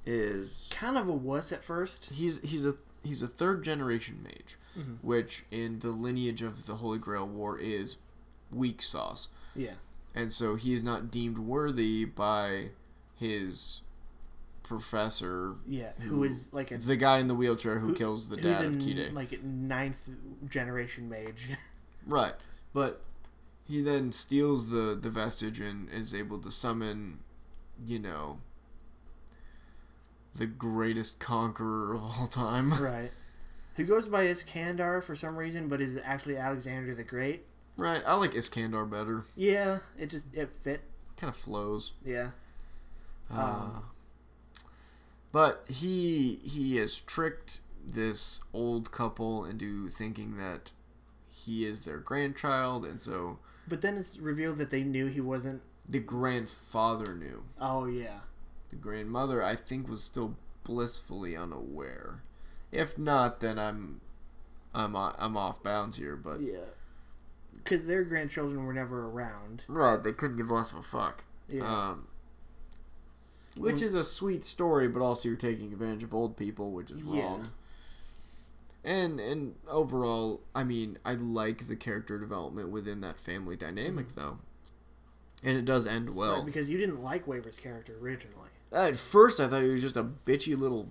is 0.07 0.71
Kind 0.75 0.97
of 0.97 1.09
a 1.09 1.13
wuss 1.13 1.53
at 1.53 1.63
first. 1.65 2.07
he's 2.07 2.41
he's 2.41 2.65
a 2.67 2.75
he's 3.03 3.23
a 3.23 3.27
third 3.29 3.63
generation 3.65 4.23
mage, 4.23 4.57
Mhm. 4.79 4.99
which 5.03 5.45
in 5.51 5.79
the 5.81 5.91
lineage 5.91 6.43
of 6.43 6.67
the 6.67 6.77
Holy 6.77 6.99
Grail 6.99 7.27
War 7.27 7.59
is 7.59 7.97
weak 8.51 8.83
sauce, 8.83 9.29
Yeah. 9.55 9.75
and 10.15 10.31
so 10.33 10.55
he 10.57 10.73
is 10.75 10.83
not 10.83 11.11
deemed 11.11 11.39
worthy 11.39 12.05
by 12.05 12.71
his 13.15 13.81
professor, 14.63 15.57
Yeah. 15.67 15.93
Who- 16.01 16.17
Who 16.17 16.25
is 16.25 16.53
like 16.53 16.71
a 16.71 16.79
the 16.79 16.97
guy 16.97 17.19
in 17.19 17.27
the 17.29 17.35
wheelchair 17.35 17.79
who, 17.81 17.89
who- 17.89 17.95
kills 17.95 18.29
the 18.29 18.37
dad 18.37 18.65
of 18.65 18.77
Kirei. 18.77 19.13
like 19.13 19.33
a 19.33 19.39
ninth 19.39 20.09
generation 20.49 21.09
mage. 21.09 21.49
Right. 22.07 22.35
But 22.73 23.03
he 23.67 23.83
then 23.83 24.11
steals 24.13 24.71
the, 24.71 24.97
the 25.01 25.11
vestige 25.11 25.61
and 25.61 25.89
is 25.91 26.15
able 26.15 26.39
to 26.39 26.51
summon, 26.51 27.19
you 27.85 27.99
know, 27.99 28.41
the 30.35 30.47
greatest 30.47 31.19
conqueror 31.21 31.95
of 31.95 32.03
all 32.03 32.27
time. 32.27 32.75
right. 32.83 33.11
Who 33.77 33.85
goes 33.85 34.09
by 34.09 34.25
Iskandar 34.27 35.03
for 35.03 35.15
some 35.15 35.37
reason, 35.37 35.69
but 35.69 35.81
is 35.81 35.99
actually 36.05 36.37
Alexander 36.37 36.95
the 36.95 37.05
Great. 37.05 37.47
Right. 37.77 38.03
I 38.07 38.15
like 38.15 38.33
Iskandar 38.33 38.89
better. 38.91 39.25
Yeah, 39.37 39.79
it 39.99 40.11
just 40.11 40.27
it 40.35 40.51
fit. 40.53 40.83
Kind 41.17 41.31
of 41.31 41.37
flows. 41.37 41.93
Yeah. 42.05 42.31
Uh, 43.33 43.41
Um, 43.41 43.85
but 45.33 45.65
he 45.69 46.41
he 46.43 46.77
has 46.77 47.01
tricked 47.01 47.61
this 47.85 48.43
old 48.53 48.91
couple 48.91 49.45
into 49.45 49.89
thinking 49.89 50.37
that 50.37 50.73
he 51.29 51.65
is 51.65 51.85
their 51.85 51.99
grandchild, 51.99 52.85
and 52.85 53.01
so 53.01 53.39
But 53.69 53.81
then 53.81 53.97
it's 53.97 54.19
revealed 54.19 54.57
that 54.59 54.71
they 54.71 54.83
knew 54.83 55.07
he 55.07 55.21
wasn't. 55.21 55.63
the 55.89 56.01
grandfather 56.01 57.15
knew. 57.15 57.45
Oh 57.61 57.87
yeah. 57.87 58.21
The 58.71 58.77
grandmother, 58.77 59.43
I 59.43 59.57
think, 59.57 59.89
was 59.89 60.03
still 60.03 60.37
blissfully 60.65 61.37
unaware. 61.37 62.23
If 62.73 62.97
not, 62.97 63.41
then 63.41 63.59
I'm, 63.59 64.01
I'm, 64.73 64.95
I'm 64.97 65.37
off 65.37 65.63
bounds 65.63 65.97
here. 65.97 66.17
But 66.17 66.41
Yeah. 66.41 66.59
Because 67.53 67.87
their 67.87 68.05
grandchildren 68.05 68.65
were 68.65 68.73
never 68.73 69.07
around. 69.09 69.65
right, 69.69 70.03
they 70.03 70.13
couldn't 70.13 70.37
give 70.39 70.51
less 70.51 70.71
of 70.73 70.79
a 70.79 70.83
fuck. 70.83 71.25
Yeah. 71.49 71.91
Um, 71.91 72.07
which 73.57 73.83
is 73.83 73.95
a 73.95 74.05
sweet 74.05 74.45
story, 74.45 74.87
but 74.89 75.03
also 75.03 75.29
you're 75.29 75.37
taking 75.37 75.73
advantage 75.73 76.05
of 76.05 76.15
old 76.15 76.37
people, 76.37 76.71
which 76.71 76.91
is 76.91 77.03
Yeah. 77.03 77.23
wrong. 77.23 77.49
And 78.83 79.21
and 79.21 79.57
overall, 79.69 80.41
I 80.55 80.65
mean, 80.65 80.97
I 81.05 81.15
like 81.15 81.67
the 81.67 81.77
character 81.77 82.19
development 82.19 82.71
within 82.71 83.01
that 83.03 83.19
family 83.21 83.57
dynamic, 83.57 84.15
though, 84.15 84.39
and 85.43 85.59
it 85.59 85.67
does 85.67 85.87
end 85.87 86.15
well. 86.15 86.37
Right, 86.37 86.47
because 86.47 86.71
you 86.71 86.79
didn't 86.79 87.03
like 87.03 87.27
Waver's 87.27 87.57
character 87.57 87.95
originally. 88.01 88.49
At 88.73 88.97
first, 88.97 89.41
I 89.41 89.49
thought 89.49 89.63
he 89.63 89.69
was 89.69 89.83
just 89.83 89.97
a 89.97 90.05
bitchy 90.05 90.57
little 90.59 90.89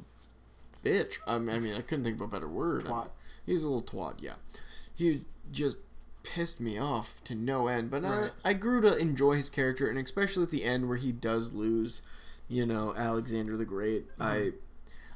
bitch. 0.84 1.20
I 1.28 1.38
mean, 1.40 1.56
I, 1.56 1.60
mean, 1.60 1.76
I 1.76 1.82
couldn't 1.82 2.04
think 2.04 2.16
of 2.16 2.22
a 2.22 2.28
better 2.28 2.48
word. 2.48 2.86
I 2.86 2.90
Twat. 2.90 2.98
mean, 3.04 3.10
he's 3.46 3.64
a 3.64 3.70
little 3.70 3.84
twat, 3.84 4.16
yeah. 4.22 4.34
He 4.94 5.24
just 5.52 5.78
pissed 6.24 6.60
me 6.60 6.78
off 6.78 7.24
to 7.24 7.36
no 7.36 7.68
end. 7.68 7.90
But 7.90 8.04
Right. 8.04 8.32
I, 8.44 8.50
I 8.50 8.54
grew 8.54 8.82
to 8.82 8.98
enjoy 8.98 9.36
his 9.36 9.50
character, 9.50 9.88
and 9.90 9.98
especially 9.98 10.44
at 10.44 10.50
the 10.50 10.64
end 10.66 10.88
where 10.90 10.98
he 10.98 11.12
does 11.12 11.54
lose, 11.54 12.02
you 12.50 12.66
know, 12.66 12.94
Alexander 12.96 13.56
the 13.56 13.66
Great. 13.66 14.08
I 14.20 14.52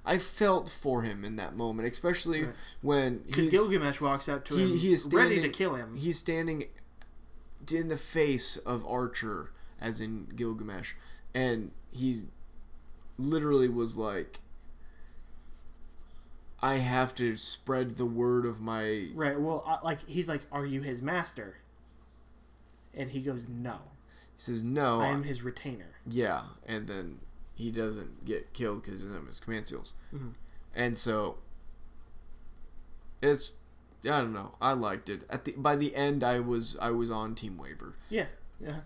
I 0.06 0.18
felt 0.18 0.68
for 0.68 1.02
him 1.04 1.24
in 1.24 1.36
that 1.38 1.56
moment, 1.56 1.90
especially 1.92 2.40
Mm-hmm. 2.42 2.48
Right. 2.50 2.56
when 2.82 3.18
Because 3.20 3.52
Gilgamesh 3.52 4.02
walks 4.02 4.28
up 4.30 4.44
to 4.46 4.56
he- 4.56 4.72
him, 4.72 4.78
he 4.78 4.94
is 4.94 5.10
ready 5.14 5.42
to 5.42 5.50
kill 5.50 5.76
him. 5.76 5.96
he's 5.96 6.18
standing 6.18 6.66
in 7.74 7.88
the 7.90 7.96
face 7.98 8.58
of 8.58 8.86
Archer, 8.86 9.52
as 9.80 10.02
in 10.02 10.28
Gilgamesh, 10.36 10.94
and 11.34 11.72
he's 11.92 12.26
literally 13.18 13.68
was 13.70 13.98
like, 13.98 14.42
"I 16.62 16.76
have 16.76 17.14
to 17.16 17.36
spread 17.36 17.98
the 17.98 18.06
word 18.06 18.46
of 18.46 18.62
my." 18.62 19.10
Right. 19.14 19.40
Well, 19.40 19.64
uh, 19.66 19.80
like 19.84 20.08
he's 20.08 20.28
like, 20.30 20.42
"Are 20.52 20.66
you 20.66 20.82
his 20.82 21.02
master?" 21.02 21.58
And 22.94 23.12
he 23.12 23.22
goes, 23.22 23.48
"No, 23.48 23.80
He 24.36 24.42
says, 24.42 24.64
"No, 24.64 25.02
I 25.02 25.08
am 25.08 25.24
his 25.24 25.42
retainer." 25.42 25.96
yeah," 26.06 26.44
and 26.66 26.88
then 26.88 27.20
he 27.56 27.72
doesn't 27.72 28.26
get 28.26 28.54
killed 28.54 28.84
because 28.84 29.06
doesn't 29.06 29.28
his 29.28 29.40
command 29.40 29.68
seals, 29.68 29.94
Mhm. 30.14 30.34
and 30.76 30.98
so 30.98 31.38
it's. 33.22 33.52
I 34.06 34.20
don't 34.20 34.34
know. 34.34 34.56
I 34.62 34.74
liked 34.74 35.10
it. 35.10 35.24
At 35.30 35.46
the 35.46 35.54
by 35.54 35.76
the 35.78 35.96
end, 35.96 36.24
I 36.26 36.40
was 36.42 36.76
I 36.82 36.92
was 36.92 37.10
on 37.10 37.36
Team 37.36 37.58
Waver. 37.58 37.94
Yeah. 38.10 38.26
Yeah. 38.60 38.82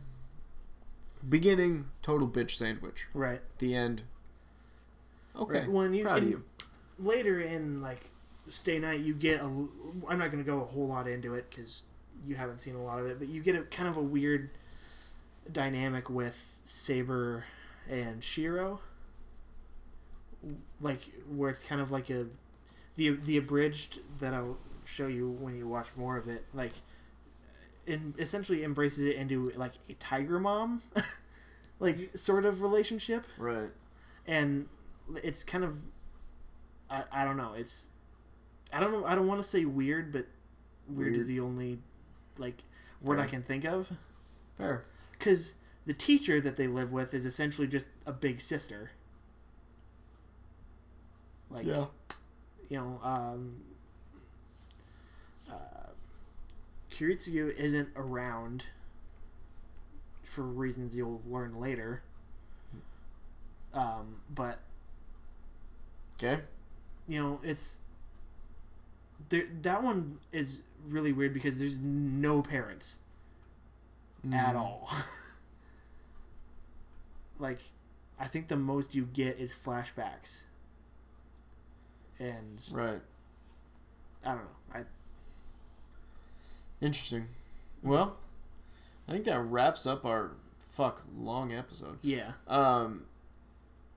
Beginning, 1.28 1.90
total 2.04 2.28
bitch 2.28 2.52
sandwich. 2.52 3.08
Right. 3.16 3.42
the 3.58 3.74
end. 3.76 4.04
Okay, 5.38 5.60
Right. 5.60 5.70
When 5.72 5.94
you, 5.94 6.04
proud 6.04 6.24
of 6.24 6.30
you. 6.30 6.44
later 7.00 7.40
in 7.42 7.82
like 7.82 8.02
Stay 8.48 8.80
Night, 8.80 9.02
you 9.02 9.14
get 9.14 9.42
a. 9.42 9.46
I'm 9.46 10.18
not 10.18 10.32
going 10.32 10.44
to 10.44 10.50
go 10.50 10.62
a 10.62 10.66
whole 10.66 10.88
lot 10.88 11.08
into 11.08 11.36
it 11.36 11.48
because 11.50 11.84
you 12.26 12.36
haven't 12.36 12.60
seen 12.60 12.76
a 12.76 12.82
lot 12.84 13.00
of 13.00 13.06
it, 13.08 13.20
but 13.20 13.28
you 13.28 13.42
get 13.44 13.56
a 13.56 13.62
kind 13.64 13.88
of 13.90 13.98
a 13.98 14.02
weird 14.02 14.50
dynamic 15.52 16.10
with 16.10 16.60
Saber 16.64 17.46
and 17.90 18.24
Shiro. 18.24 18.80
Like 20.80 21.02
where 21.30 21.50
it's 21.50 21.64
kind 21.64 21.82
of 21.82 21.92
like 21.92 22.10
a 22.10 22.28
the 22.96 23.12
the 23.12 23.38
abridged 23.38 24.00
that 24.20 24.34
I'll 24.34 24.58
show 24.86 25.08
you 25.08 25.30
when 25.30 25.56
you 25.58 25.68
watch 25.68 25.88
more 25.96 26.16
of 26.18 26.28
it. 26.30 26.46
Like, 26.54 26.72
in, 27.86 28.14
essentially 28.18 28.64
embraces 28.64 29.06
it 29.06 29.16
into 29.18 29.52
like 29.56 29.74
a 29.90 29.94
tiger 29.94 30.40
mom, 30.40 30.82
like 31.80 32.16
sort 32.16 32.46
of 32.46 32.62
relationship 32.62 33.26
Right. 33.38 33.70
and 34.26 34.68
it's 35.24 35.44
kind 35.44 35.64
of 35.64 35.78
I, 36.90 37.04
I 37.12 37.26
don't 37.26 37.38
know 37.38 37.54
it's 37.56 37.90
I 38.74 38.80
don't 38.80 38.92
know 38.92 39.06
I 39.06 39.16
don't 39.16 39.28
want 39.28 39.42
to 39.42 39.48
say 39.48 39.66
weird 39.66 40.12
but 40.12 40.26
weird, 40.88 41.12
Weird. 41.14 41.18
is 41.18 41.28
the 41.28 41.40
only 41.40 41.80
like 42.38 42.64
word 43.02 43.20
I 43.20 43.26
can 43.28 43.42
think 43.44 43.66
of. 43.66 43.92
Fair. 44.58 44.86
because 45.12 45.56
the 45.86 45.94
teacher 45.94 46.42
that 46.42 46.58
they 46.58 46.68
live 46.68 46.92
with 46.92 47.14
is 47.14 47.26
essentially 47.26 47.68
just 47.68 47.90
a 48.06 48.12
big 48.12 48.42
sister. 48.42 48.92
Like 51.50 51.66
you 52.70 52.78
know 52.78 53.00
um 53.04 53.56
uh, 55.50 55.54
Kiritsugu 56.92 57.56
isn't 57.56 57.90
around 57.96 58.66
for 60.24 60.42
reasons 60.42 60.96
you'll 60.96 61.22
learn 61.26 61.60
later. 61.60 62.02
Um 63.74 64.18
but 64.34 64.60
Okay. 66.18 66.42
you 67.08 67.22
know, 67.22 67.40
it's 67.44 67.82
there. 69.30 69.46
That 69.62 69.84
one 69.84 70.18
is 70.32 70.62
really 70.90 71.14
weird 71.14 71.34
because 71.34 71.60
there's 71.60 71.78
no 71.80 72.42
parents 72.42 72.98
at 74.34 74.56
Mm. 74.56 74.60
all. 74.60 74.90
like, 77.40 77.60
I 78.20 78.28
think 78.28 78.48
the 78.48 78.58
most 78.58 78.96
you 78.96 79.06
get 79.06 79.38
is 79.40 79.54
flashbacks, 79.56 80.46
and 82.20 82.60
Right. 82.72 83.02
I 84.26 84.30
don't 84.30 84.38
know. 84.44 84.50
I 84.74 84.84
Interesting. 86.82 87.28
Well, 87.84 88.18
I 89.08 89.12
think 89.12 89.26
that 89.26 89.40
wraps 89.40 89.86
up 89.86 90.06
our 90.06 90.32
fuck 90.70 91.04
long 91.18 91.54
episode. 91.54 91.98
yeah 92.02 92.34
Um, 92.48 93.06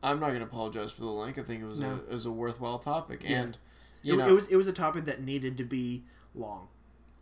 I'm 0.02 0.18
not 0.20 0.32
gonna 0.32 0.44
apologize 0.44 0.92
for 0.92 1.02
the 1.02 1.10
length. 1.10 1.38
I 1.38 1.42
think 1.42 1.62
it 1.62 1.66
was 1.66 1.80
a 1.80 1.96
it 2.08 2.12
was 2.12 2.26
a 2.26 2.30
worthwhile 2.32 2.78
topic, 2.78 3.22
Yeah. 3.24 3.42
and 3.42 3.58
you 4.02 4.14
it, 4.14 4.16
know, 4.18 4.28
it 4.28 4.32
was 4.32 4.48
it 4.48 4.56
was 4.56 4.68
a 4.68 4.72
topic 4.72 5.04
that 5.04 5.22
needed 5.22 5.56
to 5.58 5.64
be 5.64 6.04
long. 6.34 6.68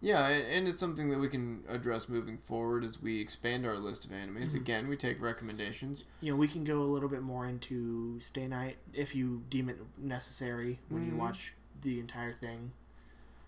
yeah, 0.01 0.29
and 0.29 0.69
it's 0.69 0.79
something 0.79 1.09
that 1.11 1.19
we 1.19 1.27
can 1.29 1.65
address 1.69 2.09
moving 2.09 2.39
forward 2.39 2.85
as 2.85 3.03
we 3.03 3.21
expand 3.21 3.67
our 3.67 3.77
list 3.79 4.05
of 4.05 4.13
animes. 4.13 4.53
Mhm. 4.53 4.61
Again, 4.61 4.87
we 4.89 4.97
take 4.97 5.21
recommendations. 5.21 6.05
You 6.21 6.31
know, 6.33 6.37
we 6.39 6.47
can 6.47 6.63
go 6.63 6.83
a 6.83 6.91
little 6.95 7.09
bit 7.09 7.23
more 7.23 7.47
into 7.49 8.21
Stay 8.21 8.47
Night 8.47 8.77
if 8.93 9.17
you 9.17 9.43
deem 9.51 9.69
it 9.69 9.79
necessary 9.99 10.79
when 10.89 11.05
you 11.05 11.13
Mhm. 11.13 11.17
watch 11.17 11.53
the 11.83 11.99
entire 11.99 12.33
thing. 12.33 12.71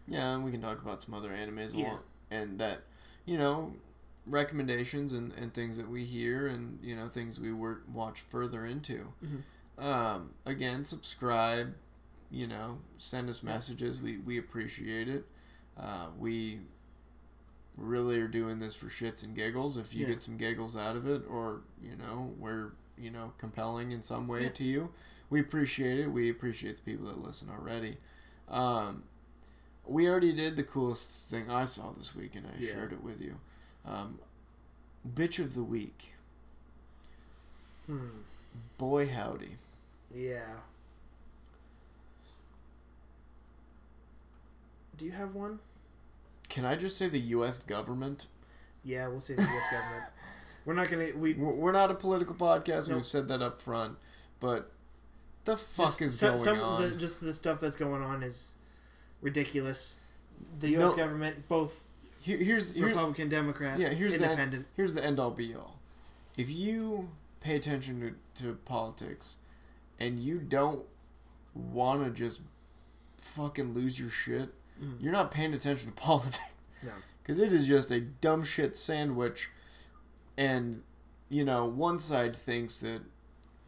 Yeah, 0.09 0.35
and 0.35 0.44
we 0.44 0.51
can 0.51 0.61
talk 0.61 0.82
about 0.82 1.01
some 1.02 1.15
other 1.15 1.31
animes 1.31 1.73
Yeah. 1.77 1.98
and 2.32 2.59
that, 2.59 2.82
you 3.27 3.39
know, 3.39 3.74
recommendations 4.31 5.12
and, 5.12 5.32
and 5.35 5.52
things 5.52 5.77
that 5.77 5.89
we 5.89 6.05
hear 6.05 6.47
and, 6.47 6.78
you 6.82 6.94
know, 6.97 7.09
things 7.09 7.39
we 7.40 7.52
work, 7.52 7.82
watch 7.93 8.20
further 8.20 8.65
into. 8.65 9.12
Mhm. 9.24 9.43
Um, 9.82 10.31
again, 10.47 10.85
subscribe, 10.85 11.74
you 12.31 12.47
know, 12.47 12.78
send 12.98 13.28
us 13.28 13.43
messages. 13.43 14.01
We, 14.01 14.19
we 14.19 14.39
appreciate 14.39 15.09
it. 15.09 15.27
Uh, 15.77 16.09
we 16.19 16.61
really 17.77 18.20
are 18.20 18.28
doing 18.28 18.59
this 18.59 18.74
for 18.77 18.86
shits 18.86 19.24
and 19.24 19.35
giggles. 19.35 19.77
If 19.77 19.94
you 19.94 20.02
Yeah. 20.02 20.12
get 20.12 20.23
some 20.23 20.36
giggles 20.36 20.77
out 20.77 20.97
of 20.97 21.07
it 21.09 21.23
or, 21.28 21.62
you 21.82 21.97
know, 21.97 22.35
we're, 22.39 22.73
you 22.98 23.11
know, 23.11 23.32
compelling 23.39 23.90
in 23.93 24.02
some 24.02 24.28
way 24.28 24.44
Yeah. 24.44 24.48
to 24.51 24.65
you, 24.65 24.93
we 25.31 25.40
appreciate 25.40 25.98
it. 25.98 26.09
We 26.09 26.28
appreciate 26.31 26.77
the 26.77 26.82
people 26.82 27.07
that 27.07 27.19
listen 27.19 27.48
already. 27.48 27.97
Um, 28.48 29.05
we 29.86 30.09
already 30.09 30.32
did 30.32 30.57
the 30.57 30.62
coolest 30.65 31.31
thing 31.31 31.51
I 31.51 31.65
saw 31.65 31.90
this 31.93 32.15
week, 32.15 32.35
and 32.36 32.47
I 32.47 32.51
Yeah. 32.59 32.73
shared 32.73 32.93
it 32.93 33.02
with 33.02 33.20
you. 33.20 33.40
Um, 33.86 34.19
bitch 35.15 35.39
of 35.39 35.55
the 35.55 35.62
week. 35.62 36.15
Hmm. 37.86 38.09
Boy, 38.78 39.09
howdy. 39.09 39.57
Yeah. 40.15 40.40
Do 44.97 45.05
you 45.07 45.12
have 45.12 45.35
one? 45.35 45.61
Can 46.48 46.65
I 46.65 46.77
just 46.77 46.97
say 46.98 47.09
the 47.09 47.20
U.S. 47.20 47.59
government? 47.59 48.27
Yeah, 48.85 49.09
we'll 49.09 49.20
say 49.20 49.35
the 49.35 49.43
U.S. 49.43 49.70
government. 49.73 50.05
We're 50.66 50.74
not 50.74 50.90
gonna. 50.90 51.09
We 51.16 51.35
We're 51.35 51.73
not 51.73 51.90
a 51.90 51.94
political 51.94 52.35
podcast. 52.35 52.89
Nope. 52.89 52.97
We've 52.98 53.07
said 53.07 53.28
that 53.28 53.40
up 53.40 53.62
front. 53.62 53.97
But 54.40 54.70
the 55.44 55.57
fuck 55.57 55.86
just 55.86 56.02
is 56.02 56.19
so- 56.19 56.28
going 56.28 56.39
some 56.39 56.61
on? 56.61 56.82
The, 56.82 56.97
just 56.97 57.20
the 57.20 57.32
stuff 57.32 57.61
that's 57.61 57.77
going 57.77 58.02
on 58.02 58.23
is 58.23 58.55
ridiculous. 59.23 60.01
The 60.59 60.70
U.S. 60.70 60.90
No. 60.90 60.97
government, 60.97 61.48
both 61.48 61.86
Here, 62.20 62.36
here's 62.38 62.72
here, 62.72 62.86
Republican, 62.86 63.28
Democrat, 63.28 63.78
yeah. 63.78 63.88
Here's 63.88 64.18
the 64.18 64.64
here's 64.76 64.94
the 64.94 65.05
end 65.05 65.18
all 65.18 65.30
be 65.30 65.55
all. 65.55 65.78
If 66.36 66.51
you 66.51 67.09
pay 67.40 67.56
attention 67.56 68.14
to, 68.36 68.42
to 68.42 68.55
politics, 68.66 69.38
and 69.98 70.18
you 70.18 70.38
don't 70.38 70.84
want 71.55 72.05
to 72.05 72.10
just 72.10 72.40
fucking 73.18 73.74
lose 73.74 73.98
your 73.98 74.10
shit, 74.10 74.51
Mm. 74.82 74.97
you're 74.98 75.12
not 75.12 75.30
paying 75.30 75.52
attention 75.52 75.90
to 75.90 75.94
politics. 76.02 76.70
No. 76.82 76.92
Because 77.22 77.38
it 77.38 77.52
is 77.52 77.66
just 77.66 77.90
a 77.90 78.01
dumb 78.01 78.42
shit 78.42 78.74
sandwich. 78.74 79.51
And, 80.38 80.82
you 81.28 81.44
know, 81.44 81.66
one 81.66 81.98
side 81.98 82.34
thinks 82.34 82.80
that 82.80 83.02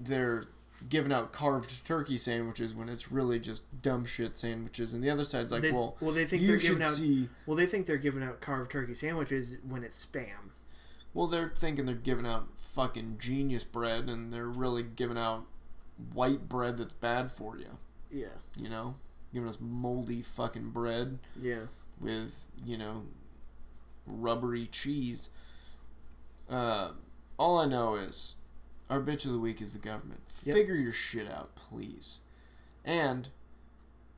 they're 0.00 0.44
giving 0.88 1.12
out 1.12 1.32
carved 1.32 1.84
turkey 1.84 2.16
sandwiches 2.16 2.74
when 2.74 2.88
it's 2.88 3.10
really 3.12 3.38
just 3.38 3.62
dumb 3.82 4.04
shit 4.04 4.36
sandwiches. 4.36 4.94
And 4.94 5.02
the 5.02 5.10
other 5.10 5.24
side's 5.24 5.52
like, 5.52 5.62
they, 5.62 5.72
well, 5.72 5.96
they 6.00 6.24
think 6.24 6.42
you 6.42 6.48
they're 6.48 6.58
giving 6.58 6.82
out. 6.82 6.88
see. 6.88 7.28
Well, 7.46 7.56
they 7.56 7.66
think 7.66 7.86
they're 7.86 7.96
giving 7.96 8.22
out 8.22 8.40
carved 8.40 8.70
turkey 8.70 8.94
sandwiches 8.94 9.56
when 9.66 9.84
it's 9.84 10.04
spam. 10.04 10.50
Well, 11.14 11.26
they're 11.26 11.48
thinking 11.50 11.84
they're 11.84 11.94
giving 11.94 12.26
out 12.26 12.48
fucking 12.56 13.16
genius 13.18 13.64
bread, 13.64 14.08
and 14.08 14.32
they're 14.32 14.46
really 14.46 14.82
giving 14.82 15.18
out 15.18 15.44
white 16.12 16.48
bread 16.48 16.78
that's 16.78 16.94
bad 16.94 17.30
for 17.30 17.58
you. 17.58 17.78
Yeah. 18.10 18.38
You 18.58 18.68
know? 18.70 18.94
Giving 19.32 19.48
us 19.48 19.58
moldy 19.60 20.22
fucking 20.22 20.70
bread. 20.70 21.18
Yeah. 21.40 21.66
with 22.00 22.48
you 22.64 22.76
know 22.76 23.04
rubbery 24.06 24.66
cheese. 24.66 25.30
Uh, 26.50 26.90
all 27.38 27.58
I 27.58 27.66
know 27.66 27.94
is 27.94 28.34
our 28.90 29.00
bitch 29.00 29.24
of 29.24 29.32
the 29.32 29.38
week 29.38 29.60
is 29.60 29.72
the 29.72 29.78
government. 29.78 30.20
Yep. 30.44 30.54
Figure 30.54 30.74
your 30.74 30.92
shit 30.92 31.30
out, 31.30 31.54
please. 31.54 32.20
And 32.84 33.28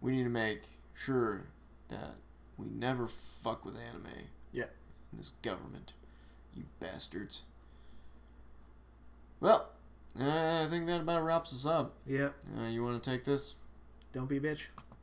we 0.00 0.16
need 0.16 0.24
to 0.24 0.30
make 0.30 0.62
sure 0.94 1.46
that 1.88 2.14
we 2.56 2.66
never 2.68 3.06
fuck 3.06 3.64
with 3.64 3.76
anime. 3.76 4.28
Yeah. 4.52 4.64
In 5.12 5.18
this 5.18 5.30
government, 5.42 5.92
you 6.54 6.64
bastards. 6.80 7.42
Well, 9.40 9.70
uh, 10.18 10.64
I 10.64 10.66
think 10.70 10.86
that 10.86 11.00
about 11.00 11.24
wraps 11.24 11.52
us 11.52 11.66
up. 11.66 11.94
Yeah. 12.06 12.30
Uh, 12.58 12.68
you 12.68 12.84
want 12.84 13.02
to 13.02 13.10
take 13.10 13.24
this? 13.24 13.56
Don't 14.12 14.28
be 14.28 14.36
a 14.36 14.40
bitch. 14.40 14.66